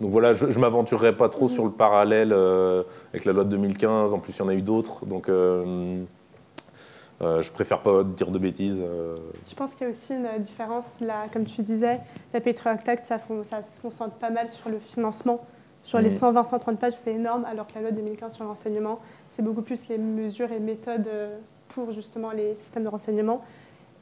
donc 0.00 0.10
voilà, 0.10 0.32
je 0.32 0.46
ne 0.46 0.58
m'aventurerai 0.58 1.16
pas 1.16 1.28
trop 1.28 1.48
sur 1.48 1.64
le 1.64 1.70
parallèle 1.70 2.32
euh, 2.32 2.82
avec 3.10 3.24
la 3.24 3.32
loi 3.32 3.44
de 3.44 3.50
2015. 3.50 4.12
En 4.12 4.18
plus, 4.18 4.36
il 4.36 4.38
y 4.40 4.42
en 4.42 4.48
a 4.48 4.54
eu 4.54 4.62
d'autres. 4.62 5.06
Donc 5.06 5.28
euh, 5.28 6.04
euh, 7.22 7.40
je 7.42 7.52
préfère 7.52 7.80
pas 7.80 8.02
dire 8.02 8.30
de 8.30 8.38
bêtises. 8.38 8.84
Je 9.48 9.54
pense 9.54 9.74
qu'il 9.74 9.86
y 9.86 9.90
a 9.90 9.92
aussi 9.92 10.14
une 10.14 10.42
différence, 10.42 11.00
là, 11.00 11.26
comme 11.32 11.44
tu 11.44 11.62
disais, 11.62 12.00
la 12.32 12.40
Patriot 12.40 12.76
Act, 12.86 13.06
ça, 13.06 13.18
ça, 13.18 13.62
se 13.62 13.80
concentre 13.80 14.16
pas 14.16 14.30
mal 14.30 14.48
sur 14.48 14.68
le 14.68 14.78
financement. 14.78 15.44
Sur 15.84 16.00
les 16.00 16.10
120-130 16.10 16.72
mm. 16.72 16.76
pages, 16.76 16.94
c'est 16.94 17.12
énorme, 17.12 17.44
alors 17.44 17.66
que 17.66 17.74
la 17.74 17.82
loi 17.82 17.90
de 17.90 17.96
2015 17.96 18.34
sur 18.34 18.44
l'enseignement, 18.44 19.00
c'est 19.34 19.42
beaucoup 19.42 19.62
plus 19.62 19.88
les 19.88 19.98
mesures 19.98 20.52
et 20.52 20.60
méthodes 20.60 21.10
pour 21.68 21.92
justement 21.92 22.30
les 22.30 22.54
systèmes 22.54 22.84
de 22.84 22.88
renseignement. 22.88 23.42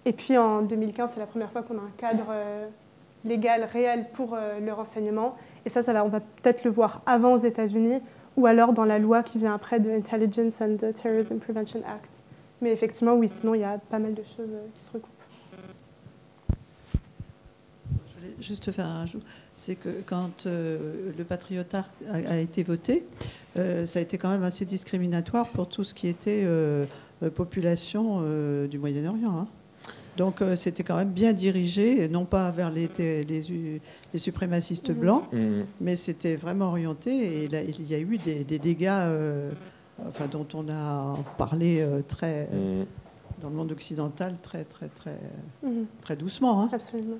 Et 0.04 0.12
puis 0.12 0.36
en 0.36 0.62
2015, 0.62 1.12
c'est 1.14 1.20
la 1.20 1.26
première 1.26 1.50
fois 1.50 1.62
qu'on 1.62 1.78
a 1.78 1.82
un 1.82 1.92
cadre 1.96 2.32
légal 3.24 3.64
réel 3.64 4.06
pour 4.12 4.36
le 4.36 4.72
renseignement. 4.72 5.36
Et 5.64 5.70
ça, 5.70 5.80
on 6.04 6.08
va 6.08 6.20
peut-être 6.20 6.64
le 6.64 6.70
voir 6.70 7.00
avant 7.06 7.32
aux 7.32 7.38
États-Unis 7.38 8.00
ou 8.36 8.46
alors 8.46 8.72
dans 8.72 8.84
la 8.84 8.98
loi 8.98 9.22
qui 9.22 9.38
vient 9.38 9.54
après 9.54 9.80
de 9.80 9.90
Intelligence 9.90 10.60
and 10.60 10.76
Terrorism 10.76 11.38
Prevention 11.38 11.80
Act. 11.80 12.10
Mais 12.60 12.70
effectivement, 12.70 13.14
oui, 13.14 13.28
sinon 13.28 13.54
il 13.54 13.60
y 13.60 13.64
a 13.64 13.78
pas 13.78 13.98
mal 13.98 14.14
de 14.14 14.22
choses 14.22 14.52
euh, 14.52 14.66
qui 14.74 14.80
se 14.80 14.92
recoupent. 14.92 15.08
Je 17.90 18.20
voulais 18.20 18.31
juste 18.42 18.70
faire 18.72 18.86
un 18.86 19.02
ajout, 19.02 19.22
c'est 19.54 19.76
que 19.76 19.88
quand 20.06 20.46
euh, 20.46 21.12
le 21.16 21.24
Patriot 21.24 21.62
Act 21.72 21.90
a, 22.10 22.38
été 22.38 22.62
voté, 22.62 23.04
euh, 23.56 23.86
ça 23.86 23.98
a 23.98 24.02
été 24.02 24.18
quand 24.18 24.28
même 24.28 24.42
assez 24.42 24.64
discriminatoire 24.64 25.48
pour 25.48 25.68
tout 25.68 25.84
ce 25.84 25.94
qui 25.94 26.08
était 26.08 26.46
population 27.34 28.22
du 28.66 28.78
Moyen-Orient. 28.78 29.38
Hein. 29.38 29.48
Donc 30.16 30.42
euh, 30.42 30.56
c'était 30.56 30.82
quand 30.82 30.96
même 30.96 31.10
bien 31.10 31.32
dirigé, 31.32 32.08
non 32.08 32.24
pas 32.24 32.50
vers 32.50 32.70
les, 32.70 32.88
les, 32.98 34.18
suprémacistes 34.18 34.90
mmh. 34.90 34.94
blancs, 34.94 35.32
mmh. 35.32 35.60
mais 35.80 35.96
c'était 35.96 36.36
vraiment 36.36 36.68
orienté. 36.68 37.44
Et 37.44 37.44
il 37.44 37.88
y 37.88 37.94
a 37.94 37.98
eu 37.98 38.18
des, 38.18 38.58
dégâts 38.58 38.88
euh, 38.90 39.50
enfin, 40.08 40.26
dont 40.30 40.46
on 40.54 40.68
a 40.70 41.18
parlé 41.38 41.80
euh, 41.80 42.02
très, 42.06 42.44
mmh. 42.44 42.84
Dans 43.42 43.50
le 43.50 43.56
monde 43.56 43.72
occidental 43.72 44.36
très, 44.42 44.64
très, 44.64 44.88
très, 44.88 45.18
très 46.00 46.16
doucement. 46.16 46.62
Hein. 46.62 46.70
Absolument. 46.72 47.16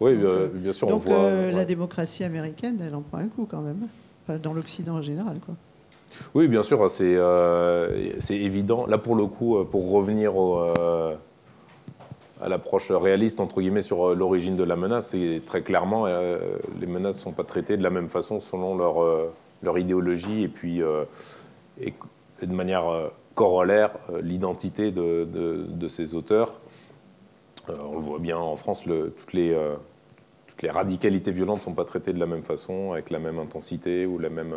Oui, 0.00 0.16
bien 0.54 0.72
sûr. 0.72 0.88
Donc 0.88 1.06
on 1.06 1.10
voit, 1.10 1.50
la 1.50 1.64
démocratie 1.64 2.24
américaine, 2.24 2.78
elle 2.86 2.94
en 2.94 3.02
prend 3.02 3.18
un 3.18 3.28
coup 3.28 3.46
quand 3.50 3.62
même, 3.62 4.38
dans 4.40 4.52
l'Occident 4.52 4.96
en 4.96 5.02
général. 5.02 5.38
Quoi. 5.44 5.54
Oui, 6.34 6.46
bien 6.46 6.62
sûr, 6.62 6.88
c'est 6.90 7.16
évident. 8.30 8.86
Là, 8.86 8.98
pour 8.98 9.16
le 9.16 9.26
coup, 9.26 9.64
pour 9.64 9.90
revenir 9.90 10.36
au 10.36 10.66
à 12.42 12.48
l'approche 12.48 12.90
réaliste 12.90 13.40
entre 13.40 13.60
guillemets 13.60 13.82
sur 13.82 14.10
euh, 14.10 14.14
l'origine 14.14 14.56
de 14.56 14.64
la 14.64 14.76
menace. 14.76 15.14
Et 15.14 15.40
très 15.44 15.62
clairement, 15.62 16.06
euh, 16.06 16.38
les 16.80 16.86
menaces 16.86 17.16
ne 17.18 17.22
sont 17.22 17.32
pas 17.32 17.44
traitées 17.44 17.76
de 17.76 17.82
la 17.82 17.90
même 17.90 18.08
façon 18.08 18.40
selon 18.40 18.76
leur, 18.76 19.02
euh, 19.02 19.32
leur 19.62 19.78
idéologie 19.78 20.42
et 20.42 20.48
puis 20.48 20.80
et, 21.80 21.94
de 22.42 22.52
manière 22.52 23.10
corollaire 23.34 23.96
l'identité 24.22 24.90
de, 24.90 25.24
de, 25.24 25.88
ces 25.88 26.14
auteurs. 26.14 26.60
on 27.68 27.94
le 27.94 28.00
voit 28.00 28.18
bien 28.18 28.38
en 28.38 28.56
France, 28.56 28.84
toutes, 28.84 29.32
les, 29.32 29.56
toutes 30.46 30.62
les 30.62 30.70
radicalités 30.70 31.32
violentes 31.32 31.58
ne 31.58 31.62
sont 31.62 31.74
pas 31.74 31.84
traitées 31.84 32.12
de 32.12 32.20
la 32.20 32.26
même 32.26 32.42
façon, 32.42 32.92
avec 32.92 33.10
la 33.10 33.18
même 33.18 33.38
intensité 33.38 34.06
ou 34.06 34.18
la 34.18 34.30
même... 34.30 34.54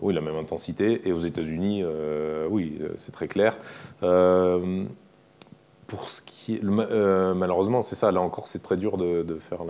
oui, 0.00 0.14
la 0.14 0.20
même 0.20 0.36
intensité. 0.36 1.06
Et 1.08 1.12
aux 1.12 1.20
États-Unis, 1.20 1.84
oui, 2.50 2.78
c'est 2.96 3.12
très 3.12 3.28
clair 3.28 3.56
pour 5.86 6.08
ce 6.08 6.20
qui 6.22 6.54
est, 6.54 6.64
euh, 6.64 7.34
malheureusement, 7.34 7.82
c'est 7.82 7.94
ça. 7.94 8.10
Là 8.12 8.20
encore, 8.20 8.46
c'est 8.46 8.62
très 8.62 8.76
dur 8.76 8.96
de, 8.96 9.36
faire 9.38 9.60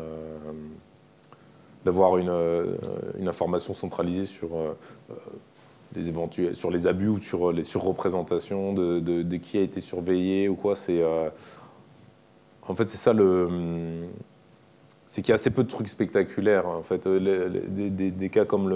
d'avoir 1.84 2.16
une, 2.16 2.28
euh, 2.28 2.76
une, 3.18 3.28
information 3.28 3.74
centralisée 3.74 4.26
sur 4.26 4.56
euh, 4.56 4.76
les 5.96 6.08
éventuels, 6.08 6.54
sur 6.54 6.70
les 6.70 6.86
abus 6.86 7.08
ou 7.08 7.18
sur 7.18 7.52
les 7.52 7.64
surreprésentations 7.64 8.72
de, 8.72 9.00
de, 9.00 9.36
qui 9.36 9.58
a 9.58 9.62
été 9.62 9.80
surveillé 9.80 10.48
ou 10.48 10.54
quoi. 10.54 10.76
C'est 10.76 11.02
en 12.62 12.74
fait 12.74 12.88
c'est 12.88 12.96
ça 12.96 13.12
le 13.12 14.08
c'est 15.06 15.22
qu'il 15.22 15.30
y 15.30 15.32
a 15.32 15.36
assez 15.36 15.50
peu 15.50 15.62
de 15.62 15.68
trucs 15.68 15.88
spectaculaires. 15.88 16.66
En 16.68 16.82
fait, 16.82 17.06
des, 17.06 17.90
des, 18.10 18.28
cas 18.28 18.44
comme 18.44 18.68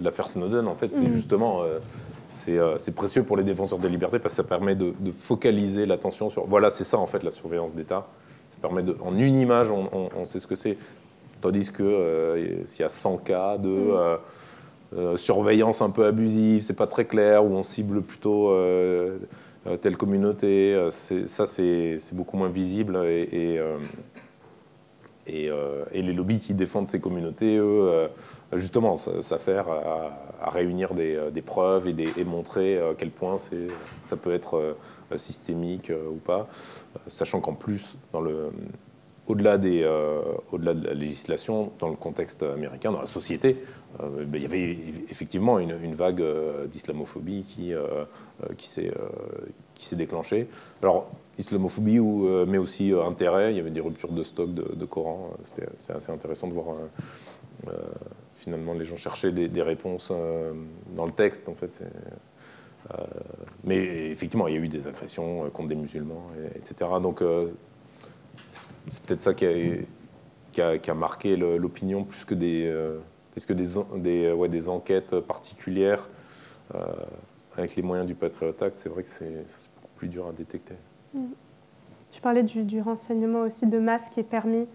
l'affaire 0.00 0.28
Snowden, 0.28 0.66
en 0.66 0.74
fait, 0.74 0.92
c'est 0.92 1.02
mmh. 1.02 1.12
justement 1.12 1.62
euh, 1.62 1.78
c'est 2.78 2.94
précieux 2.94 3.22
pour 3.22 3.36
les 3.36 3.44
défenseurs 3.44 3.78
des 3.78 3.88
libertés 3.88 4.18
parce 4.18 4.34
que 4.34 4.42
ça 4.42 4.48
permet 4.48 4.74
de, 4.74 4.92
focaliser 5.12 5.86
l'attention 5.86 6.28
sur. 6.28 6.46
Voilà, 6.46 6.70
c'est 6.70 6.84
ça 6.84 6.98
en 6.98 7.06
fait 7.06 7.22
la 7.22 7.30
surveillance 7.30 7.74
d'État. 7.74 8.06
Ça 8.48 8.58
permet 8.60 8.82
de, 8.82 8.96
en 9.00 9.16
une 9.16 9.36
image, 9.36 9.70
on, 9.70 10.24
sait 10.24 10.40
ce 10.40 10.46
que 10.46 10.54
c'est. 10.54 10.76
Tandis 11.40 11.70
que 11.70 11.82
euh, 11.82 12.64
s'il 12.64 12.82
y 12.82 12.84
a 12.84 12.88
100 12.88 13.18
cas 13.18 13.58
de 13.58 13.68
mm. 13.68 14.18
Euh, 14.94 15.16
surveillance 15.16 15.82
un 15.82 15.90
peu 15.90 16.06
abusive, 16.06 16.62
c'est 16.62 16.76
pas 16.76 16.86
très 16.86 17.04
clair, 17.04 17.44
où 17.44 17.48
on 17.48 17.62
cible 17.62 18.02
plutôt 18.02 18.54
telle 19.80 19.96
communauté, 19.96 20.78
ça 20.90 21.46
c'est 21.46 21.98
beaucoup 22.12 22.36
moins 22.36 22.48
visible 22.48 22.96
et, 23.04 23.60
les 25.26 26.12
lobbies 26.12 26.38
qui 26.38 26.54
défendent 26.54 26.86
ces 26.86 27.00
communautés, 27.00 27.56
eux, 27.56 28.08
justement, 28.52 28.96
s'affairent 28.96 29.70
à 30.40 30.50
réunir 30.50 30.94
des, 30.94 31.16
euh, 31.16 31.30
preuves 31.44 31.88
et, 31.88 32.24
montrer 32.24 32.76
euh, 32.76 32.92
à 32.92 32.94
quel 32.94 33.10
point 33.10 33.36
ça 33.36 34.16
peut 34.16 34.32
être 34.32 34.56
euh, 34.56 35.18
systémique 35.18 35.92
ou 36.10 36.16
pas, 36.16 36.48
sachant 37.06 37.40
qu'en 37.40 37.54
plus, 37.54 37.96
dans 38.12 38.20
le, 38.20 38.50
au-delà, 39.26 39.58
des, 39.58 39.84
au-delà 40.52 40.74
de 40.74 40.86
la 40.86 40.94
législation, 40.94 41.72
dans 41.78 41.88
le 41.88 41.96
contexte 41.96 42.42
américain, 42.42 42.92
dans 42.92 43.00
la 43.00 43.06
société, 43.06 43.56
ben, 43.98 44.28
il 44.34 44.42
y 44.42 44.44
avait 44.44 44.78
effectivement 45.10 45.58
une, 45.58 45.94
vague 45.94 46.22
d'islamophobie 46.68 47.42
qui, 47.42 47.72
qui, 48.56 48.68
s'est, 48.68 48.92
qui 49.74 49.86
s'est 49.86 49.96
déclenchée. 49.96 50.48
Alors, 50.82 51.10
islamophobie, 51.38 51.98
ou, 51.98 52.28
mais 52.46 52.58
aussi 52.58 52.92
intérêt, 52.92 53.52
il 53.52 53.56
y 53.56 53.60
avait 53.60 53.70
des 53.70 53.80
ruptures 53.80 54.12
de 54.12 54.22
stock 54.22 54.54
de, 54.54 54.84
Coran. 54.84 55.30
C'était, 55.42 55.68
c'est 55.78 55.92
assez 55.92 56.12
intéressant 56.12 56.46
de 56.46 56.52
voir 56.52 56.76
finalement, 58.36 58.74
les 58.74 58.84
gens 58.84 58.96
cherchaient 58.96 59.32
des, 59.32 59.62
réponses 59.62 60.10
euh, 60.12 60.52
dans 60.94 61.06
le 61.06 61.12
texte, 61.12 61.48
en 61.48 61.54
fait. 61.54 61.82
Euh, 62.92 62.96
mais 63.64 64.10
effectivement, 64.10 64.46
il 64.46 64.54
y 64.54 64.56
a 64.56 64.60
eu 64.60 64.68
des 64.68 64.86
agressions 64.86 65.44
euh, 65.44 65.48
contre 65.48 65.68
des 65.68 65.74
musulmans, 65.74 66.28
etc. 66.54 66.90
Donc, 67.02 67.22
c'est 68.88 69.02
peut-être 69.02 69.20
ça 69.20 69.34
qui 69.34 69.46
a, 70.60 70.94
marqué 70.94 71.36
l'opinion 71.36 72.04
plus 72.04 72.24
que 72.24 72.34
des, 72.34 72.72
que 73.46 73.52
des, 73.52 73.66
des, 73.96 74.32
ouais, 74.32 74.48
des 74.48 74.68
enquêtes 74.68 75.18
particulières 75.20 76.08
avec 77.56 77.76
les 77.76 77.82
moyens 77.82 78.06
du 78.06 78.14
Patriot 78.14 78.54
Act. 78.60 78.74
C'est 78.74 78.88
vrai 78.88 79.02
que 79.02 79.08
c'est 79.08 79.44
beaucoup 79.74 79.94
plus 79.96 80.08
dur 80.08 80.26
à 80.26 80.32
détecter. 80.32 80.74
Mm. 81.14 81.26
Tu 82.10 82.20
parlais 82.20 82.42
du, 82.42 82.62
du, 82.64 82.80
renseignement 82.80 83.40
aussi 83.40 83.66
de 83.66 83.78
masse 83.78 84.10
qui 84.10 84.20
est 84.20 84.24
permis 84.24 84.66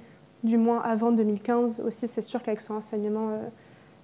du 0.44 0.58
moins 0.58 0.82
avant 0.82 1.12
2015. 1.12 1.82
Aussi, 1.82 2.08
c'est 2.08 2.22
sûr 2.22 2.42
qu'avec 2.44 2.62
ce 2.62 2.72
renseignement 2.72 3.30
euh, 3.30 3.48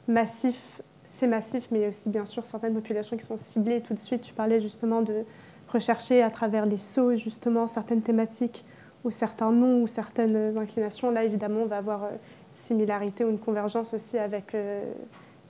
massif, 0.07 0.81
c'est 1.05 1.27
massif, 1.27 1.67
mais 1.71 1.79
il 1.79 1.81
y 1.83 1.85
a 1.85 1.89
aussi 1.89 2.09
bien 2.09 2.25
sûr 2.25 2.45
certaines 2.45 2.73
populations 2.73 3.17
qui 3.17 3.25
sont 3.25 3.37
ciblées 3.37 3.81
tout 3.81 3.93
de 3.93 3.99
suite. 3.99 4.21
Tu 4.21 4.33
parlais 4.33 4.59
justement 4.59 5.01
de 5.01 5.23
rechercher 5.69 6.21
à 6.23 6.29
travers 6.29 6.65
les 6.65 6.77
sauts, 6.77 7.15
justement, 7.15 7.67
certaines 7.67 8.01
thématiques 8.01 8.65
ou 9.03 9.11
certains 9.11 9.51
noms 9.51 9.83
ou 9.83 9.87
certaines 9.87 10.57
inclinations. 10.57 11.11
Là, 11.11 11.23
évidemment, 11.23 11.61
on 11.61 11.67
va 11.67 11.77
avoir 11.77 12.03
euh, 12.05 12.09
une 12.11 12.17
similarité 12.53 13.23
ou 13.23 13.29
une 13.29 13.39
convergence 13.39 13.93
aussi 13.93 14.17
avec 14.17 14.53
euh, 14.55 14.83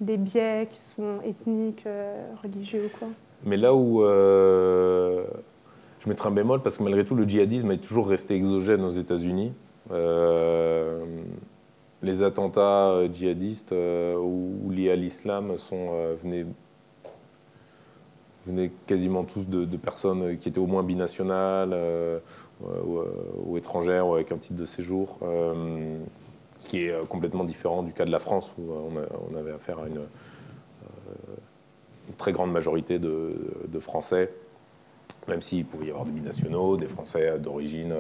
des 0.02 0.18
biais 0.18 0.68
qui 0.70 0.78
sont 0.78 1.20
ethniques, 1.26 1.86
religieux 2.44 2.84
ou 2.86 2.98
quoi. 2.98 3.08
Mais 3.46 3.58
là 3.58 3.74
où 3.74 4.04
je 6.08 6.10
mettrai 6.10 6.30
un 6.30 6.32
bémol, 6.32 6.62
parce 6.62 6.78
que 6.78 6.84
malgré 6.84 7.04
tout, 7.04 7.16
le 7.16 7.24
djihadisme 7.28 7.72
est 7.72 7.84
toujours 7.84 8.08
resté 8.08 8.36
exogène 8.36 8.84
aux 8.84 8.90
États-Unis. 8.90 9.54
Euh, 9.92 11.04
les 12.02 12.24
attentats 12.24 12.90
euh, 12.90 13.10
djihadistes 13.12 13.72
euh, 13.72 14.16
ou, 14.18 14.70
liés 14.70 14.92
à 14.92 14.96
l'islam 14.96 15.58
sont 15.58 15.90
venaient, 16.24 16.46
quasiment 18.86 19.24
tous 19.24 19.48
de, 19.48 19.66
personnes 19.78 20.38
qui 20.38 20.50
étaient 20.50 20.60
au 20.60 20.68
moins 20.68 20.84
binationales 20.84 21.76
ou, 22.64 23.58
étrangères 23.58 24.08
ou 24.08 24.16
avec 24.16 24.32
un 24.32 24.38
titre 24.38 24.56
de 24.56 24.66
séjour 24.66 25.20
ce 26.58 26.68
qui 26.68 26.86
est 26.86 27.08
complètement 27.08 27.44
différent 27.44 27.84
du 27.84 27.94
cas 27.94 28.06
de 28.06 28.12
la 28.12 28.20
France 28.20 28.54
où 28.58 28.72
on, 28.72 29.38
avait 29.38 29.52
affaire 29.52 29.80
à 29.80 29.88
une, 29.88 30.02
très 32.18 32.32
grande 32.32 32.52
majorité 32.52 33.00
de, 33.00 33.80
Français, 33.80 34.34
même 35.28 35.42
s'il 35.42 35.66
pouvait 35.66 35.88
y 35.88 35.90
avoir 35.90 36.06
des 36.06 36.12
binationaux, 36.12 36.78
des 36.78 36.88
Français 36.88 37.38
d'origine 37.38 37.94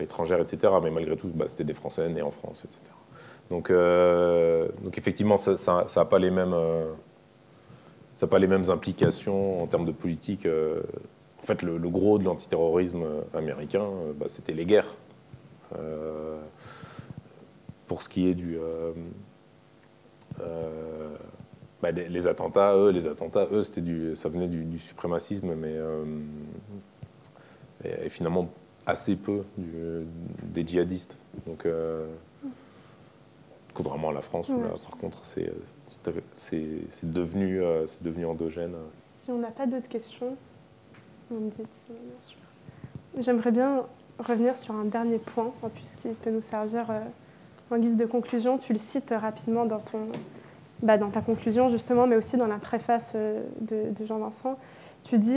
étrangères, 0.00 0.40
etc. 0.40 0.72
Mais 0.82 0.90
malgré 0.90 1.16
tout, 1.16 1.28
bah, 1.34 1.44
c'était 1.48 1.64
des 1.64 1.74
Français 1.74 2.08
nés 2.08 2.22
en 2.22 2.30
France, 2.30 2.64
etc. 2.64 2.80
Donc, 3.50 3.70
effectivement, 4.96 5.36
ça 5.36 5.86
n'a 5.94 6.04
pas 6.04 6.18
les 6.18 6.30
mêmes 6.30 6.54
implications 8.70 9.62
en 9.62 9.66
termes 9.66 9.86
de 9.86 9.92
politique. 9.92 10.48
En 11.44 11.46
fait, 11.46 11.60
le, 11.62 11.78
gros 11.90 12.18
de 12.18 12.24
l'antiterrorisme 12.24 13.04
américain, 13.34 13.86
bah, 14.16 14.26
c'était 14.28 14.54
les 14.54 14.64
guerres. 14.64 14.96
pour 17.86 18.02
ce 18.02 18.08
qui 18.08 18.28
est 18.28 18.34
du, 18.34 18.56
bah, 21.82 21.90
les 21.92 22.26
attentats, 22.26 22.74
eux, 22.74 22.90
les 22.90 23.06
attentats, 23.06 23.46
eux, 23.52 23.62
c'était 23.62 23.82
du, 23.82 24.16
ça 24.16 24.30
venait 24.30 24.48
du, 24.48 24.78
suprémacisme, 24.78 25.54
mais 25.54 25.76
et, 27.84 28.08
finalement 28.08 28.48
assez 28.86 29.16
peu 29.16 29.42
des 29.58 30.66
djihadistes. 30.66 31.18
Donc, 31.46 31.66
euh, 31.66 32.06
contrairement 33.72 34.10
à 34.10 34.12
la 34.12 34.20
France, 34.20 34.48
où 34.48 34.60
là, 34.60 34.70
par 34.70 34.98
contre, 34.98 35.20
c'est 35.24 35.52
devenu, 37.04 37.62
euh, 37.62 37.86
devenu 38.02 38.26
endogène. 38.26 38.74
Si 38.94 39.30
on 39.30 39.38
n'a 39.38 39.50
pas 39.50 39.66
d'autres 39.66 39.88
questions, 39.88 40.36
J'aimerais 43.18 43.50
bien 43.50 43.82
revenir 44.18 44.56
sur 44.56 44.74
un 44.74 44.84
dernier 44.84 45.18
point, 45.18 45.52
puisqu'il 45.74 46.14
peut 46.14 46.30
nous 46.30 46.40
servir 46.40 46.90
euh, 46.90 47.00
en 47.70 47.78
guise 47.78 47.96
de 47.96 48.06
conclusion. 48.06 48.58
Tu 48.58 48.72
le 48.72 48.78
cites 48.78 49.14
rapidement 49.16 49.64
dans, 49.64 49.80
ton, 49.80 50.06
bah, 50.82 50.98
dans 50.98 51.10
ta 51.10 51.20
conclusion, 51.20 51.68
justement, 51.68 52.06
mais 52.06 52.16
aussi 52.16 52.36
dans 52.36 52.48
la 52.48 52.58
préface 52.58 53.14
de, 53.14 53.90
de 53.90 54.04
Jean-Vincent. 54.04 54.58
Tu 55.02 55.18
dis 55.18 55.36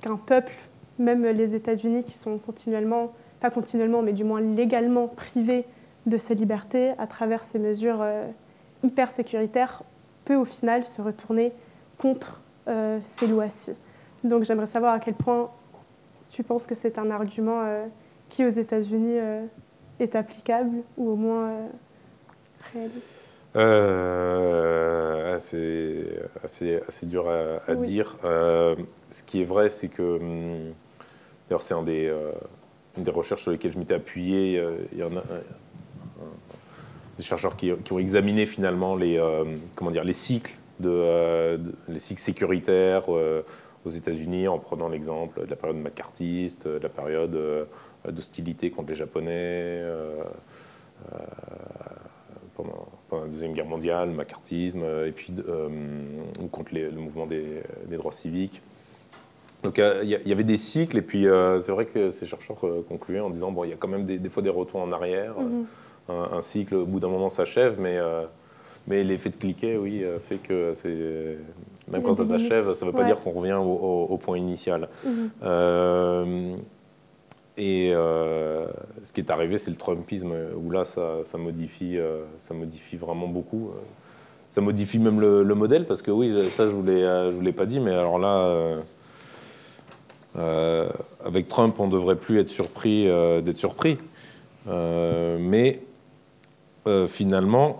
qu'un 0.00 0.16
peuple 0.16 0.52
même 0.98 1.24
les 1.26 1.54
États-Unis 1.54 2.04
qui 2.04 2.14
sont 2.14 2.38
continuellement, 2.38 3.12
pas 3.40 3.50
continuellement, 3.50 4.02
mais 4.02 4.12
du 4.12 4.24
moins 4.24 4.40
légalement 4.40 5.06
privés 5.06 5.64
de 6.06 6.18
ces 6.18 6.34
libertés 6.34 6.92
à 6.98 7.06
travers 7.06 7.44
ces 7.44 7.58
mesures 7.58 8.02
euh, 8.02 8.22
hyper 8.82 9.10
sécuritaires, 9.10 9.82
peut 10.24 10.36
au 10.36 10.44
final 10.44 10.86
se 10.86 11.00
retourner 11.00 11.52
contre 11.98 12.40
euh, 12.68 12.98
ces 13.02 13.26
lois-ci. 13.26 13.72
Donc 14.24 14.44
j'aimerais 14.44 14.66
savoir 14.66 14.94
à 14.94 14.98
quel 14.98 15.14
point 15.14 15.50
tu 16.30 16.42
penses 16.42 16.66
que 16.66 16.74
c'est 16.74 16.98
un 16.98 17.10
argument 17.10 17.62
euh, 17.62 17.86
qui 18.28 18.44
aux 18.44 18.50
États-Unis 18.50 19.16
est 20.00 20.14
applicable 20.14 20.78
ou 20.96 21.10
au 21.10 21.16
moins 21.16 21.52
réaliste? 22.72 23.24
c'est 25.40 26.04
assez, 26.44 26.80
assez, 26.86 27.06
dur 27.06 27.28
à, 27.28 27.74
dire. 27.74 28.16
ce 28.22 29.22
qui 29.24 29.40
est 29.40 29.44
vrai, 29.44 29.68
c'est 29.68 29.88
que 29.88 30.18
hum, 30.18 30.74
D'ailleurs, 31.48 31.62
c'est 31.62 31.74
un 31.74 31.82
des, 31.82 32.06
euh, 32.06 32.32
une 32.98 33.04
des 33.04 33.10
recherches 33.10 33.40
sur 33.42 33.50
lesquelles 33.50 33.72
je 33.72 33.78
m'étais 33.78 33.94
appuyé. 33.94 34.62
Il 34.92 34.98
y 34.98 35.02
en 35.02 35.16
a 35.16 35.22
des 37.18 37.24
chercheurs 37.24 37.56
qui, 37.56 37.72
ont 37.90 37.98
examiné 37.98 38.46
finalement 38.46 38.96
les, 38.96 39.18
euh, 39.18 39.44
comment 39.74 39.90
dire, 39.90 40.04
les 40.04 40.12
cycles, 40.12 40.54
euh, 40.84 41.58
de, 41.58 41.74
les 41.88 41.98
cycles 41.98 42.20
sécuritaires 42.20 43.06
aux 43.88 43.96
États-Unis 43.96 44.48
en 44.48 44.58
prenant 44.58 44.88
l'exemple 44.88 45.44
de 45.44 45.50
la 45.50 45.56
période 45.56 45.78
macartiste, 45.78 46.68
de 46.68 46.78
la 46.78 46.88
période 46.88 47.68
d'hostilité 48.08 48.70
contre 48.70 48.90
les 48.90 48.94
Japonais. 48.94 49.82
Pendant, 52.54 52.88
pendant, 53.08 53.24
la 53.24 53.30
Deuxième 53.30 53.52
Guerre 53.52 53.66
mondiale, 53.66 54.08
le 54.08 54.14
macartisme, 54.14 54.84
et 55.06 55.12
puis 55.12 55.32
ou 56.40 56.46
contre 56.48 56.74
le 56.74 56.90
mouvement 56.92 57.26
des, 57.26 57.62
des 57.86 57.96
droits 57.96 58.12
civiques. 58.12 58.62
Donc 59.62 59.78
euh, 59.78 60.00
il 60.04 60.10
y, 60.10 60.32
avait 60.32 60.44
des 60.44 60.56
cycles, 60.56 60.98
et 60.98 61.02
puis 61.02 61.26
euh, 61.26 61.58
c'est 61.58 61.72
vrai 61.72 61.84
que 61.84 62.10
ces 62.10 62.26
chercheurs 62.26 62.64
euh, 62.64 62.84
concluaient 62.88 63.20
en 63.20 63.30
disant 63.30 63.50
bon, 63.50 63.64
il 63.64 63.70
y 63.70 63.72
a 63.72 63.76
quand 63.76 63.88
même 63.88 64.04
des, 64.04 64.30
fois 64.30 64.42
des 64.42 64.50
retours 64.50 64.80
en 64.80 64.92
arrière. 64.92 65.34
Mhm. 65.38 65.66
un, 66.08 66.40
cycle, 66.40 66.76
au 66.76 66.86
bout 66.86 67.00
d'un 67.00 67.08
moment, 67.08 67.28
s'achève, 67.28 67.78
mais, 67.80 67.98
mais 68.86 69.02
l'effet 69.02 69.30
de 69.30 69.36
cliquet, 69.36 69.76
oui, 69.76 70.04
fait 70.20 70.38
que 70.38 70.72
c'est. 70.74 71.38
Même 71.90 72.02
quand 72.02 72.12
ça 72.12 72.26
s'achève, 72.26 72.72
ça 72.72 72.84
ne 72.84 72.90
veut 72.90 72.96
pas 72.96 73.04
dire 73.04 73.20
qu'on 73.20 73.32
revient 73.32 73.58
au, 73.60 74.18
point 74.22 74.38
initial. 74.38 74.88
Mhm. 75.04 76.58
et 77.56 77.92
ce 77.92 79.12
qui 79.12 79.20
est 79.20 79.30
arrivé, 79.30 79.58
c'est 79.58 79.70
le 79.70 79.76
Trumpisme, 79.76 80.32
où 80.56 80.70
là, 80.70 80.84
ça, 80.84 81.20
ça 81.24 81.38
modifie, 81.38 81.98
ça 82.38 82.54
modifie 82.54 82.96
vraiment 82.96 83.28
beaucoup. 83.28 83.70
Ça 84.50 84.60
modifie 84.60 84.98
même 84.98 85.20
le, 85.20 85.54
modèle, 85.54 85.86
parce 85.86 86.02
que 86.02 86.10
oui, 86.10 86.30
ça, 86.50 86.66
je 86.66 86.76
ne 86.76 87.30
vous 87.30 87.42
l'ai 87.42 87.52
pas 87.52 87.66
dit, 87.66 87.80
mais 87.80 87.92
alors 87.92 88.18
là 88.18 88.76
euh, 90.38 90.88
avec 91.24 91.48
Trump, 91.48 91.74
on 91.78 91.86
ne 91.86 91.92
devrait 91.92 92.16
plus 92.16 92.38
être 92.40 92.48
surpris 92.48 93.08
euh, 93.08 93.40
d'être 93.40 93.56
surpris. 93.56 93.98
Euh, 94.68 95.38
mais 95.40 95.80
finalement, 97.06 97.78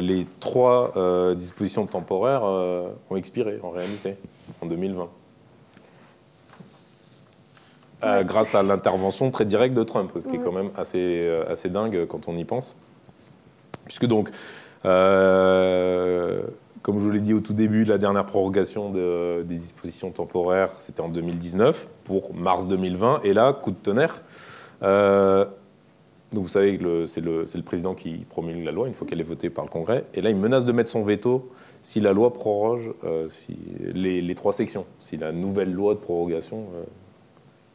les 0.00 0.26
trois 0.40 0.92
dispositions 1.34 1.86
temporaires 1.86 2.42
ont 2.42 3.16
expiré 3.16 3.58
en 3.62 3.70
réalité 3.70 4.16
en 4.60 4.66
2020. 4.66 5.08
grâce 8.24 8.54
à 8.54 8.62
l'intervention 8.62 9.30
très 9.30 9.44
directe 9.44 9.74
de 9.74 9.82
Trump, 9.82 10.10
ce 10.18 10.28
qui 10.28 10.36
est 10.36 10.40
quand 10.40 10.52
même 10.52 10.70
assez, 10.76 11.28
assez 11.48 11.68
dingue 11.68 12.06
quand 12.06 12.28
on 12.28 12.36
y 12.36 12.44
pense. 12.44 12.76
Puisque 13.86 14.06
donc, 14.06 14.30
comme 16.82 16.98
je 16.98 17.04
vous 17.04 17.10
l'ai 17.10 17.20
dit 17.20 17.34
au 17.34 17.40
tout 17.40 17.52
début, 17.52 17.84
la 17.84 17.98
dernière 17.98 18.24
prorogation 18.24 18.90
des 18.90 19.44
dispositions 19.44 20.10
temporaires, 20.10 20.70
c'était 20.78 21.02
en 21.02 21.08
2019 21.08 21.88
pour 22.04 22.34
mars 22.34 22.66
2020. 22.66 23.20
Et 23.24 23.32
là, 23.32 23.52
coup 23.52 23.70
de 23.70 23.76
tonnerre. 23.76 24.22
Euh, 24.82 25.44
donc 26.32 26.44
vous 26.44 26.48
savez 26.48 26.78
que 26.78 27.06
c'est 27.06 27.20
le, 27.20 27.44
président 27.64 27.94
qui 27.94 28.24
promulgue 28.28 28.64
la 28.64 28.72
loi 28.72 28.86
une 28.86 28.94
fois 28.94 29.06
qu'elle 29.06 29.20
est 29.20 29.24
votée 29.24 29.50
par 29.50 29.64
le 29.64 29.70
Congrès. 29.70 30.04
Et 30.14 30.20
là, 30.20 30.30
il 30.30 30.36
menace 30.36 30.64
de 30.64 30.72
mettre 30.72 30.90
son 30.90 31.02
veto 31.02 31.50
si 31.82 32.00
la 32.00 32.12
loi 32.12 32.32
proroge 32.32 32.92
euh, 33.04 33.28
les, 33.94 34.34
trois 34.34 34.52
sections, 34.52 34.86
si 35.00 35.16
la 35.16 35.32
nouvelle 35.32 35.72
loi 35.72 35.94
de 35.94 36.00
prorogation 36.00 36.66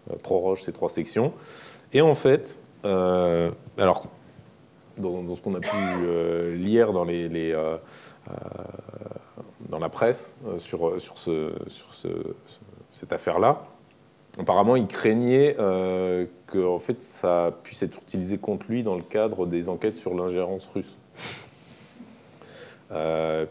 euh, 0.10 0.16
proroge 0.24 0.64
ces 0.64 0.72
trois 0.72 0.90
sections. 0.90 1.34
Et 1.92 2.02
en 2.02 2.14
fait, 2.14 2.62
alors, 2.84 4.04
dans, 4.98 5.36
ce 5.36 5.42
qu'on 5.42 5.56
a 5.56 5.60
pu 5.60 6.56
lire 6.56 6.94
dans 6.94 7.04
les 7.04 7.54
euh, 8.30 8.36
dans 9.70 9.80
la 9.80 9.90
presse 9.90 10.36
euh, 10.48 10.58
sur, 10.58 11.00
sur, 11.00 11.18
ce, 11.18 11.54
sur 11.68 11.94
ce, 11.94 12.08
cette 12.92 13.14
affaire-là. 13.14 13.64
Apparemment, 14.40 14.76
il 14.76 14.88
craignait 14.88 15.56
euh, 15.60 16.26
que 16.48 16.66
en 16.66 16.80
fait, 16.80 17.02
ça 17.02 17.54
puisse 17.64 17.84
être 17.84 18.00
utilisé 18.02 18.38
contre 18.38 18.66
lui 18.70 18.84
dans 18.84 18.96
le 18.96 19.02
cadre 19.02 19.46
des 19.46 19.70
enquêtes 19.70 19.98
sur 19.98 20.14
l'ingérence 20.14 20.68
russe. 20.74 20.98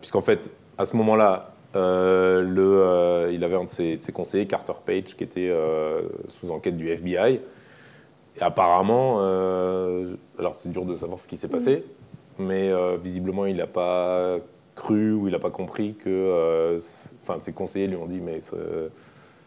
Puisqu'en 0.00 0.20
fait, 0.20 0.50
à 0.78 0.84
ce 0.84 0.96
moment-là, 0.96 1.52
le, 1.74 3.30
il 3.32 3.44
avait 3.44 3.56
un 3.56 3.64
de 3.64 3.68
ses, 3.68 3.98
conseillers, 4.12 4.46
Carter 4.46 4.72
Page, 4.84 5.16
qui 5.16 5.24
était 5.24 5.52
sous 6.28 6.50
enquête 6.50 6.76
du 6.76 6.88
FBI. 6.88 7.40
Et 8.36 8.42
apparemment, 8.42 9.18
alors 10.38 10.56
c'est 10.56 10.70
dur 10.70 10.86
de 10.86 10.94
savoir 10.94 11.20
ce 11.20 11.28
qui 11.28 11.36
s'est 11.36 11.48
passé, 11.48 11.84
mais 12.38 12.72
visiblement, 13.02 13.44
il 13.44 13.56
n'a 13.56 13.66
pas 13.66 14.38
cru 14.74 15.12
ou 15.12 15.28
il 15.28 15.32
n'a 15.32 15.38
pas 15.38 15.50
compris 15.50 15.94
que. 15.94 16.08
Euh, 16.08 16.78
enfin, 17.22 17.40
ses 17.40 17.52
conseillers 17.52 17.86
lui 17.86 17.96
ont 17.96 18.06
dit 18.06 18.20
mais 18.20 18.40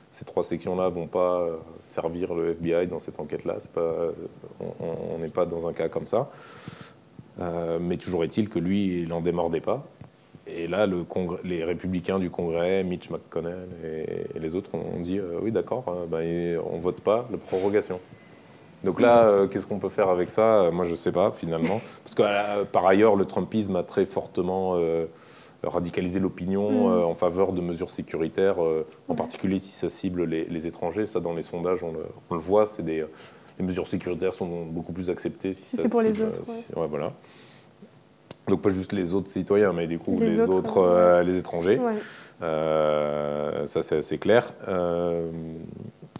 ces 0.10 0.26
trois 0.26 0.44
sections-là 0.44 0.90
vont 0.90 1.08
pas 1.08 1.42
euh, 1.42 1.58
servir 1.84 2.34
le 2.34 2.52
FBI 2.52 2.88
dans 2.88 3.00
cette 3.00 3.20
enquête-là. 3.20 3.58
on 4.80 5.18
n'est 5.20 5.28
pas 5.28 5.46
dans 5.46 5.68
un 5.68 5.74
cas 5.74 5.90
comme 5.90 6.06
ça. 6.06 6.30
Euh, 7.40 7.78
mais 7.80 7.98
toujours 7.98 8.24
est-il 8.24 8.50
que 8.50 8.60
lui, 8.60 9.02
il 9.02 9.10
n'en 9.10 9.22
démordait 9.22 9.62
pas. 9.62 9.86
Et 10.48 10.68
là, 10.68 10.88
le 10.88 11.06
les 11.44 11.64
républicains 11.66 12.20
du 12.20 12.30
Congrès, 12.30 12.84
Mitch 12.84 13.10
McConnell 13.10 13.68
et, 13.84 14.40
les 14.40 14.56
autres 14.56 14.76
ont 14.76 15.00
dit 15.02 15.20
oui, 15.42 15.52
d'accord, 15.52 15.84
ben, 16.10 16.58
on 16.72 16.80
vote 16.80 17.02
pas 17.02 17.28
la 17.30 17.38
prorogation. 17.38 18.00
Donc 18.84 19.02
là, 19.02 19.46
qu'est-ce 19.52 19.68
qu'on 19.68 19.80
peut 19.80 19.90
faire 19.90 20.08
avec 20.08 20.30
ça? 20.30 20.70
Moi, 20.72 20.86
je 20.86 20.92
ne 20.92 20.96
sais 20.96 21.12
pas, 21.12 21.32
finalement. 21.32 21.82
Parce 22.04 22.16
que 22.16 22.64
par 22.64 22.88
ailleurs, 22.88 23.18
le 23.18 23.26
Trumpisme 23.26 23.76
a 23.76 23.84
très 23.84 24.06
fortement 24.06 24.80
radicaliser 25.69 26.19
l'opinion 26.19 26.72
mm. 26.72 26.91
euh, 26.91 27.06
en 27.06 27.14
faveur 27.14 27.53
de 27.53 27.61
mesures 27.61 27.89
sécuritaires, 27.89 28.64
euh, 28.64 28.85
en 29.07 29.14
mm. 29.14 29.18
particulier 29.18 29.60
si 29.60 29.72
ça 29.72 29.89
cible 29.89 30.23
les, 30.23 30.68
étrangers. 30.68 31.06
Ça, 31.06 31.19
dans 31.19 31.34
les 31.34 31.41
sondages, 31.41 31.84
on 31.84 31.94
le, 31.94 32.39
voit, 32.39 32.65
c'est 32.65 32.84
des, 32.84 33.06
les 33.60 33.65
mesures 33.65 33.88
sécuritaires 33.88 34.34
sont 34.34 34.65
beaucoup 34.65 34.94
plus 34.94 35.10
acceptées 35.10 35.53
si, 35.53 35.77
c'est 35.77 35.89
pour 35.89 36.02
les 36.02 36.22
autres. 36.22 36.41
Ouais. 36.76 36.88
voilà. 36.88 37.14
Donc 38.48 38.61
pas 38.61 38.69
juste 38.69 38.94
les 38.94 39.14
autres 39.14 39.30
citoyens, 39.30 39.73
mais 39.73 39.88
du 39.88 39.99
coup 39.99 40.18
les, 40.19 40.39
autres, 40.39 40.77
euh, 40.77 41.23
les 41.23 41.38
étrangers. 41.38 41.80
ça 42.39 43.81
c'est 43.81 43.98
assez 43.98 44.18
clair. 44.18 44.53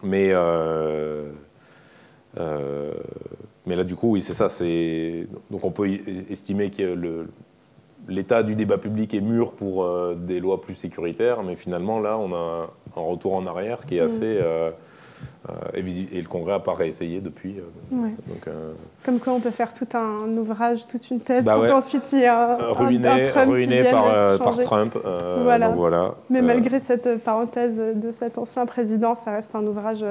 mais 0.02 0.34
mais 3.66 3.76
là 3.76 3.84
du 3.84 3.96
coup 3.96 4.12
oui 4.12 4.20
c'est 4.20 4.34
ça. 4.34 4.48
C'est 4.50 5.26
donc 5.50 5.64
on 5.64 5.70
peut 5.70 5.88
estimer 6.28 6.70
que 6.70 6.82
le 6.82 7.28
l'état 8.08 8.42
du 8.42 8.54
débat 8.54 8.78
public 8.78 9.14
est 9.14 9.20
mûr 9.20 9.52
pour 9.52 9.84
euh, 9.84 10.16
des 10.18 10.40
lois 10.40 10.60
plus 10.60 10.74
sécuritaires, 10.74 11.42
mais 11.42 11.54
finalement, 11.54 12.00
là, 12.00 12.18
on 12.18 12.32
a 12.34 12.70
un, 12.96 13.00
retour 13.00 13.34
en 13.34 13.46
arrière 13.46 13.86
qui 13.86 13.98
est 13.98 14.02
mm. 14.02 14.04
assez, 14.04 14.38
euh, 14.42 14.70
et, 15.74 15.80
et, 15.80 16.20
le 16.20 16.28
Congrès 16.28 16.52
n'a 16.52 16.60
pas 16.60 16.74
réessayé 16.74 17.20
depuis. 17.20 17.56
Ouais. 17.90 18.10
Donc, 18.26 18.54
Comme 19.04 19.18
quoi 19.18 19.32
on 19.32 19.40
peut 19.40 19.50
faire 19.50 19.72
tout 19.72 19.86
un 19.96 20.28
ouvrage, 20.36 20.86
toute 20.86 21.10
une 21.10 21.20
thèse 21.20 21.44
bah 21.44 21.54
pour 21.54 21.62
ouais. 21.62 21.68
qu'ensuite 21.70 22.12
il 22.12 22.20
y 22.20 22.22
ait 22.22 22.28
un, 22.28 22.56
ruiné, 22.72 23.08
un, 23.08 23.30
Trump 23.30 23.50
ruiné 23.50 23.84
qui 23.84 23.90
par, 23.90 24.38
par, 24.38 24.58
Trump. 24.58 24.98
voilà. 25.42 25.68
Donc 25.68 25.76
voilà. 25.76 26.14
Mais 26.30 26.42
malgré 26.42 26.80
cette 26.80 27.22
parenthèse 27.24 27.82
de 27.94 28.10
cet 28.10 28.38
ancien 28.38 28.66
président, 28.66 29.14
ça 29.14 29.32
reste 29.32 29.54
un 29.54 29.66
ouvrage 29.66 30.04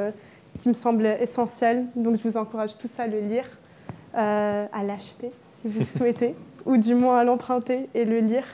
qui 0.59 0.69
me 0.69 0.73
semble 0.73 1.05
essentiel. 1.05 1.85
Donc 1.95 2.17
je 2.21 2.27
vous 2.27 2.37
encourage 2.37 2.77
tous 2.77 2.99
à 2.99 3.07
le 3.07 3.19
lire, 3.19 3.45
à 4.13 4.83
l'acheter 4.85 5.31
si 5.61 5.67
vous 5.67 5.79
le 5.79 5.85
souhaitez, 5.97 6.35
ou 6.67 6.77
du 6.77 6.93
moins 6.93 7.19
à 7.19 7.23
l'emprunter 7.23 7.89
et 7.95 8.05
le 8.05 8.19
lire. 8.19 8.45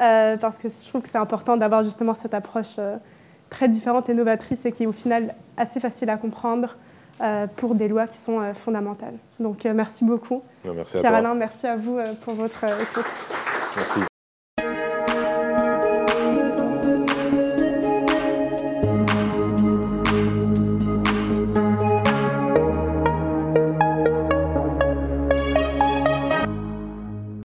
Euh, 0.00 0.36
parce 0.36 0.58
que 0.58 0.68
je 0.68 0.88
trouve 0.88 1.02
que 1.02 1.08
c'est 1.08 1.18
important 1.18 1.56
d'avoir 1.56 1.82
justement 1.82 2.14
cette 2.14 2.34
approche 2.34 2.76
euh, 2.78 2.96
très 3.50 3.68
différente 3.68 4.08
et 4.08 4.14
novatrice 4.14 4.64
et 4.64 4.72
qui 4.72 4.84
est 4.84 4.86
au 4.86 4.92
final 4.92 5.34
assez 5.56 5.80
facile 5.80 6.08
à 6.08 6.16
comprendre 6.16 6.76
euh, 7.20 7.46
pour 7.56 7.74
des 7.74 7.88
lois 7.88 8.06
qui 8.06 8.16
sont 8.16 8.40
fondamentales. 8.54 9.14
Donc 9.38 9.64
merci 9.64 10.04
beaucoup. 10.04 10.40
merci 10.74 10.96
Pierre-Alain, 10.98 11.34
merci 11.34 11.66
à 11.66 11.76
vous 11.76 11.98
pour 12.24 12.34
votre 12.34 12.64
écoute. 12.64 13.04
Merci. 13.76 14.00